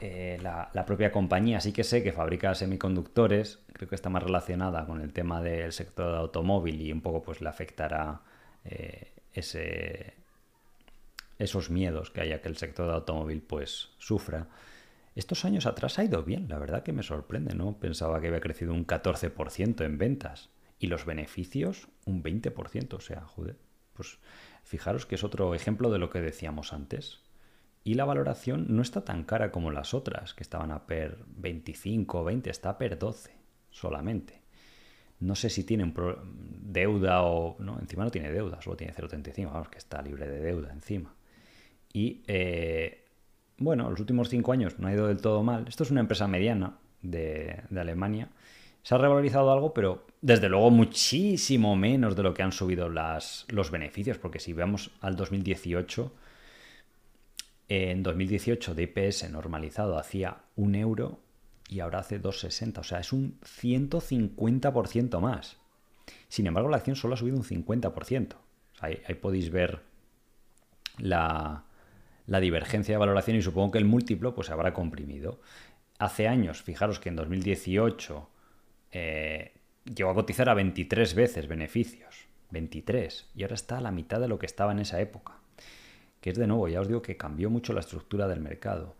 eh, 0.00 0.38
la, 0.42 0.84
propia 0.86 1.12
compañía. 1.12 1.60
Sí 1.60 1.72
que 1.72 1.84
sé 1.84 2.02
que 2.02 2.12
fabrica 2.12 2.54
semiconductores, 2.54 3.60
creo 3.72 3.88
que 3.88 3.94
está 3.94 4.08
más 4.08 4.22
relacionada 4.22 4.86
con 4.86 5.00
el 5.00 5.12
tema 5.12 5.42
del 5.42 5.72
sector 5.72 6.14
automóvil 6.14 6.80
y 6.80 6.92
un 6.92 7.02
poco 7.02 7.22
pues 7.22 7.40
le 7.40 7.48
afectará 7.48 8.22
eh, 8.64 9.12
ese, 9.32 10.14
esos 11.38 11.70
miedos 11.70 12.10
que 12.10 12.22
haya 12.22 12.40
que 12.40 12.48
el 12.48 12.56
sector 12.56 12.86
de 12.86 12.94
automóvil 12.94 13.42
pues 13.42 13.90
sufra. 13.98 14.48
Estos 15.14 15.44
años 15.44 15.66
atrás 15.66 15.98
ha 15.98 16.04
ido 16.04 16.22
bien, 16.22 16.48
la 16.48 16.58
verdad 16.58 16.82
que 16.82 16.92
me 16.92 17.02
sorprende, 17.02 17.54
¿no? 17.54 17.78
Pensaba 17.78 18.20
que 18.20 18.28
había 18.28 18.40
crecido 18.40 18.72
un 18.72 18.86
14% 18.86 19.84
en 19.84 19.98
ventas 19.98 20.48
y 20.78 20.86
los 20.86 21.04
beneficios 21.04 21.88
un 22.06 22.22
20%, 22.22 22.94
o 22.94 23.00
sea, 23.00 23.22
joder, 23.22 23.56
pues 23.92 24.18
fijaros 24.64 25.04
que 25.04 25.16
es 25.16 25.24
otro 25.24 25.54
ejemplo 25.54 25.90
de 25.90 25.98
lo 25.98 26.08
que 26.10 26.20
decíamos 26.20 26.72
antes. 26.72 27.20
Y 27.82 27.94
la 27.94 28.04
valoración 28.04 28.66
no 28.68 28.82
está 28.82 29.04
tan 29.04 29.24
cara 29.24 29.50
como 29.50 29.70
las 29.70 29.94
otras, 29.94 30.34
que 30.34 30.42
estaban 30.42 30.70
a 30.70 30.86
per 30.86 31.18
25 31.26 32.20
o 32.20 32.24
20, 32.24 32.50
está 32.50 32.70
a 32.70 32.78
per 32.78 32.98
12 32.98 33.32
solamente. 33.70 34.40
No 35.20 35.34
sé 35.34 35.50
si 35.50 35.64
tienen 35.64 35.94
deuda 36.62 37.22
o... 37.22 37.56
No, 37.58 37.78
encima 37.78 38.04
no 38.04 38.10
tiene 38.10 38.32
deuda, 38.32 38.60
solo 38.62 38.76
tiene 38.76 38.94
0,35, 38.94 39.46
vamos, 39.46 39.68
que 39.68 39.78
está 39.78 40.00
libre 40.02 40.26
de 40.26 40.40
deuda 40.40 40.72
encima. 40.72 41.14
Y 41.92 42.22
eh, 42.26 43.04
bueno, 43.58 43.90
los 43.90 44.00
últimos 44.00 44.30
cinco 44.30 44.52
años 44.52 44.78
no 44.78 44.88
ha 44.88 44.92
ido 44.92 45.06
del 45.08 45.20
todo 45.20 45.42
mal. 45.42 45.66
Esto 45.68 45.84
es 45.84 45.90
una 45.90 46.00
empresa 46.00 46.26
mediana 46.26 46.78
de, 47.02 47.62
Alemania. 47.76 48.30
Se 48.82 48.94
ha 48.94 48.98
revalorizado 48.98 49.52
algo, 49.52 49.74
pero 49.74 50.06
desde 50.22 50.48
luego 50.48 50.70
muchísimo 50.70 51.76
menos 51.76 52.16
de 52.16 52.22
lo 52.22 52.32
que 52.32 52.42
han 52.42 52.52
subido 52.52 52.88
las, 52.88 53.44
los 53.48 53.70
beneficios, 53.70 54.16
porque 54.16 54.38
si 54.38 54.54
vemos 54.54 54.90
al 55.02 55.16
2018, 55.16 56.10
en 57.70 58.02
2018 58.02 58.74
DPS 58.74 59.30
normalizado 59.30 59.96
hacía 59.96 60.38
un 60.56 60.74
euro 60.74 61.20
y 61.68 61.78
ahora 61.78 62.00
hace 62.00 62.20
2,60, 62.20 62.78
o 62.78 62.82
sea, 62.82 62.98
es 62.98 63.12
un 63.12 63.38
150% 63.42 65.20
más. 65.20 65.56
Sin 66.28 66.48
embargo, 66.48 66.68
la 66.68 66.78
acción 66.78 66.96
solo 66.96 67.14
ha 67.14 67.16
subido 67.16 67.36
un 67.36 67.44
50%. 67.44 68.34
ahí 68.80 69.14
podéis 69.14 69.50
ver 69.50 69.82
la, 70.98 71.62
la 72.26 72.40
divergencia 72.40 72.94
de 72.94 72.98
valoración 72.98 73.36
y 73.36 73.42
supongo 73.42 73.70
que 73.70 73.78
el 73.78 73.84
múltiplo 73.84 74.34
pues 74.34 74.48
se 74.48 74.52
habrá 74.52 74.74
comprimido. 74.74 75.40
Hace 76.00 76.26
años, 76.26 76.62
fijaros 76.62 76.98
que 76.98 77.08
en 77.08 77.16
2018 77.16 78.28
eh, 78.90 79.52
llegó 79.84 80.10
a 80.10 80.14
cotizar 80.14 80.48
a 80.48 80.54
23 80.54 81.14
veces 81.14 81.46
beneficios. 81.46 82.26
23. 82.50 83.30
Y 83.36 83.42
ahora 83.42 83.54
está 83.54 83.78
a 83.78 83.80
la 83.80 83.92
mitad 83.92 84.20
de 84.20 84.26
lo 84.26 84.40
que 84.40 84.46
estaba 84.46 84.72
en 84.72 84.80
esa 84.80 85.00
época. 85.00 85.39
Que 86.20 86.30
es 86.30 86.36
de 86.36 86.46
nuevo, 86.46 86.68
ya 86.68 86.80
os 86.80 86.88
digo 86.88 87.02
que 87.02 87.16
cambió 87.16 87.50
mucho 87.50 87.72
la 87.72 87.80
estructura 87.80 88.28
del 88.28 88.40
mercado. 88.40 88.96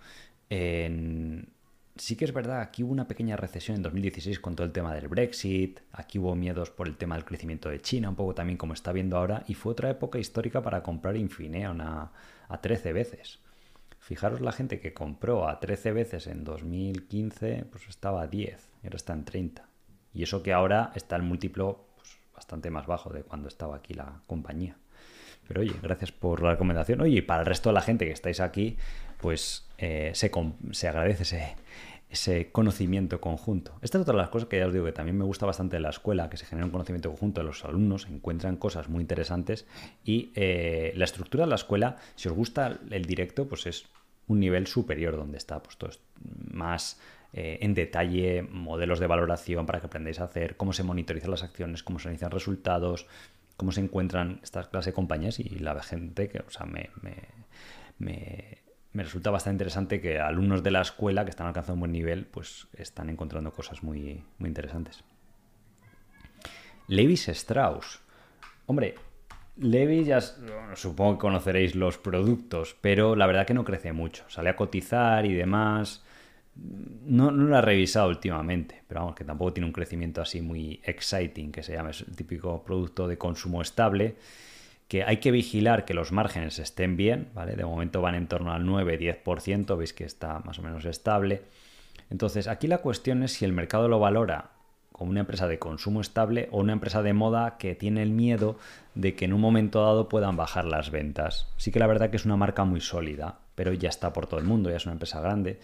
En, 0.48 1.48
sí 1.96 2.16
que 2.16 2.24
es 2.24 2.32
verdad, 2.32 2.60
aquí 2.60 2.82
hubo 2.82 2.92
una 2.92 3.06
pequeña 3.06 3.36
recesión 3.36 3.76
en 3.76 3.82
2016 3.82 4.40
con 4.40 4.56
todo 4.56 4.66
el 4.66 4.72
tema 4.72 4.94
del 4.94 5.08
Brexit, 5.08 5.80
aquí 5.92 6.18
hubo 6.18 6.34
miedos 6.34 6.70
por 6.70 6.88
el 6.88 6.96
tema 6.96 7.14
del 7.16 7.24
crecimiento 7.24 7.68
de 7.68 7.80
China, 7.80 8.08
un 8.08 8.16
poco 8.16 8.34
también 8.34 8.56
como 8.56 8.72
está 8.72 8.92
viendo 8.92 9.18
ahora, 9.18 9.44
y 9.46 9.54
fue 9.54 9.72
otra 9.72 9.90
época 9.90 10.18
histórica 10.18 10.62
para 10.62 10.82
comprar 10.82 11.16
Infineon 11.16 11.80
a, 11.80 12.12
a 12.48 12.60
13 12.60 12.92
veces. 12.92 13.38
Fijaros 13.98 14.40
la 14.40 14.52
gente 14.52 14.80
que 14.80 14.94
compró 14.94 15.46
a 15.46 15.60
13 15.60 15.92
veces 15.92 16.26
en 16.26 16.42
2015, 16.42 17.66
pues 17.70 17.86
estaba 17.88 18.22
a 18.22 18.26
10, 18.26 18.68
y 18.82 18.86
ahora 18.86 18.96
está 18.96 19.12
en 19.12 19.24
30. 19.24 19.68
Y 20.14 20.22
eso 20.22 20.42
que 20.42 20.52
ahora 20.52 20.90
está 20.94 21.16
el 21.16 21.22
múltiplo 21.22 21.86
pues, 21.96 22.18
bastante 22.34 22.70
más 22.70 22.86
bajo 22.86 23.10
de 23.10 23.22
cuando 23.22 23.48
estaba 23.48 23.76
aquí 23.76 23.94
la 23.94 24.22
compañía. 24.26 24.76
Pero 25.50 25.62
oye, 25.62 25.74
gracias 25.82 26.12
por 26.12 26.44
la 26.44 26.52
recomendación. 26.52 27.00
Oye, 27.00 27.16
y 27.16 27.22
para 27.22 27.40
el 27.40 27.46
resto 27.46 27.70
de 27.70 27.72
la 27.72 27.80
gente 27.80 28.04
que 28.06 28.12
estáis 28.12 28.38
aquí, 28.38 28.76
pues 29.20 29.66
eh, 29.78 30.12
se, 30.14 30.30
se, 30.70 30.86
agradece 30.86 31.24
ese, 31.24 31.56
ese 32.08 32.52
conocimiento 32.52 33.20
conjunto. 33.20 33.72
Esta 33.82 33.98
es 33.98 34.02
otra 34.02 34.14
de 34.14 34.20
las 34.20 34.28
cosas 34.28 34.48
que 34.48 34.58
ya 34.58 34.68
os 34.68 34.72
digo 34.72 34.84
que 34.84 34.92
también 34.92 35.18
me 35.18 35.24
gusta 35.24 35.46
bastante 35.46 35.74
de 35.74 35.80
la 35.80 35.90
escuela, 35.90 36.30
que 36.30 36.36
se 36.36 36.46
genera 36.46 36.66
un 36.66 36.70
conocimiento 36.70 37.08
conjunto, 37.08 37.42
los 37.42 37.64
alumnos 37.64 38.06
encuentran 38.08 38.58
cosas 38.58 38.88
muy 38.88 39.00
interesantes 39.00 39.66
y 40.04 40.30
eh, 40.36 40.92
la 40.94 41.04
estructura 41.04 41.46
de 41.46 41.50
la 41.50 41.56
escuela, 41.56 41.96
si 42.14 42.28
os 42.28 42.34
gusta 42.36 42.78
el 42.88 43.04
directo, 43.04 43.48
pues 43.48 43.66
es 43.66 43.86
un 44.28 44.38
nivel 44.38 44.68
superior 44.68 45.16
donde 45.16 45.36
está 45.36 45.60
pues 45.60 45.76
todo 45.76 45.90
más 46.52 47.00
eh, 47.32 47.58
en 47.62 47.74
detalle, 47.74 48.42
modelos 48.42 49.00
de 49.00 49.08
valoración 49.08 49.66
para 49.66 49.80
que 49.80 49.86
aprendáis 49.86 50.20
a 50.20 50.24
hacer, 50.26 50.56
cómo 50.56 50.72
se 50.72 50.84
monitorizan 50.84 51.32
las 51.32 51.42
acciones, 51.42 51.82
cómo 51.82 51.98
se 51.98 52.06
analizan 52.06 52.30
resultados, 52.30 53.08
cómo 53.60 53.72
se 53.72 53.82
encuentran 53.82 54.40
estas 54.42 54.68
clases 54.68 54.86
de 54.86 54.94
compañías 54.94 55.38
y 55.38 55.58
la 55.58 55.80
gente 55.82 56.28
que, 56.28 56.38
o 56.38 56.50
sea, 56.50 56.64
me, 56.64 56.88
me 57.02 58.60
me 58.92 59.04
resulta 59.04 59.30
bastante 59.30 59.54
interesante 59.54 60.00
que 60.00 60.18
alumnos 60.18 60.62
de 60.62 60.70
la 60.70 60.80
escuela 60.80 61.24
que 61.24 61.30
están 61.30 61.46
alcanzando 61.46 61.74
un 61.74 61.80
buen 61.80 61.92
nivel, 61.92 62.26
pues 62.26 62.66
están 62.72 63.08
encontrando 63.08 63.52
cosas 63.52 63.82
muy, 63.82 64.24
muy 64.38 64.48
interesantes. 64.48 65.04
Levis 66.88 67.28
Strauss. 67.28 68.00
Hombre, 68.66 68.96
Levis 69.56 70.06
ya 70.06 70.20
supongo 70.74 71.14
que 71.14 71.20
conoceréis 71.20 71.76
los 71.76 71.98
productos, 71.98 72.76
pero 72.80 73.14
la 73.14 73.26
verdad 73.26 73.46
que 73.46 73.54
no 73.54 73.64
crece 73.64 73.92
mucho. 73.92 74.24
Sale 74.28 74.50
a 74.50 74.56
cotizar 74.56 75.24
y 75.24 75.34
demás. 75.34 76.04
No, 76.56 77.30
no 77.30 77.44
lo 77.44 77.56
he 77.56 77.62
revisado 77.62 78.08
últimamente, 78.08 78.82
pero 78.86 79.00
vamos, 79.00 79.14
que 79.14 79.24
tampoco 79.24 79.52
tiene 79.52 79.66
un 79.66 79.72
crecimiento 79.72 80.20
así 80.20 80.42
muy 80.42 80.80
exciting, 80.84 81.52
que 81.52 81.62
se 81.62 81.72
llama, 81.72 81.90
el 81.90 82.16
típico 82.16 82.62
producto 82.62 83.08
de 83.08 83.16
consumo 83.16 83.62
estable 83.62 84.16
que 84.90 85.04
hay 85.04 85.18
que 85.18 85.30
vigilar 85.30 85.84
que 85.84 85.94
los 85.94 86.10
márgenes 86.10 86.58
estén 86.58 86.96
bien, 86.96 87.28
¿vale? 87.32 87.54
De 87.54 87.64
momento 87.64 88.02
van 88.02 88.16
en 88.16 88.26
torno 88.26 88.52
al 88.52 88.64
9-10%, 88.64 89.78
veis 89.78 89.92
que 89.92 90.02
está 90.02 90.40
más 90.40 90.58
o 90.58 90.62
menos 90.62 90.84
estable. 90.84 91.42
Entonces, 92.10 92.48
aquí 92.48 92.66
la 92.66 92.78
cuestión 92.78 93.22
es 93.22 93.34
si 93.34 93.44
el 93.44 93.52
mercado 93.52 93.86
lo 93.86 94.00
valora 94.00 94.50
como 94.90 95.12
una 95.12 95.20
empresa 95.20 95.46
de 95.46 95.60
consumo 95.60 96.00
estable 96.00 96.48
o 96.50 96.58
una 96.58 96.72
empresa 96.72 97.04
de 97.04 97.12
moda 97.12 97.56
que 97.56 97.76
tiene 97.76 98.02
el 98.02 98.10
miedo 98.10 98.58
de 98.96 99.14
que 99.14 99.26
en 99.26 99.32
un 99.32 99.40
momento 99.40 99.80
dado 99.80 100.08
puedan 100.08 100.36
bajar 100.36 100.64
las 100.64 100.90
ventas. 100.90 101.46
Sí 101.56 101.70
que 101.70 101.78
la 101.78 101.86
verdad 101.86 102.10
que 102.10 102.16
es 102.16 102.24
una 102.24 102.36
marca 102.36 102.64
muy 102.64 102.80
sólida, 102.80 103.38
pero 103.54 103.72
ya 103.72 103.90
está 103.90 104.12
por 104.12 104.26
todo 104.26 104.40
el 104.40 104.46
mundo, 104.46 104.70
ya 104.70 104.76
es 104.76 104.86
una 104.86 104.94
empresa 104.94 105.20
grande. 105.20 105.60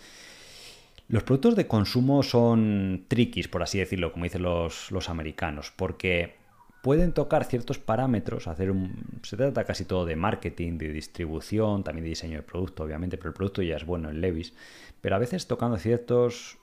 Los 1.09 1.23
productos 1.23 1.55
de 1.55 1.69
consumo 1.69 2.23
son 2.23 3.05
triquis, 3.07 3.47
por 3.49 3.63
así 3.63 3.79
decirlo, 3.79 4.13
como 4.13 4.25
dicen 4.25 4.43
los, 4.43 4.91
los 4.91 5.09
americanos, 5.09 5.73
porque 5.75 6.35
pueden 6.83 7.13
tocar 7.13 7.45
ciertos 7.45 7.79
parámetros, 7.79 8.47
hacer 8.47 8.71
un, 8.71 9.21
se 9.23 9.37
trata 9.37 9.65
casi 9.65 9.85
todo 9.85 10.05
de 10.05 10.17
marketing, 10.17 10.79
de 10.79 10.93
distribución, 10.93 11.85
también 11.85 12.05
de 12.05 12.11
diseño 12.11 12.37
de 12.37 12.43
producto, 12.43 12.85
obviamente, 12.85 13.19
pero 13.19 13.31
el 13.31 13.35
producto 13.35 13.63
ya 13.63 13.77
es 13.77 13.85
bueno 13.85 14.11
en 14.11 14.21
Levis, 14.21 14.53
pero 15.01 15.17
a 15.17 15.19
veces 15.19 15.47
tocando 15.47 15.79
ciertos 15.79 16.59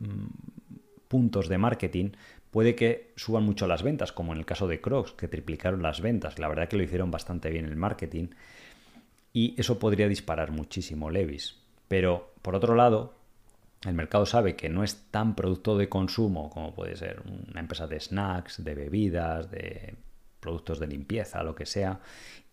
mm, 0.00 0.26
puntos 1.08 1.48
de 1.48 1.58
marketing 1.58 2.10
puede 2.50 2.74
que 2.74 3.12
suban 3.16 3.44
mucho 3.44 3.66
las 3.66 3.82
ventas, 3.82 4.12
como 4.12 4.32
en 4.32 4.38
el 4.38 4.44
caso 4.44 4.68
de 4.68 4.80
Crocs, 4.80 5.12
que 5.12 5.28
triplicaron 5.28 5.82
las 5.82 6.00
ventas, 6.00 6.38
la 6.38 6.48
verdad 6.48 6.68
que 6.68 6.76
lo 6.76 6.82
hicieron 6.82 7.10
bastante 7.10 7.50
bien 7.50 7.64
el 7.64 7.76
marketing, 7.76 8.28
y 9.32 9.54
eso 9.58 9.78
podría 9.78 10.08
disparar 10.08 10.50
muchísimo 10.50 11.10
Levis. 11.10 11.56
Pero, 11.88 12.32
por 12.42 12.54
otro 12.54 12.74
lado, 12.74 13.14
el 13.84 13.94
mercado 13.94 14.26
sabe 14.26 14.54
que 14.54 14.68
no 14.68 14.84
es 14.84 15.10
tan 15.10 15.34
producto 15.34 15.76
de 15.76 15.88
consumo 15.88 16.50
como 16.50 16.74
puede 16.74 16.96
ser 16.96 17.22
una 17.50 17.60
empresa 17.60 17.86
de 17.86 17.98
snacks, 17.98 18.62
de 18.62 18.74
bebidas, 18.74 19.50
de 19.50 19.96
productos 20.40 20.78
de 20.78 20.86
limpieza, 20.86 21.42
lo 21.42 21.54
que 21.54 21.66
sea, 21.66 22.00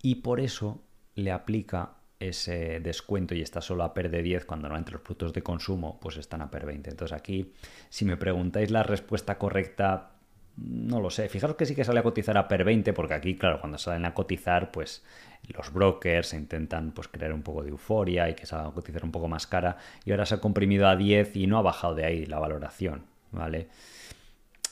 y 0.02 0.16
por 0.16 0.40
eso 0.40 0.82
le 1.16 1.32
aplica 1.32 1.96
ese 2.20 2.80
descuento 2.82 3.34
y 3.34 3.42
está 3.42 3.62
solo 3.62 3.84
a 3.84 3.94
PER 3.94 4.10
de 4.10 4.22
10 4.22 4.46
cuando 4.46 4.64
normalmente 4.64 4.92
los 4.92 5.02
productos 5.02 5.34
de 5.34 5.42
consumo 5.42 6.00
pues 6.02 6.18
están 6.18 6.42
a 6.42 6.52
PER 6.52 6.66
20. 6.66 6.90
Entonces 6.90 7.18
aquí, 7.18 7.54
si 7.90 8.06
me 8.06 8.18
preguntáis 8.18 8.72
la 8.72 8.84
respuesta 8.84 9.38
correcta, 9.38 10.12
no 10.58 11.00
lo 11.00 11.10
sé. 11.10 11.30
Fijaros 11.30 11.56
que 11.56 11.66
sí 11.66 11.76
que 11.76 11.86
sale 11.86 12.00
a 12.00 12.04
cotizar 12.04 12.38
a 12.38 12.48
PER 12.48 12.66
20 12.66 12.94
porque 12.94 13.14
aquí, 13.14 13.38
claro, 13.38 13.62
cuando 13.62 13.78
salen 13.78 14.06
a 14.06 14.14
cotizar, 14.14 14.72
pues 14.72 15.04
los 15.48 15.74
brokers 15.74 16.34
intentan 16.34 16.92
pues, 16.92 17.08
crear 17.08 17.34
un 17.34 17.42
poco 17.42 17.64
de 17.64 17.70
euforia 17.70 18.30
y 18.30 18.36
que 18.36 18.46
salga 18.46 18.70
a 18.70 18.72
cotizar 18.72 19.04
un 19.04 19.12
poco 19.12 19.28
más 19.28 19.48
cara 19.48 19.78
y 20.06 20.12
ahora 20.12 20.26
se 20.26 20.36
ha 20.36 20.42
comprimido 20.42 20.88
a 20.88 20.96
10 20.96 21.36
y 21.36 21.48
no 21.48 21.58
ha 21.58 21.62
bajado 21.62 21.96
de 21.96 22.06
ahí 22.06 22.26
la 22.26 22.40
valoración, 22.40 23.06
¿vale? 23.32 23.68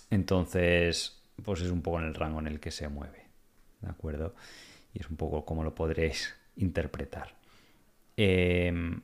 Entonces, 0.09 1.21
pues 1.43 1.61
es 1.61 1.71
un 1.71 1.81
poco 1.81 1.99
en 1.99 2.05
el 2.05 2.13
rango 2.13 2.39
en 2.39 2.47
el 2.47 2.59
que 2.59 2.71
se 2.71 2.87
mueve, 2.87 3.25
¿de 3.81 3.89
acuerdo? 3.89 4.35
Y 4.93 5.01
es 5.01 5.09
un 5.09 5.17
poco 5.17 5.45
como 5.45 5.63
lo 5.63 5.75
podréis 5.75 6.35
interpretar. 6.55 7.35
Em, 8.15 9.01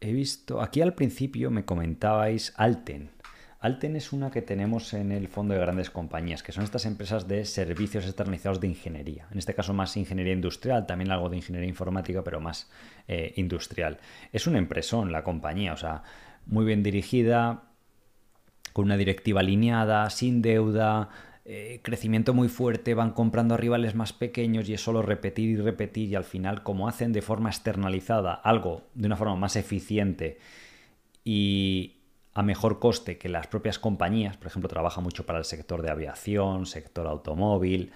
he 0.00 0.12
visto, 0.12 0.60
aquí 0.60 0.80
al 0.80 0.94
principio 0.94 1.50
me 1.50 1.64
comentabais 1.64 2.52
Alten, 2.56 3.10
Alten 3.64 3.96
es 3.96 4.12
una 4.12 4.30
que 4.30 4.42
tenemos 4.42 4.92
en 4.92 5.10
el 5.10 5.26
fondo 5.26 5.54
de 5.54 5.60
grandes 5.60 5.88
compañías, 5.88 6.42
que 6.42 6.52
son 6.52 6.64
estas 6.64 6.84
empresas 6.84 7.26
de 7.26 7.46
servicios 7.46 8.04
externalizados 8.04 8.60
de 8.60 8.66
ingeniería. 8.66 9.26
En 9.32 9.38
este 9.38 9.54
caso 9.54 9.72
más 9.72 9.96
ingeniería 9.96 10.34
industrial, 10.34 10.84
también 10.84 11.10
algo 11.10 11.30
de 11.30 11.38
ingeniería 11.38 11.70
informática, 11.70 12.22
pero 12.22 12.40
más 12.40 12.70
eh, 13.08 13.32
industrial. 13.36 14.00
Es 14.34 14.46
una 14.46 14.58
empresón 14.58 15.12
la 15.12 15.24
compañía, 15.24 15.72
o 15.72 15.78
sea, 15.78 16.02
muy 16.44 16.66
bien 16.66 16.82
dirigida, 16.82 17.62
con 18.74 18.84
una 18.84 18.98
directiva 18.98 19.40
alineada, 19.40 20.10
sin 20.10 20.42
deuda, 20.42 21.08
eh, 21.46 21.80
crecimiento 21.82 22.34
muy 22.34 22.48
fuerte, 22.50 22.92
van 22.92 23.12
comprando 23.12 23.54
a 23.54 23.56
rivales 23.56 23.94
más 23.94 24.12
pequeños 24.12 24.68
y 24.68 24.74
es 24.74 24.82
solo 24.82 25.00
repetir 25.00 25.48
y 25.48 25.56
repetir 25.56 26.10
y 26.10 26.16
al 26.16 26.24
final 26.24 26.64
como 26.64 26.86
hacen 26.86 27.14
de 27.14 27.22
forma 27.22 27.48
externalizada 27.48 28.34
algo 28.34 28.82
de 28.92 29.06
una 29.06 29.16
forma 29.16 29.36
más 29.36 29.56
eficiente 29.56 30.36
y 31.24 31.93
a 32.34 32.42
mejor 32.42 32.80
coste 32.80 33.16
que 33.16 33.28
las 33.28 33.46
propias 33.46 33.78
compañías, 33.78 34.36
por 34.36 34.48
ejemplo, 34.48 34.68
trabaja 34.68 35.00
mucho 35.00 35.24
para 35.24 35.38
el 35.38 35.44
sector 35.44 35.82
de 35.82 35.90
aviación, 35.90 36.66
sector 36.66 37.06
automóvil, 37.06 37.92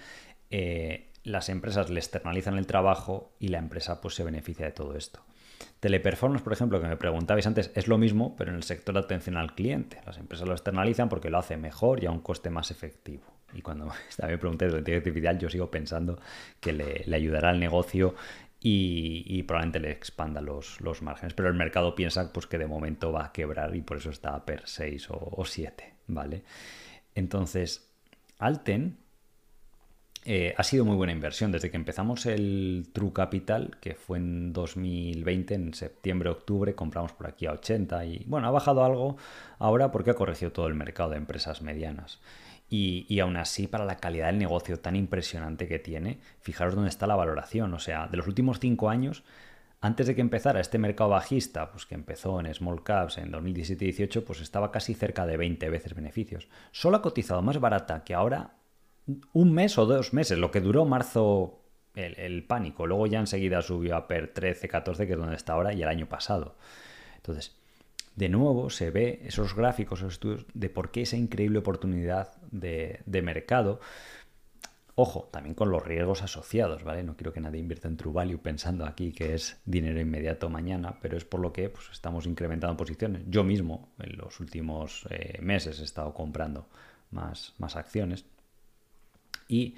eh, 0.49 1.11
las 1.23 1.49
empresas 1.49 1.89
le 1.89 1.99
externalizan 1.99 2.57
el 2.57 2.65
trabajo 2.65 3.33
y 3.39 3.49
la 3.49 3.57
empresa 3.57 3.99
pues 3.99 4.15
se 4.15 4.23
beneficia 4.23 4.65
de 4.65 4.71
todo 4.71 4.95
esto. 4.95 5.19
Teleperformance, 5.81 6.41
por 6.41 6.53
ejemplo, 6.53 6.81
que 6.81 6.87
me 6.87 6.95
preguntabais 6.95 7.45
antes, 7.45 7.71
es 7.75 7.87
lo 7.87 7.97
mismo, 7.97 8.35
pero 8.37 8.51
en 8.51 8.55
el 8.55 8.63
sector 8.63 8.93
de 8.95 9.01
atención 9.01 9.35
al 9.35 9.55
cliente. 9.55 9.99
Las 10.05 10.17
empresas 10.17 10.47
lo 10.47 10.53
externalizan 10.53 11.09
porque 11.09 11.29
lo 11.29 11.37
hace 11.37 11.57
mejor 11.57 12.01
y 12.01 12.07
a 12.07 12.11
un 12.11 12.21
coste 12.21 12.49
más 12.49 12.71
efectivo. 12.71 13.23
Y 13.53 13.61
cuando 13.61 13.85
me 14.25 14.37
pregunté 14.37 14.65
de 14.65 14.71
la 14.71 14.77
inteligencia 14.79 15.09
artificial, 15.09 15.39
yo 15.39 15.49
sigo 15.49 15.69
pensando 15.69 16.19
que 16.61 16.71
le 16.71 17.15
ayudará 17.15 17.49
al 17.49 17.59
negocio 17.59 18.15
y, 18.61 19.43
probablemente 19.43 19.79
le 19.79 19.91
expanda 19.91 20.41
los, 20.41 20.81
los, 20.81 21.01
márgenes. 21.01 21.33
Pero 21.33 21.49
el 21.49 21.55
mercado 21.55 21.95
piensa 21.95 22.31
pues, 22.33 22.45
que 22.47 22.57
de 22.57 22.67
momento 22.67 23.11
va 23.11 23.25
a 23.25 23.31
quebrar 23.31 23.75
y 23.75 23.81
por 23.81 23.97
eso 23.97 24.09
está 24.09 24.45
per 24.45 24.63
6 24.65 25.07
o, 25.11 25.43
7, 25.45 25.93
¿vale? 26.07 26.43
Entonces, 27.15 27.89
Alten 28.37 28.97
eh, 30.25 30.53
ha 30.57 30.63
sido 30.63 30.83
muy 30.83 30.95
buena 30.95 31.13
inversión. 31.13 31.51
Desde 31.51 31.71
que 31.71 31.77
empezamos 31.77 32.25
el 32.25 32.89
True 32.91 33.13
Capital, 33.13 33.77
que 33.79 33.95
fue 33.95 34.17
en 34.17 34.51
2020, 34.51 35.53
en 35.53 35.73
septiembre, 35.73 36.29
octubre, 36.29 36.75
compramos 36.75 37.13
por 37.13 37.27
aquí 37.27 37.45
a 37.45 37.53
80 37.53 38.05
y 38.05 38.25
bueno, 38.27 38.47
ha 38.47 38.51
bajado 38.51 38.83
algo 38.83 39.15
ahora 39.57 39.91
porque 39.91 40.11
ha 40.11 40.15
corregido 40.15 40.51
todo 40.51 40.67
el 40.67 40.75
mercado 40.75 41.11
de 41.11 41.17
empresas 41.17 41.61
medianas. 41.61 42.19
Y, 42.71 43.19
aún 43.19 43.35
así, 43.37 43.65
para 43.67 43.83
la 43.83 43.97
calidad 43.97 44.27
del 44.27 44.37
negocio 44.37 44.79
tan 44.79 44.95
impresionante 44.95 45.67
que 45.67 45.79
tiene, 45.79 46.19
fijaros 46.41 46.75
dónde 46.75 46.89
está 46.89 47.07
la 47.07 47.15
valoración. 47.15 47.73
O 47.73 47.79
sea, 47.79 48.07
de 48.07 48.17
los 48.17 48.27
últimos 48.27 48.59
cinco 48.59 48.89
años, 48.89 49.23
antes 49.81 50.05
de 50.05 50.13
que 50.13 50.21
empezara 50.21 50.59
este 50.59 50.77
mercado 50.77 51.09
bajista, 51.09 51.71
pues 51.71 51.87
que 51.87 51.95
empezó 51.95 52.39
en 52.39 52.53
small 52.53 52.83
caps 52.83 53.17
en 53.17 53.31
2017-18, 53.31 54.23
pues 54.23 54.41
estaba 54.41 54.71
casi 54.71 54.93
cerca 54.93 55.25
de 55.25 55.37
20 55.37 55.67
veces 55.69 55.95
beneficios. 55.95 56.47
Solo 56.71 56.97
ha 56.97 57.01
cotizado 57.01 57.41
más 57.41 57.59
barata 57.59 58.03
que 58.03 58.13
ahora 58.13 58.51
un 59.33 59.51
mes 59.51 59.79
o 59.79 59.87
dos 59.87 60.13
meses, 60.13 60.37
lo 60.37 60.51
que 60.51 60.61
duró 60.61 60.85
marzo 60.85 61.63
el, 61.95 62.19
el 62.19 62.43
pánico. 62.43 62.85
Luego 62.85 63.07
ya 63.07 63.19
enseguida 63.19 63.63
subió 63.63 63.95
a 63.95 64.07
PER 64.07 64.31
13, 64.31 64.67
14, 64.67 65.07
que 65.07 65.13
es 65.13 65.19
donde 65.19 65.35
está 65.35 65.53
ahora, 65.53 65.73
y 65.73 65.81
el 65.81 65.87
año 65.87 66.07
pasado. 66.07 66.55
Entonces, 67.15 67.55
de 68.19 68.27
nuevo 68.27 68.69
se 68.69 68.91
ve 68.91 69.21
esos 69.25 69.55
gráficos, 69.55 69.99
esos 69.99 70.13
estudios 70.13 70.45
de 70.53 70.69
por 70.69 70.91
qué 70.91 71.03
esa 71.03 71.15
increíble 71.15 71.59
oportunidad 71.59 72.38
de, 72.51 73.21
mercado. 73.23 73.79
Ojo, 74.95 75.29
también 75.31 75.55
con 75.55 75.71
los 75.71 75.85
riesgos 75.85 76.21
asociados, 76.23 76.83
¿vale? 76.83 77.03
No 77.03 77.15
quiero 77.15 77.31
que 77.31 77.39
nadie 77.39 77.59
invierta 77.59 77.87
en 77.87 77.95
True 77.95 78.13
Value 78.13 78.39
pensando 78.39 78.85
aquí 78.85 79.13
que 79.13 79.33
es 79.33 79.61
dinero 79.63 79.99
inmediato 80.01 80.49
mañana, 80.49 80.99
pero 81.01 81.15
es 81.17 81.23
por 81.23 81.39
lo 81.39 81.53
que 81.53 81.69
pues, 81.69 81.89
estamos 81.91 82.25
incrementando 82.25 82.75
posiciones. 82.75 83.23
Yo 83.27 83.45
mismo 83.45 83.93
en 83.99 84.17
los 84.17 84.39
últimos 84.41 85.07
eh, 85.09 85.39
meses 85.41 85.79
he 85.79 85.85
estado 85.85 86.13
comprando 86.13 86.67
más, 87.11 87.53
más 87.59 87.77
acciones. 87.77 88.25
Y 89.47 89.75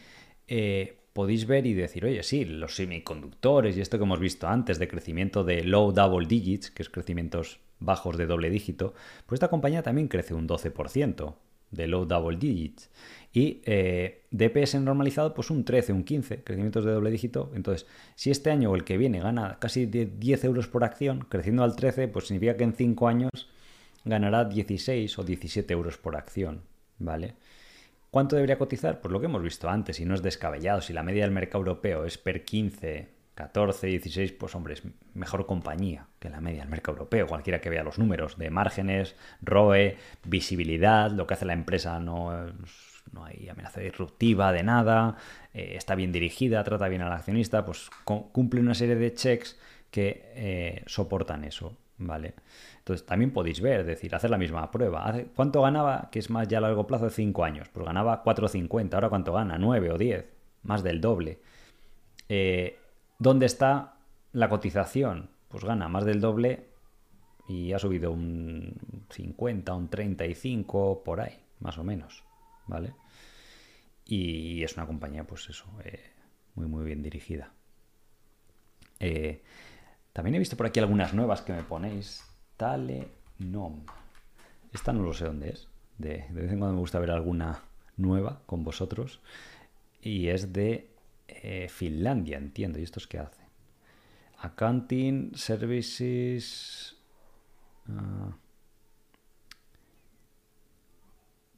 eh, 0.47 0.97
podéis 1.13 1.45
ver 1.45 1.67
y 1.67 1.73
decir, 1.73 2.05
oye, 2.05 2.23
sí, 2.23 2.45
los 2.45 2.75
semiconductores 2.75 3.77
y 3.77 3.81
esto 3.81 3.97
que 3.97 4.03
hemos 4.03 4.19
visto 4.19 4.47
antes 4.47 4.79
de 4.79 4.87
crecimiento 4.87 5.43
de 5.43 5.63
low 5.63 5.91
double 5.91 6.27
digits, 6.27 6.71
que 6.71 6.81
es 6.81 6.89
crecimientos 6.89 7.59
bajos 7.79 8.17
de 8.17 8.27
doble 8.27 8.49
dígito, 8.49 8.93
pues 9.25 9.37
esta 9.37 9.49
compañía 9.49 9.83
también 9.83 10.07
crece 10.07 10.33
un 10.33 10.47
12% 10.47 11.35
de 11.71 11.87
low 11.87 12.05
double 12.05 12.37
digits. 12.37 12.89
Y 13.33 13.61
eh, 13.65 14.23
DPS 14.31 14.75
normalizado, 14.75 15.33
pues 15.33 15.49
un 15.49 15.63
13, 15.63 15.93
un 15.93 16.03
15, 16.03 16.43
crecimientos 16.43 16.83
de 16.83 16.91
doble 16.91 17.11
dígito. 17.11 17.51
Entonces, 17.55 17.87
si 18.15 18.29
este 18.29 18.51
año 18.51 18.71
o 18.71 18.75
el 18.75 18.83
que 18.83 18.97
viene 18.97 19.21
gana 19.21 19.57
casi 19.59 19.85
10 19.85 20.43
euros 20.43 20.67
por 20.67 20.83
acción, 20.83 21.25
creciendo 21.29 21.63
al 21.63 21.75
13, 21.75 22.09
pues 22.09 22.27
significa 22.27 22.57
que 22.57 22.65
en 22.65 22.73
5 22.73 23.07
años 23.07 23.31
ganará 24.03 24.45
16 24.45 25.17
o 25.17 25.23
17 25.23 25.73
euros 25.73 25.97
por 25.97 26.15
acción, 26.15 26.61
¿vale? 26.99 27.35
¿Cuánto 28.09 28.35
debería 28.35 28.57
cotizar? 28.57 28.99
Pues 28.99 29.11
lo 29.11 29.21
que 29.21 29.27
hemos 29.27 29.41
visto 29.41 29.69
antes, 29.69 29.99
y 30.01 30.05
no 30.05 30.13
es 30.15 30.21
descabellado. 30.21 30.81
Si 30.81 30.91
la 30.91 31.03
media 31.03 31.23
del 31.23 31.31
mercado 31.31 31.59
europeo 31.59 32.03
es 32.03 32.17
per 32.17 32.43
15, 32.43 33.07
14, 33.35 33.87
16, 33.87 34.33
pues 34.33 34.55
hombre, 34.55 34.73
es 34.73 34.83
mejor 35.13 35.45
compañía 35.45 36.07
que 36.19 36.29
la 36.29 36.41
media 36.41 36.61
del 36.61 36.69
mercado 36.69 36.97
europeo. 36.97 37.27
Cualquiera 37.27 37.61
que 37.61 37.69
vea 37.69 37.83
los 37.83 37.97
números 37.97 38.37
de 38.37 38.49
márgenes, 38.49 39.15
ROE, 39.41 39.97
visibilidad, 40.25 41.11
lo 41.11 41.25
que 41.27 41.35
hace 41.35 41.45
la 41.45 41.53
empresa 41.53 41.99
no, 41.99 42.31
no 43.11 43.25
hay 43.25 43.49
amenaza 43.49 43.79
disruptiva 43.79 44.51
de 44.51 44.63
nada, 44.63 45.17
eh, 45.53 45.73
está 45.75 45.95
bien 45.95 46.11
dirigida, 46.11 46.63
trata 46.63 46.87
bien 46.87 47.01
al 47.01 47.11
accionista, 47.11 47.65
pues 47.65 47.89
cumple 48.03 48.59
una 48.59 48.73
serie 48.73 48.95
de 48.95 49.13
checks 49.13 49.57
que 49.89 50.31
eh, 50.35 50.83
soportan 50.85 51.43
eso, 51.43 51.77
¿vale? 51.97 52.33
Entonces 52.79 53.05
también 53.05 53.31
podéis 53.31 53.61
ver, 53.61 53.81
es 53.81 53.85
decir, 53.85 54.15
hacer 54.15 54.29
la 54.29 54.37
misma 54.37 54.71
prueba. 54.71 55.13
¿Cuánto 55.35 55.61
ganaba, 55.61 56.09
que 56.11 56.19
es 56.19 56.29
más 56.29 56.47
ya 56.47 56.57
a 56.57 56.61
largo 56.61 56.87
plazo 56.87 57.05
de 57.05 57.11
5 57.11 57.43
años? 57.43 57.69
Pues 57.69 57.85
ganaba 57.85 58.23
4,50, 58.23 58.93
ahora 58.93 59.09
¿cuánto 59.09 59.33
gana? 59.33 59.57
9 59.57 59.91
o 59.91 59.97
10, 59.97 60.25
más 60.63 60.83
del 60.83 61.01
doble. 61.01 61.39
Eh, 62.29 62.79
¿Dónde 63.21 63.45
está 63.45 63.97
la 64.31 64.49
cotización? 64.49 65.29
Pues 65.47 65.63
gana 65.63 65.87
más 65.87 66.05
del 66.05 66.21
doble 66.21 66.71
y 67.47 67.71
ha 67.71 67.77
subido 67.77 68.11
un 68.11 68.73
50, 69.11 69.75
un 69.75 69.89
35, 69.89 71.03
por 71.03 71.21
ahí, 71.21 71.37
más 71.59 71.77
o 71.77 71.83
menos, 71.83 72.23
¿vale? 72.65 72.95
Y 74.05 74.63
es 74.63 74.75
una 74.75 74.87
compañía, 74.87 75.23
pues 75.23 75.47
eso, 75.51 75.65
eh, 75.85 75.99
muy, 76.55 76.65
muy 76.65 76.83
bien 76.83 77.03
dirigida. 77.03 77.51
Eh, 78.99 79.43
también 80.13 80.33
he 80.33 80.39
visto 80.39 80.57
por 80.57 80.65
aquí 80.65 80.79
algunas 80.79 81.13
nuevas 81.13 81.43
que 81.43 81.53
me 81.53 81.61
ponéis. 81.61 82.23
Talenom. 82.57 83.85
Esta 84.73 84.93
no 84.93 85.03
lo 85.03 85.13
sé 85.13 85.25
dónde 85.25 85.49
es. 85.51 85.67
De, 85.99 86.25
de 86.27 86.41
vez 86.41 86.51
en 86.51 86.57
cuando 86.57 86.73
me 86.73 86.79
gusta 86.79 86.97
ver 86.97 87.11
alguna 87.11 87.61
nueva 87.97 88.41
con 88.47 88.63
vosotros. 88.63 89.21
Y 90.01 90.29
es 90.29 90.53
de 90.53 90.90
eh, 91.43 91.67
Finlandia, 91.69 92.37
entiendo. 92.37 92.79
¿Y 92.79 92.83
estos 92.83 93.07
qué 93.07 93.19
hacen? 93.19 93.45
Accounting 94.39 95.31
Services. 95.35 96.97
Ah. 97.87 98.35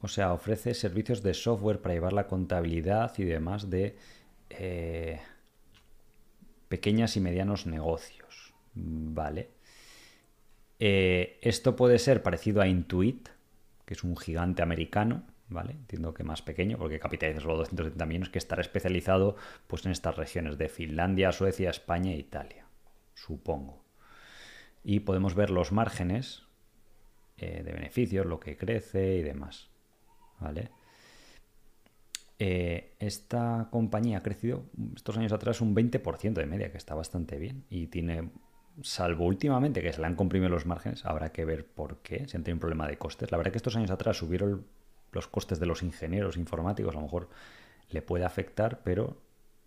o 0.03 0.07
sea, 0.09 0.33
ofrece 0.33 0.73
servicios 0.73 1.23
de 1.23 1.33
software 1.33 1.79
para 1.79 1.95
llevar 1.95 2.11
la 2.11 2.27
contabilidad 2.27 3.13
y 3.17 3.23
demás 3.23 3.69
de 3.69 3.95
eh, 4.49 5.21
pequeñas 6.67 7.15
y 7.15 7.21
medianos 7.21 7.65
negocios. 7.65 8.53
Vale. 8.73 9.51
Eh, 10.79 11.39
esto 11.41 11.77
puede 11.77 11.99
ser 11.99 12.21
parecido 12.21 12.61
a 12.61 12.67
Intuit, 12.67 13.29
que 13.85 13.93
es 13.93 14.03
un 14.03 14.17
gigante 14.17 14.61
americano, 14.61 15.23
¿vale? 15.53 15.71
Entiendo 15.73 16.13
que 16.13 16.23
más 16.23 16.41
pequeño, 16.41 16.77
porque 16.77 16.99
capitaliza 16.99 17.39
solo 17.39 17.57
230 17.57 18.05
millones, 18.05 18.29
que 18.29 18.39
estará 18.39 18.61
especializado 18.61 19.35
pues, 19.67 19.85
en 19.85 19.91
estas 19.91 20.17
regiones 20.17 20.57
de 20.57 20.67
Finlandia, 20.67 21.31
Suecia, 21.31 21.69
España 21.69 22.11
e 22.11 22.17
Italia, 22.17 22.65
supongo. 23.13 23.83
Y 24.83 25.01
podemos 25.01 25.35
ver 25.35 25.49
los 25.49 25.71
márgenes 25.71 26.43
eh, 27.37 27.63
de 27.63 27.71
beneficios, 27.71 28.25
lo 28.25 28.39
que 28.39 28.57
crece 28.57 29.15
y 29.15 29.23
demás, 29.23 29.69
¿vale? 30.39 30.71
Eh, 32.39 32.95
esta 32.99 33.69
compañía 33.71 34.17
ha 34.17 34.23
crecido 34.23 34.65
estos 34.95 35.17
años 35.17 35.31
atrás 35.31 35.61
un 35.61 35.73
20% 35.73 36.33
de 36.33 36.45
media, 36.45 36.71
que 36.71 36.77
está 36.77 36.95
bastante 36.95 37.37
bien, 37.37 37.63
y 37.69 37.87
tiene 37.87 38.31
salvo 38.81 39.25
últimamente 39.25 39.81
que 39.81 39.93
se 39.93 40.01
le 40.01 40.07
han 40.07 40.15
comprimido 40.15 40.49
los 40.49 40.65
márgenes, 40.65 41.05
habrá 41.05 41.31
que 41.31 41.45
ver 41.45 41.65
por 41.65 41.97
qué, 41.99 42.27
si 42.27 42.35
han 42.35 42.43
tenido 42.43 42.55
un 42.55 42.59
problema 42.59 42.87
de 42.87 42.97
costes. 42.97 43.31
La 43.31 43.37
verdad 43.37 43.51
que 43.51 43.59
estos 43.59 43.75
años 43.75 43.91
atrás 43.91 44.17
subieron 44.17 44.65
los 45.13 45.27
costes 45.27 45.59
de 45.59 45.65
los 45.65 45.83
ingenieros 45.83 46.37
informáticos 46.37 46.93
a 46.93 46.97
lo 46.97 47.03
mejor 47.03 47.29
le 47.89 48.01
puede 48.01 48.25
afectar, 48.25 48.81
pero 48.83 49.17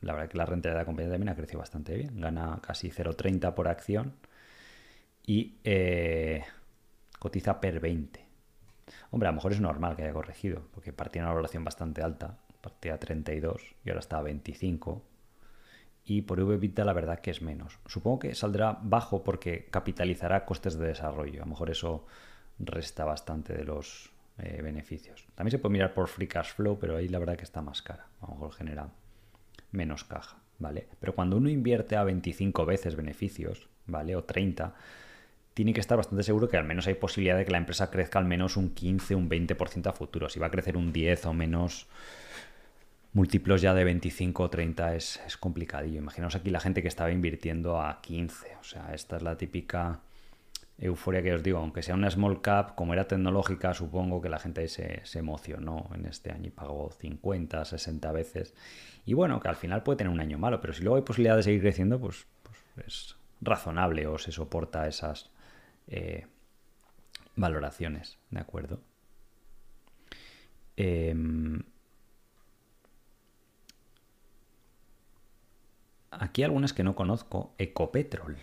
la 0.01 0.12
verdad 0.12 0.28
que 0.28 0.39
la 0.39 0.47
rentabilidad 0.47 0.78
de 0.78 0.82
la 0.82 0.86
compañía 0.86 1.12
también 1.12 1.28
ha 1.31 1.36
crecido 1.36 1.60
bastante 1.60 1.94
bien. 1.94 2.20
Gana 2.20 2.60
casi 2.62 2.90
0,30 2.90 3.55
por 3.55 3.68
acción 3.68 4.14
y 5.24 5.56
eh, 5.64 6.44
cotiza 7.18 7.60
per 7.60 7.81
20. 7.81 8.24
Hombre, 9.10 9.28
a 9.28 9.32
lo 9.32 9.36
mejor 9.36 9.52
es 9.52 9.60
normal 9.60 9.97
que 9.97 10.02
haya 10.02 10.12
corregido, 10.12 10.62
porque 10.73 10.93
partía 10.93 11.23
una 11.23 11.32
valoración 11.32 11.64
bastante 11.64 12.02
alta, 12.02 12.39
partía 12.60 12.94
a 12.94 12.98
32 12.98 13.74
y 13.85 13.90
ahora 13.90 14.01
está 14.01 14.18
a 14.18 14.23
25. 14.23 15.02
Y 16.05 16.23
por 16.23 16.39
EBITDA 16.39 16.85
la 16.85 16.93
verdad 16.93 17.18
que 17.18 17.32
es 17.32 17.43
menos. 17.43 17.81
Supongo 17.86 18.20
que 18.20 18.35
saldrá 18.36 18.78
bajo 18.81 19.24
porque 19.24 19.66
capitalizará 19.70 20.44
costes 20.44 20.78
de 20.78 20.86
desarrollo. 20.86 21.43
A 21.43 21.47
lo 21.47 21.51
mejor 21.51 21.70
eso 21.70 22.06
resta 22.60 23.05
bastante 23.05 23.55
de 23.55 23.64
los, 23.64 24.12
eh, 24.38 24.60
beneficios. 24.62 25.26
También 25.34 25.52
se 25.52 25.58
puede 25.58 25.72
mirar 25.72 25.94
por 25.94 26.08
free 26.08 26.28
cash 26.28 26.52
flow, 26.54 26.78
pero 26.78 26.96
ahí 26.96 27.08
la 27.08 27.18
verdad 27.18 27.36
que 27.36 27.44
está 27.44 27.62
más 27.62 27.82
cara. 27.82 28.06
A 28.20 28.26
lo 28.26 28.34
mejor 28.34 28.52
genera 28.52 28.88
menos 29.72 30.04
caja, 30.04 30.36
¿vale? 30.58 30.88
Pero 31.00 31.14
cuando 31.14 31.36
uno 31.36 31.48
invierte 31.48 31.96
a 31.96 32.04
25 32.04 32.66
veces 32.66 32.96
beneficios, 32.96 33.68
¿vale? 33.86 34.14
O 34.14 34.24
30, 34.24 34.74
tiene 35.54 35.72
que 35.72 35.80
estar 35.80 35.96
bastante 35.96 36.22
seguro 36.22 36.48
que 36.48 36.58
al 36.58 36.64
menos 36.64 36.86
hay 36.86 36.94
posibilidad 36.94 37.38
de 37.38 37.46
que 37.46 37.50
la 37.50 37.58
empresa 37.58 37.90
crezca 37.90 38.18
al 38.18 38.26
menos 38.26 38.58
un 38.58 38.74
15, 38.74 39.14
un 39.14 39.30
20% 39.30 39.86
a 39.86 39.92
futuro. 39.92 40.28
Si 40.28 40.38
va 40.38 40.48
a 40.48 40.50
crecer 40.50 40.76
un 40.76 40.92
10 40.92 41.26
o 41.26 41.32
menos 41.32 41.86
múltiplos 43.14 43.62
ya 43.62 43.72
de 43.72 43.84
25 43.84 44.42
o 44.42 44.50
30 44.50 44.96
es, 44.96 45.18
es 45.26 45.38
complicadillo. 45.38 45.98
Imaginaos 45.98 46.34
aquí 46.34 46.50
la 46.50 46.60
gente 46.60 46.82
que 46.82 46.88
estaba 46.88 47.10
invirtiendo 47.10 47.80
a 47.80 48.02
15. 48.02 48.56
O 48.60 48.64
sea, 48.64 48.92
esta 48.92 49.16
es 49.16 49.22
la 49.22 49.38
típica 49.38 50.02
euforia 50.78 51.22
que 51.22 51.32
os 51.32 51.42
digo, 51.42 51.58
aunque 51.58 51.82
sea 51.82 51.94
una 51.94 52.10
small 52.10 52.40
cap, 52.42 52.74
como 52.74 52.92
era 52.92 53.08
tecnológica, 53.08 53.72
supongo 53.74 54.20
que 54.20 54.28
la 54.28 54.38
gente 54.38 54.68
se, 54.68 55.00
se 55.04 55.18
emocionó 55.18 55.88
en 55.94 56.06
este 56.06 56.30
año 56.30 56.48
y 56.48 56.50
pagó 56.50 56.90
50, 56.90 57.64
60 57.64 58.12
veces. 58.12 58.54
Y 59.04 59.14
bueno, 59.14 59.40
que 59.40 59.48
al 59.48 59.56
final 59.56 59.82
puede 59.82 59.98
tener 59.98 60.12
un 60.12 60.20
año 60.20 60.38
malo, 60.38 60.60
pero 60.60 60.72
si 60.72 60.82
luego 60.82 60.96
hay 60.96 61.02
posibilidad 61.02 61.36
de 61.36 61.42
seguir 61.42 61.60
creciendo, 61.62 61.98
pues, 61.98 62.26
pues 62.42 62.86
es 62.86 63.16
razonable 63.40 64.06
o 64.06 64.18
se 64.18 64.32
soporta 64.32 64.86
esas 64.86 65.30
eh, 65.88 66.26
valoraciones, 67.36 68.18
¿de 68.30 68.40
acuerdo? 68.40 68.80
Em, 70.76 71.62
aquí 76.10 76.42
algunas 76.42 76.72
que 76.72 76.82
no 76.82 76.94
conozco. 76.94 77.54
Ecopetrol. 77.58 78.36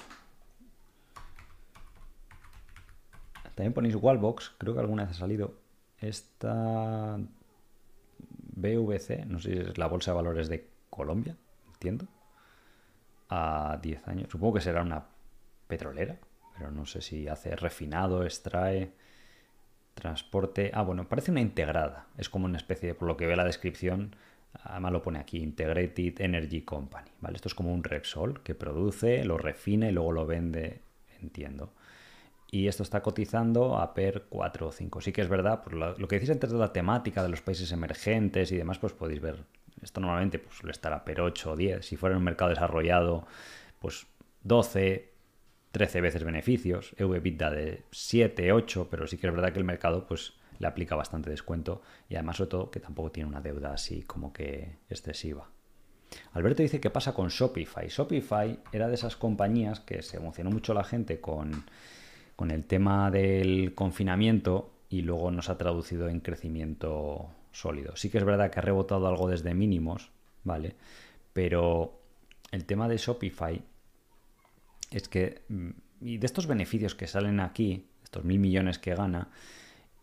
También 3.55 3.73
ponéis 3.73 3.95
Wallbox, 3.95 4.53
creo 4.57 4.73
que 4.73 4.79
alguna 4.79 5.03
vez 5.03 5.15
ha 5.15 5.19
salido. 5.19 5.53
Esta 5.99 7.17
BVC, 8.55 9.25
no 9.25 9.39
sé 9.39 9.53
si 9.53 9.59
es 9.59 9.77
la 9.77 9.87
bolsa 9.87 10.11
de 10.11 10.15
valores 10.15 10.49
de 10.49 10.67
Colombia, 10.89 11.37
entiendo. 11.73 12.07
A 13.29 13.79
10 13.81 14.07
años. 14.07 14.29
Supongo 14.31 14.55
que 14.55 14.61
será 14.61 14.81
una 14.81 15.05
petrolera, 15.67 16.19
pero 16.57 16.71
no 16.71 16.85
sé 16.85 17.01
si 17.01 17.27
hace 17.27 17.55
refinado, 17.55 18.23
extrae, 18.23 18.91
transporte. 19.93 20.71
Ah, 20.73 20.81
bueno, 20.81 21.07
parece 21.07 21.31
una 21.31 21.41
integrada. 21.41 22.07
Es 22.17 22.29
como 22.29 22.45
una 22.45 22.57
especie 22.57 22.89
de, 22.89 22.95
por 22.95 23.07
lo 23.07 23.17
que 23.17 23.27
ve 23.27 23.35
la 23.35 23.45
descripción, 23.45 24.15
además 24.63 24.91
lo 24.91 25.01
pone 25.01 25.19
aquí, 25.19 25.37
Integrated 25.37 26.21
Energy 26.21 26.61
Company. 26.63 27.09
¿vale? 27.21 27.35
Esto 27.35 27.47
es 27.47 27.55
como 27.55 27.73
un 27.73 27.83
Repsol 27.83 28.41
que 28.43 28.55
produce, 28.55 29.23
lo 29.25 29.37
refina 29.37 29.87
y 29.89 29.91
luego 29.91 30.11
lo 30.11 30.25
vende, 30.25 30.81
entiendo 31.21 31.71
y 32.53 32.67
esto 32.67 32.83
está 32.83 33.01
cotizando 33.01 33.79
a 33.79 33.95
PER 33.95 34.25
4 34.29 34.67
o 34.67 34.71
5. 34.71 35.01
Sí 35.01 35.11
que 35.11 35.21
es 35.21 35.27
verdad, 35.27 35.63
por 35.63 35.73
lo, 35.73 36.07
que 36.07 36.19
decís 36.19 36.39
de 36.39 36.47
la 36.49 36.71
temática 36.71 37.23
de 37.23 37.29
los 37.29 37.41
países 37.41 37.71
emergentes 37.71 38.51
y 38.51 38.57
demás, 38.57 38.77
pues 38.77 38.93
podéis 38.93 39.21
ver, 39.21 39.43
esto 39.81 39.99
normalmente 39.99 40.37
pues, 40.37 40.57
suele 40.57 40.71
estar 40.71 41.03
PER 41.03 41.21
8 41.21 41.51
o 41.51 41.55
10. 41.55 41.83
Si 41.83 41.97
fuera 41.97 42.15
un 42.15 42.23
mercado 42.23 42.51
desarrollado, 42.51 43.25
pues 43.79 44.05
12, 44.43 45.09
13 45.71 46.01
veces 46.01 46.23
beneficios, 46.23 46.93
EV-EBITDA 46.99 47.49
de 47.49 47.83
7, 47.89 48.51
8, 48.51 48.87
pero 48.87 49.07
sí 49.07 49.17
que 49.17 49.25
es 49.25 49.33
verdad 49.33 49.51
que 49.51 49.57
el 49.57 49.65
mercado 49.65 50.05
pues 50.05 50.33
le 50.59 50.67
aplica 50.67 50.95
bastante 50.95 51.31
descuento 51.31 51.81
y 52.07 52.13
además 52.13 52.37
sobre 52.37 52.51
todo 52.51 52.69
que 52.69 52.79
tampoco 52.79 53.11
tiene 53.11 53.29
una 53.29 53.41
deuda 53.41 53.73
así 53.73 54.03
como 54.03 54.31
que 54.31 54.77
excesiva. 54.91 55.49
Alberto 56.33 56.61
dice 56.61 56.79
que 56.79 56.91
pasa 56.91 57.15
con 57.15 57.29
Shopify. 57.29 57.87
Shopify 57.87 58.59
era 58.71 58.87
de 58.87 58.93
esas 58.93 59.15
compañías 59.15 59.79
que 59.79 60.03
se 60.03 60.17
emocionó 60.17 60.51
mucho 60.51 60.75
la 60.75 60.83
gente 60.83 61.19
con 61.19 61.65
con 62.35 62.51
el 62.51 62.65
tema 62.65 63.11
del 63.11 63.73
confinamiento 63.75 64.71
y 64.89 65.01
luego 65.01 65.31
nos 65.31 65.49
ha 65.49 65.57
traducido 65.57 66.07
en 66.09 66.19
crecimiento 66.19 67.29
sólido. 67.51 67.95
Sí 67.95 68.09
que 68.09 68.17
es 68.17 68.23
verdad 68.25 68.51
que 68.51 68.59
ha 68.59 68.63
rebotado 68.63 69.07
algo 69.07 69.27
desde 69.27 69.53
mínimos, 69.53 70.11
¿vale? 70.43 70.75
Pero 71.33 71.99
el 72.51 72.65
tema 72.65 72.87
de 72.87 72.97
Shopify 72.97 73.61
es 74.91 75.07
que, 75.07 75.41
mm, 75.49 75.69
y 76.01 76.17
de 76.17 76.25
estos 76.25 76.47
beneficios 76.47 76.95
que 76.95 77.07
salen 77.07 77.39
aquí, 77.39 77.87
estos 78.03 78.23
mil 78.23 78.39
millones 78.39 78.77
que 78.77 78.93
gana, 78.93 79.29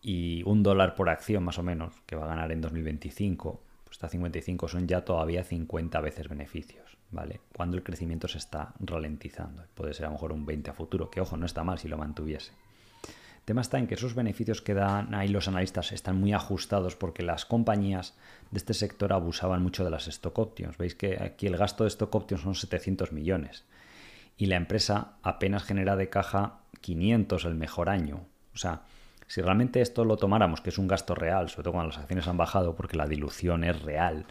y 0.02 0.43
un 0.44 0.62
dólar 0.62 0.94
por 0.94 1.11
acción 1.11 1.44
más 1.44 1.59
o 1.59 1.62
menos, 1.62 1.94
que 2.07 2.16
va 2.16 2.24
a 2.24 2.28
ganar 2.28 2.51
en 2.52 2.61
2025, 2.61 3.62
pues 3.85 3.97
está 3.97 4.09
55, 4.09 4.69
son 4.69 4.89
ya 4.89 5.05
todavía 5.05 5.44
50 5.44 6.01
veces 6.01 6.28
beneficios. 6.28 6.90
¿Vale? 7.11 7.41
Cuando 7.55 7.77
el 7.77 7.82
crecimiento 7.82 8.28
se 8.28 8.39
está 8.39 8.74
ralentizando. 8.81 9.65
Puede 9.74 9.95
ser 9.95 10.07
a 10.07 10.09
lo 10.09 10.15
mejor 10.15 10.32
un 10.32 10.47
20 10.47 10.70
a 10.70 10.74
futuro, 10.74 11.11
que 11.11 11.20
ojo, 11.20 11.37
no 11.37 11.47
está 11.47 11.65
mal 11.65 11.78
si 11.78 11.89
lo 11.89 11.99
mantuviese. 11.99 12.53
El 13.41 13.45
tema 13.47 13.62
está 13.62 13.78
en 13.78 13.87
que 13.87 13.95
esos 13.95 14.15
beneficios 14.15 14.62
que 14.62 14.74
dan 14.74 15.15
ahí 15.15 15.28
los 15.28 15.49
analistas 15.49 15.93
están 15.93 16.20
muy 16.20 16.32
ajustados 16.32 16.95
porque 16.95 17.23
las 17.23 17.47
compañías 17.47 18.15
de 18.51 18.59
este 18.59 18.74
sector 18.74 19.12
abusaban 19.12 19.62
mucho 19.62 19.82
de 19.82 19.91
las 19.91 20.07
stock 20.07 20.39
options. 20.39 20.78
Veis 20.78 20.95
que 20.95 21.20
aquí 21.20 21.47
el 21.47 21.57
gasto 21.57 21.85
de 21.85 21.89
stock 21.89 22.15
options 22.15 22.43
son 22.43 22.55
700 22.55 23.12
millones 23.12 23.65
y 24.37 24.47
la 24.47 24.57
empresa 24.57 25.15
apenas 25.23 25.65
genera 25.65 25.97
de 25.97 26.09
caja 26.09 26.61
500 26.81 27.45
el 27.45 27.55
mejor 27.57 27.89
año. 27.89 28.27
O 28.55 28.59
sea, 28.59 28.82
si 29.27 29.43
realmente 29.43 29.81
esto 29.81 30.05
lo 30.05 30.16
tomáramos, 30.16 30.61
que 30.61 30.70
es 30.70 30.78
un 30.78 30.89
gasto 30.89 31.15
real, 31.15 31.49
sobre 31.49 31.65
todo 31.65 31.74
cuando 31.74 31.91
las 31.91 31.99
acciones 31.99 32.28
han 32.28 32.37
bajado 32.37 32.74
porque 32.74 32.97
la 32.97 33.07
dilución 33.07 33.65
es 33.65 33.82
real, 33.82 34.27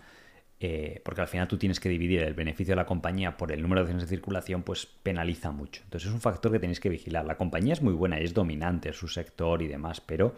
eh, 0.61 1.01
porque 1.05 1.21
al 1.21 1.27
final 1.27 1.47
tú 1.47 1.57
tienes 1.57 1.79
que 1.79 1.87
dividir 1.87 2.21
el 2.21 2.33
beneficio 2.33 2.73
de 2.73 2.75
la 2.75 2.85
compañía 2.85 3.37
por 3.37 3.51
el 3.51 3.61
número 3.61 3.79
de 3.79 3.83
acciones 3.83 4.03
de 4.03 4.09
circulación, 4.09 4.63
pues 4.63 4.85
penaliza 4.85 5.51
mucho. 5.51 5.81
Entonces 5.85 6.09
es 6.09 6.13
un 6.13 6.19
factor 6.19 6.51
que 6.51 6.59
tenéis 6.59 6.81
que 6.81 6.89
vigilar. 6.89 7.25
La 7.25 7.37
compañía 7.37 7.73
es 7.73 7.81
muy 7.81 7.93
buena 7.93 8.19
y 8.19 8.25
es 8.25 8.33
dominante 8.33 8.91
su 8.91 9.07
sector 9.07 9.61
y 9.61 9.67
demás, 9.67 10.01
pero 10.01 10.35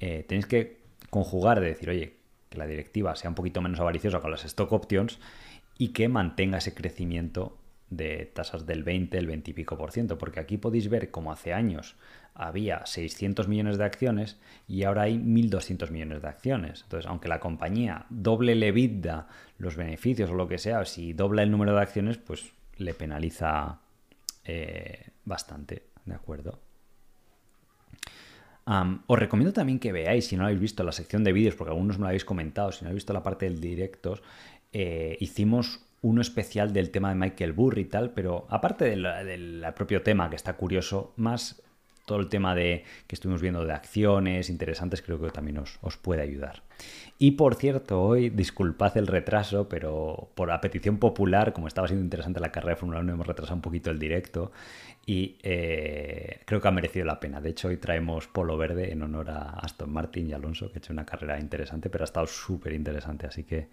eh, 0.00 0.24
tenéis 0.26 0.46
que 0.46 0.78
conjugar 1.10 1.60
de 1.60 1.66
decir, 1.66 1.88
oye, 1.88 2.14
que 2.50 2.58
la 2.58 2.66
directiva 2.66 3.14
sea 3.14 3.30
un 3.30 3.36
poquito 3.36 3.60
menos 3.60 3.78
avariciosa 3.78 4.20
con 4.20 4.30
las 4.32 4.44
stock 4.44 4.72
options 4.72 5.20
y 5.76 5.88
que 5.88 6.08
mantenga 6.08 6.58
ese 6.58 6.74
crecimiento 6.74 7.56
de 7.90 8.26
tasas 8.26 8.66
del 8.66 8.82
20, 8.82 9.16
el 9.16 9.26
20 9.26 9.50
y 9.50 9.54
pico 9.54 9.78
por 9.78 9.92
ciento, 9.92 10.18
porque 10.18 10.40
aquí 10.40 10.58
podéis 10.58 10.88
ver 10.88 11.10
como 11.10 11.32
hace 11.32 11.52
años 11.52 11.96
había 12.38 12.86
600 12.86 13.48
millones 13.48 13.78
de 13.78 13.84
acciones 13.84 14.38
y 14.68 14.84
ahora 14.84 15.02
hay 15.02 15.18
1.200 15.18 15.90
millones 15.90 16.22
de 16.22 16.28
acciones. 16.28 16.82
Entonces, 16.84 17.10
aunque 17.10 17.28
la 17.28 17.40
compañía 17.40 18.06
doble 18.08 18.54
le 18.54 18.70
vida 18.72 19.26
los 19.58 19.76
beneficios 19.76 20.30
o 20.30 20.34
lo 20.34 20.48
que 20.48 20.58
sea, 20.58 20.84
si 20.84 21.12
dobla 21.12 21.42
el 21.42 21.50
número 21.50 21.74
de 21.74 21.82
acciones, 21.82 22.16
pues 22.16 22.52
le 22.76 22.94
penaliza 22.94 23.80
eh, 24.44 25.08
bastante, 25.24 25.82
¿de 26.04 26.14
acuerdo? 26.14 26.60
os 29.06 29.18
recomiendo 29.18 29.54
también 29.54 29.78
que 29.78 29.92
veáis, 29.92 30.26
si 30.26 30.36
no 30.36 30.44
habéis 30.44 30.60
visto, 30.60 30.84
la 30.84 30.92
sección 30.92 31.24
de 31.24 31.32
vídeos, 31.32 31.54
porque 31.54 31.70
algunos 31.70 31.96
me 31.96 32.02
lo 32.02 32.08
habéis 32.08 32.26
comentado, 32.26 32.70
si 32.70 32.84
no 32.84 32.88
habéis 32.88 33.02
visto 33.02 33.14
la 33.14 33.22
parte 33.22 33.46
del 33.46 33.62
directos, 33.62 34.22
eh, 34.74 35.16
hicimos 35.20 35.86
uno 36.02 36.20
especial 36.20 36.74
del 36.74 36.90
tema 36.90 37.08
de 37.08 37.14
Michael 37.14 37.54
Burry 37.54 37.80
y 37.80 37.84
tal, 37.86 38.10
pero 38.10 38.46
aparte 38.50 38.84
del 38.84 39.64
propio 39.74 40.02
tema, 40.02 40.28
que 40.28 40.36
está 40.36 40.52
curioso, 40.52 41.14
más 41.16 41.62
todo 42.08 42.18
el 42.18 42.28
tema 42.28 42.56
de 42.56 42.82
que 43.06 43.14
estuvimos 43.14 43.40
viendo 43.40 43.64
de 43.64 43.72
acciones 43.72 44.50
interesantes, 44.50 45.02
creo 45.02 45.20
que 45.20 45.30
también 45.30 45.58
os, 45.58 45.96
puede 46.02 46.22
ayudar. 46.22 46.62
Y 47.18 47.32
por 47.32 47.54
cierto, 47.54 48.02
hoy, 48.02 48.30
disculpad 48.30 48.96
el 48.96 49.06
retraso, 49.06 49.68
pero 49.68 50.30
por 50.34 50.48
la 50.48 50.60
petición 50.60 50.98
popular, 50.98 51.52
como 51.52 51.68
estaba 51.68 51.86
siendo 51.86 52.04
interesante 52.04 52.40
la 52.40 52.50
carrera 52.50 52.74
de 52.74 52.80
Fórmula 52.80 53.00
1, 53.00 53.12
hemos 53.12 53.26
retrasado 53.26 53.56
un 53.56 53.62
poquito 53.62 53.90
el 53.90 53.98
directo 54.00 54.50
y 55.06 55.36
eh, 55.42 56.40
creo 56.44 56.60
que 56.60 56.68
ha 56.68 56.72
merecido 56.72 57.04
la 57.06 57.20
pena. 57.20 57.40
De 57.40 57.50
hecho, 57.50 57.68
hoy 57.68 57.76
traemos 57.76 58.26
polo 58.26 58.56
verde 58.56 58.92
en 58.92 59.02
honor 59.02 59.30
a 59.30 59.50
Aston 59.60 59.92
Martin 59.92 60.28
y 60.28 60.32
Alonso, 60.32 60.68
que 60.70 60.78
ha 60.78 60.78
hecho 60.78 60.92
una 60.92 61.06
carrera 61.06 61.38
interesante, 61.38 61.90
pero 61.90 62.04
ha 62.04 62.06
estado 62.06 62.26
súper 62.26 62.72
interesante, 62.72 63.26
así 63.26 63.44
que 63.44 63.68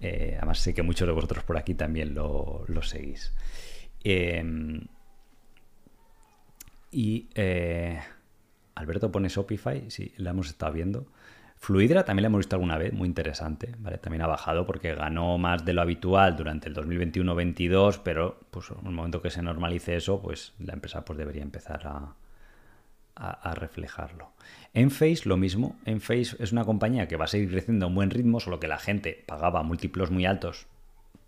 eh, 0.00 0.34
además 0.38 0.58
sé 0.58 0.72
que 0.74 0.82
muchos 0.82 1.06
de 1.06 1.12
vosotros 1.12 1.44
por 1.44 1.56
aquí 1.56 1.74
también 1.74 2.14
lo, 2.14 2.64
seguís. 2.82 3.32
Em, 4.02 4.80
y 6.90 7.28
eh, 7.34 8.00
Alberto 8.74 9.10
pone 9.12 9.28
Shopify, 9.28 9.90
sí, 9.90 10.12
la 10.16 10.30
hemos 10.30 10.48
estado 10.48 10.72
viendo. 10.72 11.06
Fluidra 11.56 12.04
también 12.04 12.22
la 12.22 12.26
hemos 12.28 12.38
visto 12.38 12.56
alguna 12.56 12.78
vez, 12.78 12.92
muy 12.94 13.06
interesante, 13.06 13.74
¿vale? 13.78 13.98
También 13.98 14.22
ha 14.22 14.26
bajado 14.26 14.66
porque 14.66 14.94
ganó 14.94 15.36
más 15.36 15.64
de 15.64 15.74
lo 15.74 15.82
habitual 15.82 16.34
durante 16.36 16.70
el 16.70 16.74
2021-22, 16.74 18.00
pero 18.02 18.40
pues 18.50 18.70
en 18.70 18.86
el 18.86 18.92
momento 18.92 19.20
que 19.20 19.30
se 19.30 19.42
normalice 19.42 19.96
eso, 19.96 20.22
pues 20.22 20.54
la 20.58 20.72
empresa 20.72 21.04
pues 21.04 21.18
debería 21.18 21.42
empezar 21.42 21.86
a, 21.86 22.14
a, 23.14 23.54
reflejarlo. 23.54 24.32
En 24.72 24.90
Face 24.90 25.22
lo 25.26 25.36
mismo, 25.36 25.76
en 25.84 26.00
Face 26.00 26.34
es 26.38 26.52
una 26.52 26.64
compañía 26.64 27.06
que 27.06 27.16
va 27.16 27.26
a 27.26 27.28
seguir 27.28 27.50
creciendo 27.50 27.84
a 27.84 27.88
un 27.88 27.94
buen 27.94 28.10
ritmo, 28.10 28.40
solo 28.40 28.58
que 28.58 28.68
la 28.68 28.78
gente 28.78 29.22
pagaba 29.26 29.62
múltiplos 29.62 30.10
muy 30.10 30.24
altos 30.24 30.66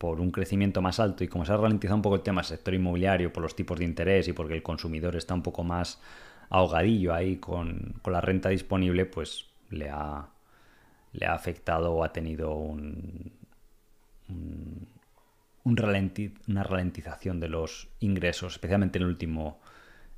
por 0.02 0.20
un 0.20 0.32
crecimiento 0.32 0.82
más 0.82 0.98
alto 0.98 1.22
y 1.22 1.28
como 1.28 1.44
se 1.44 1.52
ha 1.52 1.56
ralentizado 1.56 1.94
un 1.94 2.02
poco 2.02 2.16
el 2.16 2.22
tema 2.22 2.40
del 2.40 2.48
sector 2.48 2.74
inmobiliario 2.74 3.32
por 3.32 3.40
los 3.40 3.54
tipos 3.54 3.78
de 3.78 3.84
interés 3.84 4.26
y 4.26 4.32
porque 4.32 4.54
el 4.54 4.60
consumidor 4.64 5.14
está 5.14 5.32
un 5.32 5.44
poco 5.44 5.62
más 5.62 6.00
ahogadillo 6.48 7.14
ahí 7.14 7.36
con, 7.36 8.00
la 8.04 8.20
renta 8.20 8.48
disponible, 8.48 9.06
pues 9.06 9.46
le 9.70 9.90
ha, 9.90 10.28
le 11.12 11.26
ha 11.26 11.34
afectado 11.34 11.92
o 11.92 12.02
ha 12.02 12.12
tenido 12.12 12.52
un, 12.52 13.30
un, 14.28 14.88
una 15.66 16.64
ralentización 16.64 17.38
de 17.38 17.48
los 17.48 17.88
ingresos, 18.00 18.54
especialmente 18.54 18.98
en 18.98 19.04
el 19.04 19.08
último 19.08 19.60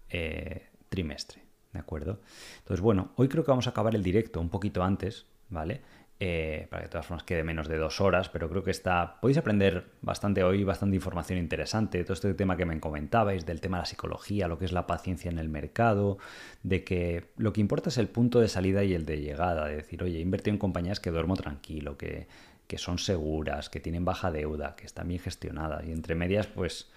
eh, 0.09 0.70
trimestre. 0.89 1.43
¿De 1.74 1.81
acuerdo? 1.81 2.20
Entonces, 2.61 2.81
bueno, 2.81 3.11
hoy 3.16 3.28
creo 3.28 3.44
que 3.44 3.51
vamos 3.51 3.66
a 3.66 3.70
acabar 3.70 3.94
el 3.94 4.02
directo 4.02 4.40
un 4.40 4.48
poquito 4.48 4.82
antes, 4.82 5.27
¿vale? 5.51 5.82
Eh, 6.20 6.69
para 6.70 6.82
que 6.82 6.86
de 6.86 6.91
todas 6.93 7.07
formas 7.07 7.24
quede 7.24 7.43
menos 7.43 7.66
de 7.66 7.77
dos 7.77 8.01
horas, 8.01 8.28
pero 8.28 8.49
creo 8.49 8.62
que 8.62 8.70
está. 8.70 9.19
Podéis 9.20 9.39
aprender 9.39 9.86
bastante 10.01 10.45
hoy, 10.45 10.62
bastante 10.62 10.95
información 10.95 11.41
interesante. 11.41 12.03
Todo 12.05 12.15
este 12.15 12.32
tema 12.35 12.57
que 12.57 12.65
me 12.65 12.78
comentabais, 12.78 13.45
del 13.45 13.61
tema 13.61 13.78
de 13.78 13.82
la 13.82 13.86
psicología, 13.86 14.47
lo 14.47 14.57
que 14.57 14.65
es 14.65 14.73
la 14.73 14.86
paciencia 14.86 15.28
en 15.28 15.39
el 15.39 15.49
mercado, 15.49 16.19
de 16.62 16.85
que 16.85 17.32
lo 17.36 17.53
que 17.53 17.61
importa 17.61 17.89
es 17.89 17.99
el 17.99 18.09
punto 18.09 18.41
de 18.41 18.49
salida 18.49 18.85
y 18.85 18.95
el 18.95 19.07
de 19.07 19.20
llegada. 19.20 19.66
De 19.66 19.77
decir, 19.77 20.05
oye, 20.05 20.19
he 20.19 20.20
invertido 20.20 20.55
en 20.55 20.59
compañías 20.59 21.01
que 21.01 21.11
duermo 21.11 21.35
tranquilo, 21.36 21.99
que, 21.99 22.28
que 22.69 22.78
son 22.78 22.99
seguras, 22.99 23.69
que 23.69 23.81
tienen 23.81 24.05
baja 24.05 24.31
deuda, 24.31 24.77
que 24.77 24.86
están 24.86 25.09
bien 25.09 25.20
gestionadas. 25.20 25.85
Y 25.85 25.91
entre 25.91 26.15
medias, 26.15 26.47
pues. 26.47 26.91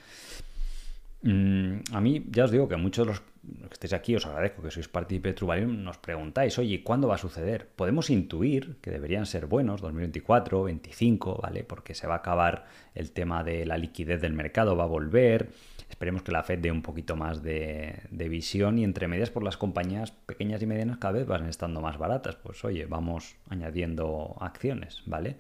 Mm, 1.22 1.80
a 1.94 2.02
mí 2.02 2.26
ya 2.30 2.46
os 2.46 2.52
digo 2.52 2.68
que 2.68 2.78
muchos 2.78 3.08
de 3.08 3.14
los 3.14 3.22
que 3.70 3.74
estéis 3.74 3.94
aquí, 3.94 4.16
os 4.16 4.26
agradezco 4.26 4.62
que 4.62 4.72
sois 4.72 4.88
partícipe 4.88 5.30
de 5.30 5.34
Trubalium, 5.34 5.84
nos 5.84 5.98
preguntáis, 5.98 6.60
oye, 6.60 6.84
¿cuándo 6.84 7.08
va 7.08 7.16
a 7.16 7.18
suceder? 7.18 7.68
Podemos 7.76 8.10
intuir 8.10 8.78
que 8.82 8.92
deberían 8.92 9.26
ser 9.26 9.48
buenos, 9.48 9.82
2024, 9.82 10.60
2025, 10.60 11.40
¿vale? 11.42 11.64
Porque 11.64 11.96
se 11.96 12.08
va 12.08 12.16
a 12.16 12.18
acabar 12.18 12.66
el 12.94 13.12
tema 13.12 13.44
de 13.44 13.66
la 13.66 13.78
liquidez 13.78 14.22
del 14.22 14.34
mercado, 14.34 14.76
va 14.76 14.84
a 14.84 14.88
volver, 14.88 15.50
Esperemos 15.90 16.22
que 16.22 16.32
la 16.32 16.44
Fed 16.44 16.60
dé 16.60 16.72
un 16.72 16.82
poquito 16.82 17.16
más 17.16 17.42
de, 17.42 18.04
visión 18.12 18.78
y 18.78 18.84
entre 18.84 19.08
medias 19.08 19.30
por 19.30 19.44
las 19.44 19.58
compañías 19.58 20.12
pequeñas 20.12 20.62
y 20.62 20.66
medianas 20.66 20.98
cada 20.98 21.14
vez 21.14 21.26
van 21.26 21.48
estando 21.48 21.82
más 21.82 21.98
baratas. 21.98 22.36
Pues 22.36 22.64
oye, 22.66 22.86
vamos 22.86 23.36
añadiendo 23.50 24.36
acciones, 24.40 25.02
¿vale? 25.06 25.38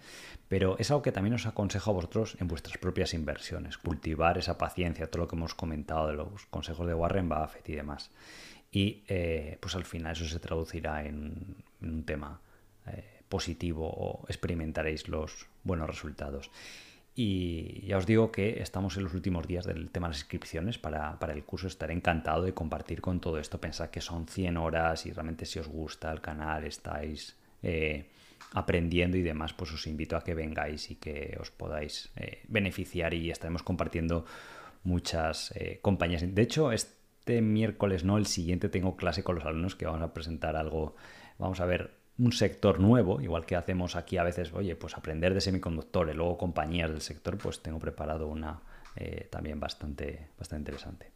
Pero 0.47 0.77
es 0.79 0.89
algo 0.91 1.01
que 1.01 1.11
también 1.11 1.33
os 1.33 1.45
aconsejo 1.45 1.91
a 1.91 1.93
vosotros 1.93 2.37
en 2.39 2.47
vuestras 2.47 2.77
propias 2.77 3.13
inversiones, 3.13 3.77
cultivar 3.77 4.37
esa 4.37 4.57
paciencia, 4.57 5.07
todo 5.07 5.23
lo 5.23 5.27
que 5.27 5.35
hemos 5.35 5.53
comentado 5.53 6.07
de 6.07 6.13
los 6.13 6.45
consejos 6.45 6.87
de 6.87 6.93
Warren 6.93 7.27
Buffett 7.27 7.67
y 7.67 7.73
demás. 7.73 8.11
Y 8.71 9.03
eh, 9.07 9.57
pues 9.59 9.75
al 9.75 9.85
final 9.85 10.13
eso 10.13 10.25
se 10.25 10.39
traducirá 10.39 11.05
en, 11.05 11.55
un 11.81 12.03
tema 12.03 12.39
eh, 12.85 13.21
positivo 13.27 13.87
o 13.89 14.25
experimentaréis 14.27 15.07
los 15.09 15.47
buenos 15.63 15.87
resultados. 15.87 16.49
Y 17.19 17.81
ya 17.87 17.97
os 17.97 18.05
digo 18.05 18.31
que 18.31 18.61
estamos 18.61 18.95
en 18.95 19.03
los 19.03 19.13
últimos 19.15 19.47
días 19.47 19.65
del 19.65 19.89
tema 19.89 20.07
de 20.07 20.11
las 20.11 20.19
inscripciones 20.19 20.77
para, 20.77 21.17
el 21.33 21.43
curso. 21.43 21.65
Estaré 21.65 21.93
encantado 21.93 22.43
de 22.43 22.53
compartir 22.53 23.01
con 23.01 23.19
todo 23.19 23.39
esto. 23.39 23.59
Pensad 23.59 23.89
que 23.89 24.01
son 24.01 24.27
100 24.27 24.55
horas 24.55 25.05
y 25.07 25.11
realmente 25.11 25.47
si 25.47 25.57
os 25.57 25.67
gusta 25.67 26.11
el 26.11 26.21
canal, 26.21 26.63
estáis 26.63 27.35
eh, 27.63 28.11
aprendiendo 28.53 29.17
y 29.17 29.21
demás, 29.21 29.53
pues 29.53 29.71
os 29.73 29.87
invito 29.87 30.15
a 30.15 30.23
que 30.23 30.33
vengáis 30.33 30.89
y 30.91 30.95
que 30.95 31.37
os 31.39 31.51
podáis 31.51 32.11
eh, 32.15 32.43
beneficiar 32.47 33.13
y 33.13 33.29
estaremos 33.29 33.63
compartiendo 33.63 34.25
muchas 34.83 35.51
eh, 35.55 35.79
compañías. 35.81 36.23
De 36.33 36.41
hecho, 36.41 36.71
este 36.71 37.41
miércoles, 37.41 38.03
no, 38.03 38.17
el 38.17 38.25
siguiente 38.25 38.69
tengo 38.69 38.95
clase 38.95 39.23
con 39.23 39.35
los 39.35 39.45
alumnos 39.45 39.75
que 39.75 39.85
vamos 39.85 40.01
a 40.01 40.13
presentar 40.13 40.55
algo. 40.55 40.95
Vamos 41.37 41.59
a 41.59 41.65
ver 41.65 41.91
un 42.17 42.31
sector 42.31 42.79
nuevo, 42.79 43.21
igual 43.21 43.45
que 43.45 43.55
hacemos 43.55 43.95
aquí 43.95 44.17
a 44.17 44.23
veces, 44.23 44.51
oye, 44.53 44.75
pues 44.75 44.97
aprender 44.97 45.33
de 45.33 45.41
semiconductores, 45.41 46.15
luego 46.15 46.37
compañías 46.37 46.89
del 46.89 47.01
sector, 47.01 47.37
pues 47.37 47.61
tengo 47.61 47.79
preparado 47.79 48.27
una 48.27 48.61
eh, 48.95 49.27
también 49.29 49.59
bastante, 49.59 50.29
bastante 50.39 50.71
interesante. 50.71 51.11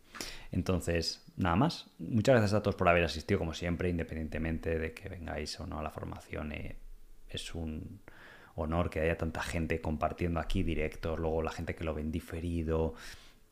Entonces, 0.52 1.26
nada 1.38 1.56
más. 1.56 1.88
Muchas 1.98 2.34
gracias 2.34 2.54
a 2.54 2.62
todos 2.62 2.76
por 2.76 2.90
haber 2.90 3.04
asistido, 3.04 3.40
como 3.40 3.54
siempre, 3.54 3.90
independientemente 3.90 4.78
de 4.78 4.94
que 4.94 5.10
vengáis 5.10 5.60
o 5.60 5.66
no 5.66 5.80
a 5.80 5.84
la 5.84 5.90
formación. 5.90 6.52
Es 7.34 7.56
un 7.56 8.00
honor 8.56 8.90
que 8.90 9.00
haya 9.00 9.18
tanta 9.18 9.42
gente 9.42 9.82
compartiendo 9.82 10.40
aquí 10.40 10.64
directos, 10.64 11.20
luego 11.20 11.42
la 11.42 11.52
gente 11.52 11.76
que 11.76 11.84
lo 11.84 11.94
ven 11.94 12.12
diferido 12.12 12.94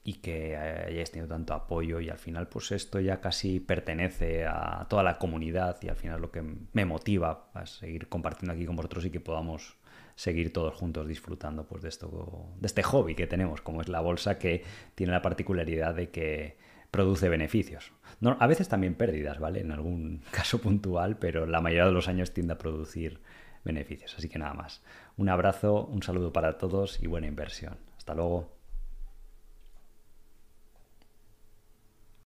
y 0.03 0.15
que 0.15 0.56
hayáis 0.56 1.11
tenido 1.11 1.27
tanto 1.27 1.53
apoyo 1.53 1.99
y 1.99 2.10
al 2.10 2.18
final 2.18 2.47
pues 2.47 2.72
esto 2.72 2.99
ya 2.99 3.19
casi 3.19 3.60
pertenece 3.60 4.45
a 4.45 4.88
toda 4.89 5.03
la 5.03 5.18
comunidad 5.18 5.77
y 5.81 5.89
al 5.89 5.95
final 5.95 6.22
lo 6.22 6.31
que 6.31 6.43
me 6.73 6.85
motiva 6.85 7.49
a 7.53 7.65
seguir 7.65 8.07
compartiendo 8.07 8.53
aquí 8.53 8.65
con 8.65 8.76
vosotros 8.76 9.06
y 9.06 9.11
que 9.11 9.19
podamos 9.19 9.77
seguir 10.15 10.51
todos 10.51 10.73
juntos 10.73 11.07
disfrutando 11.07 11.65
pues 11.65 11.81
de 11.81 11.89
esto 11.89 12.49
de 12.57 12.68
este 12.68 12.84
hobby 12.84 13.15
que 13.15 13.27
tenemos 13.27 13.61
como 13.61 13.81
es 13.81 13.89
la 13.89 13.99
bolsa 13.99 14.39
que 14.39 14.64
tiene 14.95 15.11
la 15.11 15.22
particularidad 15.22 15.93
de 15.93 16.10
que 16.10 16.57
produce 16.91 17.30
beneficios. 17.30 17.91
A 18.39 18.47
veces 18.47 18.68
también 18.68 18.95
pérdidas, 18.95 19.39
¿vale? 19.39 19.61
En 19.61 19.72
algún 19.72 20.22
caso 20.31 20.60
puntual, 20.60 21.18
pero 21.18 21.45
la 21.45 21.61
mayoría 21.61 21.85
de 21.85 21.91
los 21.91 22.07
años 22.07 22.34
tiende 22.34 22.53
a 22.53 22.57
producir 22.57 23.19
beneficios. 23.64 24.15
Así 24.18 24.30
que 24.30 24.40
nada 24.40 24.53
más. 24.53 24.81
Un 25.18 25.30
abrazo, 25.30 25.86
un 25.86 26.03
saludo 26.03 26.31
para 26.34 26.57
todos 26.57 27.02
y 27.02 27.07
buena 27.07 27.27
inversión. 27.27 27.77
Hasta 27.98 28.14
luego. 28.15 28.59